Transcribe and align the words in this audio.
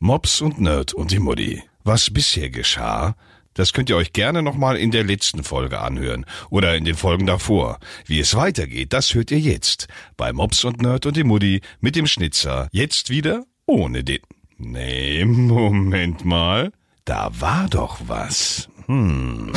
Mops 0.00 0.40
und 0.40 0.60
Nerd 0.60 0.94
und 0.94 1.10
die 1.10 1.18
Mutti. 1.18 1.62
Was 1.82 2.10
bisher 2.10 2.50
geschah, 2.50 3.16
das 3.54 3.72
könnt 3.72 3.90
ihr 3.90 3.96
euch 3.96 4.12
gerne 4.12 4.42
nochmal 4.42 4.76
in 4.76 4.92
der 4.92 5.02
letzten 5.02 5.42
Folge 5.42 5.80
anhören 5.80 6.24
oder 6.50 6.76
in 6.76 6.84
den 6.84 6.94
Folgen 6.94 7.26
davor. 7.26 7.80
Wie 8.06 8.20
es 8.20 8.36
weitergeht, 8.36 8.92
das 8.92 9.14
hört 9.14 9.32
ihr 9.32 9.40
jetzt 9.40 9.88
bei 10.16 10.32
Mops 10.32 10.62
und 10.62 10.80
Nerd 10.80 11.06
und 11.06 11.16
die 11.16 11.24
Mutti 11.24 11.62
mit 11.80 11.96
dem 11.96 12.06
Schnitzer. 12.06 12.68
Jetzt 12.70 13.10
wieder 13.10 13.44
ohne 13.66 14.04
den. 14.04 14.20
Nee, 14.56 15.24
Moment 15.24 16.24
mal. 16.24 16.70
Da 17.04 17.30
war 17.40 17.68
doch 17.68 17.98
was. 18.06 18.68
Hm. 18.86 19.52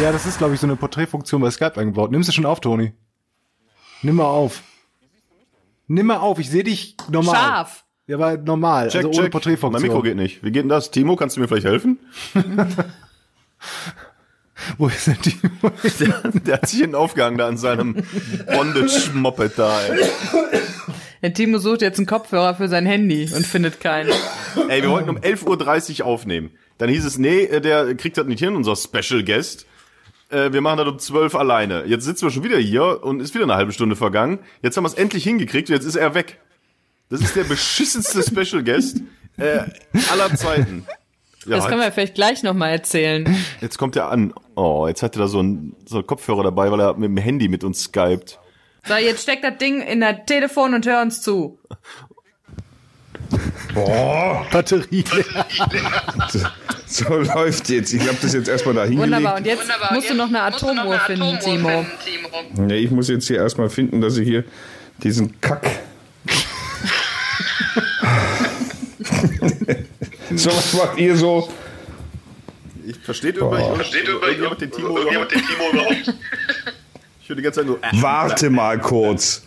Ja, 0.00 0.12
das 0.12 0.26
ist, 0.26 0.38
glaube 0.38 0.54
ich, 0.54 0.60
so 0.60 0.68
eine 0.68 0.76
Porträtfunktion 0.76 1.40
bei 1.42 1.50
Skype 1.50 1.76
eingebaut. 1.76 2.12
Nimmst 2.12 2.28
du 2.28 2.32
schon 2.32 2.46
auf, 2.46 2.60
Toni? 2.60 2.92
Nimm 4.02 4.14
mal 4.14 4.26
auf. 4.26 4.62
Nimm 5.88 6.06
mal 6.06 6.18
auf, 6.18 6.38
ich 6.38 6.48
sehe 6.48 6.62
dich 6.62 6.96
normal. 7.10 7.34
Scharf. 7.34 7.84
Ja, 8.12 8.18
aber 8.18 8.36
normal, 8.36 8.88
Check, 8.88 9.06
also 9.06 9.08
ohne 9.08 9.22
check. 9.22 9.32
Porträtfunktion. 9.32 9.72
Mein 9.72 9.82
Mikro 9.90 10.02
geht 10.02 10.16
nicht. 10.16 10.44
Wie 10.44 10.50
geht 10.50 10.64
denn 10.64 10.68
das? 10.68 10.90
Timo, 10.90 11.16
kannst 11.16 11.36
du 11.36 11.40
mir 11.40 11.48
vielleicht 11.48 11.64
helfen? 11.64 11.98
Wo 14.76 14.88
ist 14.88 15.06
denn 15.06 15.16
die? 15.24 15.34
Der, 16.04 16.30
der 16.30 16.54
hat 16.56 16.68
sich 16.68 16.80
hinten 16.80 16.94
aufgehangen 16.94 17.38
da 17.38 17.48
an 17.48 17.56
seinem 17.56 17.96
Bondage-Moped 18.54 19.52
da, 19.58 19.80
ey. 19.80 20.04
Der 21.22 21.32
Timo 21.32 21.56
sucht 21.56 21.80
jetzt 21.80 21.98
einen 21.98 22.06
Kopfhörer 22.06 22.54
für 22.54 22.68
sein 22.68 22.84
Handy 22.84 23.30
und 23.34 23.46
findet 23.46 23.80
keinen. 23.80 24.10
Ey, 24.68 24.82
wir 24.82 24.90
wollten 24.90 25.08
um 25.08 25.16
11.30 25.16 26.00
Uhr 26.00 26.06
aufnehmen. 26.06 26.50
Dann 26.76 26.90
hieß 26.90 27.06
es, 27.06 27.16
nee, 27.16 27.44
äh, 27.44 27.62
der 27.62 27.94
kriegt 27.94 28.18
das 28.18 28.26
nicht 28.26 28.40
hin, 28.40 28.54
unser 28.56 28.76
Special 28.76 29.24
Guest. 29.24 29.64
Äh, 30.28 30.52
Wir 30.52 30.60
machen 30.60 30.76
das 30.78 30.88
um 30.88 30.98
12 30.98 31.34
alleine. 31.34 31.84
Jetzt 31.86 32.04
sitzen 32.04 32.26
wir 32.26 32.30
schon 32.30 32.44
wieder 32.44 32.58
hier 32.58 33.02
und 33.02 33.20
ist 33.20 33.34
wieder 33.34 33.44
eine 33.44 33.54
halbe 33.54 33.72
Stunde 33.72 33.96
vergangen. 33.96 34.38
Jetzt 34.60 34.76
haben 34.76 34.84
wir 34.84 34.88
es 34.88 34.94
endlich 34.94 35.24
hingekriegt 35.24 35.70
und 35.70 35.76
jetzt 35.76 35.86
ist 35.86 35.96
er 35.96 36.14
weg. 36.14 36.38
Das 37.12 37.20
ist 37.20 37.36
der 37.36 37.44
beschissenste 37.44 38.22
Special 38.46 38.64
Guest 38.64 39.02
äh, 39.36 39.58
aller 40.10 40.34
Zeiten. 40.34 40.86
Ja, 41.44 41.56
Das 41.56 41.66
können 41.66 41.80
wir 41.80 41.92
vielleicht 41.92 42.14
gleich 42.14 42.42
nochmal 42.42 42.70
erzählen. 42.70 43.36
Jetzt 43.60 43.76
kommt 43.76 43.96
er 43.96 44.10
an. 44.10 44.32
Oh, 44.54 44.86
jetzt 44.88 45.02
hat 45.02 45.14
er 45.16 45.20
da 45.22 45.28
so 45.28 45.40
einen, 45.40 45.76
so 45.84 45.96
einen 45.96 46.06
Kopfhörer 46.06 46.42
dabei, 46.42 46.70
weil 46.72 46.80
er 46.80 46.94
mit 46.94 47.10
dem 47.10 47.16
Handy 47.18 47.48
mit 47.48 47.64
uns 47.64 47.82
skypt. 47.84 48.38
So, 48.88 48.94
jetzt 48.94 49.24
steck 49.24 49.42
das 49.42 49.58
Ding 49.58 49.82
in 49.82 50.00
das 50.00 50.16
Telefon 50.26 50.72
und 50.72 50.86
hör 50.86 51.02
uns 51.02 51.20
zu. 51.20 51.58
Batterie. 54.50 55.04
So 56.86 57.08
läuft 57.08 57.70
jetzt. 57.70 57.94
Ich 57.94 58.06
habe 58.06 58.18
das 58.20 58.34
jetzt 58.34 58.48
erstmal 58.48 58.74
da 58.74 58.84
hingelegt. 58.84 59.14
Wunderbar. 59.14 59.38
Und 59.38 59.46
jetzt 59.46 59.62
musst 59.92 60.10
du 60.10 60.14
noch 60.14 60.28
eine 60.28 60.42
Atomuhr 60.42 60.98
finden, 61.00 61.38
Timo. 61.40 61.86
Ja, 62.68 62.74
ich 62.74 62.90
muss 62.90 63.08
jetzt 63.08 63.26
hier 63.28 63.38
erstmal 63.38 63.70
finden, 63.70 64.02
dass 64.02 64.18
ich 64.18 64.28
hier 64.28 64.44
diesen 65.02 65.40
Kack. 65.40 65.80
So, 70.34 70.50
was 70.50 70.72
macht 70.74 70.98
ihr 70.98 71.16
so? 71.16 71.48
Ich 72.86 72.96
versteht 72.98 73.36
irgendjemand, 73.36 73.76
versteht 73.76 74.08
irgendjemand 74.08 74.60
den 74.60 74.70
Timo? 74.70 74.98
Den 74.98 75.28
Timo 75.28 75.70
überhaupt? 75.72 76.14
Ich 77.22 77.28
höre 77.28 77.36
die 77.36 77.42
ganze 77.42 77.60
Zeit 77.60 77.66
nur. 77.66 77.78
Äh, 77.82 77.88
Warte 77.92 78.50
mal 78.50 78.78
kurz. 78.80 79.42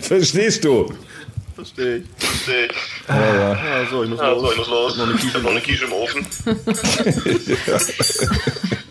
Verstehst 0.00 0.64
du? 0.64 0.92
Verstehe 1.54 1.96
ich. 1.96 2.04
Verstehe 2.18 2.66
ich. 2.66 2.72
Ja, 3.08 3.86
so, 3.90 4.04
ich 4.04 4.10
muss 4.10 4.20
los. 4.20 4.52
ich 4.52 4.58
muss 4.58 4.68
los. 4.68 4.96
Noch 4.96 5.08
eine 5.08 5.16
Quiche, 5.16 5.38
noch 5.40 5.50
eine 5.50 5.60
Quiche 5.60 5.86
im 5.86 5.92
Ofen. 5.92 6.24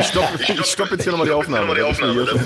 ich 0.00 0.06
stopp, 0.06 0.28
ich 0.40 0.66
stopp 0.66 0.90
jetzt 0.90 1.02
hier 1.04 1.12
nochmal 1.12 1.26
die 1.26 1.32
Aufnahme. 1.32 1.74
Das 1.74 1.90
ist 1.92 2.00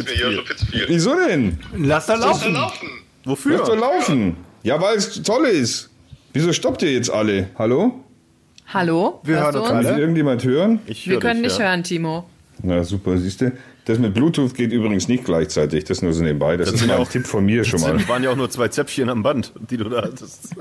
mir 0.04 0.14
hier 0.14 0.32
schon 0.32 0.46
viel 0.46 0.56
zu 0.56 0.66
viel. 0.66 0.84
Wieso 0.88 1.14
denn? 1.14 1.58
Lass 1.76 2.06
da 2.06 2.14
laufen. 2.14 2.52
Lass 2.54 2.72
doch 2.72 2.90
Wofür? 3.24 3.76
laufen. 3.76 4.36
Ja, 4.62 4.80
weil 4.80 4.96
es 4.96 5.22
toll 5.22 5.46
ist. 5.46 5.90
Wieso 6.32 6.52
stoppt 6.52 6.82
ihr 6.82 6.92
jetzt 6.92 7.10
alle? 7.10 7.48
Hallo? 7.58 8.00
Hallo? 8.72 9.20
Wir 9.24 9.40
hören 9.40 9.52
du 9.54 9.60
uns 9.60 9.68
Kann 9.68 9.98
irgendjemand 9.98 10.44
hören? 10.44 10.80
Ich 10.86 11.08
Wir 11.08 11.18
können 11.20 11.42
dich, 11.42 11.52
nicht 11.52 11.58
ja. 11.60 11.66
hören, 11.66 11.84
Timo. 11.84 12.28
Na 12.62 12.82
super, 12.84 13.18
siehst 13.18 13.40
du? 13.40 13.52
Das 13.86 13.98
mit 13.98 14.14
Bluetooth 14.14 14.54
geht 14.54 14.72
übrigens 14.72 15.08
nicht 15.08 15.24
gleichzeitig. 15.26 15.84
Das 15.84 16.00
nur 16.00 16.14
so 16.14 16.22
nebenbei. 16.22 16.56
Das, 16.56 16.70
ist 16.70 16.78
sind 16.78 16.88
mal 16.88 16.94
ja 16.94 17.00
ein 17.00 17.06
auch- 17.06 17.10
Tipp 17.10 17.26
von 17.26 17.44
mir 17.44 17.64
schon 17.64 17.80
mal. 17.82 17.96
Es 17.96 18.08
waren 18.08 18.22
ja 18.24 18.30
auch 18.30 18.36
nur 18.36 18.48
zwei 18.48 18.68
Zäpfchen 18.68 19.10
am 19.10 19.22
Band, 19.22 19.52
die 19.70 19.76
du 19.76 19.84
da 19.90 20.02
hattest. 20.02 20.56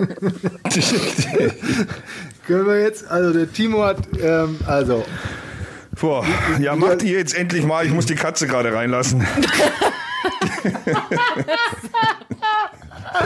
Können 2.46 2.68
wir 2.68 2.82
jetzt, 2.82 3.08
also 3.10 3.32
der 3.32 3.52
Timo 3.52 3.84
hat, 3.84 4.00
ähm, 4.22 4.58
also, 4.68 5.06
Boah, 6.00 6.26
ja, 6.60 6.76
mach 6.76 6.96
die 6.96 7.12
jetzt 7.12 7.36
endlich 7.36 7.64
mal. 7.66 7.86
Ich 7.86 7.92
muss 7.94 8.06
die 8.06 8.16
Katze 8.16 8.48
gerade 8.48 8.74
reinlassen. 8.74 9.26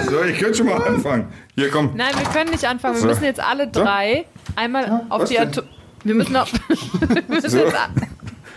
so, 0.09 0.23
ich 0.23 0.37
könnte 0.39 0.55
schon 0.57 0.67
mal 0.67 0.81
anfangen. 0.83 1.27
Hier, 1.55 1.69
komm. 1.69 1.91
Nein, 1.95 2.13
wir 2.17 2.25
können 2.29 2.51
nicht 2.51 2.65
anfangen. 2.65 2.95
Wir 2.95 3.01
So. 3.01 3.07
müssen 3.07 3.23
jetzt 3.23 3.39
alle 3.39 3.67
drei 3.67 4.25
einmal 4.55 5.05
auf 5.09 5.21
was 5.23 5.29
die? 5.29 5.39
Atom... 5.39 5.63
Wir 6.03 6.15
müssen 6.15 6.33
noch... 6.33 6.47
wir 7.07 7.23
müssen 7.27 7.49
So. 7.49 7.57
jetzt 7.59 7.73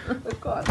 oh 0.09 0.15
Gott. 0.41 0.65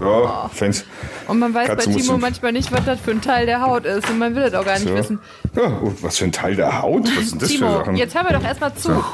So, 0.00 0.30
Fans. 0.52 0.84
Und 1.26 1.38
man 1.40 1.52
weiß 1.54 1.68
Katze 1.68 1.88
bei 1.90 1.94
Timo 1.96 2.18
manchmal 2.18 2.52
nicht, 2.52 2.70
was 2.70 2.84
das 2.84 3.00
für 3.00 3.10
ein 3.12 3.20
Teil 3.20 3.46
der 3.46 3.60
Haut 3.62 3.84
ist. 3.84 4.08
Und 4.08 4.18
man 4.18 4.34
will 4.34 4.42
das 4.42 4.54
auch 4.54 4.64
gar 4.64 4.74
nicht 4.78 4.88
So. 4.88 4.94
wissen. 4.94 5.18
Ja, 5.56 5.62
und 5.64 6.02
was 6.02 6.18
für 6.18 6.24
ein 6.24 6.32
Teil 6.32 6.54
der 6.54 6.80
Haut? 6.82 7.08
Was 7.16 7.30
sind 7.30 7.42
das 7.42 7.50
für 7.50 7.58
Timo, 7.58 7.78
Sachen? 7.78 7.96
jetzt 7.96 8.14
hör 8.14 8.22
mir 8.24 8.32
doch 8.32 8.44
erstmal 8.44 8.74
zu. 8.74 9.04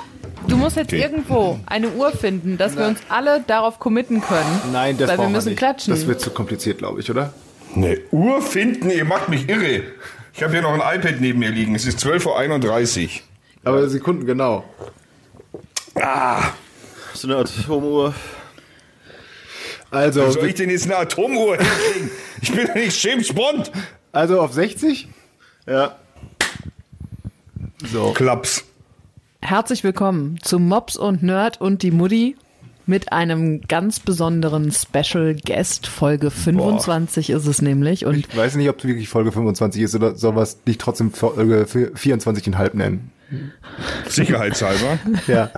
Du 0.48 0.56
musst 0.56 0.76
jetzt 0.76 0.92
Okay. 0.92 1.00
irgendwo 1.02 1.58
eine 1.66 1.88
Uhr 1.90 2.12
finden, 2.12 2.58
dass 2.58 2.76
wir 2.76 2.86
uns 2.86 3.00
alle 3.08 3.42
darauf 3.46 3.78
committen 3.78 4.20
können. 4.20 4.60
nein, 4.72 4.96
das 4.98 5.08
Weil 5.10 5.18
wir 5.18 5.28
müssen 5.28 5.50
nicht. 5.50 5.58
klatschen. 5.58 5.94
Das 5.94 6.06
wird 6.06 6.20
zu 6.20 6.30
kompliziert, 6.30 6.78
glaube 6.78 7.00
ich, 7.00 7.10
oder? 7.10 7.32
Eine 7.74 7.98
Uhr 8.10 8.40
finden? 8.42 8.90
Ihr 8.90 9.04
macht 9.04 9.28
mich 9.28 9.48
irre. 9.48 9.82
Ich 10.32 10.42
habe 10.42 10.52
hier 10.52 10.62
noch 10.62 10.72
ein 10.78 10.98
iPad 10.98 11.20
neben 11.20 11.38
mir 11.38 11.50
liegen. 11.50 11.74
Es 11.74 11.86
ist 11.86 11.98
12.31 12.04 13.04
Uhr. 13.04 13.10
Aber 13.64 13.88
Sekunden, 13.88 14.26
genau. 14.26 14.64
So 17.14 17.28
eine 17.28 17.44
Homo. 17.68 18.12
Also, 19.90 20.26
Wo 20.26 20.30
soll 20.30 20.46
ich 20.46 20.54
denn 20.54 20.70
jetzt 20.70 20.84
eine 20.86 20.96
Atomuhr 20.96 21.56
hinkriegen? 21.56 22.10
Ich 22.42 22.52
bin 22.52 22.66
doch 22.66 22.74
nicht 22.74 23.02
James 23.02 23.32
Bond. 23.32 23.70
also 24.12 24.40
auf 24.40 24.52
60? 24.52 25.08
Ja. 25.66 25.96
So. 27.92 28.12
Klaps. 28.12 28.64
Herzlich 29.46 29.84
willkommen 29.84 30.38
zu 30.40 30.58
Mops 30.58 30.96
und 30.96 31.22
Nerd 31.22 31.60
und 31.60 31.82
die 31.82 31.90
Mutti 31.90 32.34
mit 32.86 33.12
einem 33.12 33.60
ganz 33.60 34.00
besonderen 34.00 34.72
Special 34.72 35.34
Guest. 35.34 35.86
Folge 35.86 36.30
25 36.30 37.28
ist 37.28 37.46
es 37.46 37.60
nämlich. 37.60 38.06
Und 38.06 38.16
Ich 38.16 38.34
weiß 38.34 38.54
nicht, 38.54 38.70
ob 38.70 38.78
es 38.78 38.86
wirklich 38.86 39.10
Folge 39.10 39.32
25 39.32 39.82
ist 39.82 39.94
oder 39.94 40.14
soll 40.14 40.32
man 40.32 40.44
es 40.44 40.60
nicht 40.64 40.80
trotzdem 40.80 41.12
Folge 41.12 41.66
24,5 41.66 42.74
nennen. 42.74 43.12
Sicherheitshalber. 44.08 44.98
Ja. 45.26 45.50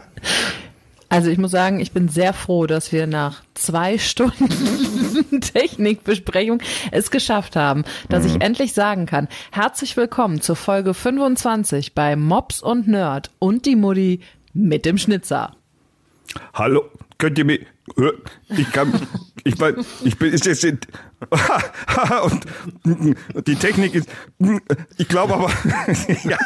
also 1.08 1.30
ich 1.30 1.38
muss 1.38 1.52
sagen, 1.52 1.78
ich 1.78 1.92
bin 1.92 2.08
sehr 2.08 2.32
froh, 2.32 2.66
dass 2.66 2.90
wir 2.90 3.06
nach 3.06 3.44
zwei 3.54 3.98
Stunden 3.98 4.48
Technikbesprechung 5.40 6.62
es 6.92 7.10
geschafft 7.10 7.56
haben, 7.56 7.84
dass 8.08 8.24
ich 8.24 8.40
endlich 8.40 8.72
sagen 8.72 9.06
kann, 9.06 9.28
herzlich 9.52 9.96
willkommen 9.96 10.40
zur 10.40 10.56
Folge 10.56 10.94
25 10.94 11.94
bei 11.94 12.16
Mops 12.16 12.62
und 12.62 12.88
Nerd 12.88 13.30
und 13.38 13.66
die 13.66 13.76
Mutti 13.76 14.20
mit 14.52 14.84
dem 14.84 14.98
Schnitzer. 14.98 15.56
Hallo, 16.54 16.84
könnt 17.18 17.38
ihr 17.38 17.44
mir? 17.44 17.60
Ich 18.48 18.72
kann, 18.72 18.92
ich 19.44 19.56
bin, 19.56 19.76
ich 20.04 20.18
bin, 20.18 20.32
ist 20.32 20.46
jetzt, 20.46 20.88
und 22.22 23.46
die 23.46 23.56
Technik 23.56 23.94
ist, 23.94 24.08
ich 24.96 25.08
glaube 25.08 25.34
aber, 25.34 25.50
ja, 26.24 26.38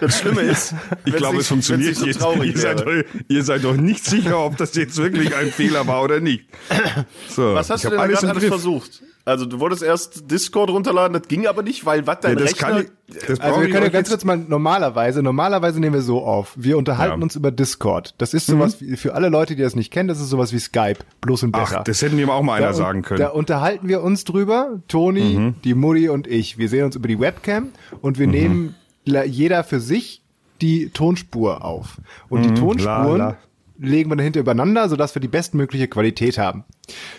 Das 0.00 0.18
Schlimme 0.18 0.42
ist, 0.42 0.74
ich 1.04 1.14
glaube, 1.16 1.38
es 1.38 1.48
funktioniert 1.48 1.96
jetzt. 1.98 2.18
so 2.20 2.26
traurig 2.26 2.54
ihr, 2.54 2.60
seid 2.60 2.86
euch, 2.86 3.04
ihr 3.28 3.44
seid 3.44 3.64
doch 3.64 3.76
nicht 3.76 4.04
sicher, 4.04 4.38
ob 4.44 4.56
das 4.56 4.74
jetzt 4.74 4.96
wirklich 4.96 5.34
ein 5.34 5.50
Fehler 5.50 5.86
war 5.86 6.02
oder 6.02 6.20
nicht. 6.20 6.44
So, 7.28 7.54
Was 7.54 7.70
hast 7.70 7.84
ich 7.84 7.90
du 7.90 7.96
denn 7.96 8.00
alles 8.00 8.20
Griff. 8.20 8.46
versucht? 8.48 9.02
Also 9.26 9.46
du 9.46 9.58
wolltest 9.58 9.82
erst 9.82 10.30
Discord 10.30 10.68
runterladen, 10.68 11.14
das 11.18 11.28
ging 11.28 11.46
aber 11.46 11.62
nicht, 11.62 11.86
weil 11.86 12.06
was 12.06 12.20
dein 12.20 12.32
Ja, 12.38 12.44
das 12.44 12.50
Rechner... 12.52 12.68
kann 12.68 12.78
ich, 13.08 13.26
das 13.26 13.40
Also 13.40 13.60
wir 13.62 13.70
können 13.70 13.84
ja 13.84 13.88
ganz 13.88 14.10
kurz 14.10 14.22
mal 14.24 14.36
normalerweise, 14.36 15.22
normalerweise 15.22 15.80
nehmen 15.80 15.94
wir 15.94 16.02
so 16.02 16.22
auf. 16.24 16.52
Wir 16.56 16.76
unterhalten 16.76 17.12
Ja. 17.12 17.16
Mhm. 17.16 17.22
uns 17.22 17.36
über 17.36 17.50
Discord. 17.50 18.14
Das 18.18 18.34
ist 18.34 18.46
sowas 18.46 18.82
wie, 18.82 18.96
für 18.98 19.14
alle 19.14 19.30
Leute, 19.30 19.56
die 19.56 19.62
das 19.62 19.76
nicht 19.76 19.90
kennen, 19.90 20.08
das 20.08 20.20
ist 20.20 20.28
sowas 20.28 20.52
wie 20.52 20.58
Skype, 20.58 20.98
bloß 21.22 21.44
und 21.44 21.52
besser. 21.52 21.78
Ach, 21.80 21.84
das 21.84 22.02
hätten 22.02 22.16
mir 22.16 22.28
auch 22.30 22.42
mal 22.42 22.54
einer 22.56 22.66
Da 22.66 22.70
un- 22.72 22.76
sagen 22.76 23.02
können. 23.02 23.20
Mhm. 23.20 23.24
Da 23.24 23.30
unterhalten 23.30 23.88
wir 23.88 24.02
uns 24.02 24.24
drüber, 24.24 24.80
Toni, 24.88 25.54
die 25.64 25.72
Mutti 25.74 26.10
und 26.10 26.26
ich. 26.26 26.58
Wir 26.58 26.68
sehen 26.68 26.84
uns 26.84 26.94
über 26.96 27.08
die 27.08 27.18
Webcam 27.18 27.68
und 28.02 28.18
wir 28.18 28.26
nehmen 28.26 28.74
la- 29.06 29.24
jeder 29.24 29.64
für 29.64 29.80
sich 29.80 30.22
die 30.60 30.90
Tonspur 30.90 31.64
auf. 31.64 31.96
Und 32.28 32.42
die 32.44 32.52
Tonspuren 32.54 33.12
Mhm. 33.12 33.16
la. 33.18 33.36
Legen 33.84 34.10
wir 34.10 34.16
dahinter 34.16 34.40
übereinander, 34.40 34.88
sodass 34.88 35.14
wir 35.14 35.20
die 35.20 35.28
bestmögliche 35.28 35.88
Qualität 35.88 36.38
haben. 36.38 36.64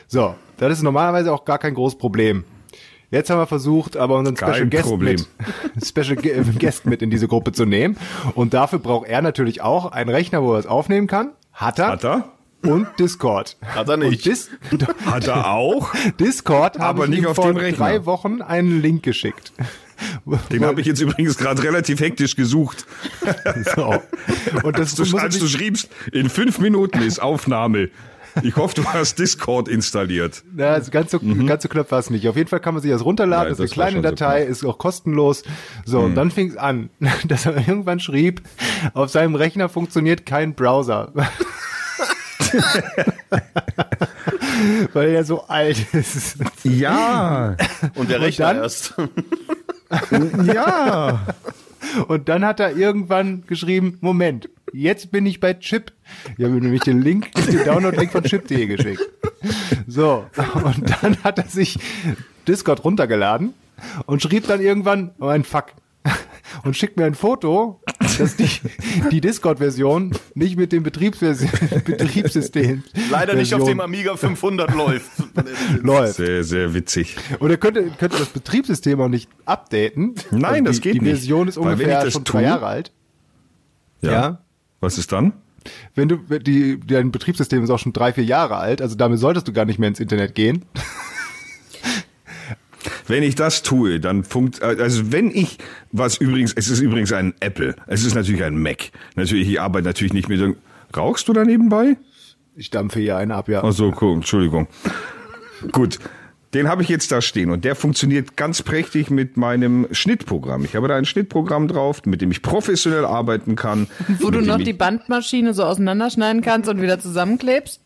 So, 0.08 0.36
das 0.58 0.74
ist 0.74 0.84
normalerweise 0.84 1.32
auch 1.34 1.46
gar 1.46 1.58
kein 1.60 1.74
großes 1.74 1.98
Problem. 1.98 2.44
Jetzt 3.12 3.30
haben 3.30 3.38
wir 3.40 3.46
versucht, 3.48 3.96
aber 3.98 4.18
unseren 4.18 4.36
Kein 4.36 4.54
Special 4.54 4.70
Guest 4.70 4.84
Problem. 4.90 5.16
mit, 5.76 5.86
Special 5.88 6.16
Ge- 6.16 6.44
Guest 6.60 6.86
mit 6.86 7.02
in 7.02 7.10
diese 7.10 7.28
Gruppe 7.28 7.52
zu 7.52 7.66
nehmen. 7.66 7.98
Und 8.34 8.54
dafür 8.54 8.80
braucht 8.80 9.08
er 9.08 9.22
natürlich 9.22 9.62
auch 9.62 9.92
einen 9.92 10.10
Rechner, 10.10 10.42
wo 10.44 10.54
er 10.54 10.60
es 10.60 10.66
aufnehmen 10.66 11.08
kann. 11.08 11.32
Hat 11.54 11.80
er. 11.80 11.88
Hat 11.90 12.04
er? 12.04 12.32
und 12.64 12.88
Discord. 13.00 13.58
Hat 13.64 13.88
er 13.90 13.98
nicht. 13.98 14.10
Und 14.10 14.26
Dis 14.26 14.50
Hat 15.06 15.28
er 15.28 15.52
auch? 15.52 15.94
Discord 16.20 16.80
habe 16.80 16.86
Aber 16.90 17.04
ich 17.04 17.10
nicht 17.12 17.20
ihm 17.20 17.28
auf 17.28 17.36
vor 17.36 17.54
drei 17.54 18.06
Wochen 18.08 18.42
einen 18.42 18.82
Link 18.82 19.04
geschickt. 19.04 19.54
Den 20.52 20.66
habe 20.66 20.82
ich 20.82 20.88
jetzt 20.88 21.02
übrigens 21.02 21.38
gerade 21.38 21.62
relativ 21.64 22.00
hektisch 22.00 22.36
gesucht. 22.36 22.86
So. 23.76 24.02
Und 24.64 24.78
das 24.78 25.00
Als 25.00 25.10
du, 25.12 25.18
als 25.18 25.40
du 25.40 25.48
schriebst, 25.48 25.90
in 26.12 26.30
fünf 26.30 26.60
Minuten 26.60 27.02
ist 27.02 27.20
Aufnahme. 27.22 27.90
Ich 28.44 28.56
hoffe, 28.58 28.76
du 28.76 28.84
hast 28.86 29.18
Discord 29.18 29.68
installiert. 29.70 30.44
na, 30.54 30.72
also 30.74 30.92
ganz 30.92 31.12
so, 31.12 31.20
ganz 31.20 31.64
so 31.64 31.70
knapp 31.70 31.90
war 31.92 32.00
es 32.00 32.10
nicht. 32.10 32.28
Auf 32.28 32.36
jeden 32.36 32.50
Fall 32.50 32.60
kann 32.60 32.74
man 32.74 32.84
sich 32.84 32.92
das 32.92 33.04
runterladen, 33.06 33.48
Ja, 33.48 33.52
ist 33.54 33.60
eine 33.60 33.68
das 33.68 33.74
kleine 33.74 33.96
so 33.98 34.02
Datei, 34.02 34.40
knapp. 34.42 34.50
ist 34.52 34.66
auch 34.66 34.78
kostenlos. 34.78 35.44
So, 35.86 36.02
und 36.02 36.16
dann 36.16 36.32
fing 36.32 36.50
es 36.50 36.58
an, 36.58 36.90
dass 37.28 37.46
er 37.46 37.56
irgendwann 37.56 38.00
schrieb, 38.02 38.42
auf 38.94 39.10
seinem 39.10 39.36
Rechner 39.36 39.70
funktioniert 39.70 40.26
kein 40.26 40.54
Browser. 40.54 41.14
Weil 44.94 45.10
er 45.10 45.24
so 45.24 45.44
alt 45.48 45.78
ist. 45.94 46.38
Ja, 46.64 47.56
Und 47.96 48.10
der 48.10 48.22
Rechner 48.22 48.48
dann? 48.54 48.58
erst. 48.64 48.94
ja. 50.54 51.26
Und 52.08 52.30
dann 52.30 52.44
hat 52.44 52.60
er 52.60 52.76
irgendwann 52.76 53.44
geschrieben, 53.48 53.98
Moment, 54.02 54.50
jetzt 54.74 55.12
bin 55.12 55.26
ich 55.26 55.40
bei 55.40 55.54
Chip. 55.54 55.92
Ich 56.38 56.44
habe 56.44 56.56
ihm 56.56 56.64
nämlich 56.64 56.82
den 56.82 57.02
Link, 57.02 57.32
den 57.34 57.64
Download-Link 57.64 58.12
von 58.12 58.24
chip.de 58.24 58.66
geschickt. 58.68 59.02
So, 59.88 60.26
und 60.64 60.90
dann 61.04 61.18
hat 61.24 61.38
er 61.38 61.48
sich 61.48 61.78
Discord 62.48 62.84
runtergeladen 62.84 63.54
und 64.06 64.22
schrieb 64.22 64.48
dann 64.48 64.62
irgendwann, 64.62 65.12
oh 65.20 65.28
ein 65.28 65.44
Fuck. 65.44 65.68
Und 66.64 66.76
schickt 66.78 66.98
mir 66.98 67.06
ein 67.06 67.16
Foto, 67.16 67.82
dass 68.18 68.36
die, 68.36 68.50
die 69.12 69.22
Discord-Version 69.22 70.16
nicht 70.36 70.58
mit 70.58 70.72
dem 70.72 70.84
Betriebsversion, 70.84 71.50
Betriebssystem 71.86 72.84
Leider 73.10 73.34
nicht 73.34 73.54
auf 73.54 73.60
Version 73.62 73.78
dem 73.78 73.80
Amiga 73.82 74.16
500 74.18 74.74
läuft. 74.74 75.12
läuft. 75.82 76.16
Sehr, 76.16 76.44
sehr 76.44 76.74
witzig. 76.74 77.16
Und 77.40 77.50
er 77.50 77.58
könnte, 77.58 77.84
könnte 77.98 78.18
das 78.18 78.30
Betriebssystem 78.30 79.00
auch 79.02 79.08
nicht 79.10 79.30
updaten. 79.46 80.14
Also 80.32 80.38
Nein, 80.38 80.66
das 80.66 80.76
die, 80.78 80.82
geht 80.82 80.94
die 80.96 81.00
nicht. 81.02 81.10
Version 81.18 81.48
ist 81.48 81.58
Weil 81.58 81.74
ungefähr 81.74 82.10
schon 82.12 82.24
tue- 82.24 82.32
drei 82.34 82.44
Jahre 82.44 82.66
alt. 82.68 82.92
Ja. 84.02 84.40
Was 84.82 84.98
ist 84.98 85.12
dann? 85.12 85.34
Wenn 85.96 86.08
du, 86.10 86.18
die, 86.40 86.80
dein 86.80 87.12
Betriebssystem 87.12 87.64
ist 87.64 87.72
auch 87.72 87.80
schon 87.80 87.92
drei, 87.94 88.14
vier 88.14 88.24
Jahre 88.24 88.58
alt, 88.58 88.84
also 88.84 88.96
damit 88.96 89.18
solltest 89.20 89.48
du 89.48 89.54
gar 89.54 89.66
nicht 89.66 89.80
mehr 89.80 89.90
ins 89.90 90.00
Internet 90.00 90.36
gehen. 90.36 90.64
Wenn 93.08 93.24
ich 93.24 93.36
das 93.36 93.64
tue, 93.64 94.00
dann 94.00 94.24
funkt, 94.24 94.62
also 94.62 95.12
wenn 95.12 95.32
ich, 95.32 95.58
was 95.92 96.18
übrigens, 96.18 96.54
es 96.54 96.70
ist 96.70 96.80
übrigens 96.80 97.12
ein 97.12 97.34
Apple, 97.40 97.76
es 97.88 98.04
ist 98.04 98.16
natürlich 98.16 98.44
ein 98.44 98.58
Mac. 98.58 98.92
Natürlich, 99.16 99.50
ich 99.50 99.62
arbeite 99.62 99.88
natürlich 99.88 100.14
nicht 100.14 100.30
mit, 100.30 100.56
rauchst 100.96 101.28
du 101.28 101.34
da 101.34 101.44
nebenbei? 101.44 101.98
Ich 102.56 102.70
dampfe 102.70 103.00
hier 103.00 103.18
einen 103.18 103.32
ab, 103.32 103.50
ja. 103.50 103.64
Ach 103.64 103.74
so, 103.74 103.94
cool, 104.02 104.14
Entschuldigung. 104.16 104.68
Gut. 105.72 106.00
Den 106.54 106.70
habe 106.70 106.84
ich 106.84 106.88
jetzt 106.88 107.12
da 107.12 107.22
stehen 107.22 107.50
und 107.52 107.66
der 107.66 107.76
funktioniert 107.76 108.38
ganz 108.38 108.62
prächtig 108.62 109.10
mit 109.10 109.36
meinem 109.36 109.88
Schnittprogramm. 109.92 110.64
Ich 110.64 110.74
habe 110.78 110.88
da 110.88 110.96
ein 110.96 111.04
Schnittprogramm 111.04 111.68
drauf, 111.68 112.06
mit 112.06 112.22
dem 112.22 112.32
ich 112.32 112.42
professionell 112.42 113.04
arbeiten 113.04 113.58
kann. 113.58 113.88
Wo 114.20 114.30
du 114.30 114.40
noch 114.40 114.58
die 114.58 114.72
Bandmaschine 114.72 115.54
so 115.54 115.66
auseinanderschneiden 115.66 116.42
kannst 116.42 116.70
und 116.70 116.82
wieder 116.82 116.98
zusammenklebst? 116.98 117.82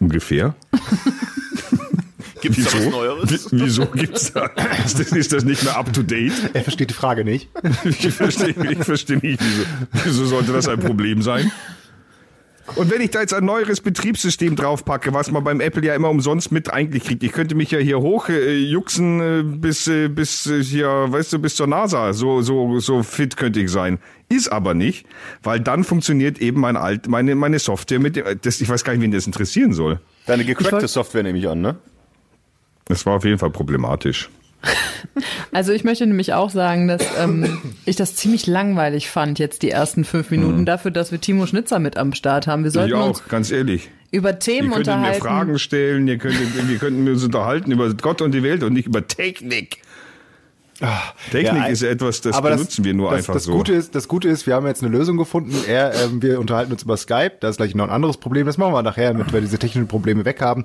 Ungefähr. 0.00 0.54
Gibt's 2.40 2.64
da 2.64 2.72
was 2.72 2.74
Wieso? 2.80 2.90
Neueres? 2.90 3.52
Wie- 3.52 3.60
Wieso 3.60 3.86
gibt's 3.86 4.32
da? 4.32 4.46
Ist 4.84 4.98
das, 4.98 5.12
ist 5.12 5.32
das 5.32 5.44
nicht 5.44 5.62
mehr 5.64 5.76
up 5.76 5.92
to 5.92 6.02
date? 6.02 6.32
Er 6.52 6.62
versteht 6.62 6.90
die 6.90 6.94
Frage 6.94 7.24
nicht. 7.24 7.48
Ich 7.84 8.10
verstehe, 8.12 8.54
ich 8.70 8.78
verstehe 8.84 9.18
nicht, 9.18 9.40
wieso, 9.40 10.04
wieso 10.04 10.26
sollte 10.26 10.52
das 10.52 10.68
ein 10.68 10.80
Problem 10.80 11.22
sein? 11.22 11.50
Und 12.76 12.90
wenn 12.90 13.00
ich 13.00 13.10
da 13.10 13.20
jetzt 13.22 13.32
ein 13.32 13.46
neueres 13.46 13.80
Betriebssystem 13.80 14.54
draufpacke, 14.54 15.14
was 15.14 15.30
man 15.30 15.42
beim 15.42 15.60
Apple 15.62 15.82
ja 15.86 15.94
immer 15.94 16.10
umsonst 16.10 16.52
mit 16.52 16.70
eigentlich 16.70 17.04
kriegt, 17.04 17.22
ich 17.22 17.32
könnte 17.32 17.54
mich 17.54 17.70
ja 17.70 17.78
hier 17.78 18.00
hoch 18.00 18.28
äh, 18.28 18.56
juxen 18.58 19.20
äh, 19.20 19.42
bis 19.42 19.88
äh, 19.88 20.08
bis 20.08 20.44
äh, 20.46 20.62
hier, 20.62 20.86
weißt 21.08 21.32
du, 21.32 21.38
bis 21.38 21.56
zur 21.56 21.66
NASA. 21.66 22.12
So 22.12 22.42
so 22.42 22.78
so 22.78 23.02
fit 23.02 23.38
könnte 23.38 23.60
ich 23.60 23.70
sein. 23.70 23.98
Ist 24.28 24.52
aber 24.52 24.74
nicht, 24.74 25.06
weil 25.42 25.60
dann 25.60 25.82
funktioniert 25.82 26.40
eben 26.40 26.60
mein 26.60 26.76
alt 26.76 27.08
meine 27.08 27.34
meine 27.36 27.58
Software 27.58 28.00
mit 28.00 28.16
dem 28.16 28.24
das 28.42 28.60
ich 28.60 28.68
weiß 28.68 28.84
gar 28.84 28.92
nicht, 28.92 29.00
wen 29.00 29.12
das 29.12 29.26
interessieren 29.26 29.72
soll. 29.72 29.98
Deine 30.26 30.44
gecrackte 30.44 30.88
Software 30.88 31.22
nehme 31.22 31.38
ich 31.38 31.48
an, 31.48 31.62
ne? 31.62 31.76
Das 32.88 33.04
war 33.06 33.14
auf 33.16 33.24
jeden 33.24 33.38
Fall 33.38 33.50
problematisch. 33.50 34.28
Also 35.52 35.72
ich 35.72 35.82
möchte 35.82 36.06
nämlich 36.06 36.34
auch 36.34 36.50
sagen, 36.50 36.88
dass 36.88 37.02
ähm, 37.18 37.58
ich 37.86 37.96
das 37.96 38.14
ziemlich 38.14 38.46
langweilig 38.46 39.08
fand, 39.08 39.38
jetzt 39.38 39.62
die 39.62 39.70
ersten 39.70 40.04
fünf 40.04 40.30
Minuten, 40.30 40.66
dafür, 40.66 40.90
dass 40.90 41.10
wir 41.10 41.20
Timo 41.20 41.46
Schnitzer 41.46 41.78
mit 41.78 41.96
am 41.96 42.12
Start 42.12 42.46
haben. 42.46 42.62
Wir 42.62 42.68
Ich 42.68 42.74
sollten 42.74 42.94
uns 42.94 43.22
auch, 43.22 43.28
ganz 43.28 43.50
ehrlich. 43.50 43.88
über 44.10 44.30
Ihr 44.30 44.38
Themen 44.38 44.70
könntet 44.72 44.86
mir 44.88 44.94
unterhalten. 44.94 45.20
Fragen 45.22 45.58
stellen, 45.58 46.06
ihr 46.06 46.18
könntet, 46.18 46.68
wir 46.68 46.78
könnten 46.78 47.08
uns 47.08 47.24
unterhalten 47.24 47.70
über 47.72 47.92
Gott 47.94 48.20
und 48.20 48.32
die 48.32 48.42
Welt 48.42 48.62
und 48.62 48.74
nicht 48.74 48.86
über 48.86 49.06
Technik. 49.06 49.78
Technik 51.32 51.62
Ja, 51.62 51.66
ist 51.66 51.82
etwas, 51.82 52.20
das 52.20 52.36
aber 52.36 52.50
benutzen 52.50 52.84
wir 52.84 52.94
nur 52.94 53.10
das, 53.10 53.18
einfach 53.18 53.34
das 53.34 53.44
so. 53.44 53.52
Gute 53.52 53.72
ist, 53.72 53.94
das 53.94 54.06
Gute 54.06 54.28
ist, 54.28 54.46
wir 54.46 54.54
haben 54.54 54.66
jetzt 54.66 54.82
eine 54.82 54.96
Lösung 54.96 55.16
gefunden. 55.16 55.52
Er, 55.66 55.92
ähm, 55.94 56.22
wir 56.22 56.38
unterhalten 56.38 56.70
uns 56.70 56.84
über 56.84 56.96
Skype. 56.96 57.32
Da 57.40 57.48
ist 57.48 57.56
gleich 57.56 57.74
noch 57.74 57.84
ein 57.84 57.90
anderes 57.90 58.16
Problem. 58.16 58.46
Das 58.46 58.58
machen 58.58 58.72
wir 58.72 58.82
nachher, 58.82 59.12
damit 59.12 59.32
wir 59.32 59.40
diese 59.40 59.58
technischen 59.58 59.88
Probleme 59.88 60.24
weg 60.24 60.40
haben. 60.40 60.64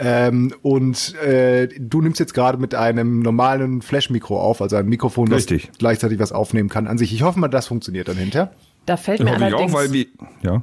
Ähm, 0.00 0.52
und 0.60 1.14
äh, 1.22 1.68
du 1.78 2.02
nimmst 2.02 2.20
jetzt 2.20 2.34
gerade 2.34 2.58
mit 2.58 2.74
einem 2.74 3.20
normalen 3.20 3.80
Flash-Mikro 3.80 4.38
auf, 4.38 4.60
also 4.60 4.76
ein 4.76 4.86
Mikrofon, 4.86 5.30
das 5.30 5.38
Richtig. 5.50 5.70
gleichzeitig 5.78 6.18
was 6.18 6.32
aufnehmen 6.32 6.68
kann. 6.68 6.86
An 6.86 6.98
sich. 6.98 7.14
Ich 7.14 7.22
hoffe 7.22 7.38
mal, 7.40 7.48
das 7.48 7.66
funktioniert 7.66 8.08
dann 8.08 8.16
hinter. 8.16 8.52
Da 8.84 8.98
fällt 8.98 9.24
mir 9.24 9.32
allerdings. 9.32 9.72
auch, 9.72 9.78
weil 9.78 9.92
wir, 9.92 10.06
ja. 10.42 10.62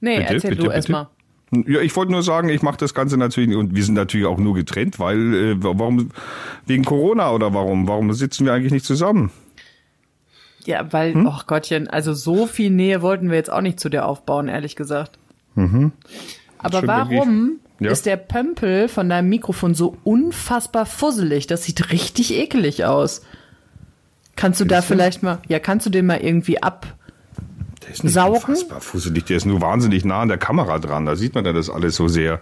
nee, 0.00 0.18
Bitte, 0.18 0.34
erzähl 0.34 0.50
bitte, 0.50 0.62
du 0.64 0.70
erstmal. 0.70 1.08
Ja, 1.52 1.80
ich 1.80 1.94
wollte 1.96 2.12
nur 2.12 2.22
sagen, 2.22 2.48
ich 2.48 2.62
mache 2.62 2.78
das 2.78 2.94
Ganze 2.94 3.16
natürlich 3.18 3.48
nicht- 3.50 3.58
und 3.58 3.74
wir 3.76 3.84
sind 3.84 3.94
natürlich 3.94 4.26
auch 4.26 4.38
nur 4.38 4.54
getrennt, 4.54 4.98
weil 4.98 5.34
äh, 5.34 5.54
warum 5.58 6.08
wegen 6.66 6.84
Corona 6.84 7.30
oder 7.32 7.52
warum? 7.52 7.86
Warum 7.86 8.12
sitzen 8.14 8.46
wir 8.46 8.54
eigentlich 8.54 8.72
nicht 8.72 8.86
zusammen? 8.86 9.30
Ja, 10.64 10.92
weil, 10.92 11.12
Hm? 11.14 11.26
oh 11.26 11.40
Gottchen, 11.46 11.88
also 11.88 12.14
so 12.14 12.46
viel 12.46 12.70
Nähe 12.70 13.02
wollten 13.02 13.28
wir 13.30 13.36
jetzt 13.36 13.52
auch 13.52 13.60
nicht 13.60 13.80
zu 13.80 13.88
dir 13.88 14.06
aufbauen, 14.06 14.48
ehrlich 14.48 14.76
gesagt. 14.76 15.18
Aber 15.56 15.66
Mhm. 15.66 15.92
Schön, 16.72 16.86
warum 16.88 17.50
Ja. 17.80 17.90
ist 17.90 18.06
der 18.06 18.16
Pömpel 18.16 18.88
von 18.88 19.08
deinem 19.08 19.28
Mikrofon 19.28 19.74
so 19.74 19.96
unfassbar 20.04 20.86
fusselig? 20.86 21.48
Das 21.48 21.64
sieht 21.64 21.90
richtig 21.92 22.32
ekelig 22.32 22.84
aus. 22.84 23.22
Kannst 24.36 24.60
du 24.60 24.64
da 24.64 24.80
vielleicht 24.80 25.22
mal, 25.22 25.40
ja, 25.48 25.58
kannst 25.58 25.84
du 25.84 25.90
den 25.90 26.06
mal 26.06 26.20
irgendwie 26.22 26.62
ab? 26.62 26.86
Der 27.92 27.96
ist 27.96 28.04
nicht 28.04 28.14
Saugen? 28.14 28.36
unfassbar 28.36 28.80
fusselig, 28.80 29.24
der 29.26 29.36
ist 29.36 29.44
nur 29.44 29.60
wahnsinnig 29.60 30.02
nah 30.06 30.22
an 30.22 30.28
der 30.28 30.38
Kamera 30.38 30.78
dran. 30.78 31.04
Da 31.04 31.14
sieht 31.14 31.34
man 31.34 31.44
ja 31.44 31.52
das 31.52 31.68
alles 31.68 31.94
so 31.94 32.08
sehr. 32.08 32.40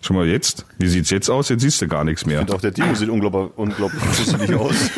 Schon 0.00 0.16
mal 0.16 0.26
jetzt? 0.26 0.66
Wie 0.78 0.88
sieht's 0.88 1.10
jetzt 1.10 1.30
aus? 1.30 1.48
Jetzt 1.50 1.60
siehst 1.60 1.80
du 1.80 1.86
gar 1.86 2.02
nichts 2.02 2.26
mehr. 2.26 2.40
Und 2.40 2.50
auch 2.52 2.60
der 2.60 2.74
Timo 2.74 2.94
sieht 2.94 3.08
unglaublich, 3.08 3.50
unglaublich 3.56 4.02
fusselig 4.02 4.54
aus. 4.54 4.74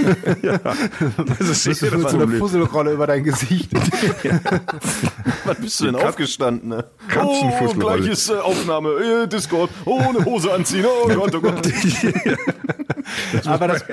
Das 1.39 1.49
ist 1.49 1.65
Bist 1.65 1.67
du 1.67 1.75
sicher 1.75 1.91
das 1.91 2.03
so 2.03 2.09
einer 2.09 2.19
Problem. 2.19 2.39
Fusselrolle 2.39 2.93
über 2.93 3.07
dein 3.07 3.25
Gesicht? 3.25 3.71
Was 5.45 5.57
bist 5.59 5.81
du 5.81 5.85
denn 5.87 5.97
aufgestanden? 5.97 6.71
Ne? 6.71 6.85
Oh, 7.23 7.73
gleiches 7.75 8.31
äh, 8.31 8.35
Aufnahme, 8.35 8.91
äh, 8.91 9.27
Discord, 9.29 9.71
oh, 9.85 9.99
eine 9.99 10.25
Hose 10.25 10.53
anziehen, 10.53 10.87
oh 10.87 11.09
Gott, 11.09 11.35
oh 11.35 11.41
Gott. 11.41 11.67
aber, 13.45 13.69
das, 13.69 13.85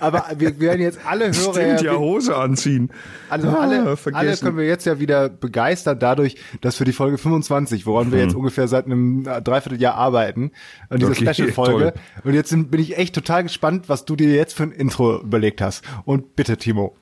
aber 0.00 0.26
wir 0.36 0.58
werden 0.60 0.80
jetzt 0.80 0.98
alle 1.06 1.26
Hörer, 1.26 1.52
Stimmt 1.54 1.82
ja, 1.82 1.96
Hose 1.96 2.36
anziehen. 2.36 2.90
Also 3.30 3.48
Ah, 3.48 3.60
alle, 3.60 3.78
alle 3.80 3.96
vergessen. 3.96 4.44
können 4.46 4.58
wir 4.58 4.66
jetzt 4.66 4.84
ja 4.86 4.98
wieder 5.00 5.28
begeistern 5.28 5.98
dadurch, 5.98 6.36
dass 6.60 6.76
für 6.76 6.84
die 6.84 6.92
Folge 6.92 7.18
25, 7.18 7.86
woran 7.86 8.12
wir 8.12 8.20
jetzt 8.20 8.34
ungefähr 8.34 8.68
seit 8.68 8.86
einem 8.86 9.26
äh, 9.26 9.40
Dreivierteljahr 9.42 9.94
arbeiten, 9.94 10.52
an 10.88 10.98
dieser 10.98 11.14
Hm. 11.14 11.22
Okay, 11.28 11.34
Special-Folge. 11.34 11.94
Und 12.24 12.34
jetzt 12.34 12.50
bin 12.50 12.80
ich 12.80 12.96
echt 12.98 13.14
total 13.14 13.42
gespannt, 13.42 13.88
was 13.88 14.04
du 14.04 14.16
dir 14.16 14.34
jetzt 14.34 14.54
für 14.54 14.64
ein 14.64 14.72
Intro 14.72 15.20
überlegt 15.20 15.60
hast. 15.60 15.84
Und 16.04 16.36
bitte, 16.36 16.56
Timo. 16.56 16.96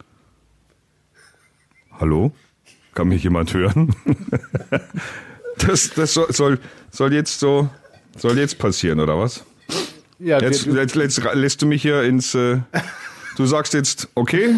Hallo? 1.99 2.33
Kann 2.95 3.09
mich 3.09 3.23
jemand 3.23 3.52
hören? 3.55 3.95
Das, 5.59 5.88
das 5.95 6.12
soll, 6.12 6.31
soll, 6.35 6.59
soll 6.90 7.14
jetzt 7.14 7.40
so, 7.40 7.71
soll 8.19 8.37
jetzt 8.38 8.59
passieren, 8.59 9.00
oder 9.00 9.19
was? 9.19 9.43
Ja, 10.18 10.40
Jetzt, 10.40 10.66
wir, 10.66 10.80
jetzt, 10.80 10.94
jetzt 10.96 11.23
lässt 11.35 11.61
du 11.62 11.66
mich 11.66 11.82
hier 11.82 12.02
ins, 12.02 12.35
äh, 12.35 12.58
du 13.37 13.46
sagst 13.46 13.75
jetzt, 13.75 14.08
okay, 14.14 14.56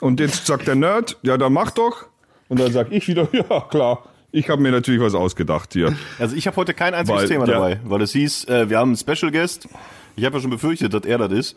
und 0.00 0.20
jetzt 0.20 0.46
sagt 0.46 0.66
der 0.68 0.74
Nerd, 0.74 1.16
ja, 1.22 1.36
dann 1.38 1.52
mach 1.52 1.70
doch. 1.70 2.06
Und 2.48 2.60
dann 2.60 2.72
sag 2.72 2.92
ich 2.92 3.08
wieder, 3.08 3.28
ja, 3.32 3.60
klar, 3.70 4.04
ich 4.32 4.48
habe 4.50 4.60
mir 4.60 4.70
natürlich 4.70 5.00
was 5.00 5.14
ausgedacht 5.14 5.72
hier. 5.72 5.96
Also 6.18 6.36
ich 6.36 6.46
habe 6.46 6.56
heute 6.56 6.74
kein 6.74 6.94
einziges 6.94 7.22
Weil- 7.22 7.28
Thema 7.28 7.46
ja. 7.46 7.54
dabei, 7.54 7.80
weil 7.84 8.02
es 8.02 8.12
hieß, 8.12 8.44
äh, 8.48 8.68
wir 8.70 8.78
haben 8.78 8.90
einen 8.90 8.96
Special 8.96 9.32
Guest. 9.32 9.68
Ich 10.16 10.24
habe 10.24 10.36
ja 10.36 10.42
schon 10.42 10.50
befürchtet, 10.50 10.92
dass 10.92 11.04
er 11.04 11.18
das 11.18 11.32
ist. 11.32 11.56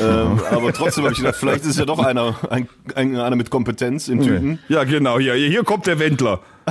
Ähm, 0.00 0.40
aber 0.50 0.72
trotzdem 0.72 1.04
habe 1.04 1.12
ich 1.12 1.18
gedacht, 1.20 1.36
vielleicht 1.36 1.64
ist 1.64 1.78
ja 1.78 1.84
doch 1.84 1.98
einer, 1.98 2.34
ein, 2.50 2.68
ein, 2.94 3.16
einer 3.16 3.36
mit 3.36 3.50
Kompetenz 3.50 4.08
in 4.08 4.20
Tüten. 4.22 4.58
Ja, 4.68 4.84
genau, 4.84 5.18
hier, 5.18 5.34
hier 5.34 5.64
kommt 5.64 5.86
der 5.86 5.98
Wendler. 5.98 6.40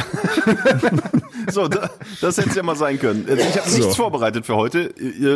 So, 1.51 1.67
da, 1.67 1.91
das 2.21 2.37
hätte 2.37 2.49
es 2.49 2.55
ja 2.55 2.63
mal 2.63 2.75
sein 2.75 2.99
können. 2.99 3.25
Also 3.29 3.43
ich 3.47 3.57
habe 3.57 3.69
So. 3.69 3.77
nichts 3.77 3.95
vorbereitet 3.95 4.45
für 4.47 4.55
heute. 4.55 4.89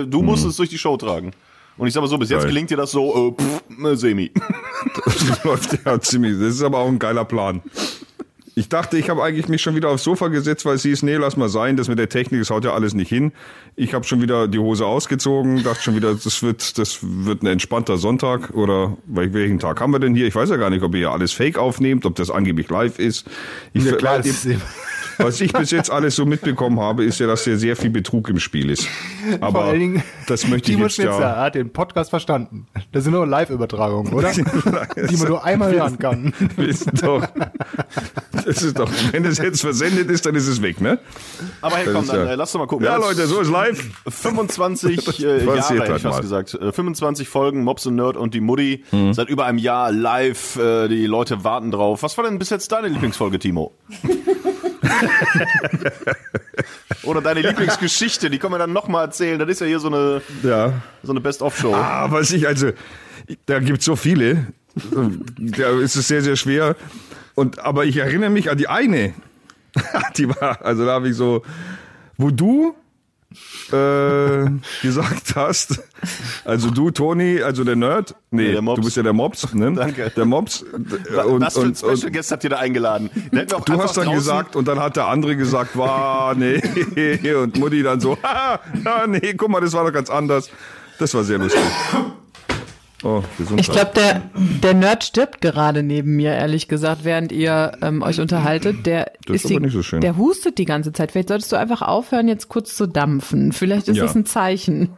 Du 0.08 0.22
musst 0.24 0.44
es 0.44 0.56
durch 0.56 0.70
die 0.70 0.78
Show 0.80 0.98
tragen. 0.98 1.34
Und 1.78 1.88
ich 1.88 1.94
sag 1.94 2.02
mal 2.02 2.08
so, 2.08 2.18
bis 2.18 2.30
jetzt 2.30 2.40
Geil. 2.42 2.48
gelingt 2.50 2.72
dir 2.72 2.78
das 2.78 2.92
so, 2.92 3.36
äh, 3.38 3.42
pff, 3.42 3.86
äh, 3.86 3.96
semi. 3.96 4.32
Das 5.06 5.44
läuft 5.44 5.78
ja 5.86 6.00
ziemlich, 6.00 6.34
das 6.40 6.56
ist 6.56 6.64
aber 6.64 6.80
auch 6.80 6.88
ein 6.88 7.00
geiler 7.00 7.26
Plan. 7.26 7.62
Ich 8.60 8.68
dachte, 8.68 8.98
ich 8.98 9.10
habe 9.10 9.24
eigentlich 9.24 9.48
mich 9.48 9.62
schon 9.62 9.74
wieder 9.76 9.88
aufs 9.90 10.04
Sofa 10.04 10.28
gesetzt, 10.28 10.66
weil 10.66 10.76
es 10.76 10.82
hieß, 10.84 11.04
nee, 11.04 11.16
lass 11.16 11.38
mal 11.38 11.48
sein, 11.48 11.78
das 11.78 11.88
mit 11.88 11.98
der 11.98 12.10
Technik, 12.10 12.42
das 12.42 12.50
haut 12.50 12.66
ja 12.66 12.74
alles 12.74 12.94
nicht 12.94 13.08
hin. 13.08 13.32
Ich 13.78 13.94
habe 13.94 14.04
schon 14.04 14.22
wieder 14.22 14.50
die 14.50 14.60
Hose 14.60 14.86
ausgezogen, 14.86 15.64
dachte 15.64 15.82
schon 15.82 15.96
wieder, 15.96 16.14
das 16.14 16.44
wird, 16.44 16.78
das 16.78 17.00
wird 17.02 17.42
ein 17.42 17.48
entspannter 17.48 17.98
Sonntag 17.98 18.50
oder 18.54 18.98
welchen 19.06 19.60
Tag 19.60 19.80
haben 19.80 19.92
wir 19.94 20.00
denn 20.00 20.14
hier? 20.14 20.28
Ich 20.28 20.36
weiß 20.36 20.50
ja 20.50 20.58
gar 20.58 20.70
nicht, 20.70 20.84
ob 20.84 20.94
ihr 20.94 21.00
hier 21.00 21.12
alles 21.12 21.32
fake 21.32 21.58
aufnehmt, 21.58 22.06
ob 22.06 22.16
das 22.16 22.30
angeblich 22.30 22.70
live 22.70 23.00
ist. 23.00 23.26
Ich, 23.72 23.86
Ja, 23.86 23.94
klar, 23.94 24.18
das 24.18 24.28
ist- 24.28 24.48
was 25.20 25.40
ich 25.42 25.54
bis 25.54 25.72
jetzt 25.72 25.92
alles 25.92 26.16
so 26.16 26.26
mitbekommen 26.26 26.80
habe, 26.80 27.04
ist 27.04 27.20
ja, 27.20 27.28
dass 27.28 27.44
hier 27.44 27.58
sehr 27.58 27.76
viel 27.76 27.90
Betrug 27.90 28.30
im 28.30 28.40
Spiel 28.40 28.70
ist. 28.70 28.88
Aber 29.42 29.52
Vor 29.60 29.64
allen 29.70 29.80
Dingen, 29.80 30.04
das 30.28 30.48
möchte 30.48 30.72
ich 30.72 30.76
Timo 30.76 30.86
jetzt 30.88 30.96
Schnitzer 30.96 31.20
ja. 31.20 31.36
hat 31.38 31.56
den 31.56 31.72
Podcast 31.72 32.10
verstanden. 32.10 32.68
Das 32.92 33.04
sind 33.04 33.14
nur 33.14 33.28
Live-Übertragungen, 33.28 34.14
oder? 34.14 34.32
Die 34.34 35.18
man 35.18 35.28
nur 35.28 35.44
einmal 35.44 35.74
hören 35.74 36.00
kann. 36.00 36.34
Wissen 36.56 36.94
doch. 37.02 37.28
Das 38.32 38.64
ist 38.64 38.80
doch, 38.80 38.90
wenn 39.12 39.26
es 39.26 39.38
jetzt 39.38 39.62
versendet 39.62 40.10
ist, 40.10 40.26
dann 40.26 40.36
ist 40.36 40.48
es 40.48 40.62
weg, 40.62 40.82
ne? 40.82 41.00
Aber 41.62 41.76
hey, 41.76 41.86
Das 41.86 41.94
komm, 41.94 42.08
dann 42.08 42.26
ja- 42.26 42.32
äh, 42.32 42.36
lass 42.36 42.52
doch 42.52 42.60
mal 42.60 42.68
gucken. 42.68 42.86
Ja, 42.86 42.96
Leute, 42.98 43.28
so 43.28 43.40
ist 43.42 43.50
live. 43.50 43.84
25 44.08 45.20
äh, 45.20 45.46
Jahre, 45.46 45.58
hätte 45.58 45.80
halt 45.80 45.82
ich 45.98 46.02
fast 46.02 46.04
mal. 46.04 46.22
gesagt. 46.22 46.54
Äh, 46.56 46.72
25 46.72 47.28
Folgen, 47.28 47.64
Mobs 47.64 47.86
und 47.86 47.96
Nerd 47.96 48.18
und 48.18 48.34
die 48.34 48.42
Mutti. 48.42 48.84
Mhm. 48.92 49.14
Seit 49.14 49.30
über 49.30 49.46
einem 49.46 49.58
Jahr 49.58 49.92
live. 49.92 50.56
Äh, 50.58 50.88
die 50.88 51.06
Leute 51.06 51.44
warten 51.44 51.72
drauf. 51.72 52.04
Was 52.04 52.18
war 52.18 52.24
denn 52.26 52.40
bis 52.40 52.50
jetzt 52.50 52.72
deine 52.72 52.88
Lieblingsfolge, 52.88 53.40
Timo? 53.40 53.74
Oder 57.04 57.22
deine 57.22 57.42
Lieblingsgeschichte, 57.42 58.30
die 58.30 58.40
können 58.40 58.54
wir 58.54 58.58
dann 58.60 58.74
nochmal 58.74 59.06
erzählen. 59.06 59.40
Das 59.40 59.50
ist 59.50 59.62
ja 59.62 59.68
hier 59.68 59.80
so 59.80 59.88
eine, 59.88 60.22
Ja. 60.44 60.74
so 61.04 61.12
eine 61.12 61.22
Best-of-Show. 61.22 61.74
Ah, 61.74 62.08
was 62.12 62.32
ich, 62.32 62.48
also, 62.48 62.72
da 63.46 63.60
gibt's 63.60 63.86
so 63.86 63.96
viele. 63.96 64.48
Da 65.38 65.80
ist 65.80 65.96
es 65.96 66.08
sehr, 66.08 66.22
sehr 66.22 66.36
schwer. 66.36 66.76
Und, 67.36 67.60
aber 67.60 67.86
ich 67.86 67.98
erinnere 67.98 68.30
mich 68.30 68.50
an 68.52 68.58
die 68.58 68.68
eine. 68.68 69.14
Die 70.18 70.28
war, 70.28 70.64
also 70.66 70.86
da 70.86 70.94
habe 70.94 71.10
ich 71.10 71.16
so, 71.16 71.44
wo 72.18 72.32
du 72.32 72.76
äh, 73.72 74.50
gesagt 74.82 75.36
hast, 75.36 75.82
also 76.46 76.72
du, 76.72 76.92
Toni, 76.92 77.42
also 77.42 77.64
der 77.64 77.76
Nerd, 77.76 78.16
nee, 78.32 78.52
der 78.54 78.62
du 78.62 78.76
bist 78.82 78.98
ja 78.98 79.04
der 79.04 79.14
Mops, 79.14 79.54
ne? 79.54 79.72
Danke. 79.76 80.12
Der 80.16 80.26
Mops. 80.26 80.66
Wa- 81.12 81.24
Und, 81.24 81.42
Was 81.42 81.54
für 81.54 81.62
ein 81.62 81.68
und, 81.68 81.78
Special 81.78 81.94
und, 82.06 82.14
Guest 82.14 82.32
habt 82.32 82.44
ihr 82.44 82.50
da 82.50 82.58
eingeladen? 82.58 83.10
Du 83.32 83.40
hast 83.82 83.98
dann 83.98 84.08
draußen- 84.08 84.14
gesagt, 84.16 84.56
und 84.56 84.68
dann 84.68 84.80
hat 84.80 84.96
der 84.96 85.08
andere 85.08 85.36
gesagt, 85.36 85.78
war, 85.78 86.34
nee, 86.36 86.62
und 87.36 87.58
Mutti 87.60 87.84
dann 87.84 88.00
so, 88.00 88.18
ah, 88.24 88.60
nee, 89.08 89.34
guck 89.36 89.50
mal, 89.50 89.62
das 89.62 89.74
war 89.74 89.86
doch 89.86 89.94
ganz 89.94 90.10
anders. 90.10 90.50
Das 90.98 91.14
war 91.14 91.24
sehr 91.24 91.38
lustig. 91.38 91.62
Oh, 93.04 93.24
Gesundheit. 93.38 93.66
Ich 93.68 93.72
glaube, 93.72 93.92
der, 93.96 94.22
der 94.62 94.74
Nerd 94.74 95.04
stirbt 95.06 95.40
gerade 95.42 95.84
neben 95.84 96.16
mir, 96.18 96.34
ehrlich 96.34 96.68
gesagt, 96.68 97.06
während 97.06 97.32
ihr 97.32 97.72
ähm, 97.82 98.02
euch 98.02 98.20
unterhaltet. 98.20 98.86
Der 98.86 99.12
Das 99.26 99.38
ist 99.38 99.50
die, 99.50 99.56
aber 99.56 99.66
nicht 99.66 99.74
so 99.74 99.84
schön. 99.84 100.02
Der 100.02 100.18
hustet 100.18 100.58
die 100.58 100.66
ganze 100.66 100.92
Zeit. 100.92 101.12
Vielleicht 101.14 101.30
solltest 101.30 101.52
du 101.52 101.56
einfach 101.56 101.82
aufhören, 101.82 102.28
jetzt 102.28 102.50
kurz 102.50 102.76
zu 102.76 102.88
dampfen. 102.88 103.54
Vielleicht 103.54 103.88
ist 103.88 103.98
Ja. 103.98 104.04
das 104.04 104.16
ein 104.16 104.26
Zeichen. 104.26 104.90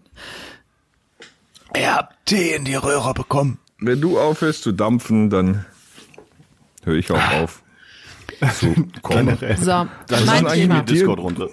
Er 1.73 1.95
hat 1.97 2.09
Tee 2.25 2.55
in 2.55 2.65
die 2.65 2.75
Röhre 2.75 3.13
bekommen. 3.13 3.59
Wenn 3.79 4.01
du 4.01 4.19
aufhörst 4.19 4.63
zu 4.63 4.71
dampfen, 4.71 5.29
dann 5.29 5.65
höre 6.83 6.95
ich 6.95 7.11
auch 7.11 7.33
auf. 7.33 7.61
So, 8.59 8.73
komm. 9.03 9.37
So, 9.57 9.65
Dann 9.65 10.25
mein 10.25 10.47
Thema. 10.47 10.81
die 10.81 10.93
Discord 10.93 11.19
runter. 11.19 11.49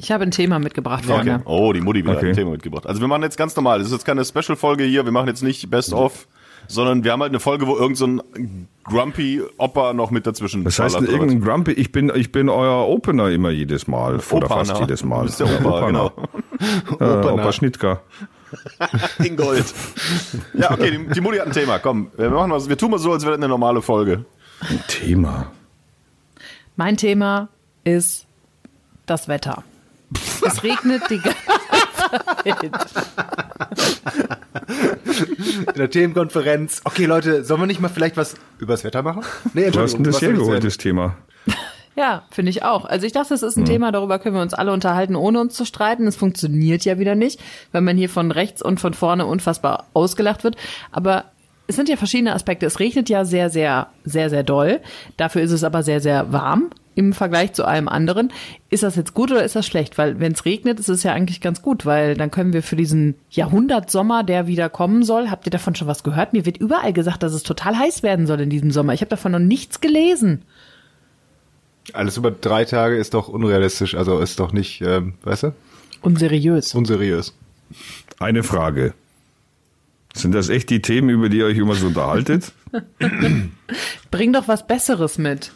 Ich 0.00 0.12
habe 0.12 0.22
ein 0.24 0.30
Thema 0.30 0.58
mitgebracht, 0.60 1.04
Freunde. 1.04 1.42
Oh, 1.44 1.72
die 1.72 1.80
Mutti 1.80 2.04
wieder 2.04 2.16
Okay. 2.16 2.28
ein 2.30 2.34
Thema 2.36 2.52
mitgebracht. 2.52 2.86
Also 2.86 3.00
wir 3.00 3.08
machen 3.08 3.22
jetzt 3.22 3.36
ganz 3.36 3.54
normal. 3.56 3.78
Das 3.78 3.88
ist 3.88 3.92
jetzt 3.92 4.04
keine 4.04 4.24
Special-Folge 4.24 4.84
hier. 4.84 5.04
Wir 5.04 5.10
machen 5.12 5.26
jetzt 5.26 5.42
nicht 5.42 5.68
Best-of, 5.70 6.28
sondern 6.68 7.02
wir 7.02 7.10
haben 7.12 7.20
halt 7.20 7.30
eine 7.32 7.40
Folge, 7.40 7.66
wo 7.66 7.76
irgend 7.76 7.96
so 7.98 8.06
ein 8.06 8.68
Grumpy 8.84 9.42
Opa 9.58 9.92
noch 9.94 10.12
mit 10.12 10.24
dazwischen 10.26 10.64
Was 10.64 10.78
heißt 10.78 10.96
oder 10.96 11.08
irgendein 11.08 11.40
Grumpy? 11.40 11.72
Ich 11.72 11.90
bin, 11.90 12.12
ich 12.14 12.30
bin 12.30 12.48
euer 12.48 12.86
Opener 12.88 13.28
immer 13.30 13.50
jedes 13.50 13.88
Mal. 13.88 14.20
Oder 14.30 14.46
Opa, 14.46 14.58
fast 14.58 14.72
na. 14.74 14.80
jedes 14.80 15.02
Mal. 15.04 15.22
Du 15.22 15.24
bist 15.26 15.40
der 15.40 15.66
Opa, 15.66 15.86
genau. 15.88 16.12
Äh, 17.00 17.04
Opa 17.04 17.52
Schnittker. 17.52 18.00
In 19.24 19.36
Gold. 19.36 19.64
ja, 20.54 20.70
okay, 20.70 20.90
die, 20.92 21.12
die 21.12 21.20
Mutti 21.20 21.38
hat 21.38 21.46
ein 21.48 21.52
Thema. 21.52 21.78
Komm, 21.80 22.10
wir 22.16 22.30
machen 22.30 22.50
was. 22.52 22.68
Wir 22.68 22.78
tun 22.78 22.92
mal 22.92 22.98
so, 22.98 23.12
als 23.12 23.24
wäre 23.24 23.32
das 23.32 23.40
eine 23.40 23.48
normale 23.48 23.82
Folge. 23.82 24.24
Thema. 24.86 25.50
Mein 26.76 26.96
Thema 26.96 27.48
ist 27.84 28.26
das 29.06 29.26
Wetter. 29.28 29.64
Es 30.46 30.62
regnet 30.62 31.02
die 31.10 31.18
ganze 31.18 31.36
Zeit. 32.64 32.72
In 35.66 35.74
der 35.76 35.90
Themenkonferenz. 35.90 36.80
Okay, 36.84 37.04
Leute, 37.06 37.44
sollen 37.44 37.60
wir 37.60 37.66
nicht 37.66 37.80
mal 37.80 37.88
vielleicht 37.88 38.16
was 38.16 38.34
übers 38.58 38.84
Wetter 38.84 39.02
machen? 39.02 39.22
Nee, 39.54 39.70
Du 39.70 39.80
hast 39.80 39.94
ich 39.98 40.20
hergeholt, 40.20 40.46
sagen? 40.46 40.64
das 40.64 40.76
Thema? 40.78 41.16
Ja, 41.96 42.22
finde 42.30 42.50
ich 42.50 42.62
auch. 42.62 42.84
Also 42.84 43.06
ich 43.06 43.12
dachte, 43.12 43.34
es 43.34 43.42
ist 43.42 43.56
ein 43.56 43.64
Thema, 43.64 43.90
darüber 43.90 44.18
können 44.20 44.36
wir 44.36 44.42
uns 44.42 44.54
alle 44.54 44.72
unterhalten, 44.72 45.16
ohne 45.16 45.40
uns 45.40 45.54
zu 45.54 45.64
streiten. 45.64 46.06
Es 46.06 46.14
funktioniert 46.16 46.84
ja 46.84 46.98
wieder 47.00 47.16
nicht, 47.16 47.40
wenn 47.72 47.82
man 47.82 47.96
hier 47.96 48.08
von 48.08 48.30
rechts 48.30 48.62
und 48.62 48.78
von 48.78 48.94
vorne 48.94 49.26
unfassbar 49.26 49.86
ausgelacht 49.94 50.44
wird. 50.44 50.56
Aber 50.92 51.24
es 51.66 51.74
sind 51.74 51.88
ja 51.88 51.96
verschiedene 51.96 52.34
Aspekte. 52.34 52.66
Es 52.66 52.78
regnet 52.78 53.08
ja 53.08 53.24
sehr, 53.24 53.50
sehr, 53.50 53.88
sehr, 54.04 54.30
sehr 54.30 54.44
doll. 54.44 54.80
Dafür 55.16 55.42
ist 55.42 55.50
es 55.50 55.64
aber 55.64 55.82
sehr, 55.82 56.00
sehr 56.00 56.32
warm 56.32 56.70
im 56.98 57.12
Vergleich 57.12 57.52
zu 57.52 57.64
allem 57.64 57.86
anderen. 57.86 58.32
Ist 58.70 58.82
das 58.82 58.96
jetzt 58.96 59.14
gut 59.14 59.30
oder 59.30 59.44
ist 59.44 59.54
das 59.54 59.64
schlecht? 59.64 59.98
Weil 59.98 60.18
wenn 60.18 60.32
es 60.32 60.44
regnet, 60.44 60.80
ist 60.80 60.88
es 60.88 61.04
ja 61.04 61.12
eigentlich 61.12 61.40
ganz 61.40 61.62
gut, 61.62 61.86
weil 61.86 62.16
dann 62.16 62.32
können 62.32 62.52
wir 62.52 62.60
für 62.60 62.74
diesen 62.74 63.14
Jahrhundertsommer, 63.30 64.24
der 64.24 64.48
wieder 64.48 64.68
kommen 64.68 65.04
soll, 65.04 65.30
habt 65.30 65.46
ihr 65.46 65.52
davon 65.52 65.76
schon 65.76 65.86
was 65.86 66.02
gehört? 66.02 66.32
Mir 66.32 66.44
wird 66.44 66.56
überall 66.56 66.92
gesagt, 66.92 67.22
dass 67.22 67.32
es 67.34 67.44
total 67.44 67.78
heiß 67.78 68.02
werden 68.02 68.26
soll 68.26 68.40
in 68.40 68.50
diesem 68.50 68.72
Sommer. 68.72 68.94
Ich 68.94 69.00
habe 69.00 69.10
davon 69.10 69.30
noch 69.30 69.38
nichts 69.38 69.80
gelesen. 69.80 70.42
Alles 71.92 72.16
über 72.16 72.32
drei 72.32 72.64
Tage 72.64 72.96
ist 72.96 73.14
doch 73.14 73.28
unrealistisch, 73.28 73.94
also 73.94 74.18
ist 74.18 74.40
doch 74.40 74.52
nicht, 74.52 74.80
ähm, 74.80 75.14
weißt 75.22 75.44
du, 75.44 75.52
Unseriös. 76.02 76.74
unseriös. 76.74 77.32
Eine 78.18 78.42
Frage. 78.42 78.92
Sind 80.14 80.32
das 80.34 80.48
echt 80.48 80.68
die 80.70 80.82
Themen, 80.82 81.10
über 81.10 81.28
die 81.28 81.38
ihr 81.38 81.46
euch 81.46 81.58
immer 81.58 81.76
so 81.76 81.86
unterhaltet? 81.86 82.50
Bring 84.10 84.32
doch 84.32 84.48
was 84.48 84.66
Besseres 84.66 85.16
mit. 85.16 85.52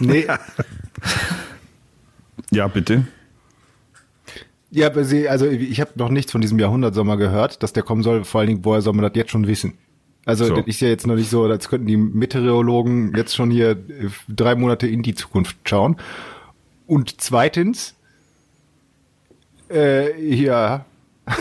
Nee, 0.00 0.26
Ja, 2.50 2.66
bitte. 2.68 3.06
ja, 4.70 4.86
aber 4.88 5.04
sie, 5.04 5.28
also 5.28 5.46
ich 5.46 5.80
habe 5.80 5.92
noch 5.94 6.10
nichts 6.10 6.32
von 6.32 6.40
diesem 6.42 6.58
Jahrhundertsommer 6.58 7.16
gehört, 7.16 7.62
dass 7.62 7.72
der 7.72 7.82
kommen 7.82 8.02
soll. 8.02 8.24
Vor 8.24 8.40
allen 8.40 8.48
Dingen, 8.48 8.64
woher 8.64 8.82
soll 8.82 8.92
man 8.92 9.04
das 9.04 9.12
jetzt 9.14 9.30
schon 9.30 9.46
wissen? 9.46 9.74
Also 10.24 10.44
So. 10.46 10.56
das 10.56 10.66
ist 10.66 10.80
ja 10.80 10.88
jetzt 10.88 11.06
noch 11.06 11.14
nicht 11.14 11.30
so, 11.30 11.44
als 11.44 11.68
könnten 11.68 11.86
die 11.86 11.96
Meteorologen 11.96 13.14
jetzt 13.16 13.34
schon 13.34 13.50
hier 13.50 13.70
äh, 13.70 14.08
drei 14.28 14.54
Monate 14.54 14.86
in 14.86 15.02
die 15.02 15.14
Zukunft 15.14 15.56
schauen. 15.64 15.96
Und 16.86 17.20
zweitens, 17.20 17.94
äh, 19.70 20.20
ja. 20.34 20.84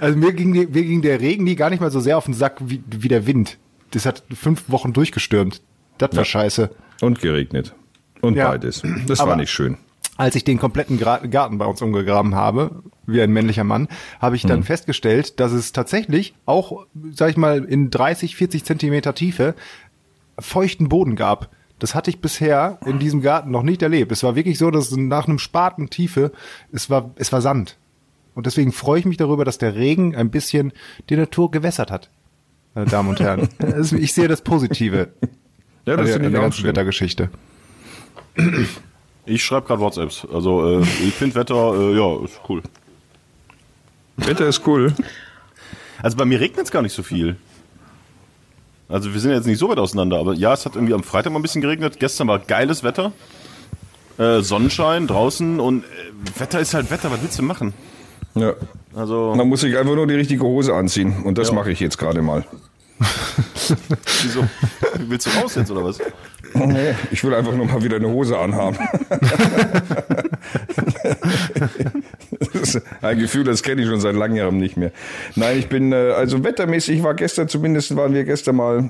also 0.00 0.16
mir 0.16 0.32
ging, 0.32 0.52
mir 0.52 0.66
ging 0.68 1.02
der 1.02 1.20
Regen 1.20 1.44
nie 1.44 1.56
gar 1.56 1.70
nicht 1.70 1.80
mal 1.80 1.90
so 1.90 2.00
sehr 2.00 2.16
auf 2.18 2.26
den 2.26 2.34
Sack 2.34 2.58
wie, 2.60 2.82
wie 2.88 3.08
der 3.08 3.26
Wind. 3.26 3.58
Das 3.90 4.06
hat 4.06 4.22
fünf 4.32 4.64
Wochen 4.68 4.92
durchgestürmt. 4.92 5.60
Das 5.98 6.14
war 6.16 6.24
scheiße. 6.24 6.70
Und 7.00 7.20
geregnet. 7.20 7.74
Und 8.20 8.36
Ja. 8.36 8.48
beides. 8.50 8.82
Das 9.06 9.20
Aber- 9.20 9.30
war 9.30 9.36
nicht 9.36 9.50
schön. 9.50 9.76
als 10.16 10.36
ich 10.36 10.44
den 10.44 10.58
kompletten 10.58 10.98
Garten 10.98 11.58
bei 11.58 11.66
uns 11.66 11.82
umgegraben 11.82 12.34
habe, 12.36 12.82
wie 13.06 13.20
ein 13.20 13.32
männlicher 13.32 13.64
Mann, 13.64 13.88
habe 14.20 14.36
ich 14.36 14.42
dann 14.42 14.62
festgestellt, 14.62 15.40
dass 15.40 15.50
es 15.52 15.72
tatsächlich 15.72 16.34
auch, 16.46 16.86
sag 17.12 17.30
ich 17.30 17.36
mal, 17.36 17.64
in 17.64 17.90
30, 17.90 18.36
40 18.36 18.64
Zentimeter 18.64 19.14
Tiefe 19.14 19.54
feuchten 20.38 20.88
Boden 20.88 21.16
gab. 21.16 21.50
Das 21.80 21.94
hatte 21.96 22.10
ich 22.10 22.20
bisher 22.20 22.78
in 22.86 22.98
diesem 23.00 23.20
Garten 23.22 23.50
noch 23.50 23.64
nicht 23.64 23.82
erlebt. 23.82 24.12
Es 24.12 24.22
war 24.22 24.36
wirklich 24.36 24.56
so, 24.58 24.70
dass 24.70 24.92
nach 24.92 25.26
einem 25.26 25.38
Spaten 25.40 25.90
Tiefe, 25.90 26.30
es 26.72 26.88
war, 26.90 27.10
es 27.16 27.32
war 27.32 27.40
Sand. 27.42 27.76
Und 28.36 28.46
deswegen 28.46 28.70
freue 28.72 29.00
ich 29.00 29.04
mich 29.06 29.16
darüber, 29.16 29.44
dass 29.44 29.58
der 29.58 29.74
Regen 29.74 30.14
ein 30.14 30.30
bisschen 30.30 30.72
die 31.10 31.16
Natur 31.16 31.50
gewässert 31.50 31.90
hat. 31.90 32.10
Meine 32.74 32.88
Damen 32.88 33.08
und 33.10 33.20
Herren. 33.20 33.48
Ich 33.98 34.14
sehe 34.14 34.28
das 34.28 34.42
Positive 34.42 35.08
Ja, 35.86 35.96
das 35.96 36.06
der 36.12 36.26
auch 36.28 36.32
ganzen 36.32 36.60
schön. 36.60 36.66
Wettergeschichte. 36.68 37.28
Ich 39.26 39.44
schreibe 39.44 39.66
gerade 39.66 39.80
WhatsApps. 39.80 40.26
Also 40.32 40.80
äh, 40.80 40.82
ich 40.82 41.14
finde 41.14 41.34
Wetter, 41.36 41.74
äh, 41.74 41.96
ja, 41.96 42.24
ist 42.24 42.40
cool. 42.48 42.62
Wetter 44.16 44.46
ist 44.46 44.66
cool. 44.66 44.92
Also 46.02 46.16
bei 46.16 46.24
mir 46.24 46.40
regnet 46.40 46.66
es 46.66 46.70
gar 46.70 46.82
nicht 46.82 46.92
so 46.94 47.02
viel. 47.02 47.36
Also 48.88 49.12
wir 49.14 49.20
sind 49.20 49.30
jetzt 49.32 49.46
nicht 49.46 49.58
so 49.58 49.68
weit 49.68 49.78
auseinander, 49.78 50.18
aber 50.18 50.34
ja, 50.34 50.52
es 50.52 50.66
hat 50.66 50.74
irgendwie 50.74 50.94
am 50.94 51.02
Freitag 51.02 51.32
mal 51.32 51.38
ein 51.38 51.42
bisschen 51.42 51.62
geregnet. 51.62 51.98
Gestern 51.98 52.28
war 52.28 52.38
geiles 52.38 52.82
Wetter. 52.84 53.12
Äh, 54.18 54.40
Sonnenschein 54.42 55.06
draußen 55.06 55.58
und 55.58 55.84
äh, 55.84 56.40
Wetter 56.40 56.60
ist 56.60 56.74
halt 56.74 56.90
Wetter, 56.90 57.10
was 57.10 57.20
willst 57.22 57.38
du 57.38 57.42
machen? 57.42 57.72
Ja. 58.34 58.52
Also, 58.94 59.34
Man 59.36 59.48
muss 59.48 59.60
sich 59.62 59.76
einfach 59.76 59.94
nur 59.94 60.06
die 60.06 60.14
richtige 60.14 60.44
Hose 60.44 60.74
anziehen. 60.74 61.22
Und 61.24 61.38
das 61.38 61.48
Ja. 61.48 61.54
mache 61.54 61.70
ich 61.72 61.80
jetzt 61.80 61.98
gerade 61.98 62.22
mal. 62.22 62.44
wieso? 64.22 64.46
Willst 64.98 65.26
du 65.26 65.30
raus 65.30 65.54
jetzt 65.54 65.70
oder 65.70 65.84
was? 65.84 65.98
Ich 67.10 67.24
will 67.24 67.34
einfach 67.34 67.54
nur 67.54 67.66
mal 67.66 67.82
wieder 67.82 67.96
eine 67.96 68.08
Hose 68.08 68.38
anhaben. 68.38 68.78
ein 73.02 73.18
Gefühl, 73.18 73.44
das 73.44 73.62
kenne 73.62 73.82
ich 73.82 73.88
schon 73.88 74.00
seit 74.00 74.14
langem 74.14 74.58
nicht 74.58 74.76
mehr. 74.76 74.92
Nein, 75.34 75.58
ich 75.58 75.68
bin, 75.68 75.92
äh, 75.92 76.12
also 76.16 76.44
wettermäßig 76.44 77.02
war 77.02 77.14
gestern, 77.14 77.48
zumindest 77.48 77.96
waren 77.96 78.14
wir 78.14 78.24
gestern 78.24 78.56
mal, 78.56 78.88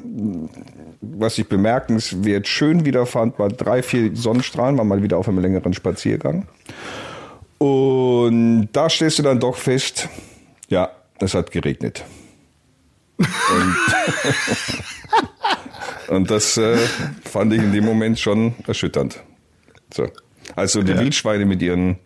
was 1.01 1.39
ich 1.39 1.49
bemerkenswert 1.49 2.47
schön 2.49 2.85
wieder 2.85 3.07
fand, 3.07 3.39
war 3.39 3.49
drei, 3.49 3.83
vier 3.83 4.15
Sonnenstrahlen, 4.15 4.77
war 4.77 4.85
mal 4.85 5.03
wieder 5.03 5.17
auf 5.17 5.29
einem 5.29 5.39
längeren 5.39 5.73
Spaziergang. 5.73 6.47
Und 7.59 8.69
da 8.73 8.91
stellst 8.91 9.19
du 9.19 9.23
dann 9.23 9.41
doch 9.41 9.57
fest, 9.57 10.09
ja, 10.69 10.91
es 11.19 11.35
hat 11.35 11.51
geregnet. 11.51 12.05
Und, 13.57 13.77
und 16.17 16.31
das 16.31 16.57
äh, 16.57 16.77
fand 17.25 17.53
ich 17.53 17.61
in 17.61 17.73
dem 17.73 17.85
Moment 17.85 18.19
schon 18.19 18.55
erschütternd. 18.67 19.21
So. 19.93 20.09
Also 20.57 20.83
die 20.83 20.97
Wildschweine 20.97 21.47
mit 21.47 21.63
ihren 21.63 21.99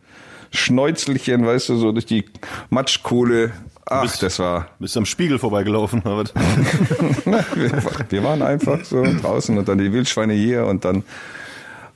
Schnäuzelchen, 0.52 1.44
weißt 1.46 1.70
du, 1.70 1.76
so 1.76 1.92
durch 1.92 2.06
die 2.06 2.24
Matschkohle. 2.70 3.52
Ach, 3.86 4.02
Bist- 4.02 4.22
das 4.22 4.38
war. 4.38 4.68
Bist 4.78 4.96
am 4.96 5.06
Spiegel 5.06 5.38
vorbeigelaufen, 5.38 6.02
Wir, 6.04 7.72
wir 8.10 8.24
waren 8.24 8.42
einfach 8.42 8.84
so 8.84 9.02
draußen 9.02 9.56
und 9.58 9.68
dann 9.68 9.78
die 9.78 9.92
Wildschweine 9.92 10.34
hier 10.34 10.66
und 10.66 10.84
dann 10.84 11.04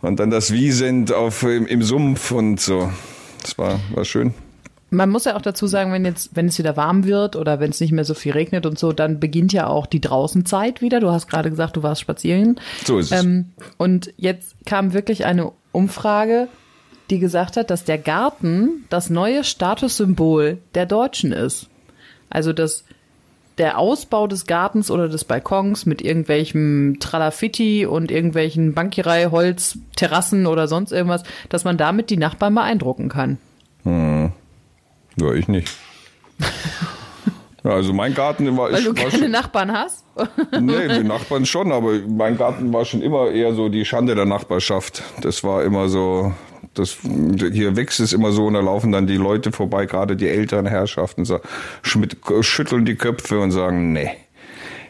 und 0.01 0.19
dann 0.19 0.31
das 0.31 0.53
Wiesent 0.53 1.13
auf 1.13 1.43
im, 1.45 1.67
im 1.67 1.83
Sumpf 1.83 2.33
und 2.33 2.61
so. 2.61 2.91
Das 3.43 3.57
war 3.59 3.79
war 3.95 4.05
schön. 4.05 4.35
Man 4.93 5.09
muss 5.09 5.25
ja 5.25 5.37
auch 5.37 5.43
dazu 5.43 5.67
sagen, 5.67 5.91
wenn 5.91 6.05
jetzt, 6.05 6.37
wenn 6.37 6.47
es 6.47 6.59
wieder 6.59 6.77
warm 6.77 7.05
wird 7.05 7.35
oder 7.35 7.61
wenn 7.61 7.71
es 7.71 7.81
nicht 7.81 7.93
mehr 7.93 8.05
so 8.05 8.13
viel 8.13 8.33
regnet 8.33 8.67
und 8.67 8.79
so, 8.79 8.93
dann 8.93 9.21
beginnt 9.21 9.53
ja 9.55 9.67
auch 9.67 9.87
die 9.87 10.03
Draußenzeit 10.03 10.83
wieder. 10.83 11.01
Du 11.01 11.11
hast 11.11 11.29
gerade 11.29 11.49
gesagt, 11.49 11.77
du 11.77 11.83
warst 11.83 12.03
spazieren. 12.03 12.61
So 12.85 12.99
ist 12.99 13.11
es. 13.11 13.25
Ähm, 13.25 13.47
und 13.79 14.13
jetzt 14.19 14.55
kam 14.67 14.93
wirklich 14.93 15.25
eine 15.25 15.53
Umfrage, 15.73 16.49
die 17.09 17.19
gesagt 17.19 17.57
hat, 17.57 17.71
dass 17.71 17.85
der 17.85 17.97
Garten 17.97 18.85
das 18.91 19.09
neue 19.09 19.45
Statussymbol 19.45 20.59
der 20.75 20.85
Deutschen 20.85 21.33
ist. 21.33 21.69
Also 22.29 22.53
dass 22.53 22.85
der 23.57 23.79
Ausbau 23.79 24.27
des 24.27 24.47
Gartens 24.47 24.91
oder 24.91 25.09
des 25.09 25.25
Balkons 25.25 25.87
mit 25.87 26.03
irgendwelchem 26.03 26.99
Tralafitti 27.01 27.87
und 27.87 28.11
irgendwelchen 28.11 28.75
Bankierei, 28.75 29.29
Holz, 29.31 29.79
Terrassen 29.97 30.47
oder 30.47 30.69
sonst 30.69 30.93
irgendwas, 30.93 31.23
dass 31.49 31.65
man 31.65 31.79
damit 31.79 32.11
die 32.11 32.17
Nachbarn 32.19 32.55
beeindrucken 32.55 33.09
kann. 33.09 33.39
Ja, 35.17 35.33
ich 35.35 35.49
nicht. 35.49 35.71
Also 37.65 37.93
mein 37.93 38.13
Garten 38.13 38.57
war, 38.57 38.73
Weil 38.73 38.83
du 38.83 38.89
war 38.89 39.05
keine 39.05 39.11
schon, 39.11 39.31
Nachbarn 39.31 39.73
hast? 39.73 40.05
nee, 40.61 40.89
die 40.89 41.05
Nachbarn 41.05 41.47
schon, 41.47 41.71
aber 41.71 41.93
mein 42.09 42.37
Garten 42.37 42.73
war 42.73 42.85
schon 42.85 43.03
immer 43.03 43.31
eher 43.31 43.55
so 43.55 43.69
die 43.69 43.85
Schande 43.85 44.17
der 44.17 44.25
Nachbarschaft. 44.25 45.03
Das 45.21 45.45
war 45.45 45.63
immer 45.63 45.89
so, 45.89 46.33
das, 46.75 46.99
hier 47.53 47.77
wächst 47.77 48.01
es 48.01 48.13
immer 48.13 48.33
so 48.33 48.47
und 48.47 48.55
da 48.55 48.61
laufen 48.61 48.91
dann 48.91 49.07
die 49.07 49.17
Leute 49.17 49.53
vorbei, 49.53 49.87
gerade 49.87 50.17
die 50.17 50.29
älteren 50.29 50.67
Herrschaften, 50.67 51.25
so, 51.25 51.39
schütteln 51.83 52.85
die 52.85 52.97
Köpfe 52.97 53.39
und 53.39 53.53
sagen, 53.53 53.93
nee. 53.93 54.11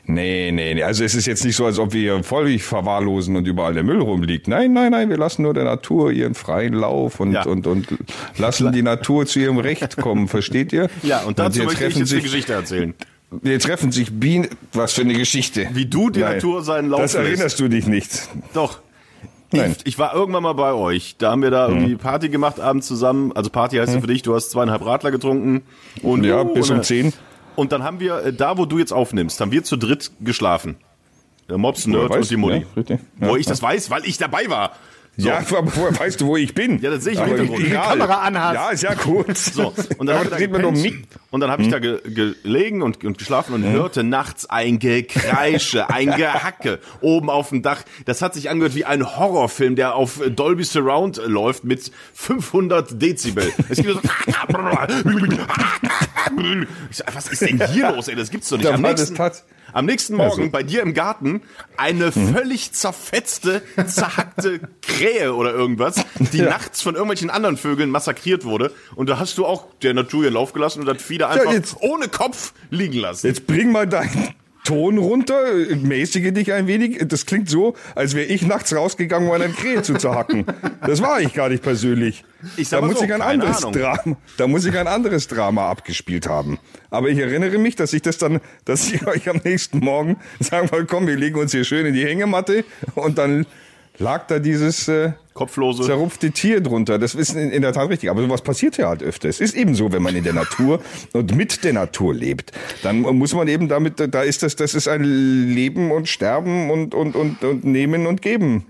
Nee, 0.05 0.51
nee, 0.53 0.75
nee. 0.75 0.83
Also 0.83 1.05
es 1.05 1.15
ist 1.15 1.27
jetzt 1.27 1.45
nicht 1.45 1.55
so, 1.55 1.65
als 1.65 1.79
ob 1.79 1.93
wir 1.93 2.01
hier 2.01 2.25
völlig 2.25 2.65
verwahrlosen 2.65 3.37
und 3.37 3.47
überall 3.47 3.73
der 3.75 3.85
Müll 3.85 4.01
rumliegt. 4.01 4.49
Nein, 4.49 4.73
nein, 4.73 4.91
nein, 4.91 5.09
wir 5.09 5.17
lassen 5.17 5.43
nur 5.43 5.55
der 5.55 5.65
Natur 5.65 6.11
ihren 6.11 6.35
freien 6.35 6.75
Lauf 6.75 7.21
und, 7.21 7.33
Ja. 7.33 7.45
und, 7.45 7.67
und 7.69 7.87
lassen 8.37 8.73
die 8.73 8.83
Natur 8.83 9.27
zu 9.27 9.39
ihrem 9.39 9.59
Recht 9.59 9.97
kommen, 9.97 10.27
versteht 10.27 10.73
ihr? 10.73 10.89
ja, 11.05 11.21
und 11.23 11.39
dazu 11.39 11.61
hier 11.61 11.65
möchte 11.67 11.85
ich 11.85 11.89
treffen 11.91 11.99
jetzt 12.01 12.09
sich- 12.11 12.23
Geschichte 12.25 12.53
erzählen. 12.53 12.95
hier 13.45 13.59
treffen 13.61 13.93
sich 13.93 14.11
Bienen. 14.13 14.49
Was 14.73 14.93
für 14.93 15.03
eine 15.03 15.15
Geschichte. 15.15 15.69
Wie 15.73 15.87
du 15.87 16.11
die 16.11 16.21
Natur 16.21 16.63
seinen 16.65 16.91
Lauf 16.91 17.01
Das 17.01 17.13
lässt. 17.15 17.25
erinnerst 17.27 17.61
du 17.61 17.69
dich 17.69 17.87
nicht. 17.87 18.29
Doch. 18.55 18.81
Nein. 19.53 19.69
Mhm. 19.71 19.77
Ich, 19.79 19.87
ich 19.87 19.99
war 20.01 20.15
irgendwann 20.15 20.43
mal 20.43 20.55
bei 20.55 20.73
euch. 20.73 21.15
Da 21.19 21.31
haben 21.31 21.43
wir 21.43 21.51
da 21.51 21.69
irgendwie 21.69 21.95
Party 21.95 22.29
gemacht 22.29 22.59
abends 22.59 22.89
zusammen. 22.89 23.33
Also 23.37 23.51
Party 23.51 23.77
heißt 23.77 23.95
ja 23.95 24.01
für 24.01 24.07
dich, 24.09 24.23
du 24.23 24.35
hast 24.35 24.51
zweieinhalb 24.51 24.85
Radler 24.85 25.11
getrunken. 25.13 25.63
Und, 26.03 26.25
Ja, 26.25 26.41
uh, 26.43 26.53
bis 26.55 26.71
und, 26.71 26.79
um 26.79 26.83
10. 26.83 27.13
Und 27.57 27.73
dann 27.73 27.83
haben 27.83 28.01
wir, 28.01 28.19
äh, 28.25 28.33
da 28.33 28.59
wo 28.59 28.67
du 28.67 28.79
jetzt 28.79 28.93
aufnimmst, 28.93 29.41
haben 29.41 29.53
wir 29.53 29.65
zu 29.65 29.77
dritt 29.77 30.11
geschlafen. 30.21 30.77
Der 31.49 31.59
Mops, 31.59 31.87
Nerd 31.87 32.09
Woher 32.11 32.21
und 32.21 32.31
die 32.31 32.37
Mutti. 32.37 32.55
weißt? 32.55 32.67
Ja, 32.67 32.73
richtig. 32.77 33.01
Wo 33.19 33.27
Ja. 33.35 33.37
ich 33.37 33.47
das 33.47 33.63
weiß, 33.63 33.91
weil 33.91 34.05
ich 34.07 34.17
dabei 34.19 34.49
war. 34.49 34.73
So. 35.19 35.29
Ja, 35.29 35.41
aber 35.41 35.67
woher 35.77 35.99
weißt 36.01 36.23
du, 36.23 36.27
wo 36.27 36.39
ich 36.39 36.55
bin? 36.55 36.81
Ja, 36.81 36.91
das 36.91 37.05
sehe 37.05 37.13
ich 37.13 37.19
im 37.19 37.27
Hintergrund. 37.27 37.67
Die 37.67 37.71
Kamera 37.71 38.23
anhast. 38.23 38.55
Ja, 38.55 38.71
ist 38.71 38.83
ja 38.83 38.95
gut. 38.95 39.37
So, 39.37 39.75
und 39.99 40.07
dann, 40.07 40.25
wir 40.25 40.31
das 40.31 40.41
da. 40.41 40.89
Hm. 40.89 41.05
und 41.31 41.41
dann 41.41 41.51
habe 41.51 41.63
ich 41.63 41.69
da 41.69 41.81
ge 41.81 41.99
gelegen 42.03 42.81
und, 42.81 43.05
und 43.05 43.19
geschlafen 43.19 43.53
und 43.55 43.63
hörte 43.63 44.05
nachts 44.05 44.49
ein 44.49 44.79
Gekreische, 44.79 45.91
ein 45.91 46.07
Gehacke 46.17 46.79
oben 47.03 47.29
auf 47.29 47.51
dem 47.51 47.61
Dach. 47.61 47.83
Das 48.07 48.23
hat 48.23 48.33
sich 48.33 48.49
angehört 48.49 48.75
wie 48.75 48.87
ein 48.87 49.19
Horrorfilm, 49.19 49.77
der 49.77 49.97
auf 49.97 50.19
Dolby 50.35 50.65
Surround 50.65 51.21
läuft 51.27 51.65
mit 51.65 51.93
500 52.15 53.03
Dezibel. 53.03 53.53
Es 53.69 53.83
gibt 53.83 53.93
so 53.93 54.01
ich 56.91 56.97
so, 56.97 57.05
was 57.13 57.29
ist 57.29 57.43
denn 57.43 57.65
hier 57.69 57.93
los, 57.95 58.09
ey? 58.09 58.17
Das 58.17 58.31
gibt's 58.31 58.49
doch 58.49 58.59
nicht. 58.59 58.67
Am 58.71 58.81
nächsten, 58.83 59.19
am 59.73 59.87
nächsten 59.87 60.17
Morgen 60.17 60.41
Also. 60.43 60.51
bei 60.51 60.63
dir 60.63 60.83
im 60.83 60.93
Garten 60.95 61.43
eine 61.77 62.13
völlig 62.13 62.73
zerfetzte, 62.73 63.63
zerhackte 63.87 64.61
Krähe 64.83 65.35
oder 65.35 65.53
irgendwas, 65.53 66.05
die 66.19 66.43
nachts 66.43 66.83
von 66.83 66.95
irgendwelchen 66.95 67.31
anderen 67.31 67.57
Vögeln 67.57 67.91
massakriert 67.91 68.45
wurde. 68.45 68.73
Und 68.95 69.09
da 69.09 69.19
hast 69.19 69.39
du 69.39 69.47
auch 69.47 69.67
der 69.83 69.95
Natur 69.95 70.25
ihren 70.25 70.35
Lauf 70.35 70.53
gelassen 70.53 70.81
und 70.81 70.87
das 70.87 71.03
Fieder 71.03 71.29
einfach 71.31 71.53
jetzt- 71.53 71.77
ohne 71.81 72.09
Kopf 72.09 72.53
liegen 72.71 72.99
lassen. 72.99 73.27
Jetzt 73.29 73.47
bring 73.47 73.73
mal 73.73 73.87
deinen 73.87 74.35
Ton 74.65 74.99
runter, 74.99 75.35
mäßige 75.75 76.33
dich 76.33 76.53
ein 76.53 76.69
wenig. 76.69 77.03
Das 77.09 77.27
klingt 77.27 77.49
so, 77.49 77.75
als 77.97 78.15
wäre 78.15 78.27
ich 78.27 78.47
nachts 78.47 78.75
rausgegangen, 78.75 79.29
um 79.29 79.35
eine 79.35 79.49
Krähe 79.49 79.83
zu 79.83 79.95
zerhacken. 79.95 80.45
Das 80.87 81.03
war 81.03 81.21
ich 81.21 81.35
gar 81.35 81.49
nicht 81.49 81.63
persönlich. 81.63 82.25
Ich 82.57 82.69
sag 82.69 82.81
da 82.81 82.87
muss 82.87 82.99
so, 82.99 83.05
ich 83.05 83.13
ein 83.13 83.23
anderes. 83.23 83.61
Drama, 83.61 84.17
da 84.37 84.47
muss 84.47 84.65
ich 84.65 84.77
ein 84.77 84.87
anderes 84.87 85.27
Drama 85.27 85.69
abgespielt 85.69 86.29
haben. 86.29 86.59
Aber 86.91 87.09
ich 87.09 87.19
erinnere 87.19 87.59
mich, 87.59 87.75
dass 87.75 87.93
ich 87.93 88.03
das 88.03 88.19
dann, 88.19 88.41
dass 88.65 88.93
ich 88.93 89.07
euch 89.07 89.29
am 89.29 89.41
nächsten 89.43 89.79
Morgen 89.79 90.17
sagen 90.39 90.71
wollte, 90.71 90.87
komm, 90.87 91.07
wir 91.07 91.17
legen 91.17 91.39
uns 91.39 91.53
hier 91.53 91.65
schön 91.65 91.87
in 91.87 91.95
die 91.95 92.05
Hängematte 92.05 92.65
und 92.95 93.19
dann 93.19 93.47
lag 93.99 94.27
da 94.27 94.39
dieses 94.39 94.89
äh, 94.89 95.13
Kopflose. 95.35 95.85
zerrupfte 95.85 96.31
Tier 96.31 96.61
drunter. 96.61 96.99
Das 96.99 97.15
ist 97.15 97.35
in, 97.35 97.51
in 97.51 97.63
der 97.63 97.73
Tat 97.73 97.89
richtig. 97.89 98.11
Aber 98.11 98.21
sowas 98.23 98.43
passiert 98.43 98.77
ja 98.77 98.89
halt 98.89 99.03
öfter. 99.03 99.29
Es 99.29 99.41
ist 99.41 99.55
eben 99.55 99.75
so, 99.75 99.93
wenn 99.93 100.03
man 100.03 100.15
in 100.17 100.25
der 100.25 100.33
Natur 100.33 100.81
und 101.13 101.35
mit 101.37 101.65
der 101.65 101.73
Natur 101.73 102.15
lebt, 102.15 102.53
dann 102.83 103.01
muss 103.01 103.35
man 103.35 103.49
eben 103.49 103.69
damit, 103.69 103.95
da 104.15 104.23
ist 104.23 104.43
das, 104.43 104.57
das 104.57 104.75
ist 104.75 104.89
ein 104.89 105.05
Leben 105.05 105.91
und 105.91 106.09
Sterben 106.09 106.71
und, 106.71 106.95
und, 106.95 107.15
und, 107.17 107.43
und 107.45 107.65
Nehmen 107.65 108.07
und 108.07 108.23
Geben. 108.23 108.67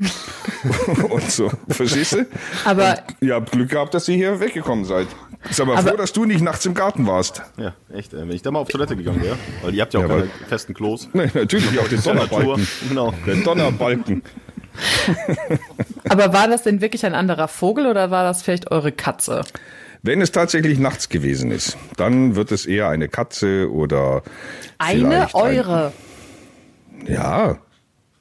und 1.11 1.31
so. 1.31 1.51
Verstehst 1.69 2.13
du? 2.13 2.27
Aber 2.65 2.99
Ihr 3.21 3.35
habt 3.35 3.51
Glück 3.53 3.71
gehabt, 3.71 3.95
dass 3.95 4.09
ihr 4.09 4.17
hier 4.17 4.41
weggekommen 4.41 4.85
seid. 4.85 5.07
Ist 5.51 5.61
aber, 5.61 5.77
Aber- 5.77 5.89
froh, 5.91 5.97
dass 5.97 6.13
du 6.13 6.25
nicht 6.25 6.41
nachts 6.41 6.65
im 6.67 6.75
Garten 6.75 7.05
warst. 7.07 7.43
Ja, 7.57 7.75
echt, 7.93 8.13
ey, 8.15 8.21
wenn 8.21 8.31
ich 8.31 8.43
da 8.43 8.53
mal 8.53 8.61
auf 8.61 8.69
Toilette 8.69 8.95
gegangen 8.97 9.23
wäre. 9.23 9.37
Weil 9.63 9.75
ihr 9.75 9.83
habt 9.83 9.93
ja 9.93 9.99
auch 9.99 10.05
Ja, 10.05 10.09
keine 10.09 10.31
festen 10.49 10.73
Klos. 10.75 11.09
Nee, 11.13 11.29
natürlich 11.35 11.79
auch 11.81 11.89
den. 11.89 12.01
Donnerbalken. 12.01 12.69
Genau. 12.89 13.13
Der 13.27 13.35
Donnerbalken. 13.37 14.23
Aber 16.09 16.33
war 16.33 16.49
das 16.49 16.63
denn 16.63 16.81
wirklich 16.81 17.05
ein 17.07 17.15
anderer 17.15 17.49
Vogel 17.49 17.87
oder 17.87 18.11
war 18.11 18.25
das 18.25 18.43
vielleicht 18.43 18.71
eure 18.71 18.93
Katze? 18.93 19.43
Wenn 20.03 20.21
es 20.21 20.33
tatsächlich 20.33 20.79
nachts 20.79 21.09
gewesen 21.09 21.51
ist, 21.53 21.77
dann 21.97 22.35
wird 22.35 22.51
es 22.53 22.67
eher 22.67 22.89
eine 22.89 23.09
Katze 23.09 23.71
oder 23.71 24.23
Eine 24.79 24.99
vielleicht 25.09 25.35
ein- 25.37 25.41
eure. 25.41 25.93
Ja. 27.07 27.59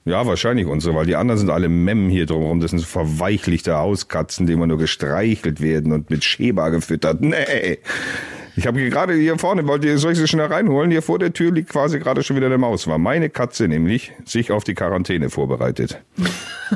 Ja, 0.05 0.25
wahrscheinlich 0.25 0.65
unsere, 0.65 0.95
weil 0.95 1.05
die 1.05 1.15
anderen 1.15 1.37
sind 1.39 1.49
alle 1.51 1.69
Mem 1.69 2.09
hier 2.09 2.25
drumherum. 2.25 2.59
Das 2.59 2.71
sind 2.71 2.79
so 2.79 2.85
verweichlichte 2.87 3.75
Hauskatzen, 3.77 4.47
die 4.47 4.53
immer 4.53 4.65
nur 4.65 4.79
gestreichelt 4.79 5.61
werden 5.61 5.91
und 5.91 6.09
mit 6.09 6.23
Schäber 6.23 6.71
gefüttert. 6.71 7.21
Nee. 7.21 7.77
Ich 8.55 8.67
habe 8.67 8.89
gerade 8.89 9.13
hier 9.13 9.37
vorne, 9.37 9.65
wollt 9.67 9.85
ihr, 9.85 9.97
soll 9.97 10.11
ich 10.11 10.17
sie 10.17 10.27
schnell 10.27 10.47
reinholen? 10.47 10.91
Hier 10.91 11.01
vor 11.01 11.19
der 11.19 11.31
Tür 11.31 11.51
liegt 11.51 11.69
quasi 11.69 11.99
gerade 11.99 12.21
schon 12.23 12.35
wieder 12.35 12.47
eine 12.47 12.57
Maus. 12.57 12.87
War 12.87 12.97
meine 12.97 13.29
Katze 13.29 13.67
nämlich 13.67 14.11
sich 14.25 14.51
auf 14.51 14.63
die 14.63 14.73
Quarantäne 14.73 15.29
vorbereitet. 15.29 16.01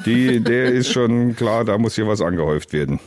Die, 0.05 0.39
der 0.39 0.71
ist 0.71 0.91
schon 0.91 1.35
klar, 1.35 1.65
da 1.65 1.77
muss 1.77 1.95
hier 1.95 2.07
was 2.07 2.21
angehäuft 2.21 2.71
werden. 2.73 2.99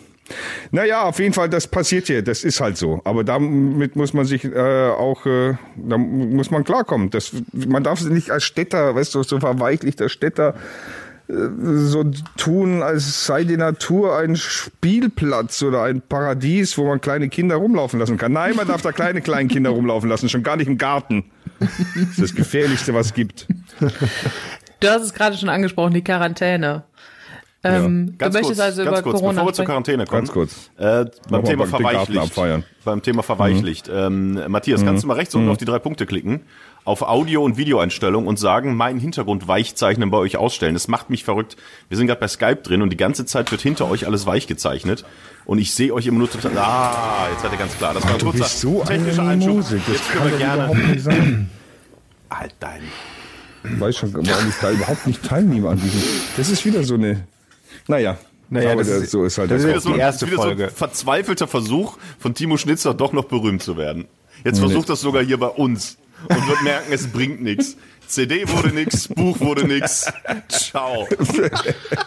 Naja, 0.71 1.05
auf 1.05 1.19
jeden 1.19 1.33
Fall, 1.33 1.49
das 1.49 1.67
passiert 1.67 2.07
hier, 2.07 2.23
das 2.23 2.45
ist 2.45 2.61
halt 2.61 2.77
so. 2.77 3.01
Aber 3.05 3.25
damit 3.25 3.97
muss 3.97 4.13
man 4.13 4.27
sich 4.27 4.45
äh, 4.45 4.89
auch, 4.91 5.25
äh, 5.25 5.55
da 5.77 5.97
muss 5.97 6.51
man 6.51 6.65
klarkommen. 6.65 7.09
Das, 7.11 7.33
man 7.53 7.83
darf 7.83 8.03
nicht 8.03 8.31
als 8.31 8.45
Städter, 8.45 8.95
weißt 8.95 9.15
du, 9.15 9.23
so 9.23 9.41
verweichlichter 9.41 10.09
Städter 10.09 10.55
so 11.29 12.05
tun, 12.39 12.83
als 12.83 13.27
sei 13.27 13.45
die 13.45 13.59
Natur 13.59 14.17
ein 14.17 14.35
Spielplatz 14.37 15.63
oder 15.63 15.83
ein 15.83 16.01
Paradies, 16.01 16.79
wo 16.79 16.87
man 16.87 17.01
kleine 17.03 17.29
Kinder 17.29 17.57
rumlaufen 17.57 17.99
lassen 18.01 18.17
kann. 18.17 18.33
Nein, 18.33 18.57
man 18.57 18.67
darf 18.67 18.81
da 18.81 18.93
kleine, 18.93 19.21
kleine 19.21 19.49
Kinder 19.49 19.71
rumlaufen 19.71 20.09
lassen, 20.09 20.29
schon 20.31 20.43
gar 20.43 20.57
nicht 20.57 20.69
im 20.69 20.79
Garten. 20.79 21.25
Das 21.61 21.69
ist 22.11 22.23
das 22.23 22.35
Gefährlichste, 22.35 22.95
was 22.95 23.07
es 23.07 23.15
gibt. 23.15 23.47
Du 24.81 24.89
hast 24.89 25.03
es 25.03 25.13
gerade 25.13 25.37
schon 25.37 25.49
angesprochen, 25.51 25.93
die 25.93 26.03
Quarantäne. 26.05 26.85
Ähm, 27.65 28.15
Ganz 28.17 28.33
du 28.35 28.39
möchtest 28.41 28.61
kurz, 28.61 28.61
also 28.61 28.85
ganz 28.85 28.99
über 28.99 29.03
kurz, 29.03 29.17
Corona 29.17 29.33
bevor 29.33 29.49
wir 29.49 29.53
zur? 29.53 29.65
Quarantäne 29.65 30.07
kommen. 30.07 30.21
Ganz 30.21 30.33
kurz. 30.33 30.71
Äh, 30.79 31.07
beim 31.29 31.45
Thema 31.45 31.67
beim- 31.67 31.83
Garten 31.83 32.13
Verweichlicht. 32.31 32.65
Beim 32.85 33.03
Thema 33.03 33.23
Verweichlicht. 33.25 33.91
Matthias, 34.49 34.85
kannst 34.85 35.03
du 35.03 35.09
mal 35.09 35.15
rechts 35.15 35.35
unten 35.35 35.51
auf 35.51 35.57
die 35.59 35.65
drei 35.65 35.81
Punkte 35.81 36.07
klicken, 36.07 36.43
auf 36.89 37.03
Audio- 37.03 37.45
und 37.45 37.57
Videoeinstellung 37.59 38.27
und 38.27 38.39
sagen, 38.39 38.75
meinen 38.75 38.99
Hintergrund 38.99 39.47
weich 39.47 39.75
zeichnen 39.77 40.11
bei 40.11 40.17
euch 40.19 40.39
ausstellen. 40.39 40.73
Das 40.75 40.89
macht 40.89 41.11
mich 41.11 41.23
verrückt. 41.23 41.57
Wir 41.89 41.99
sind 41.99 42.07
gerade 42.07 42.21
bei 42.21 42.29
Skype 42.29 42.63
drin 42.63 42.81
und 42.81 42.91
die 42.91 42.97
ganze 42.97 43.27
Zeit 43.27 43.51
wird 43.53 43.61
hinter 43.61 43.91
euch 43.91 44.07
alles 44.07 44.25
weich 44.25 44.47
gezeichnet. 44.47 45.05
Und 45.45 45.59
ich 45.59 45.75
sehe 45.75 45.93
euch 45.93 46.07
immer 46.07 46.19
nur 46.19 46.31
total. 46.31 46.57
Ah, 46.57 47.27
jetzt 47.31 47.43
seid 47.43 47.53
ihr 47.53 47.59
ganz 47.59 47.77
klar. 47.77 47.93
Das 47.95 48.05
war 48.05 48.13
ein 48.15 48.19
kurzer 48.21 48.85
technischer 48.87 49.23
Einschub. 49.23 49.65
Jetzt 49.71 50.11
können 50.11 50.31
wir 50.31 50.39
gerne. 50.39 51.47
Halt 52.31 52.55
dein. 52.61 52.81
weiß 53.81 53.97
schon, 53.97 54.13
warum 54.15 54.49
ich 54.49 54.55
da 54.61 54.71
überhaupt 54.71 55.07
nicht 55.07 55.23
teilnehme 55.23 55.69
an 55.69 55.81
diesem. 55.81 56.01
Das 56.37 56.49
ist 56.51 56.65
wieder 56.65 56.83
so 56.85 56.95
eine. 56.95 57.25
Naja. 57.87 58.17
Naja, 58.51 58.73
aber 58.73 58.81
das 58.81 58.89
das 58.89 59.03
ist- 59.03 59.11
so 59.11 59.25
ist 59.25 59.37
halt 59.37 59.51
das 59.51 59.61
das. 59.63 59.67
ist 59.67 59.75
Das 59.75 59.77
ist, 59.79 59.85
so, 59.85 59.93
die 59.93 59.99
erste 60.01 60.25
das 60.25 60.33
wieder 60.33 60.43
so 60.43 60.49
Folge. 60.49 60.65
ein 60.65 60.71
verzweifelter 60.71 61.49
Versuch 61.49 61.99
von 62.19 62.33
Timo 62.35 62.57
Schnitzer 62.57 62.95
doch 62.95 63.13
noch 63.13 63.25
berühmt 63.25 63.63
zu 63.63 63.77
werden. 63.77 64.07
Jetzt 64.45 64.59
versucht 64.61 64.89
das 64.89 65.01
sogar 65.03 65.23
hier 65.23 65.39
bei 65.39 65.49
uns 65.49 65.99
und 66.23 66.49
wird 66.49 66.63
merken, 66.63 66.93
es 66.93 67.07
bringt 67.07 67.43
nichts. 67.43 67.77
CD 68.09 68.49
wurde 68.49 68.69
nix, 68.75 69.09
Buch 69.15 69.39
wurde 69.41 69.67
nix. 69.67 70.11
Ciao. 70.49 71.07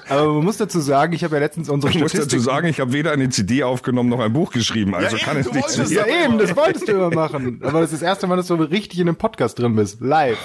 Aber 0.10 0.34
man 0.34 0.44
muss 0.44 0.58
dazu 0.58 0.80
sagen, 0.80 1.14
ich 1.14 1.24
habe 1.24 1.36
ja 1.36 1.42
letztens 1.42 1.70
unsere 1.70 1.92
ich 1.94 2.00
muss 2.00 2.12
dazu 2.12 2.40
sagen, 2.40 2.68
ich 2.68 2.80
habe 2.80 2.92
weder 2.94 3.12
eine 3.12 3.30
CD 3.30 3.64
aufgenommen 3.64 4.10
noch 4.10 4.20
ein 4.20 4.34
Buch 4.34 4.52
geschrieben. 4.52 4.96
Also 4.96 5.16
Ja, 5.18 5.24
kann 5.24 5.38
eben, 5.38 5.48
es 5.50 5.56
wolltest 5.56 5.92
ja 5.92 6.06
eben, 6.06 6.38
das 6.38 6.56
wolltest 6.56 6.88
du 6.88 6.92
immer 6.94 7.12
machen. 7.12 7.60
Aber 7.64 7.82
das 7.82 7.92
ist 7.94 8.02
das 8.02 8.08
erste 8.08 8.28
Mal, 8.28 8.36
dass 8.36 8.48
du 8.48 8.56
richtig 8.56 9.00
in 9.00 9.08
einem 9.08 9.16
Podcast 9.16 9.60
drin 9.60 9.76
bist. 9.76 10.02
Live. 10.02 10.40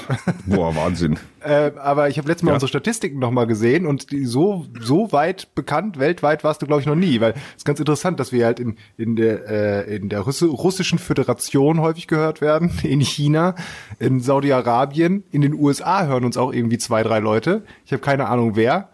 Boah, 0.46 0.74
Wahnsinn. 0.76 1.18
Äh, 1.40 1.72
aber 1.76 2.08
ich 2.08 2.18
habe 2.18 2.28
letztes 2.28 2.42
Mal 2.44 2.50
Ja. 2.50 2.54
unsere 2.54 2.68
Statistiken 2.68 3.18
nochmal 3.18 3.46
gesehen 3.46 3.86
und 3.86 4.10
die 4.10 4.24
so, 4.26 4.66
so 4.80 5.12
weit 5.12 5.54
bekannt, 5.54 5.98
weltweit 5.98 6.44
warst 6.44 6.60
du, 6.62 6.66
glaube 6.66 6.80
ich, 6.80 6.86
noch 6.86 6.96
nie. 6.96 7.20
Weil 7.20 7.32
es 7.32 7.58
ist 7.58 7.64
ganz 7.64 7.78
interessant, 7.78 8.18
dass 8.20 8.32
wir 8.32 8.44
halt 8.44 8.60
in, 8.60 8.76
in 8.96 9.16
der, 9.16 9.48
äh, 9.86 9.96
in 9.96 10.08
der 10.08 10.20
Russ 10.20 10.42
russischen 10.42 10.98
Föderation 10.98 11.80
häufig 11.80 12.08
gehört 12.08 12.40
werden, 12.40 12.70
in 12.82 13.00
China, 13.00 13.54
in 13.98 14.20
Saudi-Arabien, 14.20 15.24
in 15.30 15.42
den 15.52 15.54
USA 15.60 16.06
hören 16.06 16.24
uns 16.24 16.36
auch 16.36 16.52
irgendwie 16.52 16.78
zwei, 16.78 17.02
drei 17.02 17.18
Leute. 17.18 17.62
Ich 17.84 17.92
habe 17.92 18.02
keine 18.02 18.28
Ahnung 18.28 18.56
wer. 18.56 18.88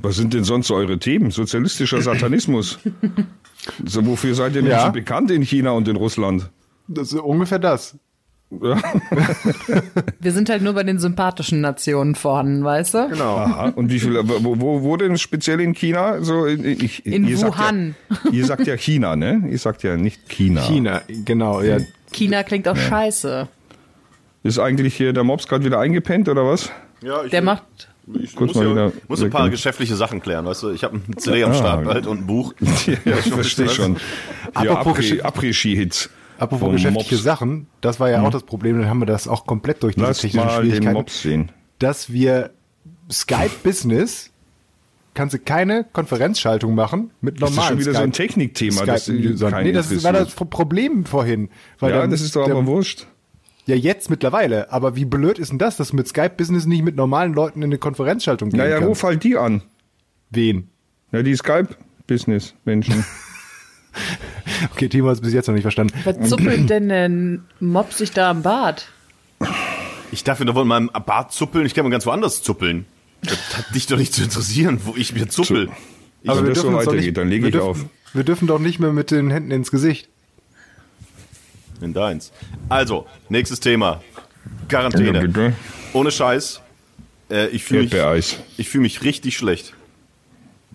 Was 0.00 0.16
sind 0.16 0.32
denn 0.34 0.44
sonst 0.44 0.68
so 0.68 0.74
eure 0.76 0.98
Themen? 0.98 1.30
Sozialistischer 1.30 2.00
Satanismus. 2.02 2.78
so, 3.84 4.06
wofür 4.06 4.34
seid 4.34 4.54
ihr 4.54 4.62
denn 4.62 4.70
Ja. 4.70 4.86
so 4.86 4.92
bekannt 4.92 5.30
in 5.30 5.42
China 5.42 5.72
und 5.72 5.88
in 5.88 5.96
Russland? 5.96 6.50
Das 6.86 7.12
ist 7.12 7.20
ungefähr 7.20 7.58
das. 7.58 7.96
Ja. 8.50 8.76
Wir 10.20 10.32
sind 10.32 10.48
halt 10.48 10.62
nur 10.62 10.72
bei 10.72 10.84
den 10.84 10.98
sympathischen 10.98 11.60
Nationen 11.60 12.14
vorhanden, 12.14 12.64
weißt 12.64 12.94
du? 12.94 13.08
Genau. 13.08 13.36
Aha. 13.36 13.72
Und 13.74 13.90
wie 13.90 13.98
viel, 13.98 14.14
wo, 14.24 14.60
wo, 14.60 14.82
wo 14.82 14.96
denn 14.96 15.18
speziell 15.18 15.60
in 15.60 15.74
China? 15.74 16.22
So 16.22 16.46
in, 16.46 16.64
ich, 16.64 17.04
In 17.04 17.26
ihr 17.26 17.36
sagt 17.36 17.58
Wuhan. 17.58 17.94
Ja, 18.24 18.30
ihr 18.30 18.46
sagt 18.46 18.66
ja 18.66 18.76
China, 18.76 19.16
ne? 19.16 19.42
Ihr 19.50 19.58
sagt 19.58 19.82
ja 19.82 19.96
nicht 19.96 20.28
China. 20.28 20.62
China, 20.62 21.02
genau, 21.24 21.60
ja. 21.60 21.78
China 22.12 22.42
klingt 22.42 22.68
auch 22.68 22.76
scheiße. 22.76 23.48
Ist 24.42 24.58
eigentlich 24.58 24.94
hier 24.96 25.12
der 25.12 25.24
Mops 25.24 25.48
gerade 25.48 25.64
wieder 25.64 25.78
eingepennt 25.80 26.28
oder 26.28 26.44
was? 26.46 26.70
Ja, 27.02 27.22
ich, 27.24 27.30
Der 27.30 27.42
macht. 27.42 27.64
ich 28.20 28.34
Kurz 28.36 28.54
muss, 28.54 28.64
mal 28.64 28.76
ja, 28.76 28.92
muss 29.08 29.22
ein 29.22 29.30
paar 29.30 29.40
weggehen. 29.42 29.50
geschäftliche 29.52 29.96
Sachen 29.96 30.20
klären, 30.20 30.46
weißt 30.46 30.62
du? 30.62 30.70
Ich 30.70 30.84
habe 30.84 30.94
einen 30.96 31.16
CD 31.18 31.44
am. 31.44 31.54
Start 31.54 31.84
bald 31.84 32.06
und 32.06 32.20
ein 32.22 32.26
Buch. 32.26 32.54
Ja, 33.04 33.18
ich 33.18 33.32
verstehe 33.32 33.68
schon. 33.68 33.96
Apropos 34.54 34.98
Après-Ski-Hits. 34.98 36.10
Apropos 36.38 36.70
geschäftliche 36.72 37.14
Mops. 37.16 37.24
Sachen, 37.24 37.66
das 37.80 37.98
war 37.98 38.10
ja 38.10 38.22
auch 38.22 38.30
das 38.30 38.44
Problem, 38.44 38.78
dann 38.78 38.88
haben 38.88 39.00
wir 39.00 39.06
das 39.06 39.26
auch 39.26 39.44
komplett 39.44 39.82
durch 39.82 39.96
diese 39.96 40.06
Lass 40.06 40.18
technischen 40.18 40.46
mal 40.46 40.60
den 40.62 40.66
Schwierigkeiten, 40.70 40.94
Mops 40.96 41.22
sehen. 41.22 41.52
dass 41.80 42.12
wir 42.12 42.50
Skype 43.10 43.50
Business 43.64 44.30
kannst 45.14 45.34
du 45.34 45.40
keine 45.40 45.84
Konferenzschaltung 45.92 46.76
machen 46.76 47.10
mit 47.20 47.42
Das 47.42 47.50
ist 47.50 47.56
normalen 47.56 47.70
schon 47.70 47.80
wieder 47.80 47.94
so 47.98 48.02
ein 48.04 48.12
Skype- 48.12 48.26
Technikthema, 48.28 48.86
das 48.86 49.08
Nee, 49.08 49.72
das 49.72 50.04
war 50.04 50.12
das 50.12 50.30
Problem 50.32 51.04
vorhin. 51.06 51.48
Weil 51.80 51.90
Ja, 51.92 52.00
dann- 52.02 52.10
das 52.10 52.20
ist 52.20 52.36
doch 52.36 52.44
der- 52.44 52.54
aber 52.54 52.66
wurscht. 52.66 53.06
Ja, 53.68 53.76
jetzt 53.76 54.08
mittlerweile. 54.08 54.72
Aber 54.72 54.96
wie 54.96 55.04
blöd 55.04 55.38
ist 55.38 55.50
denn 55.50 55.58
das, 55.58 55.76
dass 55.76 55.90
du 55.90 55.96
mit 55.96 56.08
Skype 56.08 56.30
Business 56.36 56.64
nicht 56.64 56.82
mit 56.82 56.96
normalen 56.96 57.34
Leuten 57.34 57.60
in 57.60 57.68
eine 57.68 57.76
Konferenzschaltung 57.78 58.48
gehen 58.48 58.58
Naja, 58.58 58.76
kannst? 58.76 58.88
ruf 58.88 59.02
halt 59.02 59.22
die 59.22 59.36
an. 59.36 59.60
Wen? 60.30 60.68
Ja, 61.12 61.22
die 61.22 61.36
Skype-Business-Menschen. 61.36 63.04
Okay, 64.72 64.88
Timo 64.88 65.08
hat 65.08 65.14
es 65.16 65.20
bis 65.20 65.32
jetzt 65.32 65.46
noch 65.48 65.54
nicht 65.54 65.62
verstanden. 65.62 65.92
Was 66.04 66.28
zuppelt 66.28 66.70
denn 66.70 66.88
denn 66.88 67.42
Mob 67.58 67.92
sich 67.92 68.12
da 68.12 68.30
am 68.30 68.42
Bart? 68.42 68.88
Ich 70.12 70.24
darf 70.24 70.38
mir 70.38 70.46
doch 70.46 70.54
wohl 70.54 70.62
in 70.62 70.68
meinem 70.68 70.90
Bart 71.04 71.32
zuppeln. 71.32 71.66
Ich 71.66 71.74
kann 71.74 71.84
mal 71.84 71.90
ganz 71.90 72.06
woanders 72.06 72.42
zuppeln. 72.42 72.86
Das 73.22 73.58
hat 73.58 73.74
dich 73.74 73.86
doch 73.86 73.96
nicht 73.96 74.12
zu 74.14 74.22
interessieren, 74.22 74.78
wo 74.84 74.94
ich 74.96 75.14
mir 75.14 75.28
zuppel. 75.28 75.68
Ich, 76.22 76.30
Aber- 76.30 76.42
Wenn 76.44 76.54
das 76.54 76.62
so 76.62 76.72
weitergeht, 76.72 77.16
dann 77.16 77.28
lege 77.28 77.46
ich 77.46 77.52
dürfen, 77.52 77.68
auf. 77.68 77.84
Wir 78.12 78.24
dürfen 78.24 78.46
doch 78.46 78.58
nicht 78.60 78.78
mehr 78.78 78.92
mit 78.92 79.10
den 79.10 79.30
Händen 79.30 79.50
ins 79.50 79.70
Gesicht. 79.70 80.08
In 81.80 81.94
deins. 81.94 82.32
Also, 82.68 83.06
nächstes 83.28 83.60
Thema. 83.60 84.02
Quarantäne. 84.68 85.20
bitte. 85.20 85.52
Ohne 85.92 86.10
Scheiß. 86.10 86.60
Äh, 87.30 87.48
ich 87.48 87.64
fühle 87.64 87.82
mich, 87.84 88.38
ich 88.56 88.68
fühl 88.68 88.80
mich 88.80 89.02
richtig 89.02 89.36
schlecht. 89.36 89.74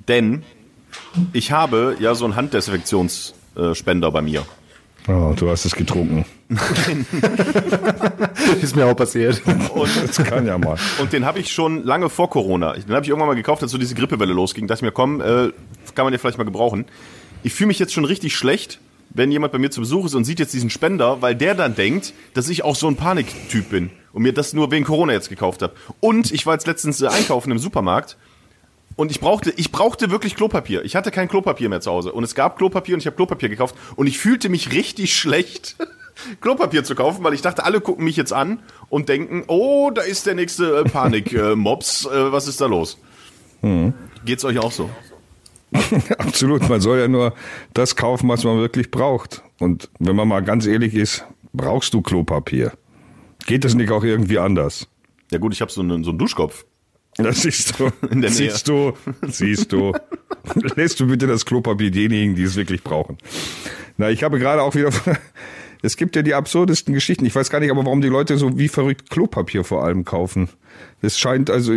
Denn 0.08 0.44
ich 1.32 1.52
habe 1.52 1.96
ja 2.00 2.16
so 2.16 2.26
einen 2.26 2.36
Handdesinfektionsspender 2.36 4.12
bei 4.12 4.22
mir. 4.22 4.46
Oh, 5.08 5.34
du 5.36 5.50
hast 5.50 5.66
es 5.66 5.76
getrunken. 5.76 6.26
Ist 8.62 8.76
mir 8.76 8.86
auch 8.86 8.96
passiert. 8.96 9.42
Das 9.46 10.18
kann 10.24 10.46
ja 10.46 10.58
mal. 10.58 10.78
Und 11.00 11.12
den 11.12 11.26
habe 11.26 11.40
ich 11.40 11.52
schon 11.52 11.84
lange 11.84 12.10
vor 12.10 12.30
Corona. 12.30 12.74
Den 12.74 12.94
habe 12.94 13.04
ich 13.04 13.10
irgendwann 13.10 13.28
mal 13.28 13.36
gekauft, 13.36 13.62
als 13.64 13.72
so 13.72 13.78
diese 13.78 13.96
Grippewelle 13.96 14.32
losging. 14.32 14.68
Dachte 14.68 14.80
ich 14.80 14.84
mir, 14.84 14.92
komm, 14.94 15.20
äh, 15.20 15.52
kann 15.94 16.06
man 16.06 16.14
ja 16.14 16.20
vielleicht 16.20 16.38
mal 16.38 16.46
gebrauchen. 16.46 16.86
Ich 17.44 17.54
fühle 17.54 17.68
mich 17.68 17.80
jetzt 17.80 17.94
schon 17.94 18.06
richtig 18.06 18.36
schlecht, 18.36 18.80
wenn 19.14 19.32
jemand 19.32 19.54
bei 19.54 19.60
mir 19.60 19.72
zu 19.72 19.82
Besuch 19.82 20.06
ist 20.06 20.16
und 20.16 20.24
sieht 20.24 20.40
jetzt 20.40 20.54
diesen 20.54 20.70
Spender, 20.70 21.22
weil 21.22 21.36
der 21.36 21.56
dann 21.56 21.76
denkt, 21.76 22.14
dass 22.34 22.50
ich 22.50 22.64
auch 22.64 22.76
so 22.76 22.88
ein 22.88 22.96
Paniktyp 22.96 23.70
bin 23.70 23.92
und 24.12 24.24
mir 24.24 24.34
das 24.34 24.54
nur 24.54 24.72
wegen 24.72 24.86
Corona 24.86 25.14
jetzt 25.14 25.30
gekauft 25.30 25.62
habe. 25.62 25.74
Und 26.00 26.32
ich 26.32 26.46
war 26.46 26.54
jetzt 26.54 26.68
letztens 26.68 27.02
äh, 27.02 27.08
einkaufen 27.08 27.52
im 27.52 27.60
Supermarkt 27.60 28.18
und 28.96 29.12
ich 29.12 29.20
brauchte, 29.20 29.52
ich 29.56 29.72
brauchte 29.72 30.12
wirklich 30.12 30.36
Klopapier. 30.36 30.84
Ich 30.84 30.96
hatte 30.96 31.12
kein 31.12 31.28
Klopapier 31.28 31.70
mehr 31.70 31.82
zu 31.82 31.92
Hause. 31.92 32.12
Und 32.12 32.24
es 32.24 32.36
gab 32.36 32.58
Klopapier 32.58 32.96
und 32.96 33.00
ich 33.00 33.08
habe 33.08 33.16
Klopapier 33.16 33.50
gekauft. 33.50 33.76
Und 33.96 34.08
ich 34.08 34.20
fühlte 34.20 34.50
mich 34.50 34.72
richtig 34.72 35.18
schlecht, 35.18 35.76
Klopapier 36.42 36.84
zu 36.84 36.94
kaufen, 36.94 37.24
weil 37.24 37.34
ich 37.34 37.42
dachte, 37.42 37.66
alle 37.66 37.82
gucken 37.82 38.06
mich 38.06 38.16
jetzt 38.16 38.34
an 38.34 38.60
und 38.90 39.10
denken, 39.10 39.46
oh, 39.48 39.90
da 39.94 40.02
ist 40.02 40.28
der 40.28 40.36
nächste 40.36 40.78
äh, 40.78 40.84
Panik-Mops. 40.84 42.06
Äh, 42.06 42.32
was 42.32 42.48
ist 42.48 42.62
da 42.62 42.68
los? 42.68 43.00
Geht's 44.26 44.46
euch 44.46 44.60
auch 44.60 44.72
so? 44.72 44.90
Absolut. 46.18 46.68
Man 46.70 46.82
soll 46.82 47.00
ja 47.00 47.08
nur 47.08 47.34
das 47.74 47.96
kaufen, 47.96 48.30
was 48.30 48.44
man 48.44 48.58
wirklich 48.58 48.92
braucht. 48.92 49.42
Und 49.60 49.90
wenn 50.00 50.16
man 50.16 50.28
mal 50.28 50.42
ganz 50.42 50.66
ehrlich 50.66 50.94
ist, 50.94 51.26
brauchst 51.54 51.94
du 51.94 52.02
Klopapier? 52.02 52.74
Geht 53.46 53.64
das 53.66 53.76
nicht 53.76 53.92
auch 53.92 54.04
irgendwie 54.04 54.40
anders? 54.40 54.88
Ja 55.32 55.38
gut, 55.38 55.54
ich 55.54 55.62
habe 55.62 55.72
so 55.72 55.82
einen, 55.82 56.04
so 56.04 56.12
einen 56.12 56.20
Duschkopf. 56.20 56.66
Das 57.18 57.42
siehst 57.42 57.80
du. 57.80 57.86
In 58.10 58.22
der 58.22 58.32
Nähe. 58.32 58.52
siehst 58.52 58.68
du. 58.68 58.94
Siehst 59.28 59.72
du. 59.72 59.94
Lässt 60.76 61.00
du 61.00 61.08
bitte 61.08 61.28
das 61.28 61.46
Klopapier 61.46 61.92
denjenigen, 61.92 62.36
die 62.36 62.44
es 62.44 62.56
wirklich 62.56 62.84
brauchen. 62.84 63.18
Na, 63.98 64.10
ich 64.10 64.24
habe 64.24 64.40
gerade 64.40 64.62
auch 64.62 64.76
wieder. 64.76 64.90
Es 65.86 65.98
gibt 65.98 66.16
ja 66.16 66.22
die 66.22 66.34
absurdesten 66.34 66.94
Geschichten. 66.94 67.26
Ich 67.26 67.36
weiß 67.36 67.50
gar 67.50 67.60
nicht, 67.60 67.70
aber 67.70 67.84
warum 67.86 68.00
die 68.00 68.08
Leute 68.08 68.38
so 68.38 68.58
wie 68.58 68.70
verrückt 68.70 69.10
Klopapier 69.10 69.66
vor 69.66 69.84
allem 69.84 70.06
kaufen. 70.06 70.48
Es 71.02 71.20
scheint, 71.20 71.50
also 71.50 71.74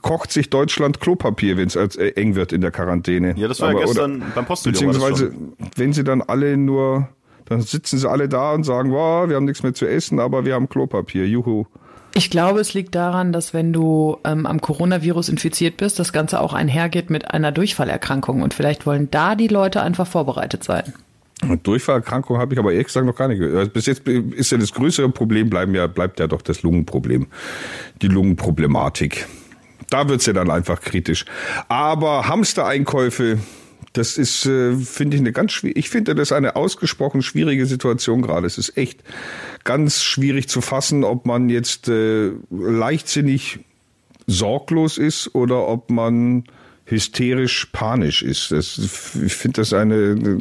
kocht 0.00 0.32
sich 0.32 0.48
Deutschland 0.48 1.00
Klopapier, 1.00 1.58
wenn 1.58 1.68
es 1.68 1.76
äh, 1.76 2.08
eng 2.16 2.34
wird 2.34 2.52
in 2.54 2.62
der 2.62 2.70
Quarantäne. 2.70 3.34
Ja, 3.36 3.46
das 3.46 3.60
war 3.60 3.72
ja 3.72 3.76
Aber- 3.76 3.84
gestern 3.84 4.22
beim 4.34 4.46
Postillon 4.46 4.72
Beziehungsweise, 4.72 5.34
wenn 5.76 5.92
sie 5.92 6.02
dann 6.02 6.22
alle 6.22 6.56
nur, 6.56 7.08
dann 7.44 7.60
sitzen 7.60 7.98
sie 7.98 8.08
alle 8.08 8.26
da 8.26 8.52
und 8.52 8.64
sagen, 8.64 8.90
wow, 8.90 9.28
wir 9.28 9.36
haben 9.36 9.44
nichts 9.44 9.62
mehr 9.62 9.74
zu 9.74 9.86
essen, 9.86 10.18
aber 10.18 10.46
wir 10.46 10.54
haben 10.54 10.70
Klopapier, 10.70 11.26
juhu. 11.26 11.66
Ich 12.14 12.30
glaube, 12.30 12.60
es 12.60 12.72
liegt 12.72 12.94
daran, 12.94 13.32
dass 13.32 13.52
wenn 13.52 13.72
du 13.74 14.16
ähm, 14.24 14.46
am 14.46 14.62
Coronavirus 14.62 15.28
infiziert 15.28 15.76
bist, 15.76 15.98
das 15.98 16.14
Ganze 16.14 16.40
auch 16.40 16.54
einhergeht 16.54 17.10
mit 17.10 17.30
einer 17.30 17.52
Durchfallerkrankung. 17.52 18.40
Und 18.42 18.54
vielleicht 18.54 18.86
wollen 18.86 19.10
da 19.10 19.36
die 19.36 19.46
Leute 19.46 19.82
einfach 19.82 20.06
vorbereitet 20.06 20.64
sein. 20.64 20.94
Durchfallerkrankung 21.62 22.38
habe 22.38 22.54
ich 22.54 22.58
aber 22.58 22.72
ehrlich 22.72 22.88
gesagt 22.88 23.06
noch 23.06 23.28
nicht 23.28 23.38
gehört. 23.38 23.58
Also 23.58 23.70
bis 23.70 23.86
jetzt 23.86 24.06
ist 24.06 24.52
ja 24.52 24.58
das 24.58 24.72
größere 24.72 25.08
Problem, 25.08 25.48
bleiben 25.48 25.74
ja, 25.74 25.86
bleibt 25.86 26.20
ja 26.20 26.26
doch 26.26 26.42
das 26.42 26.62
Lungenproblem, 26.62 27.26
die 28.02 28.08
Lungenproblematik. 28.08 29.26
Da 29.88 30.08
wird's 30.08 30.26
ja 30.26 30.32
dann 30.32 30.50
einfach 30.50 30.80
kritisch. 30.80 31.24
Aber 31.68 32.28
Hamstereinkäufe, 32.28 33.38
das 33.94 34.18
ist, 34.18 34.46
äh, 34.46 34.76
finde 34.76 35.16
ich, 35.16 35.22
eine 35.22 35.32
ganz 35.32 35.52
schwierige, 35.52 35.80
ich 35.80 35.90
finde 35.90 36.14
das 36.14 36.30
eine 36.30 36.56
ausgesprochen 36.56 37.22
schwierige 37.22 37.66
Situation 37.66 38.22
gerade. 38.22 38.46
Es 38.46 38.58
ist 38.58 38.76
echt 38.76 39.02
ganz 39.64 40.02
schwierig 40.02 40.48
zu 40.48 40.60
fassen, 40.60 41.04
ob 41.04 41.26
man 41.26 41.48
jetzt 41.48 41.88
äh, 41.88 42.30
leichtsinnig 42.50 43.60
sorglos 44.26 44.96
ist 44.98 45.34
oder 45.34 45.66
ob 45.66 45.90
man 45.90 46.44
hysterisch 46.90 47.66
panisch 47.72 48.22
ist. 48.22 48.50
Das, 48.50 48.78
ich 49.24 49.34
finde 49.34 49.60
das 49.60 49.72
eine, 49.72 50.38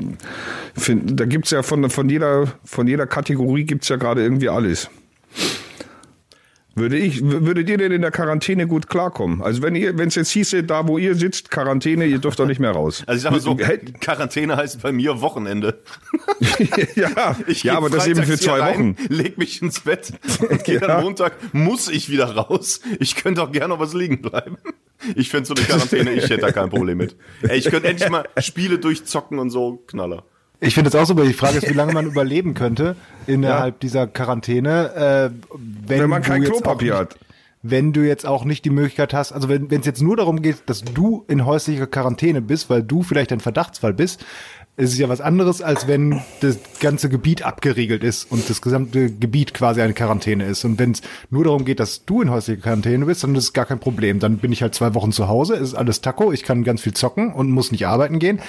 find, 0.75 1.19
da 1.19 1.25
gibt's 1.25 1.51
ja 1.51 1.63
von, 1.63 1.89
von 1.89 2.09
jeder, 2.09 2.51
von 2.65 2.87
jeder 2.87 3.07
Kategorie 3.07 3.63
gibt's 3.63 3.89
ja 3.89 3.95
gerade 3.95 4.23
irgendwie 4.23 4.49
alles. 4.49 4.89
Würde 6.75 6.97
ich, 6.97 7.21
würdet 7.21 7.67
ihr 7.69 7.77
denn 7.77 7.91
in 7.91 8.01
der 8.01 8.11
Quarantäne 8.11 8.65
gut 8.67 8.87
klarkommen? 8.87 9.41
Also 9.41 9.61
wenn 9.61 9.75
ihr, 9.75 9.97
wenn 9.97 10.07
es 10.07 10.15
jetzt 10.15 10.29
hieße, 10.29 10.63
da 10.63 10.87
wo 10.87 10.97
ihr 10.97 11.15
sitzt, 11.15 11.51
Quarantäne, 11.51 12.05
ihr 12.05 12.19
dürft 12.19 12.39
doch 12.39 12.45
nicht 12.45 12.59
mehr 12.59 12.71
raus. 12.71 13.03
Also 13.05 13.17
ich 13.17 13.23
sag 13.23 13.31
mal 13.31 13.41
so, 13.41 13.57
Quarantäne 13.99 14.55
heißt 14.55 14.81
bei 14.81 14.91
mir 14.91 15.19
Wochenende. 15.19 15.79
ja, 16.95 17.35
Ich 17.47 17.63
ja, 17.63 17.75
aber 17.75 17.89
das 17.89 18.07
eben 18.07 18.21
für 18.21 18.37
freitags 18.37 18.43
zwei 18.43 18.59
rein, 18.59 18.97
Wochen. 18.97 19.13
Leg 19.13 19.37
mich 19.37 19.61
ins 19.61 19.81
Bett 19.81 20.13
und 20.49 20.63
gehe 20.63 20.79
Ja. 20.79 20.87
dann 20.87 21.03
Montag, 21.03 21.33
muss 21.53 21.89
ich 21.89 22.09
wieder 22.09 22.35
raus. 22.35 22.79
Ich 22.99 23.15
könnte 23.15 23.41
auch 23.43 23.51
gerne 23.51 23.69
noch 23.69 23.79
was 23.79 23.93
liegen 23.93 24.21
bleiben. 24.21 24.57
Ich 25.15 25.29
finde 25.29 25.47
so 25.47 25.55
eine 25.55 25.63
Quarantäne, 25.65 26.11
ich 26.13 26.25
hätte 26.25 26.37
da 26.41 26.51
kein 26.51 26.69
Problem 26.69 26.97
mit. 26.97 27.15
Ey, 27.41 27.57
ich 27.57 27.65
könnte 27.65 27.87
endlich 27.89 28.09
mal 28.09 28.25
Spiele 28.39 28.79
durchzocken 28.79 29.39
und 29.39 29.49
so, 29.49 29.83
Knaller. 29.87 30.23
Ich 30.61 30.73
finde 30.73 30.89
es 30.89 30.95
auch 30.95 31.05
so, 31.05 31.13
aber 31.13 31.23
die 31.25 31.33
Frage 31.33 31.57
ist, 31.59 31.69
wie 31.69 31.73
lange 31.73 31.93
man 31.93 32.05
überleben 32.07 32.53
könnte 32.53 32.95
innerhalb 33.27 33.79
dieser 33.79 34.07
Quarantäne, 34.07 34.93
äh, 34.95 35.29
wenn, 35.87 35.99
Wenn 36.01 36.09
man 36.09 36.21
du 36.21 36.27
kein 36.29 36.41
jetzt 36.41 36.51
Klopapier 36.51 36.95
auch 36.95 36.99
hat. 36.99 37.09
nicht- 37.11 37.25
wenn 37.61 37.91
du 37.91 38.07
jetzt 38.07 38.25
auch 38.25 38.45
nicht 38.45 38.63
die 38.63 38.69
Möglichkeit 38.69 39.13
hast, 39.13 39.33
also 39.33 39.49
wenn 39.49 39.67
es 39.69 39.85
jetzt 39.85 40.01
nur 40.01 40.15
darum 40.15 40.41
geht, 40.41 40.61
dass 40.67 40.81
du 40.81 41.25
in 41.27 41.45
häuslicher 41.45 41.87
Quarantäne 41.87 42.41
bist, 42.41 42.69
weil 42.69 42.83
du 42.83 43.03
vielleicht 43.03 43.33
ein 43.33 43.41
Verdachtsfall 43.41 43.93
bist, 43.93 44.23
ist 44.77 44.93
es 44.93 44.97
ja 44.97 45.09
was 45.09 45.19
anderes, 45.19 45.61
als 45.61 45.85
wenn 45.85 46.21
das 46.39 46.57
ganze 46.79 47.09
Gebiet 47.09 47.43
abgeriegelt 47.43 48.01
ist 48.01 48.31
und 48.31 48.49
das 48.49 48.61
gesamte 48.61 49.11
Gebiet 49.11 49.53
quasi 49.53 49.81
eine 49.81 49.91
Quarantäne 49.93 50.45
ist. 50.45 50.63
Und 50.63 50.79
wenn 50.79 50.91
es 50.91 51.01
nur 51.31 51.43
darum 51.43 51.65
geht, 51.65 51.81
dass 51.81 52.05
du 52.05 52.21
in 52.21 52.29
häuslicher 52.29 52.61
Quarantäne 52.61 53.05
bist, 53.05 53.25
dann 53.25 53.35
ist 53.35 53.43
es 53.43 53.51
gar 53.51 53.65
kein 53.65 53.81
Problem. 53.81 54.19
Dann 54.19 54.37
bin 54.37 54.53
ich 54.53 54.61
halt 54.61 54.73
zwei 54.73 54.93
Wochen 54.93 55.11
zu 55.11 55.27
Hause, 55.27 55.55
ist 55.57 55.75
alles 55.75 55.99
Taco, 55.99 56.31
ich 56.31 56.43
kann 56.43 56.63
ganz 56.63 56.79
viel 56.79 56.93
zocken 56.93 57.33
und 57.33 57.51
muss 57.51 57.73
nicht 57.73 57.85
arbeiten 57.87 58.19
gehen 58.19 58.39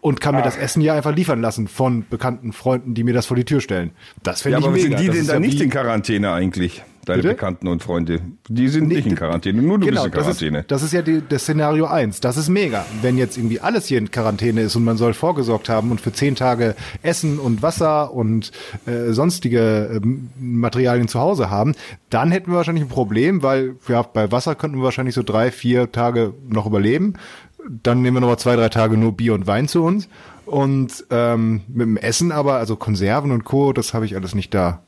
und 0.00 0.20
kann 0.20 0.34
mir 0.34 0.42
das 0.42 0.56
Essen 0.56 0.80
ja 0.80 0.94
einfach 0.94 1.14
liefern 1.14 1.40
lassen 1.40 1.66
von 1.68 2.04
bekannten 2.08 2.52
Freunden, 2.52 2.94
die 2.94 3.02
mir 3.04 3.14
das 3.14 3.26
vor 3.26 3.36
die 3.36 3.44
Tür 3.44 3.60
stellen. 3.60 3.90
Das 4.22 4.42
finde 4.42 4.54
Ja, 4.54 4.58
ich 4.60 4.64
aber 4.66 4.74
mega. 4.74 4.88
sind 4.88 5.00
die 5.00 5.06
Das 5.08 5.16
denn 5.16 5.26
dann 5.26 5.42
ja 5.42 5.48
nicht 5.48 5.60
in 5.60 5.70
Quarantäne 5.70 6.32
eigentlich? 6.32 6.82
Deine 7.04 7.22
Bitte? 7.22 7.34
Bekannten 7.36 7.68
und 7.68 7.82
Freunde. 7.82 8.20
Die 8.48 8.68
sind 8.68 8.88
nicht 8.88 9.06
in 9.06 9.14
Quarantäne, 9.14 9.62
nur 9.62 9.78
du 9.78 9.86
genau, 9.86 10.02
bist 10.02 10.14
in 10.14 10.20
Quarantäne. 10.20 10.64
Das 10.68 10.82
ist, 10.82 10.92
das 10.92 11.00
ist 11.02 11.08
ja 11.08 11.20
die, 11.20 11.22
das 11.26 11.42
Szenario 11.44 11.86
eins. 11.86 12.20
Das 12.20 12.36
ist 12.36 12.50
mega. 12.50 12.84
Wenn 13.00 13.16
jetzt 13.16 13.38
irgendwie 13.38 13.60
alles 13.60 13.86
hier 13.86 13.96
in 13.96 14.10
Quarantäne 14.10 14.60
ist 14.60 14.76
und 14.76 14.84
man 14.84 14.98
soll 14.98 15.14
vorgesorgt 15.14 15.70
haben 15.70 15.90
und 15.90 16.02
für 16.02 16.12
zehn 16.12 16.34
Tage 16.34 16.74
Essen 17.02 17.38
und 17.38 17.62
Wasser 17.62 18.12
und 18.12 18.52
äh, 18.84 19.12
sonstige 19.12 20.00
ähm, 20.02 20.28
Materialien 20.38 21.08
zu 21.08 21.18
Hause 21.18 21.48
haben, 21.48 21.74
dann 22.10 22.30
hätten 22.30 22.50
wir 22.50 22.56
wahrscheinlich 22.58 22.84
ein 22.84 22.90
Problem, 22.90 23.42
weil 23.42 23.76
ja, 23.88 24.02
bei 24.02 24.30
Wasser 24.30 24.54
könnten 24.54 24.76
wir 24.76 24.84
wahrscheinlich 24.84 25.14
so 25.14 25.22
drei, 25.22 25.50
vier 25.50 25.90
Tage 25.90 26.34
noch 26.46 26.66
überleben. 26.66 27.14
Dann 27.82 28.02
nehmen 28.02 28.16
wir 28.16 28.20
noch 28.20 28.28
mal 28.28 28.38
zwei, 28.38 28.56
drei 28.56 28.68
Tage 28.68 28.96
nur 28.96 29.16
Bier 29.16 29.34
und 29.34 29.46
Wein 29.46 29.68
zu 29.68 29.82
uns. 29.82 30.08
Und 30.46 31.04
ähm, 31.10 31.62
mit 31.68 31.86
dem 31.86 31.96
Essen 31.96 32.32
aber, 32.32 32.54
also 32.54 32.76
Konserven 32.76 33.32
und 33.32 33.44
Co., 33.44 33.72
das 33.72 33.92
habe 33.94 34.06
ich 34.06 34.16
alles 34.16 34.34
nicht 34.34 34.54
da. 34.54 34.80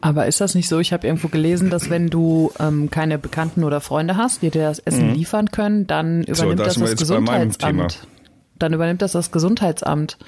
Aber 0.00 0.26
ist 0.26 0.40
das 0.40 0.54
nicht 0.54 0.68
so? 0.68 0.78
Ich 0.78 0.92
habe 0.92 1.06
irgendwo 1.06 1.28
gelesen, 1.28 1.68
dass 1.68 1.90
wenn 1.90 2.08
du 2.08 2.52
ähm, 2.58 2.90
keine 2.90 3.18
Bekannten 3.18 3.64
oder 3.64 3.80
Freunde 3.80 4.16
hast, 4.16 4.42
die 4.42 4.50
dir 4.50 4.62
das 4.62 4.78
Essen 4.78 5.14
liefern 5.14 5.50
können, 5.50 5.86
dann 5.86 6.22
übernimmt 6.22 6.60
da 6.60 6.64
das 6.64 6.76
das. 6.76 6.96
Gesundheitsamt. 6.96 8.06
Dann 8.58 8.72
übernimmt 8.72 9.02
das 9.02 9.12
das 9.12 9.30
Gesundheitsamt 9.30 10.18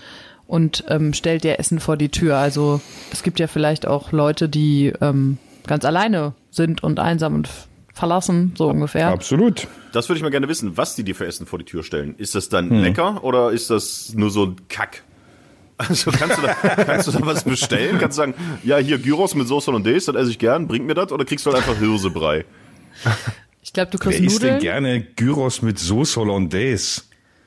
und 0.46 0.84
ähm, 0.88 1.14
stellt 1.14 1.44
dir 1.44 1.58
Essen 1.58 1.80
vor 1.80 1.96
die 1.96 2.10
Tür. 2.10 2.36
Also 2.36 2.80
es 3.12 3.22
gibt 3.22 3.40
ja 3.40 3.46
vielleicht 3.46 3.86
auch 3.86 4.12
Leute, 4.12 4.48
die 4.48 4.92
ähm, 5.00 5.38
ganz 5.66 5.84
alleine 5.84 6.34
sind 6.50 6.82
und 6.82 7.00
einsam 7.00 7.34
und 7.34 7.48
verlassen, 7.92 8.54
so 8.56 8.68
ungefähr. 8.68 9.08
Absolut. 9.08 9.66
Das 9.92 10.08
würde 10.08 10.16
ich 10.18 10.22
mal 10.22 10.30
gerne 10.30 10.48
wissen, 10.48 10.76
was 10.76 10.94
die 10.96 11.04
dir 11.04 11.14
für 11.14 11.26
Essen 11.26 11.46
vor 11.46 11.58
die 11.58 11.64
Tür 11.64 11.82
stellen. 11.82 12.14
Ist 12.16 12.34
das 12.34 12.48
dann 12.48 12.70
lecker 12.70 13.22
oder 13.22 13.50
ist 13.50 13.70
das 13.70 14.14
nur 14.14 14.30
so 14.30 14.46
ein 14.46 14.56
Kack? 14.68 15.02
Also 15.78 16.10
kannst 16.12 16.38
du, 16.38 16.42
da, 16.42 16.54
kannst 16.84 17.08
du 17.08 17.12
da 17.12 17.26
was 17.26 17.44
bestellen? 17.44 17.98
Kannst 17.98 18.16
du 18.16 18.22
sagen, 18.22 18.34
ja, 18.62 18.76
hier 18.78 18.98
Gyros 18.98 19.34
mit 19.34 19.48
Soße 19.48 19.66
Hollandaise, 19.68 20.12
das 20.12 20.22
esse 20.22 20.30
ich 20.30 20.38
gern, 20.38 20.68
bring 20.68 20.86
mir 20.86 20.94
das? 20.94 21.10
Oder 21.12 21.24
kriegst 21.24 21.44
du 21.44 21.52
halt 21.52 21.62
einfach 21.62 21.78
Hirsebrei? 21.78 22.44
Ich 23.62 23.72
glaube, 23.72 23.90
du 23.90 23.98
kriegst 23.98 24.20
Wer 24.20 24.26
isst 24.26 24.42
denn 24.42 24.54
Nudeln. 24.54 24.60
gerne 24.62 25.00
Gyros 25.16 25.62
mit 25.62 25.78
Sauce 25.78 26.16
Hollandaise? 26.16 27.02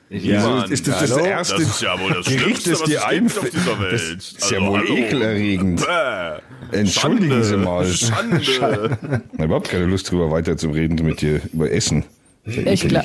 Ja, 0.08 0.40
Mann, 0.48 0.70
ist 0.70 0.86
das 0.86 1.00
das 1.00 1.16
erste 1.16 1.56
Das 1.56 1.68
ist 1.68 1.82
ja 1.82 1.98
wohl 2.00 2.12
das 2.12 2.26
Gericht, 2.26 2.40
Schlimmste, 2.42 2.70
das 2.70 2.80
was 2.82 2.88
dir 2.88 3.06
einfällt? 3.06 3.44
auf 3.46 3.50
dieser 3.50 3.80
Welt. 3.80 3.92
Das 3.92 4.32
ist 4.32 4.50
ja 4.50 4.58
Also, 4.58 4.70
wohl 4.70 4.78
hallo. 4.80 4.94
ekelerregend. 4.96 5.84
Bäh. 5.84 6.78
Entschuldigen 6.78 7.42
Sie 7.42 7.56
mal. 7.56 7.84
Schande. 7.86 8.40
Ich 8.40 8.60
habe 8.62 8.96
überhaupt 9.38 9.68
keine 9.68 9.86
Lust 9.86 10.10
drüber 10.10 10.30
weiter 10.30 10.56
zu 10.56 10.70
reden 10.70 11.04
mit 11.04 11.20
dir 11.22 11.40
über 11.52 11.70
Essen. 11.70 12.04
Ja 12.44 12.70
Ich, 12.70 12.86
gla 12.86 13.02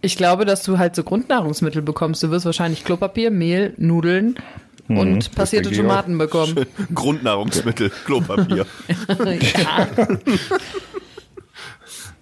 ich 0.00 0.16
glaube, 0.16 0.44
dass 0.44 0.62
du 0.62 0.78
halt 0.78 0.94
so 0.94 1.02
Grundnahrungsmittel 1.02 1.82
bekommst. 1.82 2.22
Du 2.22 2.30
wirst 2.30 2.44
wahrscheinlich 2.46 2.84
Klopapier, 2.84 3.30
Mehl, 3.32 3.74
Nudeln 3.78 4.36
und 4.86 5.34
passierte. 5.34 5.72
Tomaten 5.72 6.18
bekommen. 6.18 6.66
Grundnahrungsmittel, 6.94 7.90
Klopapier. 8.04 8.66
ja. 9.08 9.88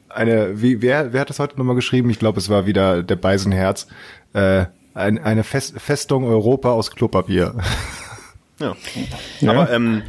eine, 0.08 0.60
wie, 0.62 0.80
wer, 0.82 1.12
wer 1.12 1.22
hat 1.22 1.30
das 1.30 1.38
heute 1.38 1.56
nochmal 1.58 1.74
geschrieben? 1.74 2.10
Ich 2.10 2.18
glaube, 2.18 2.38
es 2.38 2.48
war 2.48 2.66
wieder 2.66 3.02
der 3.02 3.16
Beisenherz. 3.16 3.86
Äh, 4.32 4.66
ein, 4.94 5.18
eine 5.18 5.44
Fest, 5.44 5.74
Festung 5.78 6.24
Europa 6.24 6.70
aus 6.70 6.90
Klopapier. 6.90 7.54
Ja. 8.58 8.76
Aber 9.48 9.70
ähm, 9.70 10.02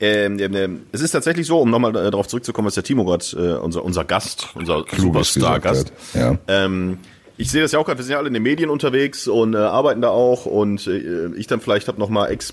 ähm, 0.00 0.38
ähm, 0.38 0.82
es 0.92 1.00
ist 1.00 1.10
tatsächlich 1.12 1.46
so, 1.46 1.58
um 1.60 1.70
nochmal 1.70 1.96
äh, 1.96 2.10
darauf 2.10 2.28
zurückzukommen, 2.28 2.66
was 2.66 2.74
der 2.74 2.84
Timo 2.84 3.04
gerade, 3.04 3.24
äh, 3.36 3.58
unser, 3.58 3.84
unser 3.84 4.04
Gast, 4.04 4.48
unser 4.54 4.84
Superstar-Gast. 4.96 5.92
Ja. 6.14 6.38
ähm, 6.46 6.98
ich 7.36 7.50
sehe 7.50 7.62
das 7.62 7.72
ja 7.72 7.78
auch 7.78 7.84
gerade, 7.84 7.98
wir 7.98 8.04
sind 8.04 8.12
ja 8.12 8.18
alle 8.18 8.28
in 8.28 8.34
den 8.34 8.42
Medien 8.42 8.70
unterwegs 8.70 9.26
und 9.28 9.54
äh, 9.54 9.58
arbeiten 9.58 10.00
da 10.00 10.10
auch 10.10 10.46
und 10.46 10.86
äh, 10.86 11.28
ich 11.36 11.46
dann 11.46 11.60
vielleicht 11.60 11.88
habe 11.88 11.98
noch 11.98 12.08
mal 12.08 12.26
ex, 12.28 12.52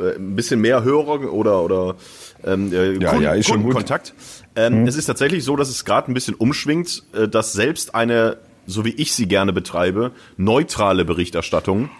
äh, 0.00 0.16
ein 0.16 0.36
bisschen 0.36 0.60
mehr 0.60 0.84
Hörer 0.84 1.32
oder 1.32 1.62
oder 1.62 1.96
ähm, 2.44 2.72
äh, 2.72 2.94
Ja, 2.98 3.18
ja, 3.20 3.32
ist 3.34 3.46
schon 3.46 3.62
gut. 3.62 3.72
Kundenkontakt. 3.72 4.14
Ähm, 4.56 4.86
Es 4.86 4.96
ist 4.96 5.06
tatsächlich 5.06 5.44
so, 5.44 5.56
dass 5.56 5.68
es 5.68 5.84
gerade 5.84 6.10
ein 6.10 6.14
bisschen 6.14 6.34
umschwingt, 6.34 7.04
äh, 7.14 7.28
dass 7.28 7.52
selbst 7.52 7.94
eine, 7.94 8.38
so 8.66 8.84
wie 8.84 8.94
ich 8.94 9.14
sie 9.14 9.26
gerne 9.26 9.52
betreibe, 9.52 10.12
neutrale 10.36 11.04
Berichterstattung 11.04 11.90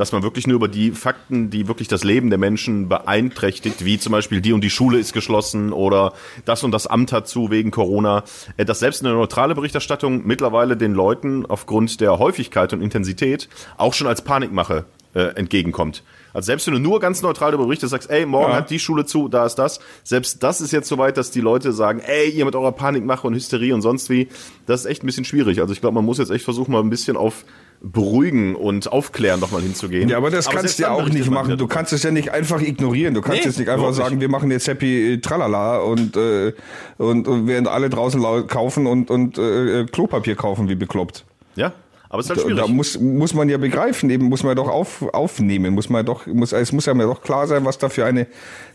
dass 0.00 0.12
man 0.12 0.22
wirklich 0.22 0.46
nur 0.46 0.56
über 0.56 0.68
die 0.68 0.92
Fakten, 0.92 1.50
die 1.50 1.68
wirklich 1.68 1.86
das 1.86 2.04
Leben 2.04 2.30
der 2.30 2.38
Menschen 2.38 2.88
beeinträchtigt, 2.88 3.84
wie 3.84 3.98
zum 3.98 4.12
Beispiel 4.12 4.40
die 4.40 4.54
und 4.54 4.62
die 4.62 4.70
Schule 4.70 4.98
ist 4.98 5.12
geschlossen 5.12 5.74
oder 5.74 6.14
das 6.46 6.64
und 6.64 6.72
das 6.72 6.86
Amt 6.86 7.12
hat 7.12 7.28
zu 7.28 7.50
wegen 7.50 7.70
Corona, 7.70 8.24
äh, 8.56 8.64
dass 8.64 8.80
selbst 8.80 9.04
eine 9.04 9.12
neutrale 9.12 9.54
Berichterstattung 9.54 10.26
mittlerweile 10.26 10.78
den 10.78 10.94
Leuten 10.94 11.44
aufgrund 11.44 12.00
der 12.00 12.18
Häufigkeit 12.18 12.72
und 12.72 12.80
Intensität 12.80 13.50
auch 13.76 13.92
schon 13.92 14.06
als 14.06 14.22
Panikmache 14.22 14.86
äh, 15.14 15.34
entgegenkommt. 15.36 16.02
Also 16.32 16.46
selbst 16.46 16.66
wenn 16.68 16.74
du 16.74 16.80
nur 16.80 17.00
ganz 17.00 17.22
neutral 17.22 17.50
darüber 17.50 17.66
berichtest, 17.66 17.90
sagst, 17.90 18.08
ey, 18.10 18.24
morgen 18.24 18.52
Ja. 18.52 18.58
hat 18.58 18.70
die 18.70 18.78
Schule 18.78 19.04
zu, 19.04 19.26
da 19.28 19.44
ist 19.46 19.56
das. 19.56 19.80
Selbst 20.04 20.42
das 20.44 20.60
ist 20.60 20.70
jetzt 20.72 20.88
so 20.88 20.96
weit, 20.98 21.16
dass 21.16 21.32
die 21.32 21.40
Leute 21.40 21.72
sagen, 21.72 21.98
ey, 22.00 22.30
ihr 22.30 22.44
mit 22.44 22.54
eurer 22.54 22.70
Panikmache 22.72 23.26
und 23.26 23.34
Hysterie 23.34 23.72
und 23.74 23.82
sonst 23.82 24.10
wie. 24.10 24.28
Das 24.66 24.80
ist 24.82 24.86
echt 24.86 25.02
ein 25.02 25.06
bisschen 25.06 25.24
schwierig. 25.24 25.60
Also 25.60 25.72
ich 25.72 25.80
glaube, 25.80 25.96
man 25.96 26.04
muss 26.04 26.18
jetzt 26.18 26.30
echt 26.30 26.44
versuchen, 26.44 26.70
mal 26.72 26.80
ein 26.82 26.90
bisschen 26.90 27.16
auf 27.16 27.44
beruhigen 27.82 28.54
und 28.54 28.92
aufklären 28.92 29.40
nochmal 29.40 29.62
hinzugehen. 29.62 30.08
Ja, 30.08 30.18
aber 30.18 30.30
das 30.30 30.44
selbst 30.44 30.60
kannst 30.60 30.78
du 30.78 30.82
ja 30.82 30.90
auch 30.90 31.08
nicht 31.08 31.30
machen. 31.30 31.56
Du 31.56 31.66
kannst 31.66 31.92
es 31.94 32.02
ja 32.02 32.10
nicht 32.10 32.30
einfach 32.30 32.60
ignorieren. 32.60 33.14
Du 33.14 33.22
kannst 33.22 33.40
Nee, 33.40 33.46
jetzt 33.46 33.58
nicht 33.58 33.68
einfach 33.70 33.92
sagen, 33.94 34.16
nicht. 34.16 34.20
wir 34.20 34.28
machen 34.28 34.50
jetzt 34.50 34.68
Happy 34.68 35.14
äh, 35.14 35.18
Tralala 35.18 35.78
und, 35.78 36.14
äh, 36.16 36.52
und, 36.98 37.26
und 37.26 37.46
während 37.46 37.68
alle 37.68 37.88
draußen 37.90 38.20
lau- 38.20 38.42
kaufen 38.42 38.86
und, 38.86 39.10
und 39.10 39.38
äh, 39.38 39.86
Klopapier 39.86 40.36
kaufen 40.36 40.68
wie 40.68 40.74
bekloppt. 40.74 41.24
Ja, 41.56 41.72
aber 42.10 42.20
es 42.20 42.26
ist 42.26 42.30
halt 42.30 42.38
Da, 42.40 42.42
schwierig. 42.42 42.60
da 42.66 42.68
muss, 42.68 43.00
muss 43.00 43.32
man 43.32 43.48
ja 43.48 43.56
begreifen, 43.56 44.10
eben 44.10 44.26
muss 44.26 44.42
man 44.42 44.54
doch 44.56 44.68
auf, 44.68 45.02
aufnehmen, 45.14 45.72
muss 45.74 45.88
man 45.88 46.04
doch, 46.04 46.26
muss, 46.26 46.52
es 46.52 46.72
muss 46.72 46.84
ja 46.86 46.92
mir 46.92 47.04
doch 47.04 47.22
klar 47.22 47.46
sein, 47.46 47.64
was 47.64 47.78
da 47.78 47.88
für 47.88 48.04
eine, 48.04 48.26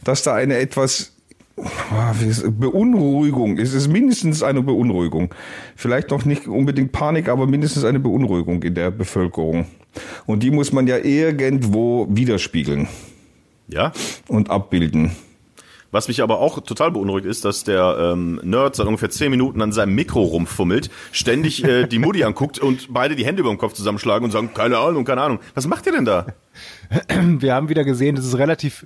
dass 0.04 0.24
da 0.24 0.34
eine 0.34 0.58
etwas 0.58 1.12
ah, 1.58 2.14
wie 2.20 2.26
ist- 2.30 2.44
Beunruhigung, 2.60 3.58
es 3.60 3.74
ist 3.74 3.88
mindestens 3.90 4.42
eine 4.42 4.62
Beunruhigung. 4.62 5.34
Vielleicht 5.76 6.10
noch 6.12 6.26
nicht 6.26 6.48
unbedingt 6.48 6.92
Panik, 6.92 7.30
aber 7.30 7.46
mindestens 7.46 7.84
eine 7.86 8.00
Beunruhigung 8.00 8.64
in 8.64 8.74
der 8.74 8.90
Bevölkerung. 8.92 9.68
Und 10.26 10.42
die 10.44 10.52
muss 10.52 10.72
man 10.74 10.88
ja 10.88 10.98
irgendwo 10.98 12.08
widerspiegeln 12.10 12.88
ja. 13.68 13.92
und 14.28 14.50
abbilden. 14.50 15.12
Was 15.96 16.10
mich 16.10 16.22
aber 16.22 16.40
auch 16.40 16.60
total 16.60 16.92
beunruhigt 16.92 17.26
ist, 17.26 17.46
dass 17.46 17.64
der 17.64 17.96
ähm, 17.98 18.42
Nerd 18.44 18.76
seit 18.76 18.86
ungefähr 18.86 19.10
zehn 19.10 19.32
Minuten 19.32 19.62
an 19.62 19.72
seinem 19.72 19.96
Mikro 19.96 20.24
rumfummelt, 20.24 20.90
ständig 21.14 21.64
äh, 21.64 21.88
die 21.88 22.00
Mutti 22.00 22.26
anguckt 22.26 22.60
und 22.60 22.94
beide 22.94 23.16
die 23.16 23.26
Hände 23.26 23.40
über 23.40 23.50
dem 23.50 23.58
Kopf 23.58 23.72
zusammenschlagen 23.76 24.26
und 24.26 24.32
sagen, 24.32 24.54
keine 24.54 24.78
Ahnung, 24.78 25.06
keine 25.06 25.22
Ahnung. 25.22 25.40
Was 25.54 25.68
macht 25.68 25.86
ihr 25.86 25.94
denn 25.94 26.04
da? 26.04 26.26
Wir 27.40 27.56
haben 27.56 27.70
wieder 27.70 27.86
gesehen, 27.86 28.18
dass 28.18 28.26
es 28.26 28.38
relativ 28.38 28.86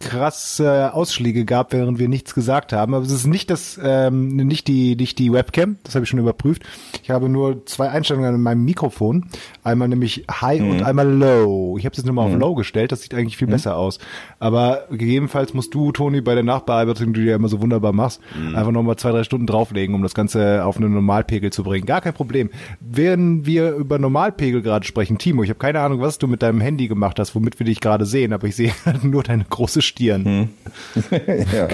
krasse 0.00 0.92
Ausschläge 0.94 1.44
gab, 1.44 1.72
während 1.72 1.98
wir 1.98 2.08
nichts 2.08 2.34
gesagt 2.34 2.72
haben. 2.72 2.94
Aber 2.94 3.04
es 3.04 3.12
ist 3.12 3.26
nicht 3.26 3.50
das, 3.50 3.78
ähm, 3.82 4.28
nicht 4.36 4.68
die, 4.68 4.96
nicht 4.96 5.18
die 5.18 5.32
Webcam. 5.32 5.76
Das 5.84 5.94
habe 5.94 6.04
ich 6.04 6.10
schon 6.10 6.18
überprüft. 6.18 6.62
Ich 7.02 7.10
habe 7.10 7.28
nur 7.28 7.64
zwei 7.66 7.88
Einstellungen 7.88 8.34
an 8.34 8.40
meinem 8.40 8.64
Mikrofon. 8.64 9.26
Einmal 9.62 9.88
nämlich 9.88 10.24
High 10.30 10.62
und 10.62 10.82
einmal 10.82 11.08
Low. 11.08 11.76
Ich 11.78 11.84
habe 11.84 11.92
es 11.92 11.98
jetzt 11.98 12.06
nochmal 12.06 12.28
auf 12.28 12.38
Low 12.38 12.54
gestellt. 12.54 12.92
Das 12.92 13.02
sieht 13.02 13.14
eigentlich 13.14 13.36
viel 13.36 13.48
besser 13.48 13.76
aus. 13.76 13.98
Aber 14.38 14.86
gegebenenfalls 14.90 15.54
musst 15.54 15.74
du, 15.74 15.92
Toni, 15.92 16.20
bei 16.20 16.34
der 16.34 16.44
Nachbearbeitung, 16.44 17.12
die 17.12 17.20
du 17.20 17.26
ja 17.26 17.36
immer 17.36 17.48
so 17.48 17.60
wunderbar 17.60 17.92
machst, 17.92 18.20
einfach 18.54 18.72
nochmal 18.72 18.96
zwei, 18.96 19.12
drei 19.12 19.24
Stunden 19.24 19.46
drauflegen, 19.46 19.94
um 19.94 20.02
das 20.02 20.14
Ganze 20.14 20.64
auf 20.64 20.76
einen 20.76 20.92
Normalpegel 20.92 21.52
zu 21.52 21.62
bringen. 21.62 21.86
Gar 21.86 22.00
kein 22.00 22.14
Problem. 22.14 22.50
Während 22.80 23.46
wir 23.46 23.72
über 23.72 23.98
Normalpegel 23.98 24.62
gerade 24.62 24.84
sprechen, 24.84 25.18
Timo, 25.18 25.42
ich 25.42 25.50
habe 25.50 25.58
keine 25.58 25.80
Ahnung, 25.80 26.00
was 26.00 26.18
du 26.18 26.26
mit 26.26 26.42
deinem 26.42 26.60
Handy 26.60 26.88
gemacht 26.88 27.18
hast, 27.18 27.34
womit 27.34 27.58
wir 27.58 27.66
dich 27.66 27.80
gerade 27.80 28.06
sehen, 28.06 28.32
aber 28.32 28.46
ich 28.46 28.56
sehe 28.56 28.72
nur 29.02 29.22
deine 29.22 29.44
große 29.52 29.82
Stirn. 29.82 30.50
ja, 31.10 31.68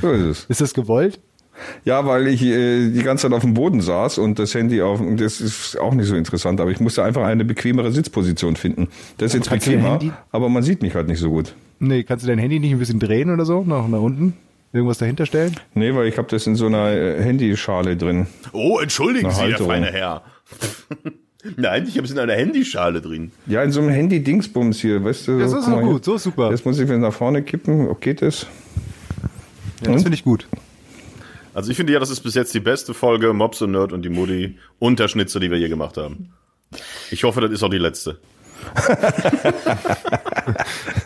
so 0.00 0.10
ist 0.12 0.22
es. 0.22 0.44
Ist 0.46 0.60
das 0.60 0.74
gewollt? 0.74 1.20
Ja, 1.84 2.06
weil 2.06 2.28
ich 2.28 2.42
äh, 2.42 2.88
die 2.90 3.02
ganze 3.02 3.22
Zeit 3.22 3.32
auf 3.32 3.42
dem 3.42 3.54
Boden 3.54 3.80
saß 3.80 4.18
und 4.18 4.38
das 4.38 4.54
Handy 4.54 4.80
auf, 4.80 5.00
das 5.16 5.40
ist 5.40 5.78
auch 5.78 5.92
nicht 5.92 6.06
so 6.06 6.14
interessant, 6.14 6.60
aber 6.60 6.70
ich 6.70 6.80
musste 6.80 7.02
einfach 7.02 7.24
eine 7.24 7.44
bequemere 7.44 7.90
Sitzposition 7.92 8.56
finden. 8.56 8.88
Das 9.18 9.34
ist 9.34 9.46
jetzt 9.46 9.50
bequemer, 9.50 9.98
aber 10.30 10.48
man 10.48 10.62
sieht 10.62 10.82
mich 10.82 10.94
halt 10.94 11.08
nicht 11.08 11.18
so 11.18 11.30
gut. 11.30 11.54
Nee, 11.80 12.04
kannst 12.04 12.24
du 12.24 12.28
dein 12.28 12.38
Handy 12.38 12.60
nicht 12.60 12.72
ein 12.72 12.78
bisschen 12.78 13.00
drehen 13.00 13.30
oder 13.30 13.44
so, 13.44 13.64
nach, 13.64 13.88
nach 13.88 14.00
unten? 14.00 14.34
Irgendwas 14.72 14.98
dahinter 14.98 15.24
stellen? 15.26 15.56
Nee, 15.74 15.94
weil 15.94 16.06
ich 16.08 16.18
habe 16.18 16.28
das 16.28 16.46
in 16.46 16.54
so 16.54 16.66
einer 16.66 16.90
äh, 16.92 17.22
Handyschale 17.22 17.96
drin. 17.96 18.26
Oh, 18.52 18.78
entschuldigen 18.78 19.26
Eine 19.26 19.34
Sie, 19.34 19.48
der 19.48 19.66
feine 19.66 19.86
Herr. 19.86 20.22
Nein, 21.56 21.86
ich 21.88 21.96
habe 21.96 22.04
es 22.06 22.10
in 22.12 22.18
einer 22.18 22.34
Handyschale 22.34 23.00
drin. 23.00 23.32
Ja, 23.46 23.62
in 23.62 23.72
so 23.72 23.80
einem 23.80 23.90
Handy-Dingsbums 23.90 24.80
hier, 24.80 25.02
weißt 25.04 25.28
du? 25.28 25.38
Das 25.38 25.50
so, 25.50 25.58
ist 25.58 25.68
doch 25.68 25.80
gut, 25.80 26.04
so 26.04 26.14
ist 26.16 26.22
super. 26.24 26.50
Jetzt 26.50 26.64
muss 26.66 26.78
ich 26.78 26.84
wieder 26.86 26.98
nach 26.98 27.12
vorne 27.12 27.42
kippen. 27.42 27.88
Okay, 27.88 28.14
das. 28.14 28.46
Ja, 29.84 29.92
das 29.92 30.02
finde 30.02 30.16
ich 30.16 30.24
gut. 30.24 30.46
Also 31.54 31.70
ich 31.70 31.76
finde 31.76 31.92
ja, 31.92 31.98
das 32.00 32.10
ist 32.10 32.20
bis 32.20 32.34
jetzt 32.34 32.54
die 32.54 32.60
beste 32.60 32.94
Folge 32.94 33.32
Mobs 33.32 33.60
und 33.62 33.72
Nerd 33.72 33.92
und 33.92 34.02
die 34.02 34.08
Mutti 34.10 34.56
und 34.78 34.98
der 35.00 35.08
Schnitzer, 35.08 35.40
die 35.40 35.50
wir 35.50 35.58
je 35.58 35.68
gemacht 35.68 35.96
haben. 35.96 36.30
Ich 37.10 37.24
hoffe, 37.24 37.40
das 37.40 37.50
ist 37.50 37.62
auch 37.62 37.70
die 37.70 37.78
letzte. 37.78 38.18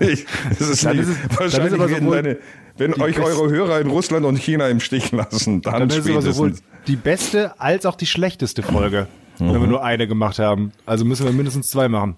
Ich, 0.01 0.25
das 0.59 0.69
ist, 0.69 0.85
Dann 0.85 0.99
ist 0.99 1.09
es- 1.09 1.17
dann 1.17 1.31
ist 1.31 1.39
wahrscheinlich, 1.41 1.75
aber 1.75 1.91
wenn, 1.91 2.01
sowohl 2.05 2.17
deine, 2.23 2.39
wenn 2.77 2.95
euch 3.01 3.17
best- 3.17 3.27
eure 3.27 3.51
Hörer 3.51 3.81
in 3.81 3.89
Russland 3.89 4.25
und 4.27 4.37
China 4.37 4.69
im 4.69 4.81
Stich 4.81 5.13
lassen, 5.13 5.63
dann, 5.63 5.89
Dann 5.89 5.91
ist 5.91 6.07
es 6.07 6.11
aber 6.11 6.23
sowohl 6.23 6.55
die 6.87 6.97
beste 6.97 7.61
als 7.61 7.87
auch 7.87 7.97
die 7.97 8.07
schlechteste 8.07 8.63
Folge, 8.63 9.07
wenn 9.39 9.61
wir 9.61 9.67
nur 9.67 9.83
eine 9.85 10.07
gemacht 10.07 10.39
haben. 10.39 10.73
Also 10.87 11.05
müssen 11.05 11.25
wir 11.27 11.33
mindestens 11.33 11.71
zwei 11.71 11.89
machen. 11.89 12.17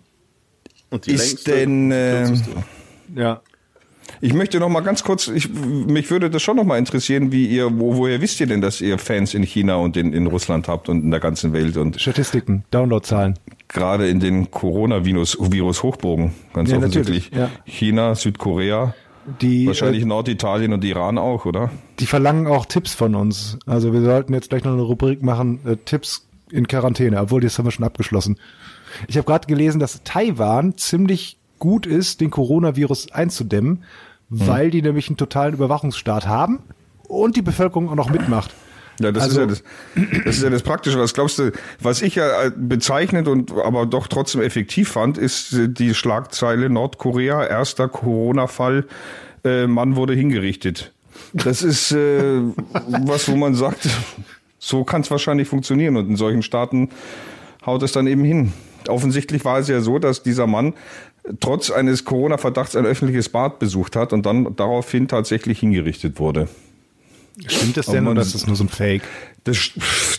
Und 0.90 1.06
die 1.06 1.12
Ist 1.12 1.46
längste, 1.46 1.50
denn, 1.52 1.90
äh. 1.90 2.32
Ja. 3.16 3.40
Ich 4.20 4.32
möchte 4.34 4.60
noch 4.60 4.68
mal 4.68 4.80
ganz 4.80 5.02
kurz, 5.02 5.28
ich, 5.28 5.48
mich 5.52 6.10
würde 6.10 6.30
das 6.30 6.42
schon 6.42 6.56
noch 6.56 6.64
mal 6.64 6.78
interessieren, 6.78 7.32
wie 7.32 7.46
ihr, 7.46 7.78
wo, 7.78 7.96
woher 7.96 8.20
wisst 8.20 8.38
ihr 8.40 8.46
denn, 8.46 8.60
dass 8.60 8.80
ihr 8.80 8.98
Fans 8.98 9.34
in 9.34 9.42
China 9.42 9.76
und 9.76 9.96
in, 9.96 10.12
in 10.12 10.26
Russland 10.26 10.68
habt 10.68 10.88
und 10.88 11.02
in 11.02 11.10
der 11.10 11.20
ganzen 11.20 11.52
Welt 11.52 11.76
und 11.76 12.00
Statistiken, 12.00 12.64
Downloadzahlen. 12.70 13.38
gerade 13.68 14.08
in 14.08 14.20
den 14.20 14.50
Coronavirus 14.50 15.38
Virus 15.40 15.82
Hochburgen, 15.82 16.32
ganz 16.52 16.70
Ja, 16.70 16.76
offensichtlich. 16.78 17.30
natürlich, 17.32 17.50
ja. 17.54 17.62
China, 17.64 18.14
Südkorea, 18.14 18.94
Die, 19.40 19.66
wahrscheinlich 19.66 20.02
äh, 20.02 20.06
Norditalien 20.06 20.72
und 20.74 20.84
Iran 20.84 21.18
auch, 21.18 21.44
oder? 21.46 21.70
die 21.98 22.06
verlangen 22.06 22.46
auch 22.46 22.66
Tipps 22.66 22.94
von 22.94 23.14
uns. 23.14 23.58
Also 23.66 23.92
wir 23.92 24.02
sollten 24.02 24.34
jetzt 24.34 24.50
gleich 24.50 24.64
noch 24.64 24.72
eine 24.74 24.82
Rubrik 24.82 25.22
machen, 25.22 25.60
äh, 25.66 25.76
Tipps 25.84 26.26
in 26.54 26.68
Quarantäne, 26.68 27.20
obwohl 27.20 27.40
das 27.40 27.58
haben 27.58 27.66
wir 27.66 27.72
schon 27.72 27.84
abgeschlossen. 27.84 28.38
Ich 29.08 29.16
habe 29.16 29.26
gerade 29.26 29.46
gelesen, 29.46 29.80
dass 29.80 30.02
Taiwan 30.04 30.76
ziemlich 30.78 31.36
gut 31.58 31.86
ist, 31.86 32.20
den 32.20 32.30
Coronavirus 32.30 33.12
einzudämmen, 33.12 33.84
weil 34.28 34.70
die 34.70 34.82
nämlich 34.82 35.08
einen 35.08 35.16
totalen 35.16 35.54
Überwachungsstaat 35.54 36.26
haben 36.26 36.60
und 37.08 37.36
die 37.36 37.42
Bevölkerung 37.42 37.88
auch 37.90 37.94
noch 37.94 38.10
mitmacht. 38.10 38.54
Ja, 39.00 39.10
das 39.10 39.24
Also- 39.24 39.40
ist 39.42 39.62
ja 39.96 40.02
das, 40.04 40.14
das 40.24 40.36
ist 40.36 40.42
ja 40.44 40.50
das 40.50 40.62
Praktische. 40.62 40.98
Was 41.00 41.14
glaubst 41.14 41.38
du, 41.40 41.50
was 41.80 42.00
ich 42.02 42.14
ja 42.14 42.44
äh, 42.44 42.52
bezeichnet 42.56 43.26
und 43.26 43.50
aber 43.52 43.86
doch 43.86 44.06
trotzdem 44.06 44.40
effektiv 44.40 44.90
fand, 44.90 45.18
ist 45.18 45.56
die 45.58 45.94
Schlagzeile 45.94 46.70
Nordkorea, 46.70 47.44
erster 47.44 47.88
Corona-Fall, 47.88 48.86
äh, 49.44 49.66
Mann 49.66 49.96
wurde 49.96 50.14
hingerichtet. 50.14 50.92
Das 51.32 51.62
ist 51.62 51.90
äh, 51.90 52.40
was, 53.04 53.28
wo 53.28 53.34
man 53.36 53.54
sagt, 53.56 53.88
so 54.64 54.82
kann 54.84 55.02
es 55.02 55.10
wahrscheinlich 55.10 55.46
funktionieren 55.46 55.96
und 55.96 56.08
in 56.08 56.16
solchen 56.16 56.42
Staaten 56.42 56.88
haut 57.66 57.82
es 57.82 57.92
dann 57.92 58.06
eben 58.06 58.24
hin. 58.24 58.52
Offensichtlich 58.88 59.44
war 59.44 59.58
es 59.58 59.68
ja 59.68 59.80
so, 59.80 59.98
dass 59.98 60.22
dieser 60.22 60.46
Mann 60.46 60.74
trotz 61.40 61.70
eines 61.70 62.04
Corona-Verdachts 62.04 62.76
ein 62.76 62.86
öffentliches 62.86 63.28
Bad 63.28 63.58
besucht 63.58 63.94
hat 63.94 64.12
und 64.12 64.24
dann 64.24 64.56
daraufhin 64.56 65.08
tatsächlich 65.08 65.60
hingerichtet 65.60 66.18
wurde. 66.18 66.48
Stimmt 67.46 67.76
das 67.76 67.86
denn 67.86 68.06
oder 68.06 68.22
ist 68.22 68.34
das 68.34 68.46
nur 68.46 68.54
so 68.54 68.64
ein 68.64 68.68
Fake? 68.68 69.02
Das, 69.42 69.72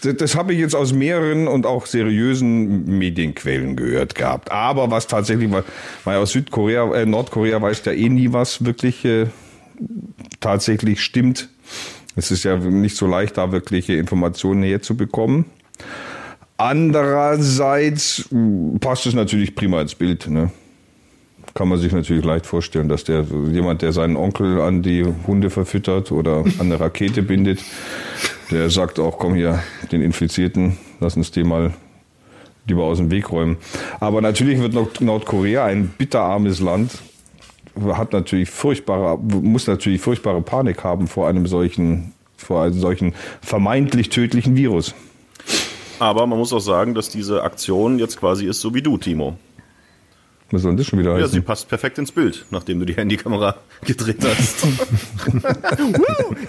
das, 0.03 0.17
das 0.17 0.35
habe 0.35 0.53
ich 0.53 0.59
jetzt 0.59 0.75
aus 0.75 0.93
mehreren 0.93 1.47
und 1.47 1.65
auch 1.65 1.85
seriösen 1.85 2.85
Medienquellen 2.85 3.75
gehört 3.75 4.15
gehabt. 4.15 4.51
Aber 4.51 4.91
was 4.91 5.07
tatsächlich, 5.07 5.49
weil, 5.51 5.63
weil 6.03 6.17
aus 6.17 6.31
Südkorea, 6.31 6.93
äh, 6.93 7.05
Nordkorea 7.05 7.61
weiß 7.61 7.83
ja 7.85 7.93
eh 7.93 8.09
nie, 8.09 8.33
was 8.33 8.65
wirklich 8.65 9.05
äh, 9.05 9.27
tatsächlich 10.39 11.01
stimmt. 11.01 11.49
Es 12.15 12.31
ist 12.31 12.43
ja 12.43 12.57
nicht 12.57 12.95
so 12.95 13.07
leicht, 13.07 13.37
da 13.37 13.51
wirkliche 13.51 13.93
Informationen 13.93 14.63
herzubekommen. 14.63 15.45
Andererseits 16.57 18.27
mh, 18.31 18.79
passt 18.79 19.05
es 19.05 19.13
natürlich 19.13 19.55
prima 19.55 19.81
ins 19.81 19.95
Bild. 19.95 20.29
Ne? 20.29 20.51
Kann 21.53 21.67
man 21.67 21.77
sich 21.79 21.91
natürlich 21.91 22.23
leicht 22.23 22.45
vorstellen, 22.45 22.87
dass 22.87 23.03
der 23.03 23.25
jemand, 23.51 23.81
der 23.81 23.91
seinen 23.91 24.15
Onkel 24.15 24.61
an 24.61 24.81
die 24.81 25.05
Hunde 25.27 25.49
verfüttert 25.49 26.11
oder 26.11 26.37
an 26.39 26.53
eine 26.59 26.79
Rakete 26.79 27.21
bindet, 27.21 27.59
der 28.51 28.69
sagt 28.69 28.99
auch, 28.99 29.17
komm 29.19 29.35
hier, 29.35 29.61
den 29.91 30.01
Infizierten, 30.01 30.77
lass 30.99 31.17
uns 31.17 31.31
den 31.31 31.47
mal 31.47 31.73
lieber 32.67 32.83
aus 32.83 32.97
dem 32.97 33.11
Weg 33.11 33.31
räumen. 33.31 33.57
Aber 33.99 34.21
natürlich 34.21 34.59
wird 34.59 34.73
Nord- 34.73 35.01
Nordkorea 35.01 35.65
ein 35.65 35.87
bitterarmes 35.97 36.59
Land, 36.61 36.91
hat 37.83 38.13
natürlich 38.13 38.49
furchtbare, 38.49 39.17
muss 39.17 39.67
natürlich 39.67 40.01
furchtbare 40.01 40.41
Panik 40.41 40.83
haben 40.83 41.07
vor 41.07 41.27
einem 41.27 41.47
solchen, 41.47 42.13
vor 42.37 42.63
einem 42.63 42.79
solchen 42.79 43.13
vermeintlich 43.41 44.09
tödlichen 44.09 44.55
Virus. 44.55 44.93
Aber 45.99 46.27
man 46.27 46.37
muss 46.39 46.51
auch 46.53 46.59
sagen, 46.59 46.93
dass 46.93 47.09
diese 47.09 47.43
Aktion 47.43 47.99
jetzt 47.99 48.17
quasi 48.19 48.45
ist 48.47 48.59
so 48.59 48.73
wie 48.73 48.81
du, 48.81 48.97
Timo. 48.97 49.37
Was 50.51 50.61
soll 50.61 50.75
das 50.75 50.85
schon 50.85 50.99
wieder 50.99 51.11
Ja, 51.13 51.25
sie 51.25 51.37
heißen? 51.37 51.43
passt 51.43 51.67
perfekt 51.69 51.97
ins 51.97 52.11
Bild, 52.11 52.45
nachdem 52.51 52.79
du 52.79 52.85
die 52.85 52.95
Handykamera 52.95 53.55
gedreht 53.85 54.17
hast. 54.23 54.67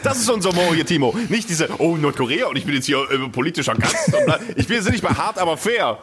Das 0.02 0.18
ist 0.20 0.30
unser 0.30 0.50
Humor 0.50 0.74
hier, 0.74 0.84
Timo. 0.86 1.14
Nicht 1.28 1.48
diese, 1.48 1.68
oh, 1.78 1.96
Nordkorea 1.96 2.46
und 2.46 2.56
ich 2.56 2.64
bin 2.64 2.74
jetzt 2.74 2.86
hier 2.86 2.98
äh, 2.98 3.28
politischer 3.30 3.74
Gast. 3.74 4.14
Ich 4.56 4.66
bin 4.66 4.76
jetzt 4.76 4.90
nicht 4.90 5.02
bei 5.02 5.10
hart, 5.10 5.38
aber 5.38 5.56
fair. 5.56 5.98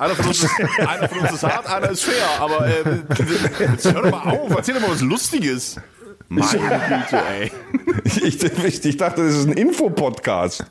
Einer 0.00 0.16
von, 0.16 0.28
uns 0.28 0.42
ist, 0.42 0.50
einer 0.78 1.08
von 1.10 1.18
uns 1.18 1.32
ist 1.32 1.42
hart, 1.42 1.66
einer 1.66 1.90
ist 1.90 2.04
fair. 2.04 2.24
Aber 2.40 2.66
äh, 2.66 3.02
jetzt 3.60 3.92
hör 3.92 4.00
doch 4.00 4.10
mal 4.10 4.30
auf, 4.30 4.50
erzähl 4.56 4.74
doch 4.74 4.80
mal 4.80 4.92
was 4.92 5.02
Lustiges. 5.02 5.76
Meine 6.32 6.46
Güte, 6.48 7.22
ey. 7.40 7.50
Ich, 8.04 8.42
ich, 8.42 8.84
ich 8.84 8.96
dachte, 8.96 9.24
das 9.24 9.34
ist 9.36 9.46
ein 9.48 9.52
Infopodcast. 9.52 10.64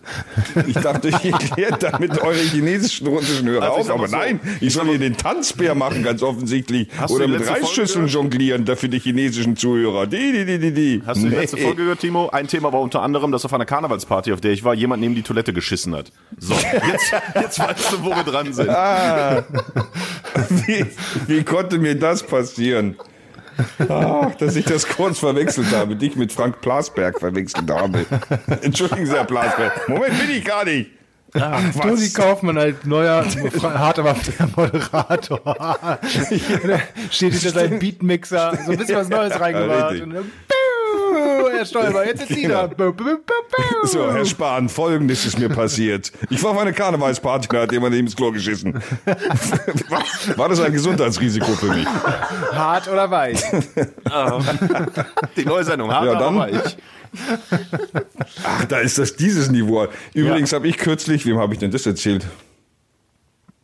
Ich 0.67 0.74
dachte, 0.76 1.10
ich 1.10 1.26
erkläre 1.32 1.78
damit 1.78 2.22
eure 2.22 2.36
chinesischen 2.38 3.08
russischen 3.08 3.48
Hörer 3.48 3.76
Also 3.76 3.91
auf. 3.93 4.00
Aber 4.00 4.08
so, 4.08 4.15
nein, 4.15 4.39
ich 4.62 4.74
soll 4.74 4.88
hier 4.88 5.00
den 5.00 5.15
Tanzbär 5.17 5.76
machen, 5.76 6.02
ganz 6.02 6.24
offensichtlich. 6.24 6.88
Oder 7.10 7.28
mit 7.28 7.48
Reisschüsseln 7.48 8.08
jonglieren, 8.08 8.65
da 8.65 8.76
für 8.76 8.89
die 8.89 9.00
chinesischen 9.00 9.56
Zuhörer. 9.58 10.08
Die, 10.08 10.32
die, 10.32 10.45
die, 10.45 10.60
die, 10.60 10.72
die. 10.74 11.04
Hast 11.06 11.22
du 11.22 11.26
die 11.26 11.36
Nee. 11.36 11.41
letzte 11.41 11.58
Folge 11.58 11.84
gehört, 11.84 12.00
Timo? 12.00 12.30
Ein 12.30 12.48
Thema 12.48 12.72
war 12.74 12.80
unter 12.82 13.02
anderem, 13.02 13.32
dass 13.32 13.45
auf 13.45 13.54
einer 13.54 13.65
Karnevalsparty, 13.65 14.34
auf 14.34 14.41
der 14.41 14.52
ich 14.52 14.63
war, 14.63 14.74
jemand 14.74 15.02
neben 15.02 15.15
die 15.15 15.24
Toilette 15.24 15.54
geschissen 15.54 15.93
hat. 15.95 16.12
So, 16.39 16.54
jetzt, 16.54 17.13
jetzt 17.36 17.60
weißt 17.60 17.91
du, 17.93 18.04
wo 18.04 18.10
wir 18.15 18.24
dran 18.24 18.54
sind. 18.54 18.69
Wie, 20.67 20.86
wie 21.28 21.43
konnte 21.43 21.78
mir 21.80 21.95
das 21.95 22.24
passieren? 22.24 22.95
Ach, 23.89 24.36
dass 24.36 24.56
ich 24.56 24.65
das 24.65 24.88
kurz 24.88 25.19
verwechselt 25.19 25.72
habe, 25.74 25.95
dich 25.95 26.15
mit 26.15 26.32
Frank 26.32 26.62
Plasberg 26.62 27.19
verwechselt 27.19 27.69
habe. 27.69 28.06
Entschuldigen 28.62 29.06
Sie, 29.06 29.13
Herr 29.13 29.26
Plasberg. 29.26 29.88
Moment, 29.88 30.19
bin 30.19 30.30
ich 30.38 30.45
gar 30.45 30.65
nicht. 30.65 30.91
Ach, 31.34 31.62
Tosi 31.82 32.12
Kaufmann 32.12 32.58
als 32.58 32.86
neuer, 32.86 33.24
hart 33.62 34.00
aber 34.00 34.15
fair 34.15 34.50
Moderator. 34.56 35.39
Der 36.63 36.82
Steht 37.12 37.34
hinter 37.34 37.52
seinem 37.52 37.80
Beatmixer, 37.80 38.58
so 38.65 38.72
ein 38.72 38.78
bisschen 38.78 38.95
was 38.95 39.10
Neues 39.10 39.39
reingebracht. 39.39 39.91
richtig. 39.91 40.04
Und 40.08 40.13
dann, 40.15 40.24
Piu, 40.48 40.59
Herr 41.52 41.65
Stolper, 41.65 42.06
jetzt 42.06 42.22
ist 42.30 42.36
sie 42.36 42.48
da. 42.48 42.67
Piu, 42.67 42.93
piu. 42.93 43.17
So, 43.84 44.12
Herr 44.12 44.26
Spahn, 44.26 44.69
folgendes 44.69 45.26
ist 45.26 45.38
mir 45.39 45.50
passiert. 45.50 46.12
Ich 46.30 46.41
war 46.43 46.52
auf 46.52 46.58
eine 46.60 46.74
Karnevalsparty, 46.74 47.48
da 47.50 47.62
hat 47.62 47.72
jemand 47.72 47.95
ins 47.95 48.15
Klo 48.15 48.32
geschissen. 48.32 48.82
War, 49.06 50.38
war 50.38 50.50
das 50.50 50.60
ein 50.62 50.72
Gesundheitsrisiko 50.74 51.52
für 51.54 51.67
mich? 51.74 51.86
Hart 52.52 52.88
oder 52.88 53.10
weich? 53.12 53.41
Die 55.36 55.45
neue 55.45 55.63
Sendung, 55.63 55.91
hart 55.91 56.06
Ja, 56.06 56.15
dann. 56.19 56.38
weich. 56.38 56.78
Ach, 58.43 58.65
da 58.65 58.80
ist 58.80 58.98
das 58.98 59.15
dieses 59.15 59.50
Niveau. 59.50 59.88
Übrigens 60.13 60.54
habe 60.54 60.67
ich 60.67 60.78
kürzlich, 60.78 61.26
wem 61.26 61.39
habe 61.39 61.54
ich 61.54 61.60
denn 61.60 61.72
das 61.72 61.86
erzählt? 61.86 62.26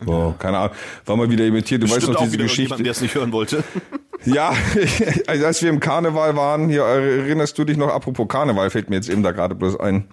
Oh, 0.06 0.34
keine 0.38 0.58
Ahnung. 0.58 0.76
War 1.06 1.16
mal 1.16 1.30
wieder 1.30 1.46
imitiert. 1.46 1.84
Du 1.84 1.88
weißt 1.88 2.02
Stimmt 2.02 2.14
noch 2.16 2.24
diese 2.24 2.38
Geschichte. 2.38 2.82
der 2.84 2.92
es 2.92 3.02
nicht 3.02 3.16
hören 3.16 3.32
wollte. 3.32 3.64
Ja, 4.24 4.56
also 5.28 5.46
als 5.46 5.62
wir 5.62 5.70
im 5.70 5.80
Karneval 5.80 6.36
waren, 6.36 6.70
hier 6.70 6.82
erinnerst 6.82 7.58
du 7.60 7.64
dich 7.64 7.78
noch, 7.78 7.90
apropos 7.90 8.28
Karneval, 8.28 8.70
fällt 8.72 8.90
mir 8.90 8.96
jetzt 8.96 9.10
eben 9.10 9.22
da 9.22 9.32
gerade 9.32 9.54
bloß 9.54 9.80
ein. 9.80 10.06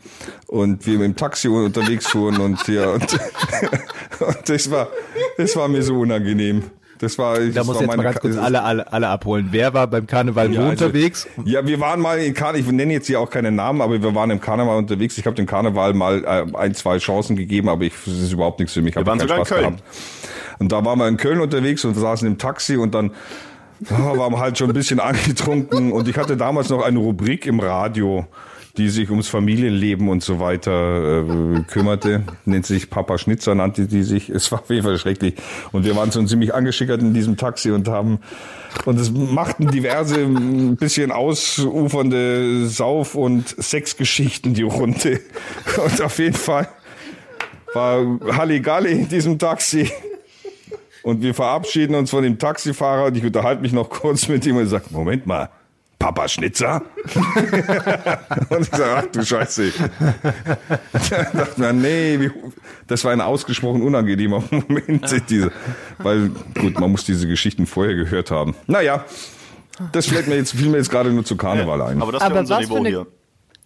Und 0.48 0.86
wir 0.86 1.00
im 1.00 1.16
Taxi 1.16 1.48
unterwegs 1.48 2.06
fuhren 2.08 2.38
und 2.38 2.62
hier 2.66 2.90
und, 2.90 3.10
und 4.20 4.48
das 4.48 4.70
war 4.70 4.88
das 5.38 5.56
war 5.56 5.68
mir 5.68 5.82
so 5.82 6.00
unangenehm. 6.00 6.64
Das 7.02 7.18
war 7.18 7.34
Da 7.38 7.46
das 7.48 7.66
muss 7.66 7.74
war 7.76 7.82
jetzt 7.82 7.96
mal 7.96 8.02
ganz 8.02 8.20
kurz 8.20 8.36
alle, 8.38 8.62
alle, 8.62 8.92
alle 8.92 9.08
abholen. 9.08 9.48
Wer 9.50 9.74
war 9.74 9.86
beim 9.88 10.06
Karneval 10.06 10.48
wo 10.50 10.54
Ja, 10.54 10.60
also- 10.60 10.70
unterwegs? 10.86 11.26
Ja, 11.44 11.66
wir 11.66 11.80
waren 11.80 12.00
mal 12.00 12.18
in 12.20 12.32
Karneval, 12.32 12.60
ich 12.60 12.72
nenne 12.72 12.92
jetzt 12.92 13.08
hier 13.08 13.18
auch 13.20 13.28
keine 13.28 13.50
Namen, 13.50 13.80
aber 13.82 14.00
wir 14.00 14.14
waren 14.14 14.30
im 14.30 14.40
Karneval 14.40 14.78
unterwegs. 14.78 15.18
Ich 15.18 15.26
habe 15.26 15.34
dem 15.36 15.46
Karneval 15.46 15.94
mal 15.94 16.24
äh, 16.24 16.56
ein, 16.56 16.74
zwei 16.74 16.98
Chancen 16.98 17.34
gegeben, 17.36 17.68
aber 17.68 17.82
ich, 17.84 17.92
das 18.06 18.14
ist 18.14 18.32
überhaupt 18.32 18.60
nichts 18.60 18.72
für 18.74 18.82
mich. 18.82 18.94
Hab 18.96 19.04
waren 19.06 19.18
keinen 19.18 19.28
sogar 19.28 19.38
in 19.40 19.44
Spaß 19.46 19.58
Köln. 19.58 19.70
gehabt. 19.76 19.82
Und 20.60 20.72
da 20.72 20.84
waren 20.84 20.98
wir 20.98 21.08
in 21.08 21.16
Köln 21.16 21.40
unterwegs 21.40 21.84
und 21.84 21.94
saßen 21.94 22.26
im 22.28 22.38
Taxi 22.38 22.76
und 22.76 22.94
dann 22.94 23.10
ja, 23.90 24.16
waren 24.16 24.32
wir 24.32 24.38
halt 24.38 24.56
schon 24.56 24.70
ein 24.70 24.74
bisschen 24.74 25.00
angetrunken 25.00 25.90
und 25.92 26.06
ich 26.06 26.16
hatte 26.16 26.36
damals 26.36 26.68
noch 26.68 26.82
eine 26.84 27.00
Rubrik 27.00 27.46
im 27.46 27.58
Radio, 27.58 28.26
die 28.76 28.88
sich 28.88 29.10
ums 29.10 29.28
Familienleben 29.28 30.08
und 30.08 30.22
so 30.22 30.40
weiter 30.40 31.24
äh, 31.24 31.62
kümmerte. 31.70 32.22
Nennt 32.44 32.64
sich 32.64 32.88
Papa 32.88 33.18
Schnitzer, 33.18 33.54
nannte 33.54 33.86
die 33.86 34.02
sich. 34.02 34.30
Es 34.30 34.50
war 34.50 34.60
auf 34.60 34.70
jeden 34.70 34.82
Fall 34.82 34.98
schrecklich. 34.98 35.34
Und 35.72 35.84
wir 35.84 35.94
waren 35.94 36.10
schon 36.10 36.26
ziemlich 36.26 36.54
angeschickert 36.54 37.00
in 37.00 37.12
diesem 37.12 37.36
Taxi 37.36 37.70
und 37.70 37.88
haben, 37.88 38.20
und 38.86 38.98
es 38.98 39.10
machten 39.10 39.68
diverse, 39.68 40.20
ein 40.20 40.76
bisschen 40.76 41.12
ausufernde 41.12 42.66
Sauf- 42.66 43.14
und 43.14 43.48
Sexgeschichten 43.48 44.54
die 44.54 44.62
Runde. 44.62 45.20
Und 45.84 46.00
auf 46.02 46.18
jeden 46.18 46.34
Fall 46.34 46.68
war 47.74 48.18
Halligalli 48.36 48.92
in 48.92 49.08
diesem 49.08 49.38
Taxi. 49.38 49.90
Und 51.02 51.22
wir 51.22 51.34
verabschieden 51.34 51.94
uns 51.94 52.10
von 52.10 52.22
dem 52.22 52.38
Taxifahrer 52.38 53.06
und 53.06 53.16
ich 53.16 53.24
unterhalte 53.24 53.60
mich 53.60 53.72
noch 53.72 53.90
kurz 53.90 54.28
mit 54.28 54.46
ihm 54.46 54.56
und 54.56 54.66
sage, 54.68 54.84
Moment 54.90 55.26
mal, 55.26 55.50
Papa 56.02 56.26
Schnitzer? 56.26 56.82
und 58.50 58.60
ich 58.62 58.68
sage, 58.70 58.94
ach 58.96 59.06
du 59.12 59.24
Scheiße. 59.24 59.72
da 61.10 61.22
dachte 61.32 61.60
man, 61.60 61.80
nee, 61.80 62.18
wie, 62.18 62.30
das 62.88 63.04
war 63.04 63.12
ein 63.12 63.20
ausgesprochen 63.20 63.82
unangenehmer 63.82 64.42
Moment. 64.50 65.30
Diese, 65.30 65.52
weil, 65.98 66.30
gut, 66.58 66.80
man 66.80 66.90
muss 66.90 67.04
diese 67.04 67.28
Geschichten 67.28 67.66
vorher 67.66 67.94
gehört 67.94 68.32
haben. 68.32 68.56
Naja, 68.66 69.04
das 69.92 70.06
fällt 70.08 70.26
mir 70.26 70.34
jetzt, 70.36 70.52
fiel 70.56 70.70
mir 70.70 70.78
jetzt 70.78 70.90
gerade 70.90 71.10
nur 71.12 71.24
zu 71.24 71.36
Karneval 71.36 71.80
ein. 71.82 72.02
Aber 72.02 72.10
das 72.10 72.22
Aber 72.22 72.40
unser 72.40 72.56
was 72.56 72.62
für 72.66 72.68
Niveau 72.72 72.76
eine- 72.80 72.88
hier. 72.88 73.06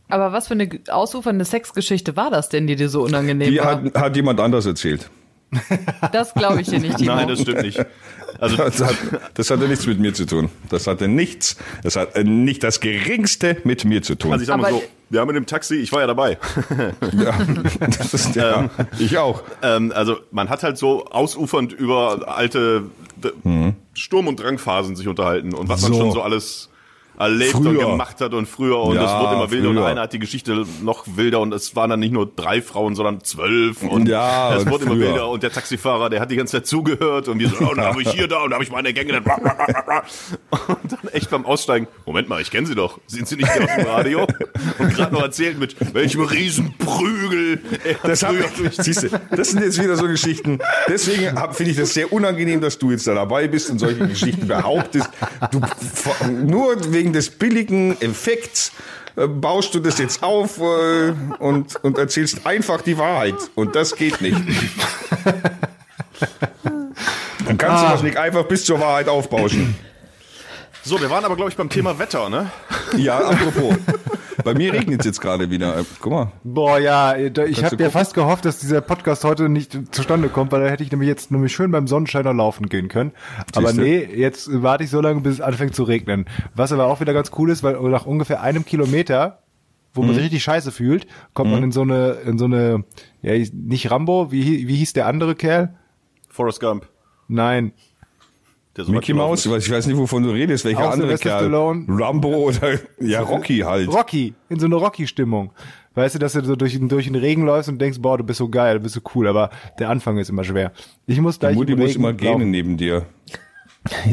Aber 0.09 0.33
was 0.33 0.47
für 0.49 0.55
eine 0.55 0.69
ausufernde 0.91 1.45
Sexgeschichte 1.47 2.17
war 2.17 2.31
das 2.31 2.51
denn, 2.51 2.67
die 2.67 2.77
dir 2.77 2.89
so 2.91 3.03
unangenehm 3.03 3.51
Die 3.51 3.59
war? 3.59 3.83
hat, 3.83 3.95
hat 3.95 4.15
jemand 4.17 4.39
anders 4.41 4.67
erzählt. 4.67 5.11
das 6.13 6.35
glaube 6.35 6.61
ich 6.61 6.69
dir 6.69 6.81
nicht, 6.81 6.99
Timo. 6.99 7.15
Nein, 7.15 7.29
das 7.29 7.41
stimmt 7.41 7.63
nicht. 7.63 7.85
Also, 8.39 8.57
Das, 8.57 8.81
hat, 8.83 8.95
das 9.35 9.51
hatte 9.51 9.69
nichts 9.69 9.87
mit 9.87 9.99
mir 9.99 10.13
zu 10.15 10.27
tun. 10.27 10.51
Das 10.69 10.87
hatte 10.87 11.09
nichts, 11.09 11.57
das 11.83 11.97
hat 11.97 12.15
äh, 12.17 12.25
nicht 12.25 12.63
das 12.63 12.81
geringste 12.81 13.57
mit 13.65 13.85
mir 13.85 14.03
zu 14.03 14.15
tun. 14.15 14.33
also 14.33 14.43
ich 14.43 14.49
sag 14.49 14.59
mal 14.59 14.69
Aber- 14.69 14.79
so, 14.79 14.85
wir 15.09 15.21
haben 15.21 15.29
in 15.31 15.35
dem 15.37 15.47
Taxi, 15.47 15.77
ich 15.77 15.93
war 15.93 16.01
ja 16.01 16.07
dabei. 16.09 16.39
ja, 17.13 17.39
das 17.99 18.13
ist, 18.15 18.35
ja, 18.35 18.69
ich 18.99 19.17
auch. 19.19 19.43
Ähm, 19.63 19.93
also 19.95 20.17
man 20.33 20.49
hat 20.49 20.63
halt 20.65 20.79
so 20.79 21.07
ausufernd 21.07 21.73
über 21.73 22.27
alte 22.37 22.85
D 23.17 23.31
Sturm- 23.95 24.27
und 24.29 24.41
Drangphasen 24.41 24.97
sich 24.97 25.07
unterhalten 25.09 25.55
und 25.55 25.69
was 25.69 25.83
man 25.83 25.93
So. 25.93 25.99
schon 26.01 26.11
so 26.11 26.23
alles 26.23 26.69
erlebt 27.19 27.55
und 27.55 27.65
Früher. 27.65 27.91
gemacht 27.91 28.21
hat 28.21 28.35
und 28.35 28.47
früher 28.47 28.79
und 28.81 28.95
Ja, 28.97 29.05
es 29.05 29.23
wurde 29.23 29.35
immer 29.37 29.51
wilder 29.51 29.69
und 29.71 29.77
früher. 29.77 29.87
einer 29.87 30.01
hat 30.03 30.13
die 30.13 30.19
Geschichte 30.19 30.65
noch 30.83 31.05
wilder 31.17 31.41
und 31.41 31.53
es 31.55 31.75
waren 31.77 31.91
dann 31.91 32.01
nicht 32.01 32.13
nur 32.13 32.27
drei 32.27 32.61
Frauen, 32.63 32.95
sondern 32.95 33.23
zwölf 33.25 33.83
und 33.83 34.09
Ja, 34.09 34.55
es 34.57 34.65
und 34.65 34.71
wurde 34.71 34.85
immer 34.85 34.95
früher. 34.95 35.09
wilder 35.09 35.29
und 35.31 35.43
der 35.43 35.51
Taxifahrer, 35.53 36.11
der 36.11 36.21
hat 36.21 36.31
die 36.31 36.37
ganze 36.37 36.53
Zeit 36.59 36.67
zugehört 36.67 37.29
und 37.29 37.39
wir 37.39 37.49
so, 37.49 37.57
oh, 37.71 37.75
da 37.75 37.87
habe 37.87 38.03
ich 38.03 38.11
hier 38.11 38.29
da 38.29 38.43
und 38.43 38.51
da 38.51 38.55
habe 38.57 38.65
ich 38.65 38.71
meine 38.71 38.93
Gänge 38.93 39.13
dann 39.13 39.25
und 40.69 40.93
dann 40.93 41.09
echt 41.13 41.31
beim 41.31 41.45
Aussteigen, 41.47 41.89
Moment 42.05 42.29
mal, 42.29 42.41
ich 42.41 42.51
kenne 42.51 42.67
sie 42.67 42.75
doch, 42.75 43.01
sind 43.07 43.27
sie 43.29 43.37
nicht 43.37 43.51
hier 43.53 43.65
auf 43.65 43.75
dem 43.77 43.87
Radio? 43.87 44.27
Und 44.79 44.95
gerade 44.95 45.15
noch 45.15 45.23
erzählt 45.23 45.59
mit 45.59 45.77
welchem 45.95 46.23
Riesenprügel 46.23 47.63
Das, 48.03 48.23
hab, 48.23 48.35
früher 48.35 48.49
durch 48.59 48.77
siehst 48.77 49.05
du, 49.05 49.09
das 49.35 49.51
sind 49.51 49.63
jetzt 49.63 49.83
wieder 49.83 49.97
so 49.97 50.07
Geschichten. 50.07 50.59
Deswegen 50.89 51.37
finde 51.53 51.71
ich 51.73 51.77
das 51.77 51.95
sehr 51.95 52.13
unangenehm, 52.13 52.61
dass 52.61 52.79
du 52.79 52.91
jetzt 52.91 53.07
da 53.07 53.15
dabei 53.15 53.49
bist 53.49 53.71
und 53.71 53.79
solche 53.79 54.07
Geschichten 54.07 54.47
behauptest. 54.47 55.09
Du, 55.51 55.61
nur 56.45 56.77
wegen 56.93 57.06
des 57.13 57.31
billigen 57.31 58.01
Effekts 58.01 58.73
äh, 59.17 59.27
baust 59.27 59.75
du 59.75 59.81
das 59.81 59.99
jetzt 59.99 60.23
auf 60.23 60.59
äh, 60.59 61.13
und, 61.39 61.77
und 61.83 61.99
erzählst 61.99 62.47
einfach 62.47 62.83
die 62.83 62.99
Wahrheit. 62.99 63.35
Und 63.55 63.75
das 63.75 63.97
geht 63.97 64.21
nicht. 64.21 64.37
Dann 67.47 67.59
kannst 67.59 67.85
du 67.85 67.89
das 67.89 68.03
nicht 68.03 68.17
einfach 68.17 68.45
bis 68.45 68.65
zur 68.65 68.81
Wahrheit 68.81 69.09
aufbauschen. 69.09 69.77
So, 70.87 71.01
wir 71.01 71.11
waren 71.11 71.25
aber, 71.25 71.35
glaube 71.35 71.51
ich, 71.51 71.57
beim 71.57 71.69
Thema 71.69 71.99
Wetter, 71.99 72.29
ne? 72.31 72.51
Ja, 72.97 73.19
apropos. 73.19 73.75
Bei 74.45 74.55
mir 74.55 74.73
regnet 74.73 75.01
es 75.01 75.07
jetzt 75.07 75.21
gerade 75.21 75.51
wieder. 75.51 75.77
Äh, 75.81 75.85
Guck 75.99 76.13
mal. 76.13 76.33
Boah, 76.45 76.79
ja, 76.79 77.29
da- 77.31 77.45
ich 77.45 77.65
habe 77.65 77.83
ja 77.83 77.91
fast 77.91 78.15
gehofft, 78.15 78.45
dass 78.45 78.61
dieser 78.61 78.81
Podcast 78.81 79.25
heute 79.25 79.49
nicht 79.49 79.77
zustande 79.93 80.29
kommt, 80.29 80.53
weil 80.53 80.63
da 80.63 80.69
hätte 80.71 80.85
ich 80.85 80.93
nämlich 80.93 81.09
jetzt 81.09 81.33
nämlich 81.33 81.53
schön 81.53 81.73
beim 81.73 81.89
Sonnenschein 81.89 82.23
noch 82.25 82.35
laufen 82.35 82.69
gehen 82.69 82.87
können. 82.87 83.11
Aber 83.57 83.69
Siehste? 83.73 83.83
nee, 83.83 84.05
jetzt 84.15 84.49
warte 84.63 84.85
ich 84.85 84.91
so 84.91 85.01
lange, 85.01 85.23
bis 85.23 85.35
es 85.35 85.41
anfängt 85.41 85.75
zu 85.75 85.83
regnen. 85.83 86.27
Was 86.55 86.71
aber 86.71 86.87
auch 86.87 87.01
wieder 87.01 87.13
ganz 87.15 87.33
cool 87.37 87.51
ist, 87.51 87.65
weil 87.65 87.75
nach 87.91 88.07
ungefähr 88.07 88.41
einem 88.41 88.65
Kilometer, 88.65 89.43
wo 89.95 90.03
Mhm. 90.03 90.07
man 90.09 90.15
sich 90.15 90.25
richtig 90.27 90.45
scheiße 90.45 90.71
fühlt, 90.71 91.09
kommt 91.35 91.51
man 91.51 91.65
in 91.65 91.73
so 91.73 91.83
eine, 91.83 92.11
in 92.25 92.39
so 92.39 92.45
eine, 92.45 92.85
ja, 93.23 93.33
nicht 93.53 93.91
Rambo, 93.91 94.31
wie, 94.31 94.69
wie 94.69 94.77
hieß 94.77 94.93
der 94.93 95.07
andere 95.09 95.35
Kerl? 95.35 95.75
Forrest 96.29 96.61
Gump. 96.61 96.87
Nein, 97.27 97.73
Mickey 98.89 99.13
Mouse, 99.15 99.47
ich 99.47 99.71
weiß 99.71 99.87
nicht, 99.87 99.97
wovon 99.97 100.23
du 100.23 100.31
redest, 100.31 100.65
welcher 100.65 100.91
andere 100.91 101.17
Kerl. 101.19 101.41
Stallone. 101.41 101.85
Rambo 101.89 102.29
oder 102.49 102.79
ja 103.01 103.21
Rocky 103.23 103.59
halt. 103.59 103.89
Rocky, 103.89 104.35
in 104.49 104.59
so 104.61 104.67
eine 104.67 104.75
Rocky-Stimmung. 104.77 105.53
Weißt 105.95 106.15
du, 106.15 106.19
dass 106.19 106.35
du 106.35 106.45
so 106.45 106.57
durch, 106.57 106.75
den- 106.75 106.89
durch 106.91 107.07
den 107.07 107.15
Regen 107.15 107.45
läufst 107.47 107.69
und 107.71 107.79
denkst, 107.81 107.99
boah, 108.01 108.19
du 108.19 108.25
bist 108.25 108.39
so 108.39 108.49
geil, 108.51 108.75
du 108.77 108.81
bist 108.83 108.95
so 108.95 109.01
cool, 109.15 109.27
aber 109.29 109.49
der 109.79 109.89
Anfang 109.89 110.19
ist 110.19 110.29
immer 110.29 110.45
schwer. 110.45 110.73
Ich 111.07 111.19
muss 111.21 111.39
gleich 111.39 111.57
Mutti 111.57 111.73
im 111.73 111.79
muss 111.79 111.97
immer 111.97 112.13
gehen 112.13 112.33
laufen. 112.33 112.51
neben 112.51 112.77
dir. 112.77 113.07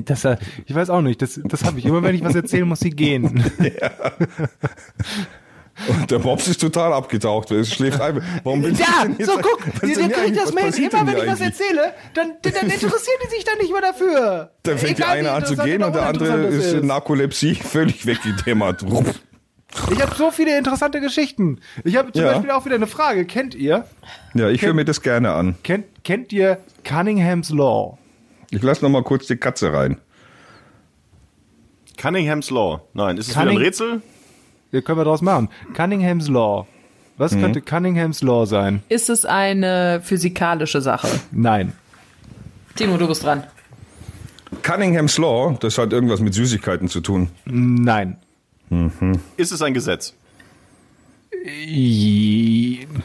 Das, 0.05 0.23
äh, 0.23 0.37
ich 0.67 0.75
weiß 0.75 0.91
auch 0.91 1.01
nicht, 1.01 1.19
das, 1.23 1.39
das 1.45 1.63
habe 1.63 1.79
ich. 1.79 1.85
Immer 1.85 2.03
wenn 2.03 2.13
ich 2.13 2.23
was 2.23 2.35
erzähle, 2.35 2.63
muss 2.65 2.79
sie 2.81 2.91
gehen. 2.91 3.43
Und 5.87 6.11
der 6.11 6.19
Mops 6.19 6.47
ist 6.47 6.61
total 6.61 6.93
abgetaucht. 6.93 7.51
Er 7.51 7.63
schläft 7.63 7.99
ein. 8.01 8.21
Warum 8.43 8.61
du 8.61 8.69
Ja, 8.69 9.03
denn 9.03 9.15
jetzt- 9.17 9.25
so 9.27 9.37
guck, 9.37 9.59
was 9.81 9.89
ist 9.89 9.97
denn 9.99 10.05
hier 10.07 10.17
eigentlich- 10.17 10.43
was 10.43 10.55
passiert 10.55 10.93
denn 10.93 11.07
hier 11.09 11.21
eigentlich? 11.23 11.41
erzähle, 11.41 11.93
dann, 12.13 12.33
dann 12.41 12.53
interessieren 12.53 13.19
die 13.25 13.29
sich 13.35 13.43
dann 13.43 13.57
nicht 13.59 13.71
mehr 13.71 13.81
dafür. 13.81 14.51
Dann 14.63 14.77
fängt 14.77 14.99
der 14.99 15.09
eine 15.09 15.31
an 15.31 15.45
zu 15.45 15.55
gehen 15.57 15.83
und 15.83 15.93
der 15.95 16.05
andere 16.07 16.43
ist 16.47 16.73
in 16.73 16.87
Narkolepsie 16.87 17.55
völlig 17.63 18.05
weggedämmert. 18.05 18.83
Rupp. 18.83 19.13
Ich 19.91 20.01
habe 20.01 20.13
so 20.15 20.29
viele 20.29 20.55
interessante 20.57 21.01
Geschichten. 21.01 21.59
Ich 21.83 21.95
habe 21.97 22.11
zum 22.11 22.21
Ja. 22.23 22.33
Beispiel 22.33 22.51
auch 22.51 22.63
wieder 22.65 22.75
eine 22.75 22.85
Frage. 22.87 23.25
Kennt 23.25 23.55
ihr, 23.55 23.85
Ja, 24.35 24.49
ich 24.49 24.61
höre 24.61 24.73
mir 24.75 24.85
das 24.85 25.01
gerne 25.01 25.31
an. 25.33 25.55
kennt, 25.63 25.85
kennt 26.03 26.31
ihr 26.31 26.59
Cunningham's 26.83 27.49
Law? 27.49 27.97
Ich 28.51 28.61
lass 28.61 28.83
noch 28.83 28.89
mal 28.89 29.01
kurz 29.03 29.25
die 29.25 29.35
Katze 29.37 29.73
rein. 29.73 29.99
Cunningham's 31.97 32.49
Law. 32.49 32.81
Nein, 32.93 33.17
ist 33.17 33.29
es 33.29 33.33
Cunning- 33.33 33.51
wieder 33.51 33.59
ein 33.61 33.65
Rätsel? 33.65 34.01
Können 34.81 34.97
wir 34.97 35.05
daraus 35.05 35.21
machen. 35.21 35.49
Cunningham's 35.75 36.27
Law. 36.27 36.67
Was 37.17 37.31
könnte 37.37 37.61
Cunningham's 37.61 38.23
Law 38.23 38.45
sein? 38.45 38.81
Ist 38.89 39.09
es 39.09 39.23
eine 39.25 40.01
physikalische 40.03 40.81
Sache? 40.81 41.07
Nein. 41.31 41.73
Timo, 42.75 42.97
du 42.97 43.07
bist 43.07 43.23
dran. 43.23 43.43
Cunningham's 44.63 45.17
Law, 45.19 45.55
das 45.59 45.77
hat 45.77 45.93
irgendwas 45.93 46.21
mit 46.21 46.33
Süßigkeiten 46.33 46.87
zu 46.87 47.01
tun. 47.01 47.29
Nein. 47.45 48.17
Ist 49.37 49.51
es 49.51 49.61
ein 49.61 49.73
Gesetz? 49.73 50.15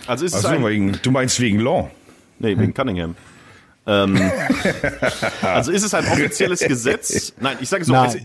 Also 0.07 0.25
ist 0.25 0.35
es 0.35 0.45
Also 0.45 0.49
ein... 0.57 0.65
wegen, 0.65 0.99
du 1.03 1.11
meinst 1.11 1.39
wegen 1.41 1.61
Law? 1.61 1.91
Nee, 2.39 2.57
wegen 2.57 2.73
Cunningham. 2.73 3.15
Ähm, 3.87 4.17
also 5.43 5.73
ist 5.73 5.83
es 5.83 5.93
ein 5.95 6.07
offizielles 6.07 6.61
Gesetz? 6.61 7.33
Nein, 7.41 7.57
ich 7.61 7.69
sage 7.69 7.85
so, 7.85 7.95
es, 7.95 8.17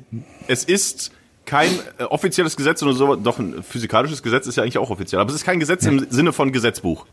es 0.48 0.64
ist 0.66 1.12
kein 1.46 1.70
äh, 1.98 2.04
offizielles 2.04 2.56
Gesetz 2.56 2.82
oder 2.84 2.94
so, 2.94 3.16
doch 3.16 3.40
ein 3.40 3.64
physikalisches 3.64 4.24
Gesetz 4.24 4.48
ist 4.48 4.56
ja 4.56 4.64
eigentlich 4.64 4.78
auch 4.78 4.90
offiziell, 4.90 5.20
aber 5.22 5.30
es 5.30 5.36
ist 5.36 5.46
kein 5.46 5.60
Gesetz 5.60 5.86
im 5.86 6.08
Sinne 6.10 6.34
von 6.34 6.52
Gesetzbuch. 6.52 7.06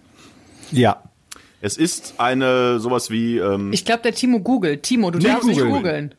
Ja. 0.70 1.03
Es 1.61 1.76
ist 1.76 2.14
eine 2.18 2.81
sowas 2.81 3.11
wie 3.11 3.39
ähm, 3.39 3.72
Ich 3.72 3.85
glaube, 3.85 4.03
der 4.03 4.14
Timo 4.14 4.41
googelt. 4.41 4.83
Timo, 4.83 5.11
du 5.11 5.18
Nee, 5.18 5.24
darfst 5.24 5.47
nicht 5.47 5.61
googeln. 5.61 6.14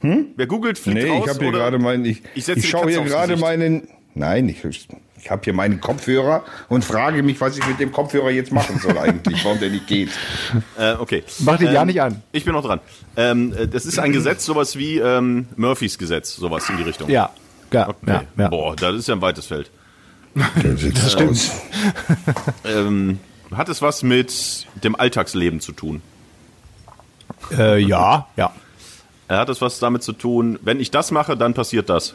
googeln. 0.00 0.32
wer 0.36 0.46
googelt 0.46 0.78
fliegt 0.78 1.02
Nee, 1.02 1.10
raus 1.10 1.24
ich 1.24 1.30
habe 1.34 1.44
hier 1.44 1.52
gerade 1.52 1.78
meinen, 1.78 2.04
ich, 2.04 2.22
Ich 2.34 2.48
ich, 2.48 2.68
schaue 2.68 2.88
hier 2.90 3.02
gerade 3.02 3.36
meinen, 3.36 3.88
nein, 4.14 4.48
ich, 4.48 4.64
ich 4.64 5.30
habe 5.30 5.42
hier 5.44 5.52
meinen 5.52 5.80
Kopfhörer 5.80 6.44
und 6.68 6.84
frage 6.84 7.22
mich, 7.22 7.40
was 7.40 7.58
ich 7.58 7.66
mit 7.66 7.80
dem 7.80 7.92
Kopfhörer 7.92 8.30
jetzt 8.30 8.52
machen 8.52 8.78
soll 8.78 8.96
eigentlich, 8.96 9.44
warum 9.44 9.58
der 9.58 9.70
nicht 9.70 9.86
geht. 9.86 10.10
äh, 10.78 10.94
okay. 10.94 11.24
Mach 11.40 11.58
den 11.58 11.72
ja 11.72 11.84
nicht 11.84 12.00
an. 12.00 12.22
Ich 12.32 12.44
bin 12.44 12.54
noch 12.54 12.64
dran. 12.64 12.80
Ähm, 13.16 13.52
äh, 13.52 13.66
das 13.66 13.84
ist 13.84 13.98
ein 13.98 14.12
Gesetz, 14.12 14.44
sowas 14.44 14.76
wie 14.78 14.98
ähm, 14.98 15.48
Murphys 15.56 15.98
Gesetz, 15.98 16.36
sowas 16.36 16.68
in 16.70 16.76
die 16.78 16.84
Richtung. 16.84 17.10
Ja. 17.10 17.30
Ja. 17.72 17.88
Okay. 17.88 17.96
ja, 18.06 18.22
ja. 18.36 18.48
Boah, 18.48 18.76
das 18.76 18.94
ist 18.94 19.08
ja 19.08 19.14
ein 19.14 19.22
weites 19.22 19.46
Feld. 19.46 19.70
Das 20.62 21.12
stimmt. 21.12 21.50
Ähm, 22.64 23.18
hat 23.52 23.68
es 23.68 23.82
was 23.82 24.02
mit 24.02 24.66
dem 24.84 24.94
Alltagsleben 24.94 25.60
zu 25.60 25.72
tun? 25.72 26.02
Äh, 27.50 27.78
ja. 27.78 28.28
Ja. 28.36 28.52
Hat 29.28 29.48
es 29.48 29.60
was 29.60 29.78
damit 29.78 30.02
zu 30.02 30.12
tun, 30.12 30.58
wenn 30.62 30.80
ich 30.80 30.90
das 30.90 31.10
mache, 31.10 31.36
dann 31.36 31.54
passiert 31.54 31.88
das? 31.88 32.14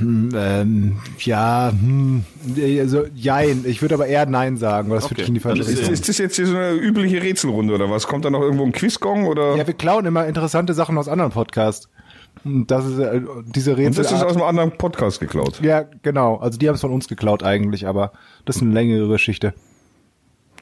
Ähm, 0.00 0.98
ja, 1.20 1.70
hm, 1.70 2.24
also, 2.80 3.04
jein. 3.14 3.64
Ich 3.66 3.80
würde 3.80 3.94
aber 3.94 4.06
eher 4.06 4.26
Nein 4.26 4.58
sagen, 4.58 4.90
weil 4.90 4.96
das 4.96 5.06
Okay, 5.06 5.12
würde 5.12 5.22
ich 5.22 5.28
in 5.28 5.34
die 5.34 5.40
falsche 5.40 5.66
Richtung. 5.66 5.84
Ist, 5.84 6.00
ist 6.00 6.08
das 6.08 6.18
jetzt 6.18 6.36
hier 6.36 6.46
so 6.46 6.56
eine 6.56 6.72
übliche 6.72 7.22
Rätselrunde 7.22 7.74
oder 7.74 7.90
was? 7.90 8.06
Kommt 8.06 8.24
da 8.24 8.30
noch 8.30 8.42
irgendwo 8.42 8.64
ein 8.64 8.72
Quizgong 8.72 9.26
oder? 9.26 9.56
Ja, 9.56 9.66
wir 9.66 9.74
klauen 9.74 10.04
immer 10.04 10.26
interessante 10.26 10.74
Sachen 10.74 10.98
aus 10.98 11.08
anderen 11.08 11.32
Podcasts. 11.32 11.88
Und 12.46 12.70
das 12.70 12.86
ist 12.86 12.98
äh, 13.00 13.20
diese 13.44 13.72
Und 13.72 13.78
Rätsel. 13.78 14.04
das 14.04 14.12
ist 14.12 14.22
aus 14.22 14.34
einem 14.34 14.44
anderen 14.44 14.70
Podcast 14.78 15.18
geklaut. 15.18 15.60
ja, 15.62 15.84
genau. 16.02 16.36
Also 16.36 16.58
die 16.58 16.68
haben 16.68 16.76
es 16.76 16.80
von 16.80 16.92
uns 16.92 17.08
geklaut 17.08 17.42
eigentlich, 17.42 17.88
aber 17.88 18.12
das 18.44 18.56
ist 18.56 18.62
eine 18.62 18.72
längere 18.72 19.08
Geschichte. 19.08 19.52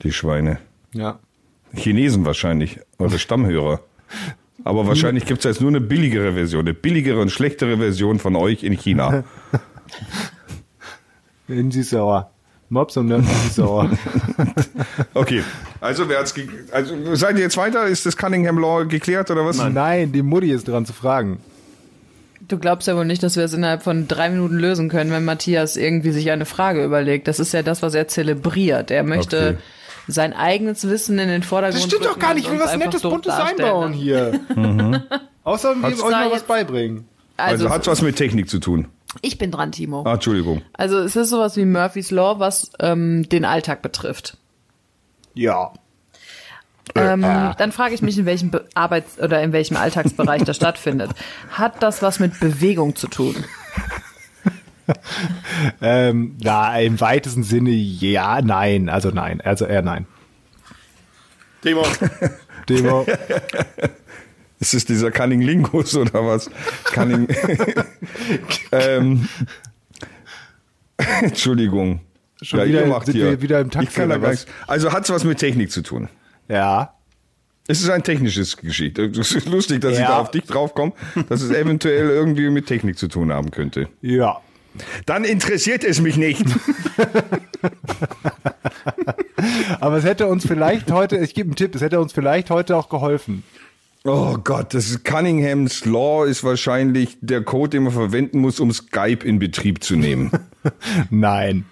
Die 0.03 0.11
Schweine. 0.11 0.59
Ja. 0.95 1.19
Chinesen 1.75 2.25
wahrscheinlich. 2.25 2.81
Oder 2.99 3.19
Stammhörer. 3.19 3.81
Aber 4.65 4.87
wahrscheinlich 4.87 5.27
gibt's 5.27 5.45
jetzt 5.45 5.61
nur 5.61 5.69
eine 5.69 5.83
billigere 5.83 6.33
Version, 6.33 6.63
eine 6.63 6.73
billigere 6.73 7.21
und 7.21 7.31
schlechtere 7.31 7.77
Version 7.77 8.19
von 8.19 8.35
euch 8.35 8.63
in 8.63 8.73
China. 8.73 9.25
In 11.47 11.71
sie 11.71 11.83
sauer. 11.83 12.31
Mops 12.71 12.97
und 12.97 13.11
dann 13.11 13.23
sie 13.23 13.49
sauer. 13.51 13.91
Okay, 15.13 15.43
also 15.83 16.09
wer 16.09 16.19
hat's 16.21 16.35
also 16.73 17.15
seid 17.15 17.37
ihr 17.37 17.43
jetzt 17.43 17.59
weiter? 17.59 17.85
Ist 17.85 18.07
das 18.07 18.17
Cunningham 18.17 18.59
Law 18.59 18.87
geklärt 18.87 19.31
oder 19.31 19.45
was? 19.45 19.59
Nein, 19.59 20.11
die 20.13 20.23
Mutti 20.23 20.51
ist 20.51 20.67
dran 20.67 20.87
zu 20.87 20.95
fragen. 20.95 21.41
Du 22.49 22.59
glaubst 22.59 22.89
ja 22.89 22.97
wohl 22.97 23.05
nicht, 23.05 23.23
dass 23.23 23.37
wir 23.37 23.45
es 23.45 23.53
innerhalb 23.53 23.83
von 23.83 24.07
drei 24.09 24.29
Minuten 24.31 24.57
lösen 24.57 24.89
können, 24.89 25.11
wenn 25.11 25.25
Matthias 25.25 25.77
irgendwie 25.77 26.11
sich 26.13 26.31
eine 26.31 26.45
Frage 26.47 26.85
überlegt. 26.85 27.29
Das 27.29 27.39
ist 27.41 27.53
ja 27.53 27.63
das, 27.63 27.81
was 27.83 27.95
er 27.95 28.09
zelebriert. 28.09 28.91
Er 28.91 29.03
möchte 29.03 29.37
Okay. 29.57 29.57
sein 30.09 30.33
eigenes 30.35 30.89
Wissen 30.89 31.19
in 31.19 31.29
den 31.29 31.43
Vordergrund 31.43 31.83
Das 31.83 31.89
stimmt 31.91 32.05
doch 32.05 32.19
gar 32.19 32.35
nicht. 32.35 32.47
Ich 32.47 32.53
will 32.53 32.61
was 32.61 32.77
Nettes, 32.77 33.03
Buntes 33.03 33.35
darstellen. 33.37 33.65
einbauen 33.69 33.93
hier. 33.93 34.41
Außer 35.45 35.75
wir 35.77 35.85
euch 35.89 35.99
noch 35.99 36.33
was 36.33 36.43
beibringen. 36.43 37.07
Also, 37.37 37.65
Also, 37.65 37.75
hat's 37.75 37.87
was 37.87 38.03
mit 38.03 38.17
Technik 38.17 38.49
zu 38.49 38.59
tun. 38.61 38.89
ich 39.23 39.39
bin 39.39 39.51
dran, 39.51 39.73
Timo. 39.73 40.03
Ah, 40.07 40.15
Entschuldigung. 40.15 40.63
Also 40.73 40.99
es 40.99 41.17
ist 41.17 41.31
sowas 41.31 41.57
wie 41.57 41.65
Murphy's 41.65 42.11
Law, 42.11 42.39
was 42.39 42.71
ähm, 42.81 43.29
den 43.29 43.45
Alltag 43.45 43.81
betrifft. 43.83 44.37
Ja. 45.35 45.73
Ähm, 46.95 47.23
dann 47.23 47.73
frage 47.73 47.95
ich 47.95 48.03
mich, 48.03 48.19
in 48.19 48.27
welchem 48.27 48.51
Be 48.51 48.65
Arbeits- 48.75 49.19
oder 49.19 49.43
in 49.43 49.53
welchem 49.53 49.77
Alltagsbereich 49.77 50.43
das 50.45 50.57
stattfindet. 50.57 51.11
Hat 51.51 51.83
das 51.83 52.03
was 52.03 52.21
mit 52.21 52.39
Bewegung 52.41 52.95
zu 52.97 53.09
tun? 53.09 53.37
Ähm, 55.81 56.37
na, 56.43 56.79
im 56.79 57.01
weitesten 57.01 57.43
Sinne 57.43 57.71
ja, 57.71 58.43
nein. 58.43 58.91
Also 58.91 59.09
nein. 59.09 59.41
Also 59.41 59.65
eher 59.65 59.81
nein. 59.81 60.05
Timo, 61.63 61.87
Demo. 62.69 63.07
Ist 64.61 64.75
es 64.75 64.85
dieser 64.85 65.11
Cunning 65.11 65.41
Lingus 65.41 65.97
oder 65.97 66.27
was? 66.27 66.51
Cunning. 66.85 67.29
ähm, 68.73 69.27
Entschuldigung. 71.23 72.01
Schon 72.43 72.59
ja, 72.61 72.67
wieder- 72.67 72.81
ihr 72.83 72.87
macht 72.87 73.07
sind 73.07 73.15
hier. 73.15 73.25
wir 73.31 73.41
wieder 73.43 73.61
im 73.61 73.71
Takt 73.71 73.89
ich 73.89 73.95
kann 73.95 74.11
da 74.11 74.21
was? 74.21 74.45
Also 74.67 74.93
hat's 74.93 75.09
was 75.09 75.25
mit 75.25 75.39
Technik 75.39 75.71
zu 75.71 75.81
tun. 75.83 76.09
Ja. 76.49 76.95
Es 77.67 77.81
ist 77.81 77.89
ein 77.89 78.03
technisches 78.03 78.57
Geschichte. 78.59 79.05
Es 79.07 79.33
ist 79.33 79.49
lustig, 79.49 79.81
dass 79.81 79.95
ich 79.95 80.01
Ja. 80.01 80.09
da 80.09 80.19
auf 80.19 80.31
dich 80.31 80.45
draufkomme, 80.45 80.93
dass 81.29 81.41
es 81.41 81.51
eventuell 81.51 82.11
irgendwie 82.11 82.51
mit 82.51 82.67
Technik 82.67 82.99
zu 82.99 83.09
tun 83.09 83.33
haben 83.33 83.51
könnte. 83.51 83.89
Ja. 84.03 84.41
Dann 85.07 85.25
interessiert 85.25 85.83
es 85.85 86.01
mich 86.01 86.17
nicht. 86.17 86.45
Aber 89.81 89.97
es 89.97 90.05
hätte 90.05 90.27
uns 90.27 90.47
vielleicht 90.47 90.91
heute, 90.91 91.17
ich 91.19 91.35
gebe 91.35 91.49
einen 91.49 91.57
Tipp, 91.57 91.75
es 91.75 91.81
hätte 91.83 92.01
uns 92.01 92.13
vielleicht 92.13 92.51
heute 92.51 92.77
auch 92.77 92.89
geholfen. 92.89 93.45
Oh 94.05 94.37
Gott, 94.43 94.75
das 94.75 94.91
ist 94.91 95.05
Cunningham's 95.05 95.85
Law 95.87 96.25
ist 96.27 96.45
wahrscheinlich 96.45 97.17
der 97.23 97.43
Code, 97.43 97.71
den 97.71 97.85
man 97.85 97.93
verwenden 97.93 98.39
muss, 98.41 98.61
um 98.61 98.71
Skype 98.73 99.25
in 99.27 99.39
Betrieb 99.39 99.83
zu 99.83 99.97
nehmen. 99.97 100.31
Nein. 101.11 101.65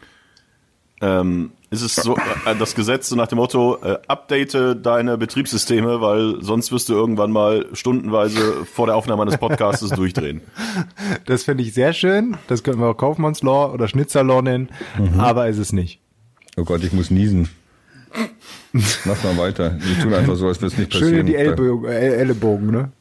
ähm, 1.02 1.52
ist 1.72 1.82
es 1.82 1.96
so 1.96 2.16
äh, 2.16 2.54
das 2.58 2.74
Gesetz 2.74 3.08
so 3.08 3.16
nach 3.16 3.26
dem 3.26 3.38
Motto, 3.38 3.78
äh, 3.82 3.98
update 4.06 4.56
deine 4.82 5.18
Betriebssysteme, 5.18 6.00
weil 6.00 6.36
sonst 6.40 6.70
wirst 6.70 6.88
du 6.88 6.92
irgendwann 6.92 7.32
mal 7.32 7.66
stundenweise 7.72 8.64
vor 8.64 8.86
der 8.86 8.94
Aufnahme 8.96 9.22
eines 9.22 9.38
Podcasts 9.38 9.88
durchdrehen. 9.90 10.42
Das 11.26 11.42
finde 11.44 11.64
ich 11.64 11.74
sehr 11.74 11.92
schön. 11.92 12.36
Das 12.48 12.62
könnten 12.62 12.80
wir 12.80 12.88
auch 12.88 12.96
Kaufmannslaw 12.96 13.72
oder 13.72 13.88
Schnitzerlaw 13.88 14.42
nennen. 14.42 14.68
Aber 15.18 15.48
ist 15.48 15.58
es 15.58 15.72
nicht. 15.72 16.00
Oh 16.56 16.64
Gott, 16.64 16.84
ich 16.84 16.92
muss 16.92 17.10
niesen. 17.10 17.48
Mach 18.72 19.22
mal 19.24 19.36
weiter. 19.38 19.76
Wir 19.80 20.02
tun 20.02 20.14
einfach 20.14 20.36
so, 20.36 20.46
als 20.48 20.58
würde 20.60 20.72
es 20.74 20.78
nicht 20.78 20.90
passieren. 20.90 21.10
Schön 21.12 21.20
in 21.20 21.26
die 21.26 21.36
Ellbogen, 21.36 21.90
äh, 21.90 22.14
Ellenbogen, 22.16 22.70
ne? 22.70 22.92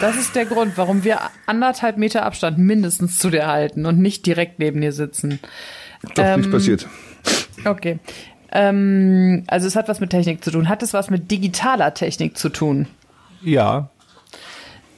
Das 0.00 0.16
ist 0.16 0.34
der 0.36 0.46
Grund, 0.46 0.72
warum 0.76 1.04
wir 1.04 1.18
anderthalb 1.46 1.98
Meter 1.98 2.24
Abstand 2.24 2.56
mindestens 2.58 3.18
zu 3.18 3.30
dir 3.30 3.46
halten 3.46 3.84
und 3.84 3.98
nicht 3.98 4.24
direkt 4.26 4.58
neben 4.58 4.80
dir 4.80 4.92
sitzen. 4.92 5.40
Doch, 6.14 6.24
Ähm, 6.24 6.40
nichts 6.40 6.52
passiert. 6.52 6.86
Okay. 7.64 7.98
Ähm, 8.50 9.44
also 9.46 9.66
es 9.66 9.76
hat 9.76 9.88
was 9.88 10.00
mit 10.00 10.10
Technik 10.10 10.44
zu 10.44 10.50
tun. 10.50 10.68
Hat 10.68 10.82
es 10.82 10.92
was 10.92 11.10
mit 11.10 11.30
digitaler 11.30 11.94
Technik 11.94 12.36
zu 12.36 12.50
tun? 12.50 12.86
Ja. 13.40 13.88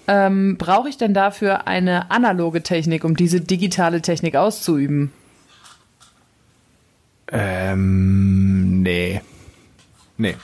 Ähm, 0.06 0.56
Brauche 0.58 0.88
ich 0.88 0.98
denn 0.98 1.14
dafür 1.14 1.66
eine 1.66 2.10
analoge 2.10 2.62
Technik, 2.62 3.04
um 3.04 3.16
diese 3.16 3.40
digitale 3.40 4.02
Technik 4.02 4.36
auszuüben? 4.36 5.12
Ähm, 7.28 8.82
nee. 8.82 9.22
Nee. 10.18 10.36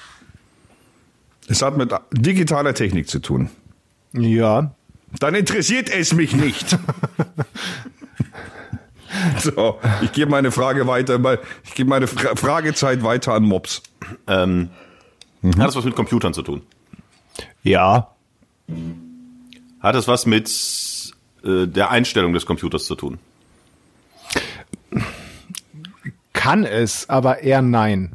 Es 1.47 1.63
hat 1.63 1.77
mit 1.77 1.93
digitaler 2.13 2.75
Technik 2.75 3.09
zu 3.09 3.19
tun. 3.19 3.51
Ja. 4.13 4.73
Dann 5.19 5.35
interessiert 5.35 5.91
es 5.93 6.15
mich 6.15 6.35
nicht. 6.35 6.79
so, 9.39 9.79
ich 10.03 10.13
gebe 10.13 10.31
meine 10.31 10.51
Frage 10.51 10.87
weiter, 10.87 11.23
weil 11.23 11.39
ich 11.65 11.75
gebe 11.75 11.91
meine 11.91 12.07
Fra 12.07 12.37
Fragezeit 12.37 13.03
weiter 13.03 13.35
an 13.35 13.45
Mops. 13.45 13.83
Ähm, 14.27 14.71
Hat 15.43 15.69
das 15.69 15.77
was 15.77 15.85
mit 15.85 15.97
Computern 15.97 16.35
zu 16.35 16.43
tun? 16.43 16.63
Ja. 17.63 18.11
Hat 19.81 19.95
es 19.95 20.09
was 20.09 20.27
mit 20.27 20.49
äh, 21.45 21.67
der 21.67 21.91
Einstellung 21.91 22.33
des 22.33 22.47
Computers 22.47 22.85
zu 22.85 22.95
tun? 22.95 23.19
Kann 26.33 26.65
es, 26.65 27.09
aber 27.09 27.41
eher 27.41 27.63
nein. 27.63 28.13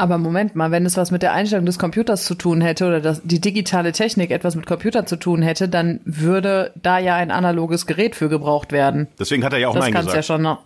Aber 0.00 0.16
Moment 0.16 0.56
mal, 0.56 0.70
wenn 0.70 0.86
es 0.86 0.96
was 0.96 1.10
mit 1.10 1.20
der 1.20 1.34
Einstellung 1.34 1.66
des 1.66 1.78
Computers 1.78 2.24
zu 2.24 2.34
tun 2.34 2.62
hätte 2.62 2.86
oder 2.86 3.00
das, 3.02 3.20
die 3.22 3.38
digitale 3.38 3.92
Technik 3.92 4.30
etwas 4.30 4.56
mit 4.56 4.64
Computer 4.64 5.04
zu 5.04 5.16
tun 5.16 5.42
hätte, 5.42 5.68
dann 5.68 6.00
würde 6.06 6.72
da 6.74 6.98
ja 6.98 7.16
ein 7.16 7.30
analoges 7.30 7.84
Gerät 7.84 8.16
für 8.16 8.30
gebraucht 8.30 8.72
werden. 8.72 9.08
Deswegen 9.18 9.44
hat 9.44 9.52
er 9.52 9.58
ja 9.58 9.68
auch 9.68 9.74
das 9.74 9.84
Nein 9.84 9.92
gesagt. 9.94 10.16
ja 10.16 10.22
schon 10.22 10.40
noch. 10.40 10.60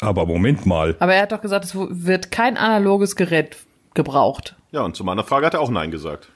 Aber 0.00 0.26
Moment 0.26 0.66
mal. 0.66 0.96
Aber 0.98 1.14
er 1.14 1.22
hat 1.22 1.30
doch 1.30 1.40
gesagt, 1.40 1.64
es 1.66 1.74
wird 1.76 2.32
kein 2.32 2.56
analoges 2.56 3.14
Gerät 3.14 3.56
gebraucht. 3.94 4.56
Ja, 4.72 4.80
und 4.82 4.96
zu 4.96 5.04
meiner 5.04 5.22
Frage 5.22 5.46
hat 5.46 5.54
er 5.54 5.60
auch 5.60 5.70
Nein 5.70 5.92
gesagt. 5.92 6.28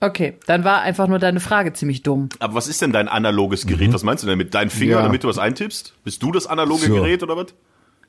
Okay, 0.00 0.36
dann 0.46 0.62
war 0.62 0.82
einfach 0.82 1.08
nur 1.08 1.18
deine 1.18 1.40
Frage 1.40 1.72
ziemlich 1.72 2.02
dumm. 2.02 2.28
Aber 2.38 2.54
was 2.54 2.68
ist 2.68 2.82
denn 2.82 2.92
dein 2.92 3.08
analoges 3.08 3.66
Gerät? 3.66 3.94
Was 3.94 4.04
meinst 4.04 4.22
du 4.24 4.28
denn 4.28 4.36
mit 4.36 4.52
deinem 4.54 4.68
Finger, 4.70 4.96
Ja. 4.96 5.02
damit 5.02 5.24
du 5.24 5.28
was 5.28 5.38
eintippst? 5.38 5.94
Bist 6.04 6.22
du 6.22 6.32
das 6.32 6.46
analoge 6.46 6.86
So. 6.86 6.94
Gerät 6.94 7.22
oder 7.22 7.36
was? 7.36 7.46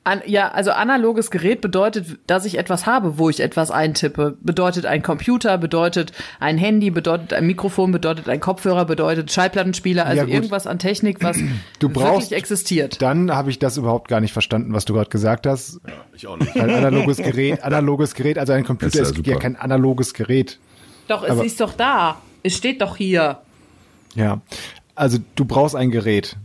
An, 0.02 0.22
ja, 0.24 0.48
also 0.48 0.70
analoges 0.70 1.30
Gerät 1.30 1.60
bedeutet, 1.60 2.18
dass 2.26 2.46
ich 2.46 2.56
etwas 2.56 2.86
habe, 2.86 3.18
wo 3.18 3.28
ich 3.28 3.40
etwas 3.40 3.70
eintippe. 3.70 4.34
Bedeutet 4.40 4.86
ein 4.86 5.02
Computer, 5.02 5.58
bedeutet 5.58 6.12
ein 6.40 6.56
Handy, 6.56 6.90
bedeutet 6.90 7.34
ein 7.34 7.46
Mikrofon, 7.46 7.92
bedeutet 7.92 8.26
ein 8.26 8.40
Kopfhörer, 8.40 8.86
bedeutet 8.86 9.30
Schallplattenspieler, 9.30 10.06
also 10.06 10.22
Ja, 10.22 10.28
irgendwas 10.28 10.66
an 10.66 10.78
Technik, 10.78 11.22
was 11.22 11.36
Du 11.80 11.90
brauchst- 11.90 12.30
wirklich 12.30 12.38
existiert. 12.38 13.02
Dann 13.02 13.30
habe 13.30 13.50
ich 13.50 13.58
das 13.58 13.76
überhaupt 13.76 14.08
gar 14.08 14.20
nicht 14.22 14.32
verstanden, 14.32 14.72
was 14.72 14.86
du 14.86 14.94
gerade 14.94 15.10
gesagt 15.10 15.46
hast. 15.46 15.80
Ich 16.16 16.26
auch 16.26 16.38
nicht. 16.38 16.56
Ein 16.56 16.70
analoges 16.70 17.18
Gerät, 17.18 17.62
analoges 17.62 18.14
Gerät, 18.14 18.38
also 18.38 18.54
ein 18.54 18.64
Computer 18.64 18.86
ist 19.02 19.10
ist 19.10 19.16
ja 19.18 19.22
ja, 19.22 19.32
super. 19.34 19.38
kein 19.38 19.56
analoges 19.56 20.14
Gerät. 20.14 20.58
Doch, 21.08 21.24
es 21.24 21.30
aber- 21.30 21.44
ist 21.44 21.60
doch 21.60 21.74
da. 21.74 22.16
Es 22.42 22.56
steht 22.56 22.80
doch 22.80 22.96
hier. 22.96 23.40
Ja. 24.14 24.40
Also 24.94 25.18
du 25.34 25.44
brauchst 25.44 25.76
ein 25.76 25.90
Gerät. 25.90 26.36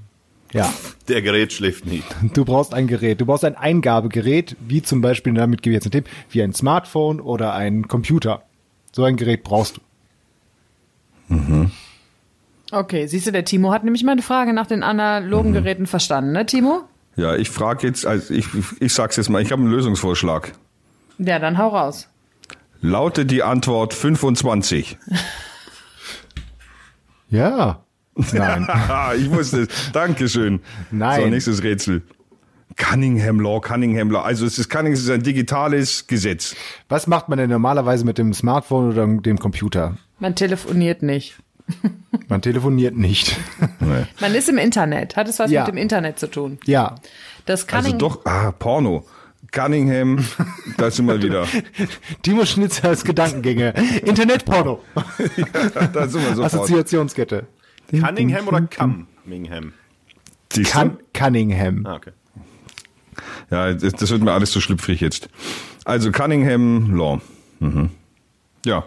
Ja. 0.53 0.71
Der 1.09 1.21
Gerät 1.21 1.51
schläft 1.53 1.85
nie. 1.85 2.03
Du 2.33 2.45
brauchst 2.45 2.73
ein 2.73 2.87
Gerät. 2.87 3.19
Du 3.19 3.25
brauchst 3.25 3.43
ein 3.43 3.55
Eingabegerät, 3.57 4.55
wie 4.65 4.81
zum 4.81 5.01
Beispiel, 5.01 5.33
damit 5.33 5.61
gebe 5.61 5.73
ich 5.73 5.83
jetzt 5.83 5.85
einen 5.93 6.03
Tipp, 6.03 6.13
wie 6.29 6.41
ein 6.41 6.53
Smartphone 6.53 7.19
oder 7.19 7.53
ein 7.53 7.87
Computer. 7.87 8.43
So 8.91 9.03
ein 9.03 9.17
Gerät 9.17 9.43
brauchst 9.43 9.77
du. 9.77 11.69
Okay, 12.71 13.07
siehst 13.07 13.27
du, 13.27 13.31
der 13.31 13.45
Timo 13.45 13.71
hat 13.71 13.83
nämlich 13.83 14.03
meine 14.03 14.21
Frage 14.21 14.53
nach 14.53 14.67
den 14.67 14.83
analogen 14.83 15.49
Mhm. 15.49 15.53
Geräten 15.55 15.87
verstanden, 15.87 16.31
ne, 16.31 16.45
Timo? 16.45 16.83
Ja, 17.15 17.35
ich 17.35 17.49
frage 17.49 17.87
jetzt, 17.87 18.05
also 18.05 18.33
ich, 18.33 18.47
ich 18.79 18.93
sag's 18.93 19.15
jetzt 19.15 19.29
mal, 19.29 19.41
ich 19.41 19.51
habe 19.51 19.61
einen 19.61 19.71
Lösungsvorschlag. 19.71 20.51
Ja, 21.17 21.39
dann 21.39 21.57
hau 21.57 21.69
raus. 21.69 22.07
Lautet 22.81 23.31
die 23.31 23.41
Antwort 23.41 23.93
25. 23.93 24.97
Ja. 27.29 27.84
Nein. 28.33 28.67
Haha, 28.67 29.13
ich 29.17 29.29
wusste 29.29 29.61
es. 29.63 29.91
Dankeschön. 29.91 30.59
Nein. 30.91 31.21
So, 31.23 31.27
nächstes 31.29 31.63
Rätsel. 31.63 32.01
Cunningham 32.77 33.39
Law, 33.39 33.59
Cunningham 33.61 34.11
Law. 34.11 34.21
Also 34.23 34.45
es 34.45 34.57
ist 34.59 34.69
Cunningham, 34.69 34.93
es 34.93 35.01
ist 35.03 35.09
ein 35.09 35.23
digitales 35.23 36.07
Gesetz. 36.07 36.55
Was 36.89 37.07
macht 37.07 37.29
man 37.29 37.37
denn 37.37 37.49
normalerweise 37.49 38.03
mit 38.05 38.17
dem 38.17 38.33
Smartphone 38.33 38.89
oder 38.91 39.07
dem 39.07 39.39
Computer? 39.39 39.97
Man 40.19 40.35
telefoniert 40.35 41.01
nicht. 41.03 41.35
Man 42.27 42.43
telefoniert 42.43 42.95
nicht. 42.95 43.35
Nee. 43.79 44.05
Man 44.19 44.35
ist 44.35 44.47
im 44.49 44.59
Internet. 44.59 45.15
Hat 45.15 45.27
es 45.27 45.39
was 45.39 45.49
Ja. 45.49 45.61
mit 45.65 45.73
dem 45.73 45.77
Internet 45.77 46.19
zu 46.19 46.27
tun? 46.27 46.59
Ja. 46.65 46.95
Das 47.47 47.65
kann 47.65 47.77
Also 47.79 47.89
ich. 47.89 47.97
doch, 47.97 48.23
ah, 48.25 48.51
Porno. 48.51 49.03
Cunningham, 49.51 50.23
da 50.77 50.91
sind 50.91 51.07
wir 51.07 51.21
wieder. 51.23 51.47
Timo 52.21 52.45
Schnitzers 52.45 53.03
Gedankengänge. 53.03 53.73
Internetporno. 54.05 54.81
Da 55.93 56.07
sind 56.07 56.21
wir 56.23 56.35
sofort. 56.35 56.45
Assoziationskette. 56.53 57.47
Cunningham 57.91 58.47
oder 58.47 58.61
Cummingham? 58.61 59.73
Du? 60.49 60.63
Cun 60.63 60.97
Cunningham. 61.13 61.85
Ah, 61.85 61.95
okay. 61.95 62.11
Ja, 63.51 63.73
das, 63.73 63.93
das 63.93 64.09
wird 64.09 64.21
mir 64.21 64.31
alles 64.31 64.51
zu 64.51 64.61
schlüpfrig 64.61 65.01
jetzt. 65.01 65.29
Also 65.83 66.11
Cunningham 66.11 66.95
Law. 66.95 67.21
Mhm. 67.59 67.89
Ja. 68.65 68.83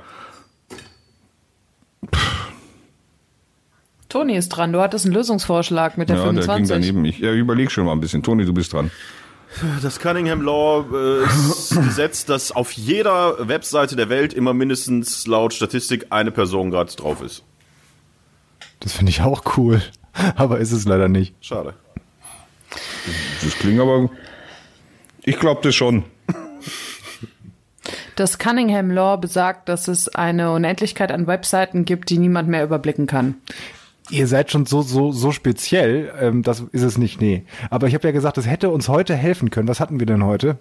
Toni 4.08 4.36
ist 4.36 4.48
dran. 4.48 4.72
Du 4.72 4.80
hattest 4.80 5.04
einen 5.04 5.14
Lösungsvorschlag 5.14 5.98
mit 5.98 6.08
der 6.08 6.16
ja, 6.16 6.22
der 6.24 6.32
ging 6.32 6.42
25. 6.42 6.68
daneben. 6.68 7.04
Ich 7.04 7.18
ja, 7.18 7.32
überleg 7.32 7.70
schon 7.70 7.84
mal 7.84 7.92
ein 7.92 8.00
bisschen. 8.00 8.22
Toni, 8.22 8.44
du 8.44 8.54
bist 8.54 8.72
dran. 8.72 8.90
Das 9.82 9.98
Cunningham 9.98 10.42
Law 10.42 10.84
äh, 10.92 11.24
ist 11.24 11.72
ein 11.76 11.84
Gesetz, 11.84 12.24
dass 12.24 12.52
auf 12.52 12.72
jeder 12.72 13.48
Webseite 13.48 13.96
der 13.96 14.08
Welt 14.08 14.32
immer 14.34 14.54
mindestens 14.54 15.26
laut 15.26 15.54
Statistik 15.54 16.06
eine 16.10 16.30
Person 16.30 16.70
gerade 16.70 16.94
drauf 16.94 17.22
ist. 17.22 17.44
Das 18.88 18.96
finde 18.96 19.10
ich 19.10 19.20
auch 19.20 19.42
cool. 19.58 19.82
Aber 20.36 20.60
ist 20.60 20.72
es 20.72 20.86
leider 20.86 21.10
nicht. 21.10 21.34
Schade. 21.42 21.74
Das 23.42 23.52
klingt 23.58 23.78
aber. 23.78 24.08
Ich 25.24 25.38
glaube 25.38 25.60
das 25.62 25.74
schon. 25.74 26.04
Das 28.16 28.38
Cunningham 28.38 28.90
Law 28.90 29.18
besagt, 29.18 29.68
dass 29.68 29.88
es 29.88 30.08
eine 30.08 30.52
Unendlichkeit 30.52 31.12
an 31.12 31.26
Webseiten 31.26 31.84
gibt, 31.84 32.08
die 32.08 32.16
niemand 32.16 32.48
mehr 32.48 32.64
überblicken 32.64 33.06
kann. 33.06 33.34
Ihr 34.08 34.26
seid 34.26 34.50
schon 34.50 34.64
so, 34.64 34.80
so, 34.80 35.12
so 35.12 35.32
speziell, 35.32 36.10
ähm, 36.18 36.42
das 36.42 36.60
ist 36.72 36.82
es 36.82 36.96
nicht, 36.96 37.20
nee. 37.20 37.44
Aber 37.68 37.88
ich 37.88 37.94
habe 37.94 38.08
ja 38.08 38.12
gesagt, 38.12 38.38
es 38.38 38.46
hätte 38.46 38.70
uns 38.70 38.88
heute 38.88 39.14
helfen 39.14 39.50
können. 39.50 39.68
Was 39.68 39.80
hatten 39.80 40.00
wir 40.00 40.06
denn 40.06 40.24
heute? 40.24 40.56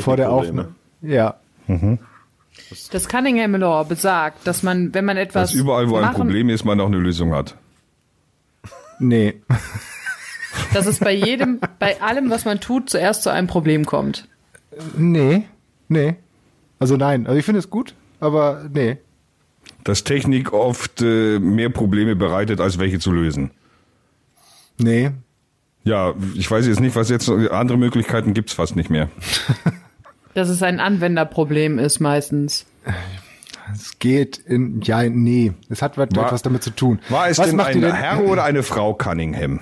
Vor 0.00 0.16
der. 0.16 0.32
Aufnahme. 0.32 0.74
Ja. 1.02 1.34
Das 2.90 3.08
Cunningham 3.08 3.54
Law 3.56 3.84
besagt, 3.84 4.46
dass 4.46 4.62
man, 4.62 4.94
wenn 4.94 5.04
man 5.04 5.16
etwas 5.16 5.50
Dass 5.50 5.54
überall, 5.58 5.88
wo 5.88 5.96
ein 5.96 6.12
Problem 6.14 6.48
ist, 6.48 6.64
man 6.64 6.80
auch 6.80 6.86
eine 6.86 6.98
Lösung 6.98 7.32
hat. 7.32 7.56
Nee. 8.98 9.40
dass 10.74 10.86
es 10.86 10.98
bei 10.98 11.12
jedem, 11.12 11.60
bei 11.78 12.00
allem, 12.00 12.30
was 12.30 12.44
man 12.44 12.60
tut, 12.60 12.90
zuerst 12.90 13.22
zu 13.22 13.30
einem 13.30 13.46
Problem 13.46 13.84
kommt. 13.84 14.28
Nee. 14.96 15.44
Nee. 15.88 16.16
Also 16.78 16.96
nein. 16.96 17.26
Also 17.26 17.38
ich 17.38 17.44
finde 17.44 17.58
es 17.58 17.70
gut, 17.70 17.94
aber 18.20 18.68
nee. 18.72 18.98
Dass 19.84 20.04
Technik 20.04 20.52
oft 20.52 21.02
äh, 21.02 21.38
mehr 21.38 21.70
Probleme 21.70 22.16
bereitet, 22.16 22.60
als 22.60 22.78
welche 22.78 22.98
zu 22.98 23.12
lösen. 23.12 23.50
Nee. 24.78 25.10
Ja, 25.84 26.14
ich 26.34 26.50
weiß 26.50 26.66
jetzt 26.66 26.80
nicht, 26.80 26.94
was 26.94 27.08
jetzt 27.08 27.28
andere 27.28 27.78
Möglichkeiten 27.78 28.34
gibt's 28.34 28.52
fast 28.52 28.76
nicht 28.76 28.90
mehr. 28.90 29.08
Dass 30.34 30.48
es 30.48 30.62
ein 30.62 30.80
Anwenderproblem 30.80 31.78
ist 31.78 32.00
meistens. 32.00 32.66
Es 33.72 33.98
geht 33.98 34.38
in, 34.38 34.80
ja, 34.82 35.02
nee. 35.02 35.52
Es 35.68 35.82
hat 35.82 35.96
was, 35.98 36.08
War- 36.14 36.26
etwas 36.26 36.42
damit 36.42 36.62
zu 36.62 36.70
tun. 36.70 37.00
War 37.08 37.28
es 37.28 37.38
Was 37.38 37.46
denn 37.48 37.56
macht 37.56 37.68
ein 37.70 37.76
ihr 37.80 37.86
denn? 37.88 37.94
Herr 37.94 38.24
oder 38.24 38.44
eine 38.44 38.62
Frau 38.62 38.94
Cunningham? 38.94 39.60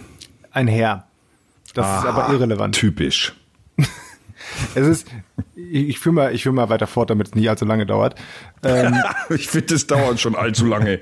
Ein 0.52 0.68
Herr. 0.68 1.06
Das 1.74 1.86
ist 2.02 2.06
aber 2.08 2.32
irrelevant. 2.32 2.74
Typisch. 2.74 3.34
Es 4.74 4.86
ist, 4.86 5.06
ich, 5.54 5.90
ich 5.90 5.98
führe 6.00 6.14
mal, 6.14 6.34
ich 6.34 6.42
führe 6.42 6.54
mal 6.54 6.68
weiter 6.70 6.86
fort, 6.88 7.08
damit 7.10 7.28
es 7.28 7.34
nicht 7.34 7.48
allzu 7.48 7.64
lange 7.64 7.86
dauert. 7.86 8.16
Ähm, 8.64 8.94
Ich 9.30 9.48
finde, 9.48 9.68
das 9.74 9.86
dauert 9.86 10.18
schon 10.18 10.34
allzu 10.34 10.66
lange. 10.66 10.98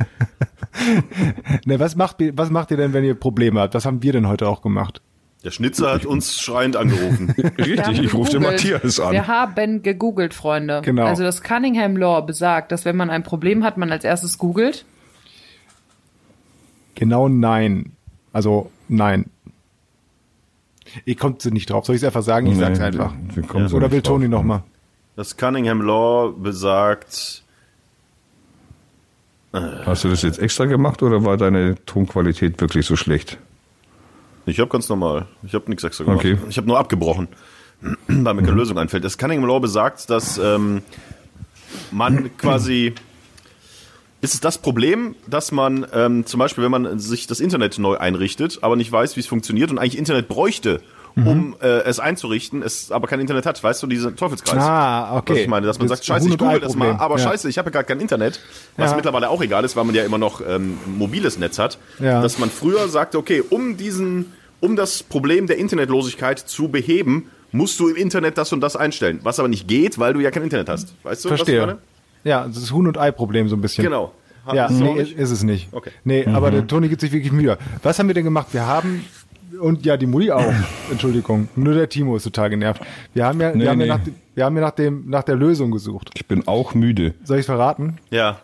ne, 1.64 1.80
was 1.80 1.96
macht, 1.96 2.20
ihr- 2.20 2.36
was 2.36 2.50
macht 2.50 2.70
ihr 2.72 2.76
denn, 2.76 2.92
wenn 2.92 3.04
ihr 3.04 3.14
Probleme 3.14 3.60
habt? 3.60 3.74
Was 3.74 3.86
haben 3.86 4.02
wir 4.02 4.12
denn 4.12 4.28
heute 4.28 4.48
auch 4.48 4.60
gemacht? 4.60 5.00
Der 5.44 5.50
Schnitzer 5.52 5.92
hat 5.92 6.04
uns 6.04 6.40
schreiend 6.40 6.76
angerufen. 6.76 7.30
Richtig, 7.58 8.00
ich 8.02 8.14
rufe 8.14 8.32
den. 8.32 8.42
Matthias 8.42 8.98
an. 8.98 9.12
Wir 9.12 9.28
haben 9.28 9.82
gegoogelt, 9.82 10.34
Freunde. 10.34 10.82
Genau. 10.84 11.06
Also 11.06 11.22
das 11.22 11.42
Cunningham 11.42 11.96
Law 11.96 12.22
besagt, 12.22 12.72
dass 12.72 12.84
wenn 12.84 12.96
man 12.96 13.08
ein 13.10 13.22
Problem 13.22 13.62
hat, 13.64 13.76
man 13.78 13.92
als 13.92 14.04
erstes 14.04 14.38
googelt. 14.38 14.84
Genau 16.96 17.28
nein. 17.28 17.92
Also 18.32 18.70
nein. 18.88 19.26
Ihr 21.04 21.16
kommt 21.16 21.44
nicht 21.44 21.70
drauf. 21.70 21.86
Soll 21.86 21.94
ich 21.96 22.02
es 22.02 22.06
einfach 22.06 22.22
sagen? 22.22 22.48
Ich 22.48 22.58
sag's 22.58 22.78
Nee, 22.78 22.86
einfach. 22.86 23.12
wir 23.34 23.42
kommen 23.44 23.68
so 23.68 23.76
Oder 23.76 23.90
will. 23.92 24.02
Toni 24.02 24.26
noch 24.26 24.42
mal? 24.42 24.64
Das 25.14 25.36
Cunningham 25.36 25.82
Law 25.82 26.32
besagt, 26.32 27.42
Hast 29.52 30.04
du 30.04 30.08
das 30.08 30.22
jetzt 30.22 30.38
extra 30.38 30.66
gemacht 30.66 31.02
oder 31.02 31.24
war 31.24 31.36
deine 31.36 31.76
Tonqualität 31.86 32.60
wirklich 32.60 32.84
so 32.86 32.96
schlecht? 32.96 33.38
Ich 34.48 34.60
habe 34.60 34.70
ganz 34.70 34.88
normal, 34.88 35.26
ich 35.42 35.54
habe 35.54 35.64
nichts 35.68 35.84
extra 35.84 36.04
gemacht. 36.04 36.20
Okay. 36.20 36.38
Ich 36.48 36.56
habe 36.56 36.66
nur 36.66 36.78
abgebrochen, 36.78 37.28
weil 38.08 38.34
mir 38.34 38.42
keine 38.42 38.56
Lösung 38.56 38.78
einfällt. 38.78 39.04
Das 39.04 39.18
Cunningham 39.18 39.48
Law 39.48 39.60
besagt, 39.60 40.10
dass 40.10 40.38
ähm, 40.38 40.82
man 41.90 42.30
quasi 42.38 42.94
ist 44.20 44.34
es 44.34 44.40
das 44.40 44.58
Problem, 44.58 45.14
dass 45.28 45.52
man 45.52 45.86
ähm, 45.92 46.26
zum 46.26 46.38
Beispiel, 46.40 46.64
wenn 46.64 46.72
man 46.72 46.98
sich 46.98 47.28
das 47.28 47.38
Internet 47.38 47.78
neu 47.78 47.96
einrichtet, 47.98 48.58
aber 48.62 48.74
nicht 48.74 48.90
weiß, 48.90 49.14
wie 49.14 49.20
es 49.20 49.28
funktioniert 49.28 49.70
und 49.70 49.78
eigentlich 49.78 49.96
Internet 49.96 50.26
bräuchte, 50.26 50.80
um 51.14 51.56
äh, 51.60 51.66
es 51.82 51.98
einzurichten, 51.98 52.62
es 52.62 52.92
aber 52.92 53.08
kein 53.08 53.18
Internet 53.18 53.44
hat. 53.46 53.62
Weißt 53.62 53.82
du, 53.82 53.88
dieser 53.88 54.14
Teufelskreis? 54.14 54.62
Ah, 54.62 55.16
okay. 55.18 55.32
Was 55.32 55.38
ich 55.40 55.48
meine, 55.48 55.66
dass 55.66 55.78
man 55.78 55.88
Das 55.88 55.98
sagt, 55.98 56.06
scheiße, 56.06 56.28
ich 56.28 56.38
google 56.38 56.60
das 56.60 56.76
mal, 56.76 56.92
aber 56.92 57.16
Ja. 57.18 57.24
scheiße, 57.24 57.48
ich 57.48 57.58
habe 57.58 57.68
ja 57.68 57.72
gar 57.72 57.82
kein 57.84 57.98
Internet, 58.00 58.40
was 58.76 58.90
Ja. 58.90 58.96
mittlerweile 58.96 59.28
auch 59.28 59.42
egal 59.42 59.64
ist, 59.64 59.74
weil 59.74 59.82
man 59.84 59.96
ja 59.96 60.04
immer 60.04 60.18
noch 60.18 60.40
ähm, 60.46 60.78
mobiles 60.86 61.36
Netz 61.38 61.58
hat. 61.58 61.78
Ja. 61.98 62.20
Dass 62.22 62.38
man 62.38 62.50
früher 62.50 62.88
sagte, 62.88 63.18
okay, 63.18 63.42
um 63.50 63.76
diesen, 63.76 64.32
um 64.60 64.76
das 64.76 65.02
Problem 65.02 65.46
der 65.46 65.58
Internetlosigkeit 65.58 66.38
zu 66.38 66.68
beheben, 66.68 67.30
musst 67.52 67.80
du 67.80 67.88
im 67.88 67.96
Internet 67.96 68.36
das 68.38 68.52
und 68.52 68.60
das 68.60 68.76
einstellen. 68.76 69.20
Was 69.22 69.38
aber 69.38 69.48
nicht 69.48 69.66
geht, 69.68 69.98
weil 69.98 70.12
du 70.12 70.20
ja 70.20 70.30
kein 70.30 70.42
Internet 70.42 70.68
hast. 70.68 70.94
Weißt 71.02 71.24
du, 71.24 71.30
was 71.30 71.40
ich 71.40 71.44
Verstehe. 71.46 71.60
meine? 71.66 71.78
Ja, 72.24 72.46
das 72.46 72.58
ist 72.58 72.72
Huhn- 72.72 72.86
und 72.86 72.98
Ei-Problem 72.98 73.48
so 73.48 73.56
ein 73.56 73.60
bisschen. 73.60 73.84
Genau. 73.84 74.12
Ha- 74.46 74.54
Ja, 74.54 74.66
es 74.66 74.72
nee, 74.72 74.94
nicht? 74.94 75.16
ist 75.16 75.30
es 75.30 75.42
nicht. 75.42 75.68
Okay. 75.72 75.90
Nee, 76.04 76.26
aber 76.26 76.50
der 76.50 76.66
Toni 76.66 76.88
gibt 76.88 77.00
sich 77.00 77.12
wirklich 77.12 77.32
Mühe. 77.32 77.56
Was 77.82 77.98
haben 77.98 78.08
wir 78.08 78.14
denn 78.14 78.24
gemacht? 78.24 78.48
Wir 78.52 78.66
haben, 78.66 79.04
und 79.60 79.84
ja, 79.86 79.96
die 79.96 80.06
Mutti 80.06 80.30
auch, 80.30 80.52
Entschuldigung, 80.90 81.48
nur 81.56 81.74
der 81.74 81.88
Timo 81.88 82.16
ist 82.16 82.24
total 82.24 82.50
genervt. 82.50 82.82
Wir 83.14 83.24
haben 83.26 83.40
ja, 83.40 83.52
Nee, 83.54 83.62
wir 83.62 83.70
haben 83.70 83.78
nee. 83.78 83.86
ja, 83.86 83.96
nach, 83.98 84.04
wir 84.34 84.44
haben 84.44 84.56
ja 84.56 84.62
nach, 84.62 84.70
dem, 84.72 85.08
nach 85.08 85.22
der 85.22 85.36
Lösung 85.36 85.70
gesucht. 85.70 86.10
Ich 86.14 86.26
bin 86.26 86.46
auch 86.48 86.74
müde. 86.74 87.14
Soll 87.24 87.38
ich 87.38 87.46
verraten? 87.46 87.98
Ja. 88.10 88.40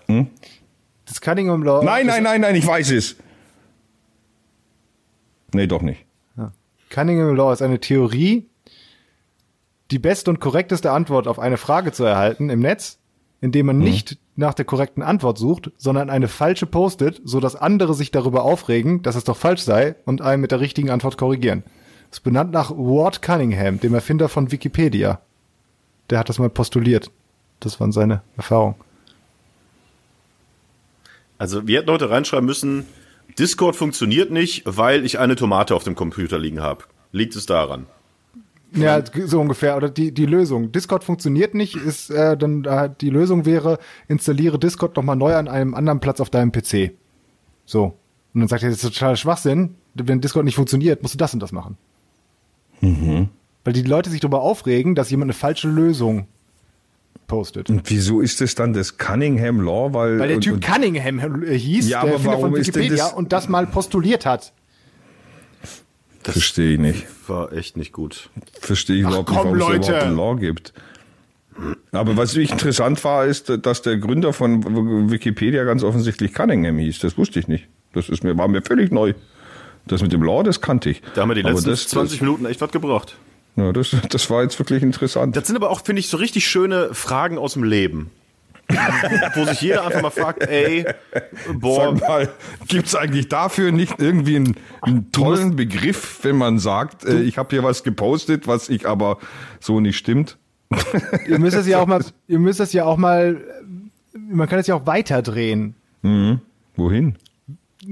Das 1.07 1.21
Cunningham 1.21 1.63
Law. 1.63 1.83
Nein, 1.85 2.07
nein, 2.07 2.23
nein, 2.23 2.41
nein, 2.41 2.55
ich 2.55 2.67
weiß 2.67 2.91
es. 2.93 3.17
Nee, 5.55 5.67
doch 5.67 5.83
nicht. 5.83 6.05
Cunningham 6.91 7.35
Law 7.35 7.53
ist 7.53 7.63
eine 7.63 7.81
Theorie, 7.81 8.47
die 9.91 9.99
beste 9.99 10.31
und 10.31 10.41
korrekteste 10.41 10.93
Antwort 10.93 11.27
auf 11.27 11.39
eine 11.39 11.57
Frage 11.57 11.93
zu 11.93 12.05
erhalten 12.05 12.51
im 12.51 12.61
Netz, 12.61 12.99
indem 13.41 13.67
man 13.67 13.79
nicht 13.79 14.19
nach 14.37 14.55
der 14.55 14.65
korrekten 14.65 15.03
Antwort 15.03 15.39
sucht, 15.39 15.71
sondern 15.77 16.09
eine 16.11 16.29
falsche 16.29 16.67
postet, 16.67 17.21
so 17.25 17.41
dass 17.41 17.57
andere 17.57 17.95
sich 17.95 18.11
darüber 18.11 18.45
aufregen, 18.45 19.03
dass 19.03 19.17
es 19.17 19.25
doch 19.25 19.37
falsch 19.37 19.63
sei 19.63 19.97
und 20.05 20.23
einen 20.23 20.41
mit 20.41 20.51
der 20.51 20.61
richtigen 20.61 20.91
Antwort 20.91 21.19
korrigieren. 21.19 21.63
Das 22.11 22.19
ist 22.19 22.25
benannt 22.25 22.53
nach 22.53 22.71
Ward 22.71 23.23
Cunningham, 23.23 23.81
dem 23.81 23.95
Erfinder 23.95 24.29
von 24.29 24.53
Wikipedia. 24.53 25.21
Der 26.11 26.19
hat 26.19 26.29
das 26.29 26.39
mal 26.39 26.51
postuliert. 26.51 27.11
Das 27.61 27.81
waren 27.81 27.93
seine 27.93 28.23
Erfahrungen. 28.37 28.77
Also 31.39 31.67
wir 31.67 31.81
hätten 31.81 31.91
heute 31.91 32.11
reinschreiben 32.11 32.47
müssen, 32.47 32.87
Discord 33.39 33.77
funktioniert 33.77 34.31
nicht, 34.31 34.63
weil 34.65 35.05
ich 35.05 35.19
eine 35.19 35.37
Tomate 35.37 35.75
auf 35.75 35.85
dem 35.85 35.95
Computer 35.95 36.39
liegen 36.39 36.61
habe. 36.61 36.85
Liegt 37.13 37.37
es 37.37 37.47
daran? 37.47 37.87
Ja, 38.73 39.03
so 39.27 39.41
ungefähr. 39.41 39.77
Oder 39.77 39.89
die, 39.89 40.13
die 40.13 40.27
Lösung. 40.27 40.73
Discord 40.73 41.05
funktioniert 41.05 41.55
nicht, 41.55 41.77
ist 41.77 42.11
äh, 42.11 42.37
dann 42.37 42.65
äh, 42.65 42.91
die 43.01 43.11
Lösung 43.11 43.45
wäre, 43.45 43.79
installiere 44.09 44.59
Discord 44.59 44.97
nochmal 44.97 45.17
neu 45.17 45.35
an 45.35 45.49
einem 45.49 45.75
anderen 45.75 46.01
Platz 46.01 46.21
auf 46.21 46.31
deinem 46.31 46.51
PC. 46.51 46.93
So. 47.65 47.95
Und 48.35 48.41
dann 48.41 48.49
sagt 48.49 48.65
er, 48.65 48.71
das 48.71 48.83
ist 48.83 48.95
total 48.95 49.17
Schwachsinn. 49.17 49.77
Wenn 49.95 50.21
Discord 50.21 50.45
nicht 50.45 50.57
funktioniert, 50.57 51.03
musst 51.03 51.15
du 51.15 51.19
das 51.19 51.35
und 51.35 51.41
das 51.41 51.53
machen. 51.53 51.77
Weil 53.63 53.73
die 53.73 53.83
Leute 53.83 54.11
sich 54.11 54.21
darüber 54.21 54.43
aufregen, 54.43 54.95
dass 54.95 55.11
jemand 55.11 55.31
eine 55.31 55.39
falsche 55.39 55.69
Lösung 55.69 56.27
postet. 57.27 57.71
Und 57.71 57.89
wieso 57.91 58.21
ist 58.21 58.41
das 58.41 58.55
dann 58.55 58.73
das 58.73 58.97
Cunningham 58.99 59.61
Law? 59.61 59.93
Weil, 59.93 60.19
Weil 60.19 60.29
der 60.29 60.37
und, 60.37 60.43
Typ 60.43 60.55
und, 60.55 60.65
Cunningham 60.65 61.43
hieß, 61.45 61.89
Ja, 61.89 62.01
der 62.01 62.01
aber 62.01 62.11
Erfinder 62.13 62.33
von 62.33 62.43
warum 62.43 62.57
ist 62.57 62.75
denn 62.75 62.83
Wikipedia 62.83 63.05
das- 63.05 63.13
und 63.15 63.33
das 63.33 63.49
mal 63.49 63.67
postuliert 63.67 64.27
hat. 64.27 64.53
Verstehe 66.23 66.75
ich 66.75 66.79
nicht. 66.81 67.07
War 67.29 67.53
echt 67.53 67.77
nicht 67.77 67.93
gut. 67.93 68.31
Verstehe 68.61 68.97
ich 68.97 69.03
überhaupt 69.03 69.29
komm, 69.29 69.37
nicht, 69.37 69.45
warum 69.45 69.59
es 69.59 69.61
Leute. 69.61 69.89
überhaupt 69.91 70.07
ein 70.07 70.17
Law 70.17 70.35
gibt. 70.37 70.73
Aber 71.93 72.17
was 72.17 72.35
wirklich 72.35 72.51
interessant 72.51 73.03
war, 73.05 73.27
ist, 73.27 73.53
dass 73.63 73.83
der 73.83 73.99
Gründer 73.99 74.33
von 74.33 75.11
Wikipedia 75.11 75.65
ganz 75.65 75.85
offensichtlich 75.85 76.33
Cunningham 76.33 76.79
hieß. 76.79 76.99
Das 76.99 77.17
wusste 77.17 77.39
ich 77.39 77.47
nicht. 77.49 77.69
Das 77.93 78.09
ist 78.09 78.25
mir, 78.25 78.37
war 78.37 78.49
mir 78.49 78.63
völlig 78.63 78.91
neu. 78.91 79.15
Das 79.87 80.03
mit 80.03 80.13
dem 80.13 80.23
Law, 80.23 80.43
das 80.43 80.61
kannte 80.61 80.91
ich. 80.91 81.03
Da 81.15 81.23
haben 81.23 81.29
wir 81.29 81.35
die 81.35 81.43
letzten 81.43 81.71
das, 81.71 81.87
20 81.89 82.23
Minuten 82.23 82.47
echt 82.47 82.61
was 82.61 82.71
gebraucht. 82.73 83.17
Das, 83.57 83.65
ja, 83.65 83.73
das, 83.73 84.09
das 84.09 84.31
war 84.31 84.43
jetzt 84.43 84.59
wirklich 84.59 84.83
interessant. 84.83 85.37
Das 85.37 85.47
sind 85.47 85.57
aber 85.57 85.71
auch, 85.71 85.85
finde 85.85 86.01
ich, 86.01 86.09
so 86.09 86.17
richtig 86.17 86.47
schöne 86.47 86.93
Fragen 86.93 87.39
aus 87.39 87.55
dem 87.55 87.65
Leben. 87.65 88.11
Wo 89.35 89.45
sich 89.45 89.61
jeder 89.61 89.85
einfach 89.85 90.01
mal 90.01 90.11
fragt, 90.11 90.43
ey, 90.43 90.87
boah, 91.53 91.93
mal, 91.93 92.33
gibt's 92.67 92.95
eigentlich 92.95 93.29
dafür 93.29 93.73
nicht 93.73 94.01
irgendwie 94.01 94.37
einen, 94.37 94.57
einen 94.81 95.13
tollen 95.13 95.55
Begriff, 95.55 96.21
wenn 96.23 96.37
man 96.37 96.59
sagt, 96.59 97.05
äh, 97.05 97.21
ich 97.21 97.37
habe 97.37 97.51
hier 97.51 97.63
was 97.63 97.85
gepostet, 97.85 98.47
was 98.47 98.71
ich 98.71 98.89
aber 98.89 99.19
so 99.61 99.81
nicht 99.81 99.99
stimmt? 99.99 100.39
Ihr 101.29 101.39
müsst 101.39 101.57
es 101.57 101.67
ja 101.67 101.79
auch 101.79 101.87
mal, 101.87 102.03
ihr 102.27 102.39
müsst 102.39 102.59
es 102.61 102.73
ja 102.73 102.85
auch 102.87 102.97
mal, 102.97 103.37
man 104.15 104.49
kann 104.49 104.59
es 104.59 104.67
ja 104.67 104.77
auch 104.77 104.87
weiterdrehen. 104.87 105.75
Wohin? 106.77 107.17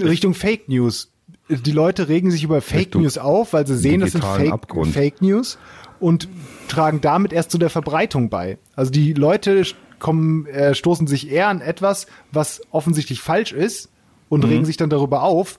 Richtung 0.01 0.33
Fake 0.33 0.69
News. 0.71 1.12
Die 1.57 1.73
Leute 1.73 2.09
regen 2.09 2.31
sich 2.31 2.45
über 2.45 2.61
Fake 2.61 2.95
News 2.95 3.19
auf, 3.19 3.53
weil 3.53 3.67
sie 3.67 3.77
sehen, 3.77 4.01
das 4.01 4.13
sind 4.13 4.25
Fake, 4.25 4.53
Abgrund. 4.53 4.93
Fake 4.93 5.21
News 5.23 5.59
und 6.01 6.29
tragen 6.69 7.01
damit 7.01 7.33
erst 7.33 7.51
zu 7.51 7.59
der 7.59 7.71
Verbreitung 7.71 8.29
bei. 8.31 8.59
Also 8.75 8.91
die 8.91 9.13
Leute 9.13 9.63
kommen, 9.99 10.47
äh, 10.47 10.75
stoßen 10.75 11.07
sich 11.07 11.31
eher 11.31 11.49
an 11.49 11.61
etwas, 11.61 12.07
was 12.33 12.61
offensichtlich 12.71 13.21
falsch 13.21 13.53
ist 13.53 13.89
und 14.29 14.45
Mhm. 14.45 14.51
regen 14.51 14.65
sich 14.65 14.77
dann 14.77 14.91
darüber 14.91 15.23
auf. 15.23 15.59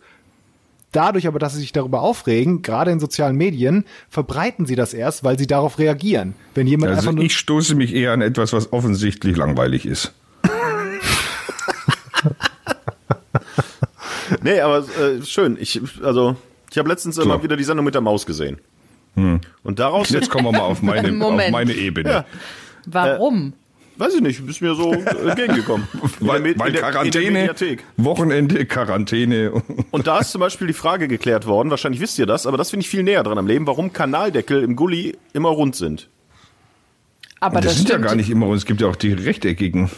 Dadurch 0.91 1.25
aber, 1.27 1.39
dass 1.39 1.53
sie 1.53 1.59
sich 1.61 1.71
darüber 1.71 2.01
aufregen, 2.01 2.61
gerade 2.61 2.91
in 2.91 2.99
sozialen 2.99 3.35
Medien, 3.35 3.85
verbreiten 4.09 4.65
sie 4.67 4.75
das 4.75 4.93
erst, 4.93 5.23
weil 5.23 5.39
sie 5.39 5.47
darauf 5.47 5.79
reagieren. 5.79 6.35
Wenn 6.53 6.67
jemand 6.67 6.91
Also 6.91 7.07
einfach 7.09 7.15
nur 7.15 7.23
ich 7.25 7.35
stoße 7.35 7.73
mich 7.75 7.95
eher 7.95 8.11
an 8.11 8.21
etwas, 8.21 8.53
was 8.53 8.71
offensichtlich 8.73 9.35
langweilig 9.37 9.85
ist. 9.87 10.13
nee, 14.43 14.59
aber 14.59 14.79
äh, 14.79 15.23
schön. 15.23 15.57
Ich, 15.59 15.81
also, 16.03 16.35
ich 16.71 16.77
habe 16.77 16.89
letztens 16.89 17.17
immer 17.17 17.41
wieder 17.43 17.57
die 17.57 17.63
Sendung 17.63 17.85
mit 17.85 17.93
der 17.93 18.01
Maus 18.01 18.25
gesehen. 18.25 18.59
Und 19.15 19.79
daraus 19.79 20.09
Jetzt 20.09 20.29
kommen 20.29 20.45
wir 20.45 20.51
mal 20.53 20.61
auf 20.61 20.81
meine, 20.81 21.23
auf 21.25 21.51
meine 21.51 21.73
Ebene. 21.73 22.09
Ja. 22.09 22.25
Warum? 22.85 23.53
Weiß 23.95 24.15
ich 24.15 24.21
nicht, 24.21 24.39
ist 24.47 24.59
mir 24.59 24.73
so 24.73 24.91
äh, 24.91 25.29
entgegengekommen. 25.29 25.87
In 26.19 26.27
Weil, 26.27 26.43
weil 26.43 26.51
in 26.51 26.57
der- 26.57 26.65
in 26.67 26.73
der 26.73 26.81
Quarantäne, 26.81 27.31
Mediathek. 27.31 27.83
Wochenende, 27.97 28.65
Quarantäne. 28.65 29.51
Und 29.91 30.07
da 30.07 30.17
ist 30.17 30.31
zum 30.31 30.41
Beispiel 30.41 30.65
die 30.65 30.73
Frage 30.73 31.07
geklärt 31.07 31.45
worden, 31.45 31.69
wahrscheinlich 31.69 32.01
wisst 32.01 32.17
ihr 32.17 32.25
das, 32.25 32.47
aber 32.47 32.57
das 32.57 32.71
finde 32.71 32.85
ich 32.85 32.89
viel 32.89 33.03
näher 33.03 33.21
dran 33.21 33.37
am 33.37 33.45
Leben, 33.45 33.67
warum 33.67 33.93
Kanaldeckel 33.93 34.63
im 34.63 34.75
Gully 34.75 35.15
immer 35.33 35.49
rund 35.49 35.75
sind. 35.75 36.09
Aber 37.39 37.57
das, 37.61 37.65
das, 37.73 37.77
sind 37.77 37.89
ja 37.89 37.97
gar 37.99 38.15
nicht 38.15 38.31
immer, 38.31 38.47
und 38.47 38.55
es 38.57 38.65
gibt 38.65 38.81
ja 38.81 38.87
auch 38.87 38.95
die 38.95 39.13
rechteckigen. 39.13 39.91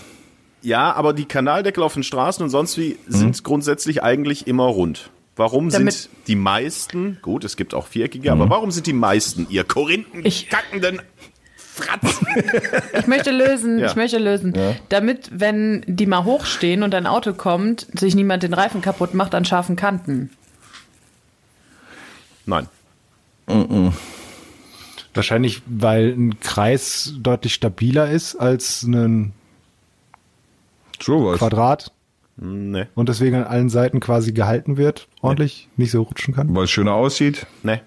Ja, 0.65 0.93
aber 0.93 1.13
die 1.13 1.25
Kanaldeckel 1.25 1.83
auf 1.83 1.93
den 1.93 2.01
Straßen 2.03 2.43
und 2.43 2.49
sonst 2.49 2.75
wie 2.77 2.97
sind 3.07 3.43
grundsätzlich 3.43 4.01
eigentlich 4.01 4.47
immer 4.47 4.65
rund. 4.65 5.11
Warum 5.35 5.69
Damit- 5.69 5.93
sind 5.93 6.09
die 6.27 6.35
meisten, 6.35 7.19
gut, 7.21 7.43
es 7.43 7.55
gibt 7.55 7.73
auch 7.75 7.85
viereckige, 7.87 8.31
aber 8.31 8.49
warum 8.49 8.71
sind 8.71 8.87
die 8.87 8.93
meisten, 8.93 9.45
ihr 9.49 9.63
Korinthen 9.63 10.25
Ich- 10.25 10.49
kackenden 10.49 11.01
Fratzen? 11.55 12.25
Ich 12.99 13.05
möchte 13.05 13.29
lösen, 13.31 13.77
Ja. 13.77 13.87
ich 13.87 13.95
möchte 13.95 14.17
lösen. 14.17 14.53
Damit, 14.89 15.29
wenn 15.33 15.83
die 15.87 16.07
mal 16.07 16.23
hochstehen 16.23 16.81
und 16.83 16.95
ein 16.95 17.05
Auto 17.05 17.33
kommt, 17.33 17.85
sich 17.99 18.15
niemand 18.15 18.41
den 18.43 18.53
Reifen 18.55 18.81
kaputt 18.81 19.13
macht 19.13 19.35
an 19.35 19.45
scharfen 19.45 19.75
Kanten. 19.75 20.31
Nein. 22.47 22.67
Wahrscheinlich, 25.13 25.61
weil 25.67 26.09
ein 26.17 26.39
Kreis 26.39 27.13
deutlich 27.19 27.53
stabiler 27.53 28.09
ist 28.09 28.35
als 28.35 28.83
ein 28.83 29.33
Sowas. 31.03 31.37
Quadrat 31.39 31.91
Nee. 32.37 32.85
und 32.95 33.07
deswegen 33.07 33.37
an 33.37 33.43
allen 33.45 33.69
Seiten 33.69 33.99
quasi 34.01 34.33
gehalten 34.33 34.75
wird, 34.77 35.07
ordentlich, 35.21 35.69
nicht 35.77 35.91
so 35.91 36.01
rutschen 36.01 36.33
kann. 36.35 36.53
Weil 36.53 36.65
es 36.65 36.71
schöner 36.71 36.93
aussieht. 36.93 37.47
Nee. 37.63 37.79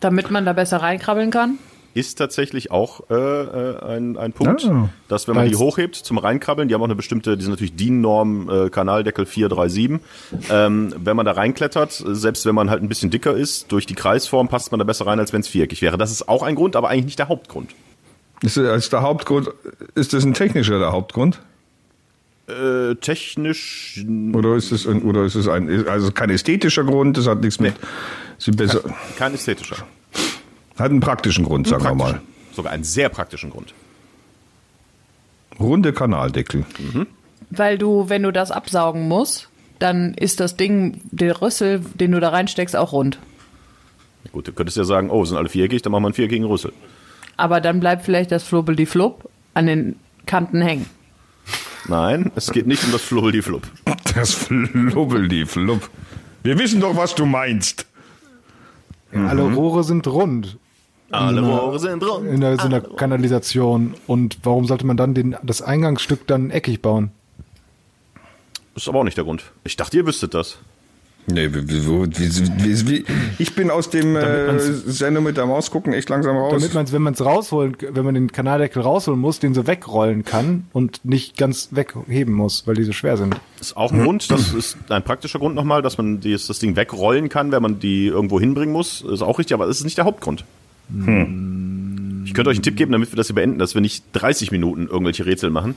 Damit 0.00 0.30
man 0.30 0.44
da 0.46 0.52
besser 0.52 0.76
reinkrabbeln 0.78 1.30
kann. 1.32 1.58
Ist 1.94 2.16
tatsächlich 2.16 2.70
auch 2.70 3.10
äh, 3.10 3.14
äh, 3.14 3.84
ein, 3.96 4.16
ein 4.16 4.32
Punkt, 4.32 4.64
Ah. 4.64 4.88
dass 5.08 5.28
wenn 5.28 5.34
man 5.34 5.46
die 5.48 5.56
hochhebt 5.56 5.94
zum 5.94 6.16
Reinkrabbeln, 6.16 6.66
die 6.68 6.74
haben 6.74 6.80
auch 6.80 6.86
eine 6.86 6.94
bestimmte, 6.94 7.36
die 7.36 7.42
sind 7.42 7.50
natürlich 7.50 7.74
DIN-Norm, 7.76 8.48
äh, 8.48 8.70
Kanaldeckel 8.70 9.26
437, 9.26 10.00
ähm, 10.50 10.94
wenn 10.96 11.16
man 11.16 11.26
da 11.26 11.32
reinklettert, 11.32 12.00
äh, 12.00 12.14
selbst 12.14 12.46
wenn 12.46 12.54
man 12.54 12.70
halt 12.70 12.82
ein 12.82 12.88
bisschen 12.88 13.10
dicker 13.10 13.34
ist, 13.34 13.70
durch 13.72 13.84
die 13.84 13.94
Kreisform 13.94 14.48
passt 14.48 14.70
man 14.70 14.78
da 14.78 14.84
besser 14.84 15.06
rein, 15.06 15.18
als 15.18 15.32
wenn 15.34 15.40
es 15.42 15.48
viereckig 15.48 15.82
wäre. 15.82 15.98
Das 15.98 16.10
ist 16.10 16.28
auch 16.30 16.42
ein 16.42 16.54
Grund, 16.54 16.76
aber 16.76 16.88
eigentlich 16.88 17.04
nicht 17.06 17.18
der 17.18 17.28
Hauptgrund. 17.28 17.72
Ist, 18.42 18.56
das- 18.56 18.66
als 18.68 18.88
der 18.88 19.02
Hauptgrund, 19.02 19.50
ist 19.94 20.14
das 20.14 20.24
ein 20.24 20.32
technischer 20.34 20.78
der 20.78 20.92
Hauptgrund? 20.92 21.40
Äh, 22.52 22.96
technisch 22.96 24.04
Oder 24.32 24.56
ist 24.56 24.72
es 24.72 24.86
ein, 24.86 25.02
oder 25.02 25.24
ist 25.24 25.34
es 25.34 25.48
ein, 25.48 25.88
also 25.88 26.10
kein 26.12 26.30
ästhetischer 26.30 26.84
Grund, 26.84 27.16
das 27.16 27.26
hat 27.26 27.40
nichts 27.40 27.60
mit, 27.60 27.74
sie 28.38 28.50
besser, 28.50 28.82
kein 29.16 29.34
ästhetischer. 29.34 29.76
hat 30.76 30.90
einen 30.90 31.00
praktischen 31.00 31.44
Grund, 31.44 31.66
sagen 31.66 31.84
wir 31.84 31.94
mal. 31.94 32.20
Sogar 32.52 32.72
einen 32.72 32.84
sehr 32.84 33.08
praktischen 33.08 33.50
Grund. 33.50 33.72
Runde 35.58 35.92
Kanaldeckel. 35.92 36.66
Weil 37.50 37.78
du, 37.78 38.08
wenn 38.08 38.22
du 38.22 38.32
das 38.32 38.50
absaugen 38.50 39.08
musst, 39.08 39.48
dann 39.78 40.14
ist 40.14 40.40
das 40.40 40.56
Ding, 40.56 41.00
der 41.10 41.40
Rüssel, 41.40 41.80
den 41.94 42.12
du 42.12 42.20
da 42.20 42.30
reinsteckst, 42.30 42.76
auch 42.76 42.92
rund. 42.92 43.18
Gut, 44.30 44.48
du 44.48 44.52
könntest 44.52 44.76
ja 44.76 44.84
sagen, 44.84 45.10
oh, 45.10 45.24
sind 45.24 45.36
alle 45.36 45.48
viereckig, 45.48 45.82
dann 45.82 45.92
machen 45.92 46.02
wir 46.02 46.08
einen 46.08 46.14
viereckigen 46.14 46.46
Rüssel. 46.46 46.72
Aber 47.36 47.60
dann 47.60 47.80
bleibt 47.80 48.04
vielleicht 48.04 48.30
das 48.30 48.44
Flubbel 48.44 48.76
die 48.76 48.86
Flub 48.86 49.28
an 49.54 49.66
den 49.66 49.96
Kanten 50.26 50.60
hängen. 50.60 50.86
Nein, 51.88 52.30
es 52.36 52.50
geht 52.50 52.66
nicht 52.66 52.84
um 52.84 52.92
das 52.92 53.02
Flubbel-die-Flub. 53.02 53.62
Das 54.14 54.34
Flubbel, 54.34 55.28
die 55.28 55.46
Flubb. 55.46 55.88
Wir 56.42 56.58
wissen 56.58 56.80
doch, 56.80 56.96
was 56.96 57.14
du 57.14 57.24
meinst. 57.24 57.86
Alle 59.12 59.42
Rohre 59.42 59.84
sind 59.84 60.06
rund 60.06 60.58
Alle 61.10 61.40
Rohre 61.42 61.78
sind 61.78 62.02
rund. 62.02 62.26
in 62.26 62.40
der, 62.40 62.56
so 62.56 62.66
einer 62.66 62.80
Kanalisation. 62.80 63.94
Und 64.06 64.38
warum 64.42 64.66
sollte 64.66 64.86
man 64.86 64.96
dann 64.96 65.14
den, 65.14 65.36
das 65.42 65.62
Eingangsstück 65.62 66.26
dann 66.26 66.50
eckig 66.50 66.82
bauen? 66.82 67.10
Ist 68.74 68.88
aber 68.88 69.00
auch 69.00 69.04
nicht 69.04 69.16
der 69.16 69.24
Grund. 69.24 69.44
Ich 69.64 69.76
dachte, 69.76 69.96
ihr 69.96 70.06
wüsstet 70.06 70.34
das. 70.34 70.58
Nee, 71.26 71.48
wie, 71.54 71.68
wie, 71.68 71.86
wie, 71.86 72.64
wie, 72.64 72.88
wie, 72.88 73.04
ich 73.38 73.54
bin 73.54 73.70
aus 73.70 73.90
dem 73.90 74.16
äh, 74.16 74.58
Sendung 74.60 75.22
mit 75.22 75.36
der 75.36 75.46
Maus 75.46 75.70
gucken 75.70 75.92
echt 75.92 76.08
langsam 76.08 76.36
raus. 76.36 76.52
Damit 76.52 76.74
man 76.74 76.84
es, 76.84 76.92
wenn 76.92 77.02
man 77.02 77.14
es 77.14 77.24
rausholen, 77.24 77.76
wenn 77.92 78.04
man 78.04 78.14
den 78.14 78.32
Kanaldeckel 78.32 78.82
rausholen 78.82 79.20
muss, 79.20 79.38
den 79.38 79.54
so 79.54 79.68
wegrollen 79.68 80.24
kann 80.24 80.64
und 80.72 81.04
nicht 81.04 81.36
ganz 81.36 81.68
wegheben 81.70 82.34
muss, 82.34 82.66
weil 82.66 82.74
die 82.74 82.82
so 82.82 82.92
schwer 82.92 83.16
sind. 83.16 83.36
Ist 83.60 83.76
auch 83.76 83.92
ein 83.92 84.02
Grund, 84.02 84.30
das 84.32 84.52
ist 84.54 84.76
ein 84.88 85.04
praktischer 85.04 85.38
Grund 85.38 85.54
nochmal, 85.54 85.80
dass 85.80 85.96
man 85.96 86.20
dieses, 86.20 86.48
das 86.48 86.58
Ding 86.58 86.74
wegrollen 86.74 87.28
kann, 87.28 87.52
wenn 87.52 87.62
man 87.62 87.78
die 87.78 88.06
irgendwo 88.06 88.40
hinbringen 88.40 88.72
muss. 88.72 89.02
Ist 89.02 89.22
auch 89.22 89.38
richtig, 89.38 89.54
aber 89.54 89.66
das 89.66 89.78
ist 89.78 89.84
nicht 89.84 89.98
der 89.98 90.04
Hauptgrund. 90.04 90.44
Ich 92.24 92.34
könnte 92.34 92.50
euch 92.50 92.56
einen 92.56 92.62
Tipp 92.62 92.76
geben, 92.76 92.92
damit 92.92 93.12
wir 93.12 93.16
das 93.16 93.28
hier 93.28 93.36
beenden, 93.36 93.58
dass 93.58 93.74
wir 93.74 93.80
nicht 93.80 94.04
30 94.12 94.50
Minuten 94.50 94.88
irgendwelche 94.88 95.24
Rätsel 95.24 95.50
machen. 95.50 95.74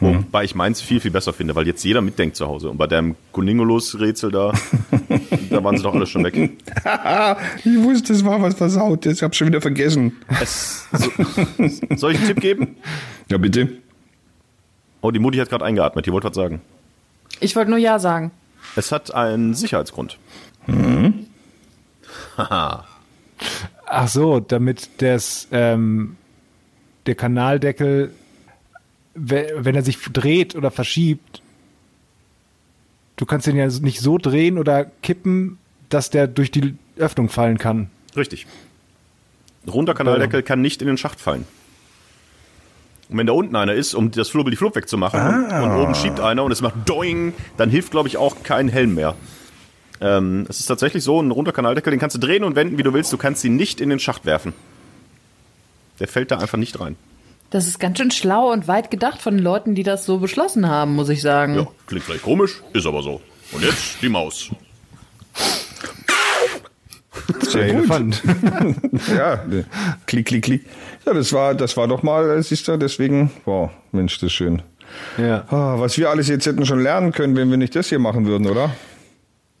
Wobei 0.00 0.42
ich 0.42 0.54
meins 0.56 0.80
viel, 0.80 0.98
viel 0.98 1.12
besser 1.12 1.32
finde, 1.32 1.54
weil 1.54 1.66
jetzt 1.66 1.84
jeder 1.84 2.00
mitdenkt 2.00 2.34
zu 2.34 2.48
Hause. 2.48 2.70
Und 2.70 2.76
bei 2.76 2.88
deinem 2.88 3.14
Kuningulus-Rätsel 3.32 4.32
da, 4.32 4.52
da 5.50 5.62
waren 5.62 5.76
sie 5.76 5.84
doch 5.84 5.94
alle 5.94 6.06
schon 6.06 6.24
weg. 6.24 6.34
ich 7.64 7.82
wusste, 7.82 8.12
es 8.12 8.24
war 8.24 8.42
was 8.42 8.54
versaut. 8.54 9.06
Ich 9.06 9.22
hab's 9.22 9.36
schon 9.36 9.46
wieder 9.46 9.60
vergessen. 9.60 10.16
Es, 10.40 10.88
so, 10.92 11.10
soll 11.96 12.12
ich 12.12 12.18
einen 12.18 12.26
Tipp 12.26 12.40
geben? 12.40 12.76
Ja, 13.30 13.38
bitte. 13.38 13.68
Oh, 15.02 15.12
die 15.12 15.20
Mutti 15.20 15.38
hat 15.38 15.50
gerade 15.50 15.64
eingeatmet, 15.64 16.06
die 16.06 16.12
wollte 16.12 16.28
was 16.28 16.34
sagen. 16.34 16.60
Ich 17.38 17.54
wollte 17.54 17.70
nur 17.70 17.78
Ja 17.78 17.98
sagen. 17.98 18.32
Es 18.76 18.90
hat 18.92 19.14
einen 19.14 19.54
Sicherheitsgrund. 19.54 20.18
Haha. 22.36 22.84
Ach 23.86 24.08
so, 24.08 24.40
damit 24.40 24.88
das, 24.98 25.48
ähm, 25.52 26.16
der 27.06 27.14
Kanaldeckel, 27.14 28.12
wenn 29.14 29.74
er 29.74 29.82
sich 29.82 29.98
dreht 29.98 30.54
oder 30.54 30.70
verschiebt, 30.70 31.42
du 33.16 33.26
kannst 33.26 33.46
den 33.46 33.56
ja 33.56 33.66
nicht 33.66 34.00
so 34.00 34.18
drehen 34.18 34.58
oder 34.58 34.84
kippen, 35.02 35.58
dass 35.88 36.10
der 36.10 36.26
durch 36.26 36.50
die 36.50 36.74
Öffnung 36.96 37.28
fallen 37.28 37.58
kann. 37.58 37.90
Richtig. 38.16 38.46
Runder 39.70 39.94
Kanaldeckel 39.94 40.42
kann 40.42 40.60
nicht 40.60 40.82
in 40.82 40.88
den 40.88 40.96
Schacht 40.96 41.20
fallen. 41.20 41.44
Und 43.08 43.18
wenn 43.18 43.26
da 43.26 43.34
unten 43.34 43.54
einer 43.56 43.74
ist, 43.74 43.94
um 43.94 44.10
das 44.10 44.30
Flubbel 44.30 44.50
die 44.50 44.56
Flub 44.56 44.74
wegzumachen 44.74 45.20
und, 45.20 45.52
und 45.52 45.70
oben 45.72 45.94
schiebt 45.94 46.18
einer 46.18 46.42
und 46.44 46.50
es 46.50 46.62
macht 46.62 46.88
Doing, 46.88 47.34
dann 47.58 47.68
hilft, 47.68 47.90
glaube 47.90 48.08
ich, 48.08 48.16
auch 48.16 48.42
kein 48.42 48.68
Helm 48.68 48.94
mehr. 48.94 49.14
Ähm, 50.00 50.46
es 50.48 50.60
ist 50.60 50.66
tatsächlich 50.66 51.04
so, 51.04 51.20
ein 51.20 51.30
runder 51.30 51.52
Kanaldeckel, 51.52 51.90
den 51.90 52.00
kannst 52.00 52.16
du 52.16 52.20
drehen 52.20 52.42
und 52.42 52.56
wenden, 52.56 52.78
wie 52.78 52.82
du 52.82 52.94
willst, 52.94 53.12
du 53.12 53.18
kannst 53.18 53.44
ihn 53.44 53.54
nicht 53.54 53.80
in 53.80 53.90
den 53.90 54.00
Schacht 54.00 54.24
werfen. 54.24 54.54
Der 56.00 56.08
fällt 56.08 56.30
da 56.30 56.38
einfach 56.38 56.58
nicht 56.58 56.80
rein. 56.80 56.96
Das 57.52 57.66
ist 57.66 57.78
ganz 57.78 57.98
schön 57.98 58.10
schlau 58.10 58.50
und 58.50 58.66
weit 58.66 58.90
gedacht 58.90 59.20
von 59.20 59.36
den 59.36 59.44
Leuten, 59.44 59.74
die 59.74 59.82
das 59.82 60.06
so 60.06 60.16
beschlossen 60.16 60.70
haben, 60.70 60.94
muss 60.94 61.10
ich 61.10 61.20
sagen. 61.20 61.54
Ja, 61.54 61.66
klingt 61.86 62.02
vielleicht 62.02 62.22
komisch, 62.22 62.62
ist 62.72 62.86
aber 62.86 63.02
so. 63.02 63.20
Und 63.52 63.62
jetzt 63.62 64.00
die 64.00 64.08
Maus. 64.08 64.48
Sehr. 67.42 67.66
Elefant. 67.66 68.22
Ja, 69.14 69.44
klick, 70.06 70.26
klick, 70.28 70.44
klick. 70.44 70.66
Ja, 71.04 71.12
das 71.12 71.30
war, 71.34 71.54
das 71.54 71.76
war 71.76 71.86
doch 71.88 72.02
mal, 72.02 72.42
siehst 72.42 72.68
du, 72.68 72.78
deswegen, 72.78 73.30
wow, 73.44 73.70
Mensch, 73.90 74.14
das 74.14 74.28
ist 74.28 74.32
schön. 74.32 74.62
ja. 75.18 75.44
Ah, 75.48 75.74
was 75.78 75.98
wir 75.98 76.08
alles 76.08 76.28
jetzt 76.28 76.46
hätten 76.46 76.64
schon 76.64 76.80
lernen 76.80 77.12
können, 77.12 77.36
wenn 77.36 77.50
wir 77.50 77.58
nicht 77.58 77.76
das 77.76 77.90
hier 77.90 77.98
machen 77.98 78.24
würden, 78.24 78.46
oder? 78.46 78.70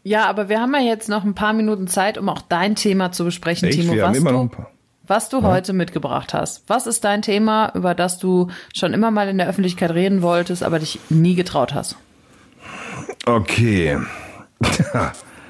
Ja, 0.02 0.24
aber 0.30 0.48
wir 0.48 0.60
haben 0.62 0.72
ja 0.72 0.80
jetzt 0.80 1.10
noch 1.10 1.24
ein 1.24 1.34
paar 1.34 1.52
Minuten 1.52 1.88
Zeit, 1.88 2.16
um 2.16 2.30
auch 2.30 2.40
dein 2.40 2.74
Thema 2.74 3.12
zu 3.12 3.24
besprechen, 3.24 3.68
Echt? 3.68 3.80
Timo. 3.80 3.92
Wir 3.92 4.04
haben 4.04 4.12
was 4.12 4.18
immer 4.18 4.30
du, 4.30 4.36
noch 4.36 4.42
ein 4.44 4.50
paar. 4.50 4.70
Was 5.12 5.28
du 5.28 5.42
heute 5.42 5.74
mitgebracht 5.74 6.32
hast. 6.32 6.62
Was 6.68 6.86
ist 6.86 7.04
dein 7.04 7.20
Thema, 7.20 7.70
über 7.74 7.94
das 7.94 8.18
du 8.18 8.48
schon 8.74 8.94
immer 8.94 9.10
mal 9.10 9.28
in 9.28 9.36
der 9.36 9.46
Öffentlichkeit 9.46 9.90
reden 9.90 10.22
wolltest, 10.22 10.62
aber 10.62 10.78
dich 10.78 11.00
nie 11.10 11.34
getraut 11.34 11.74
hast? 11.74 11.96
Okay. 13.26 13.98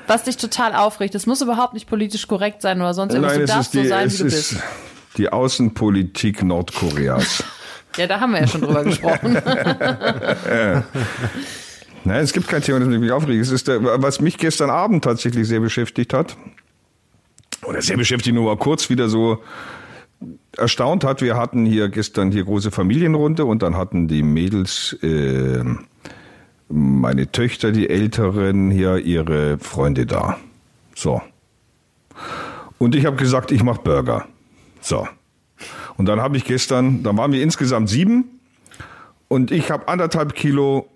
Was 0.09 0.25
dich 0.25 0.37
total 0.37 0.75
aufregt. 0.75 1.15
Es 1.15 1.27
muss 1.27 1.41
überhaupt 1.43 1.75
nicht 1.75 1.89
politisch 1.89 2.27
korrekt 2.27 2.61
sein 2.61 2.81
oder 2.81 2.93
sonst 2.93 3.15
irgendwas. 3.15 3.39
du 3.39 3.47
darfst 3.47 3.73
so 3.73 3.85
sein, 3.85 4.13
wie 4.13 4.17
du 4.17 4.25
ist 4.25 4.51
bist. 4.51 4.63
die 5.17 5.33
Außenpolitik 5.33 6.43
Nordkoreas. 6.43 7.45
Ja, 7.99 8.07
da 8.07 8.21
haben 8.21 8.33
wir 8.33 8.41
ja 8.41 8.47
schon 8.47 8.63
drüber 8.63 8.85
gesprochen. 8.85 9.35
Nein, 12.05 12.25
es 12.25 12.33
gibt 12.33 12.49
kein 12.49 12.63
Thema, 12.63 12.81
das 12.81 12.89
mich 12.89 13.13
aufregt. 13.13 13.43
Es 13.43 13.51
ist 13.51 13.69
der, 13.69 13.85
was 14.01 14.19
mich 14.19 14.39
gestern 14.39 14.71
Abend 14.71 15.05
tatsächlich 15.05 15.47
sehr 15.47 15.61
beschäftigt 15.61 16.15
hat. 16.15 16.39
Oder 17.65 17.81
sehr 17.83 17.97
beschäftigt, 17.97 18.35
nur 18.35 18.45
mal 18.45 18.57
kurz 18.57 18.91
wieder 18.91 19.09
so 19.09 19.43
erstaunt 20.57 21.05
hat. 21.05 21.23
Wir 21.23 21.37
hatten 21.37 21.65
hier 21.65 21.89
gestern 21.89 22.33
hier 22.33 22.45
große 22.45 22.71
Familienrunde 22.71 23.45
und 23.45 23.63
dann 23.63 23.77
hatten 23.77 24.09
die 24.09 24.23
Mädels, 24.23 24.93
äh, 25.03 25.65
meine 26.69 27.31
Töchter, 27.31 27.71
die 27.73 27.89
Älteren, 27.89 28.71
hier 28.71 28.97
ihre 28.99 29.59
Freunde 29.59 30.07
da. 30.07 30.39
So. 30.95 31.21
Und 32.79 32.95
ich 32.95 33.07
habe 33.07 33.17
gesagt, 33.17 33.53
ich 33.53 33.63
mache 33.63 33.81
Burger. 33.83 34.27
So. 34.81 35.07
Und 35.97 36.07
dann 36.07 36.21
habe 36.21 36.37
ich 36.37 36.45
gestern, 36.45 37.03
dann 37.03 37.17
waren 37.17 37.33
wir 37.33 37.43
insgesamt 37.43 37.89
sieben 37.89 38.41
und 39.29 39.51
ich 39.51 39.71
habe 39.71 39.87
anderthalb 39.89 40.35
Kilo 40.35 40.89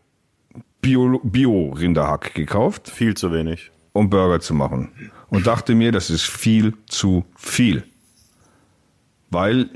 Bio- 0.82 1.20
Bio-Rinderhack 1.22 2.34
gekauft, 2.34 2.88
Viel 2.90 3.14
zu 3.14 3.32
wenig. 3.32 3.70
um 3.92 4.10
Burger 4.10 4.40
zu 4.40 4.54
machen. 4.54 4.90
Und 5.28 5.46
dachte 5.46 5.74
mir, 5.74 5.92
das 5.92 6.10
ist 6.10 6.24
viel 6.24 6.74
zu 6.86 7.24
viel. 7.36 7.84
weil 9.30 9.70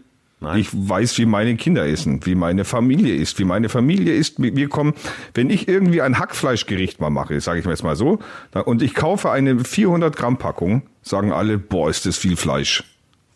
ich 0.56 0.68
weiß, 0.72 1.18
wie 1.18 1.26
meine 1.26 1.54
Kinder 1.56 1.86
essen, 1.86 2.24
wie 2.24 2.34
meine 2.34 2.64
Familie 2.64 3.14
isst, 3.14 3.38
wie 3.38 3.44
meine 3.44 3.68
Familie 3.68 4.14
isst. 4.14 4.36
Wir 4.38 4.68
kommen, 4.70 4.94
wenn 5.34 5.50
ich 5.50 5.68
irgendwie 5.68 6.00
ein 6.00 6.18
Hackfleischgericht 6.18 6.98
mal 6.98 7.10
mache, 7.10 7.38
sage 7.40 7.58
ich 7.58 7.66
mir 7.66 7.72
jetzt 7.72 7.82
mal 7.82 7.96
so, 7.96 8.20
und 8.64 8.80
ich 8.80 8.94
kaufe 8.94 9.30
eine 9.30 9.58
400 9.62 10.16
Gramm 10.16 10.38
Packung, 10.38 10.82
sagen 11.02 11.32
alle, 11.32 11.58
boah, 11.58 11.90
ist 11.90 12.06
das 12.06 12.16
viel 12.16 12.36
Fleisch. 12.36 12.84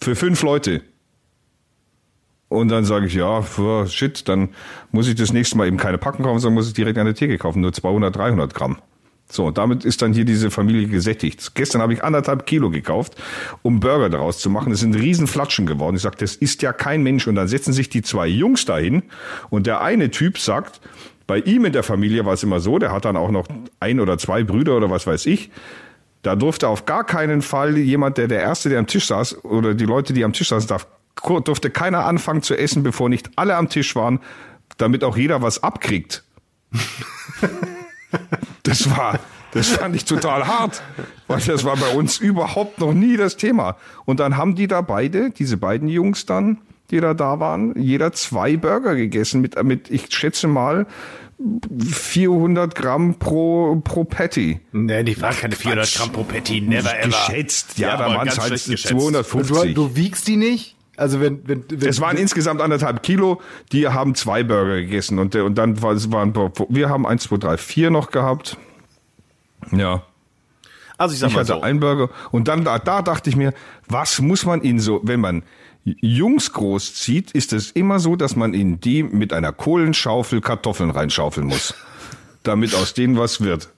Für 0.00 0.16
fünf 0.16 0.42
Leute. 0.42 0.80
Und 2.48 2.68
dann 2.68 2.86
sage 2.86 3.06
ich, 3.06 3.14
ja, 3.14 3.42
shit, 3.86 4.26
dann 4.28 4.50
muss 4.90 5.08
ich 5.08 5.14
das 5.14 5.32
nächste 5.32 5.58
Mal 5.58 5.66
eben 5.66 5.76
keine 5.76 5.98
Packung 5.98 6.24
kaufen, 6.24 6.38
sondern 6.38 6.54
muss 6.54 6.68
ich 6.68 6.74
direkt 6.74 6.96
an 6.96 7.04
der 7.04 7.14
Theke 7.14 7.36
kaufen, 7.36 7.60
nur 7.60 7.72
200, 7.74 8.16
300 8.16 8.54
Gramm. 8.54 8.78
So, 9.30 9.46
und 9.46 9.58
damit 9.58 9.84
ist 9.84 10.02
dann 10.02 10.12
hier 10.12 10.24
diese 10.24 10.50
Familie 10.50 10.86
gesättigt. 10.86 11.54
Gestern 11.54 11.80
habe 11.80 11.94
ich 11.94 12.04
anderthalb 12.04 12.46
Kilo 12.46 12.70
gekauft, 12.70 13.14
um 13.62 13.80
Burger 13.80 14.10
daraus 14.10 14.38
zu 14.38 14.50
machen. 14.50 14.70
Das 14.70 14.80
sind 14.80 14.94
riesen 14.94 15.26
Flatschen 15.26 15.66
geworden. 15.66 15.96
Ich 15.96 16.02
sage, 16.02 16.16
das 16.18 16.36
ist 16.36 16.62
ja 16.62 16.72
kein 16.72 17.02
Mensch. 17.02 17.26
Und 17.26 17.34
dann 17.34 17.48
setzen 17.48 17.72
sich 17.72 17.88
die 17.88 18.02
zwei 18.02 18.26
Jungs 18.26 18.64
dahin 18.64 19.02
und 19.50 19.66
der 19.66 19.80
eine 19.80 20.10
Typ 20.10 20.38
sagt, 20.38 20.80
bei 21.26 21.38
ihm 21.38 21.64
in 21.64 21.72
der 21.72 21.82
Familie 21.82 22.26
war 22.26 22.34
es 22.34 22.42
immer 22.42 22.60
so, 22.60 22.78
der 22.78 22.92
hat 22.92 23.06
dann 23.06 23.16
auch 23.16 23.30
noch 23.30 23.46
ein 23.80 23.98
oder 23.98 24.18
zwei 24.18 24.44
Brüder 24.44 24.76
oder 24.76 24.90
was 24.90 25.06
weiß 25.06 25.24
ich. 25.26 25.50
Da 26.22 26.36
durfte 26.36 26.68
auf 26.68 26.86
gar 26.86 27.04
keinen 27.04 27.42
Fall 27.42 27.76
jemand, 27.76 28.18
der 28.18 28.28
der 28.28 28.40
Erste, 28.40 28.68
der 28.68 28.78
am 28.78 28.86
Tisch 28.86 29.06
saß, 29.06 29.44
oder 29.44 29.74
die 29.74 29.84
Leute, 29.84 30.12
die 30.12 30.24
am 30.24 30.32
Tisch 30.32 30.48
saßen, 30.48 30.68
darf, 30.68 30.86
durfte 31.44 31.70
keiner 31.70 32.04
anfangen 32.04 32.42
zu 32.42 32.56
essen, 32.56 32.82
bevor 32.82 33.08
nicht 33.08 33.30
alle 33.36 33.56
am 33.56 33.68
Tisch 33.68 33.96
waren, 33.96 34.20
damit 34.76 35.04
auch 35.04 35.16
jeder 35.16 35.42
was 35.42 35.62
abkriegt. 35.62 36.24
Das 38.64 38.90
war, 38.90 39.20
das 39.52 39.68
fand 39.68 39.94
ich 39.94 40.04
total 40.04 40.46
hart, 40.46 40.82
weil 41.28 41.40
das 41.40 41.64
war 41.64 41.76
bei 41.76 41.94
uns 41.94 42.18
überhaupt 42.18 42.80
noch 42.80 42.92
nie 42.92 43.16
das 43.16 43.36
Thema. 43.36 43.76
Und 44.04 44.18
dann 44.20 44.36
haben 44.36 44.56
die 44.56 44.66
da 44.66 44.80
beide, 44.80 45.30
diese 45.30 45.56
beiden 45.56 45.88
Jungs 45.88 46.26
dann, 46.26 46.58
die 46.90 47.00
da 47.00 47.14
da 47.14 47.40
waren, 47.40 47.80
jeder 47.80 48.12
zwei 48.12 48.56
Burger 48.56 48.96
gegessen 48.96 49.40
mit, 49.40 49.62
mit 49.62 49.90
ich 49.90 50.12
schätze 50.12 50.48
mal, 50.48 50.86
400 51.90 52.74
Gramm 52.74 53.16
pro, 53.18 53.80
pro 53.82 54.04
Patty. 54.04 54.60
Nee, 54.72 55.02
die 55.02 55.20
waren 55.20 55.36
keine 55.36 55.56
400 55.56 55.94
Gramm 55.94 56.12
pro 56.12 56.24
Patty, 56.24 56.60
never 56.60 56.98
ever. 56.98 57.08
Geschätzt, 57.08 57.78
ja, 57.78 57.88
Ja, 57.88 57.96
da 57.96 58.04
aber 58.06 58.14
waren 58.16 58.28
es 58.28 58.38
halt 58.38 58.52
geschätzt. 58.52 58.90
Du, 58.90 58.98
250. 58.98 59.74
du 59.74 59.96
wiegst 59.96 60.26
die 60.28 60.36
nicht? 60.36 60.73
Also 60.97 61.20
wenn, 61.20 61.47
wenn, 61.49 61.64
wenn 61.68 61.88
Es 61.88 62.01
waren 62.01 62.16
insgesamt 62.16 62.61
anderthalb 62.61 63.03
Kilo. 63.03 63.40
Die 63.72 63.88
haben 63.88 64.14
zwei 64.14 64.42
Burger 64.45 64.76
gegessen 64.80 65.18
und, 65.18 65.34
der- 65.34 65.45
und 65.45 65.57
dann 65.57 65.82
war, 65.82 65.92
es 65.92 66.12
waren 66.12 66.34
wir 66.68 66.88
haben 66.88 67.07
eins, 67.07 67.24
zwei, 67.24 67.36
drei, 67.36 67.57
vier 67.57 67.90
noch 67.90 68.11
gehabt. 68.11 68.57
Ja, 69.72 70.03
Also 70.99 71.14
ich 71.14 71.20
sag 71.20 71.28
ich 71.28 71.34
mal 71.34 71.40
hatte 71.40 71.55
so. 71.55 71.61
einen 71.62 71.80
Burger 71.80 72.11
und 72.30 72.49
dann 72.49 72.64
da, 72.64 72.78
da 72.78 73.03
dachte 73.03 73.30
ich 73.30 73.36
mir, 73.36 73.53
was 73.88 74.20
muss 74.20 74.45
man 74.45 74.61
in 74.61 74.78
so, 74.78 75.01
wenn 75.03 75.20
man 75.20 75.42
Jungs 75.84 76.53
großzieht, 76.53 77.32
ist 77.32 77.53
es 77.53 77.70
immer 77.70 77.99
so, 77.99 78.16
dass 78.16 78.36
man 78.36 78.55
in 78.55 78.80
die 78.80 79.03
mit 79.03 79.32
einer 79.32 79.53
Kohlenschaufel 79.53 80.40
Kartoffeln 80.40 80.90
reinschaufeln 80.90 81.47
muss, 81.47 81.74
damit 82.42 82.74
aus 82.74 82.95
denen 82.95 83.18
was 83.18 83.40
wird. 83.40 83.68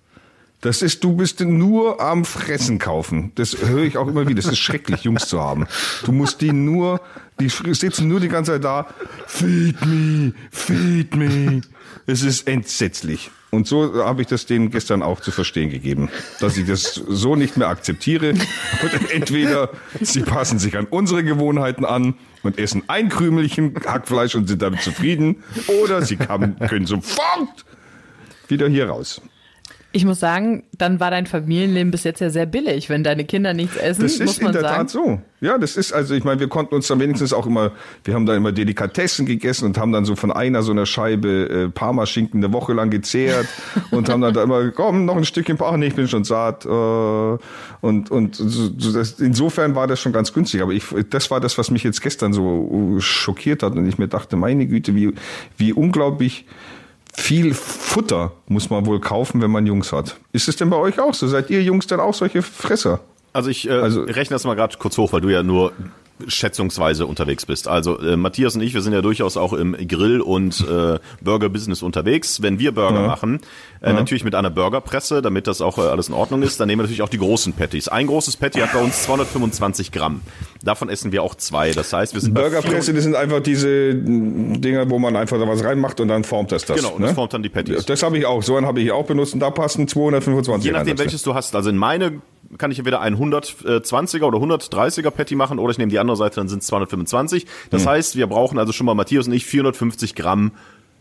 Das 0.63 0.83
ist, 0.83 1.05
du 1.05 1.13
bist 1.15 1.41
nur 1.41 2.01
am 2.01 2.25
Fressen 2.25 2.79
kaufen. 2.79 3.33
Das 3.35 3.57
höre 3.59 3.85
ich 3.85 3.99
auch 3.99 4.09
immer 4.09 4.27
wieder. 4.27 4.41
Das 4.41 4.51
ist 4.51 4.59
schrecklich, 4.59 5.03
Jungs 5.03 5.29
zu 5.29 5.41
haben. 5.41 5.67
Du 6.05 6.13
musst 6.13 6.41
die 6.41 6.53
nur, 6.53 7.01
die 7.39 7.49
sitzen 7.49 8.09
nur 8.09 8.21
die 8.21 8.29
ganze 8.29 8.53
Zeit 8.53 8.65
da. 8.65 8.87
Feed 9.27 9.85
me, 9.85 10.33
feed 10.51 11.15
me. 11.15 11.61
Es 12.07 12.23
ist 12.23 12.49
entsetzlich. 12.49 13.31
Und 13.51 13.67
so 13.67 14.05
habe 14.05 14.23
ich 14.23 14.29
das 14.29 14.47
denen 14.47 14.71
gestern 14.71 15.03
auch 15.03 15.21
zu 15.21 15.31
verstehen 15.31 15.71
gegeben, 15.71 16.11
dass 16.41 16.57
ich 16.57 16.67
das 16.67 16.95
so 16.95 17.37
nicht 17.37 17.57
mehr 17.57 17.69
akzeptiere. 17.69 18.31
Und 18.31 19.11
entweder 19.11 19.71
sie 20.01 20.23
passen 20.23 20.59
sich 20.59 20.77
an 20.77 20.87
unsere 20.87 21.23
Gewohnheiten 21.23 21.85
an 21.85 22.15
und 22.43 22.59
essen 22.59 22.83
ein 22.89 23.09
Krümelchen 23.09 23.75
Hackfleisch 23.85 24.35
und 24.35 24.49
sind 24.49 24.63
damit 24.63 24.83
zufrieden, 24.83 25.43
oder 25.83 26.03
sie 26.03 26.17
können 26.17 26.87
sofort 26.87 27.65
wieder 28.49 28.69
hier 28.69 28.89
raus. 28.89 29.21
Ich 29.97 30.05
muss 30.05 30.21
sagen, 30.21 30.65
dann 30.77 31.01
war 31.01 31.11
dein 31.11 31.25
Familienleben 31.25 31.91
bis 31.91 32.05
jetzt 32.05 32.21
ja 32.21 32.29
sehr 32.29 32.45
billig, 32.45 32.91
wenn 32.91 33.03
deine 33.03 33.25
Kinder 33.25 33.55
nichts 33.55 33.79
essen, 33.79 34.03
Das 34.03 34.21
ist 34.21 34.43
in 34.43 34.53
der 34.53 34.61
sagen. 34.61 34.77
Tat 34.77 34.91
so. 34.91 35.23
Ja, 35.41 35.57
das 35.57 35.79
ist, 35.79 35.95
also 35.95 36.13
ich 36.15 36.23
meine, 36.23 36.39
wir 36.39 36.49
konnten 36.49 36.75
uns 36.75 36.87
dann 36.87 37.01
wenigstens 37.01 37.33
auch 37.33 37.47
immer, 37.47 37.73
wir 38.05 38.13
haben 38.13 38.27
da 38.27 38.37
immer 38.37 38.53
Delikatessen 38.53 39.25
gegessen 39.25 39.65
und 39.65 39.79
haben 39.79 39.93
dann 39.93 40.05
so 40.05 40.15
von 40.15 40.31
einer 40.31 40.63
so 40.63 40.73
einer 40.73 40.85
Scheibe 40.85 41.49
äh, 41.49 41.69
Parmaschinken 41.71 42.45
eine 42.45 42.53
Woche 42.53 42.75
lang 42.75 42.91
gezehrt 42.91 43.47
und 43.91 44.11
haben 44.11 44.21
dann 44.21 44.35
da 44.35 44.43
immer, 44.43 44.71
komm, 44.77 45.07
noch 45.07 45.17
ein 45.17 45.25
Stückchen 45.25 45.57
Parma, 45.57 45.79
nee, 45.79 45.87
ich 45.87 45.95
bin 45.95 46.09
schon 46.09 46.25
satt. 46.25 46.67
Äh, 46.67 46.69
und 46.69 48.11
und 48.11 48.35
so, 48.35 48.69
das, 48.69 49.19
insofern 49.19 49.75
war 49.75 49.87
das 49.87 49.99
schon 49.99 50.13
ganz 50.13 50.35
günstig. 50.35 50.61
Aber 50.61 50.73
ich, 50.73 50.85
das 51.09 51.31
war 51.31 51.41
das, 51.41 51.57
was 51.57 51.71
mich 51.71 51.85
jetzt 51.85 52.03
gestern 52.03 52.35
so 52.35 52.99
äh, 52.99 53.01
schockiert 53.01 53.63
hat 53.63 53.75
und 53.75 53.89
ich 53.89 53.97
mir 53.97 54.09
dachte, 54.09 54.37
meine 54.37 54.67
Güte, 54.67 54.95
wie, 54.95 55.15
wie 55.57 55.73
unglaublich 55.73 56.45
viel 57.17 57.55
Futter 57.55 58.33
muss 58.47 58.71
man 58.71 58.87
wohl 58.87 59.01
kaufen, 59.01 59.41
wenn 59.41 59.51
man 59.51 59.67
Jungs 59.67 59.93
hat. 59.93 60.17
Ist 60.33 60.49
es 60.49 60.57
denn 60.57 60.71
bei 60.71 60.77
euch 60.77 61.01
auch 61.01 61.15
so? 61.15 61.27
Seid 61.27 61.51
ihr 61.51 61.63
Jungs 61.63 61.87
dann 61.87 62.01
auch 62.01 62.15
solche 62.15 62.43
Fresser? 62.43 63.01
Also 63.33 63.51
ich 63.51 63.69
äh, 63.69 63.73
Also- 63.73 64.03
rechne 64.03 64.35
das 64.35 64.45
mal 64.45 64.55
gerade 64.55 64.77
kurz 64.79 64.97
hoch, 64.99 65.13
weil 65.13 65.21
du 65.21 65.29
ja 65.31 65.43
nur 65.43 65.73
schätzungsweise 66.29 67.07
unterwegs 67.07 67.47
bist. 67.47 67.69
Also 67.69 67.99
äh, 67.99 68.17
Matthias 68.17 68.55
und 68.55 68.63
ich, 68.63 68.75
wir 68.75 68.83
sind 68.83 68.93
ja 68.93 69.03
durchaus 69.03 69.37
auch 69.37 69.53
im 69.53 69.77
Grill- 69.89 70.21
und 70.21 70.61
äh, 70.69 70.99
Burger-Business 71.23 71.83
unterwegs. 71.83 72.43
Wenn 72.43 72.59
wir 72.59 72.73
Burger 72.73 73.07
machen, 73.07 73.41
äh, 73.83 73.93
natürlich 73.93 74.25
mit 74.25 74.35
einer 74.35 74.51
Burgerpresse, 74.51 75.23
damit 75.23 75.47
das 75.47 75.61
auch 75.61 75.79
äh, 75.79 75.83
alles 75.83 76.09
in 76.09 76.15
Ordnung 76.15 76.43
ist, 76.43 76.59
dann 76.59 76.69
nehmen 76.69 76.81
wir 76.81 76.85
natürlich 76.85 77.03
auch 77.03 77.09
die 77.09 77.19
großen 77.19 77.53
Patties. 77.53 77.89
Ein 77.89 78.07
großes 78.07 78.37
Patty 78.37 78.61
hat 78.61 78.73
bei 78.73 78.83
uns 78.83 79.03
225 79.03 79.93
Gramm. 79.93 80.23
Davon 80.63 80.89
essen 80.89 81.13
wir 81.13 81.23
auch 81.23 81.35
zwei. 81.35 81.73
Das 81.73 81.93
heißt, 81.93 82.15
wir 82.15 82.21
sind 82.21 82.35
Burgerpresse, 82.35 82.95
das 82.95 83.05
sind 83.05 83.15
einfach 83.15 83.41
diese 83.41 83.95
Dinger, 83.95 84.89
wo 84.91 84.99
man 84.99 85.17
einfach 85.17 85.39
da 85.39 85.47
was 85.47 85.63
reinmacht 85.63 86.01
und 86.01 86.09
dann 86.09 86.25
formt 86.25 86.53
das 86.53 86.65
das. 86.65 86.77
Genau, 86.79 86.95
und 86.95 87.03
das 87.03 87.13
formt 87.13 87.35
dann 87.35 87.43
die 87.43 87.49
Patties. 87.49 87.85
Das 87.87 88.03
habe 88.03 88.19
ich 88.19 88.27
auch. 88.27 88.43
So 88.43 88.57
einen 88.57 88.67
habe 88.67 88.81
ich 88.81 88.91
auch 88.91 89.07
benutzt 89.07 89.35
und 89.35 89.41
da 89.41 89.51
passen 89.51 89.87
225 89.87 90.65
Je 90.67 90.73
nachdem, 90.73 90.91
rein. 90.91 90.99
welches 90.99 91.23
du 91.23 91.35
hast. 91.35 91.55
Also 91.55 91.71
in 91.71 91.77
meine 91.77 92.21
kann 92.59 92.71
ich 92.71 92.79
entweder 92.79 93.01
ein 93.01 93.17
120er 93.17 94.23
oder 94.25 94.39
130er 94.39 95.11
Patty 95.11 95.35
machen 95.37 95.59
oder 95.59 95.71
ich 95.73 95.79
nehme 95.79 95.91
die 95.91 95.99
andere 95.99 96.17
Seite, 96.17 96.37
dann 96.37 96.49
sind 96.49 96.61
es 96.63 96.67
225. 96.69 97.47
Das 97.71 97.83
Hm. 97.83 97.89
heißt, 97.91 98.17
wir 98.17 98.27
brauchen 98.27 98.59
also 98.59 98.73
schon 98.73 98.87
mal 98.87 98.95
Matthias 98.95 99.27
und 99.27 99.33
ich 99.33 99.47
450 99.47 100.15
Gramm 100.15 100.53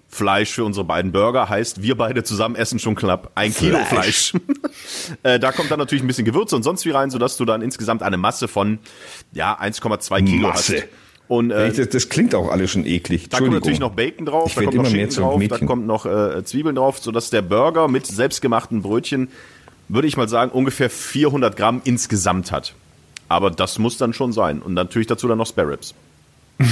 Fleisch 0.08 0.52
für 0.54 0.64
unsere 0.64 0.86
beiden 0.86 1.12
Burger. 1.12 1.50
Heißt, 1.50 1.82
wir 1.82 1.96
beide 1.98 2.24
zusammen 2.24 2.56
essen 2.56 2.78
schon 2.80 2.96
knapp 2.96 3.32
ein 3.36 3.54
Kilo 3.54 3.80
Fleisch. 3.86 4.34
äh, 5.24 5.40
da 5.40 5.52
kommt 5.52 5.72
dann 5.72 5.80
natürlich 5.80 6.04
ein 6.04 6.08
bisschen 6.08 6.26
Gewürze 6.26 6.56
und 6.56 6.64
sonst 6.64 6.86
wie 6.86 6.92
rein, 6.92 7.10
sodass 7.10 7.38
du 7.38 7.46
dann 7.46 7.62
insgesamt 7.62 8.04
eine 8.04 8.18
Masse 8.18 8.48
von 8.48 8.80
ja 9.34 9.60
1,2 9.60 10.24
Kilo 10.26 10.48
Masse. 10.50 10.76
hast. 10.76 10.84
Und 11.28 11.50
äh, 11.50 11.72
Das, 11.72 11.90
das 11.90 12.10
klingt 12.10 12.36
auch 12.36 12.50
alles 12.52 12.70
schon 12.72 12.86
eklig. 12.86 13.30
da 13.30 13.40
kommt 13.40 13.52
natürlich 13.52 13.80
noch 13.80 13.94
Bacon 13.96 14.28
drauf, 14.28 14.50
Ich 14.50 14.54
da 14.56 14.62
kommt 14.66 14.76
noch 14.76 14.86
Schinken 14.86 15.16
drauf, 15.16 15.44
da 15.50 15.58
kommt 15.66 15.88
noch 15.88 16.06
äh, 16.06 16.44
Zwiebeln 16.46 16.76
drauf, 16.76 17.00
sodass 17.00 17.32
der 17.32 17.42
Burger 17.42 17.88
mit 17.88 18.06
selbstgemachten 18.06 18.84
Brötchen, 18.84 19.30
würde 19.88 20.08
ich 20.08 20.18
mal 20.18 20.28
sagen, 20.28 20.52
ungefähr 20.52 20.90
400 20.90 21.56
Gramm 21.56 21.82
insgesamt 21.84 22.52
hat. 22.52 22.74
Aber 23.28 23.52
das 23.52 23.80
muss 23.80 23.98
dann 23.98 24.14
schon 24.14 24.34
sein. 24.34 24.62
Und 24.62 24.74
natürlich 24.74 25.08
dazu 25.08 25.28
dann 25.28 25.38
noch 25.38 25.48
Spare 25.48 25.70
Ribs. 25.70 25.94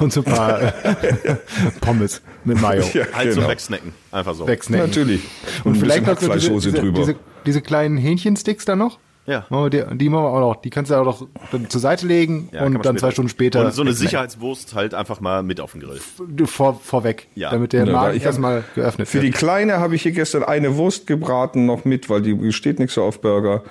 und 0.00 0.12
so 0.12 0.24
ein 0.24 0.32
paar 0.32 0.60
äh, 0.60 1.36
Pommes 1.80 2.22
mit 2.44 2.60
Mayo 2.60 2.82
Ja, 2.92 3.04
Halt 3.14 3.32
so 3.32 3.36
genau. 3.36 3.50
wegsnacken. 3.50 3.92
Einfach 4.10 4.34
so. 4.34 4.46
wegsnacken. 4.48 4.86
Natürlich. 4.86 5.22
Und 5.64 5.74
ein 5.74 5.80
vielleicht 5.80 6.06
noch 6.06 6.20
so 6.20 6.32
diese, 6.32 6.50
diese, 6.50 6.72
drüber. 6.72 6.98
diese, 6.98 7.16
diese 7.46 7.62
kleinen 7.62 7.96
Hähnchensticks 7.96 8.64
da 8.64 8.74
noch. 8.74 8.98
Ja. 9.28 9.46
Oh, 9.50 9.68
die, 9.68 9.84
die 9.96 10.08
machen 10.08 10.24
wir 10.24 10.28
auch 10.30 10.40
noch. 10.40 10.56
Die 10.62 10.70
kannst 10.70 10.90
du 10.90 10.94
auch 10.94 11.04
noch 11.04 11.26
dann 11.52 11.68
zur 11.68 11.80
Seite 11.82 12.06
legen 12.06 12.48
Ja, 12.50 12.64
und 12.64 12.82
dann 12.84 12.96
zwei 12.96 13.10
Stunden 13.10 13.28
später 13.28 13.64
Und 13.64 13.74
so 13.74 13.82
eine. 13.82 13.92
Sicherheitswurst 13.92 14.74
halt 14.74 14.94
einfach 14.94 15.20
mal 15.20 15.42
mit 15.42 15.60
auf 15.60 15.72
den 15.72 15.82
Grill. 15.82 16.00
vor, 16.46 16.80
vorweg, 16.82 17.28
Ja. 17.34 17.50
damit 17.50 17.74
der 17.74 17.84
Ja, 17.86 17.92
Magen 17.92 18.16
ich 18.16 18.22
erstmal 18.24 18.64
geöffnet 18.74 19.06
Für 19.06 19.20
die 19.20 19.26
wird. 19.26 19.36
Kleine 19.36 19.78
habe 19.80 19.94
ich 19.94 20.02
hier 20.02 20.12
gestern 20.12 20.44
eine 20.44 20.76
Wurst 20.76 21.06
gebraten 21.06 21.66
noch 21.66 21.84
mit, 21.84 22.08
weil 22.08 22.22
die 22.22 22.52
steht 22.52 22.78
nicht 22.78 22.92
so 22.92 23.02
auf 23.02 23.20
Burger. 23.20 23.62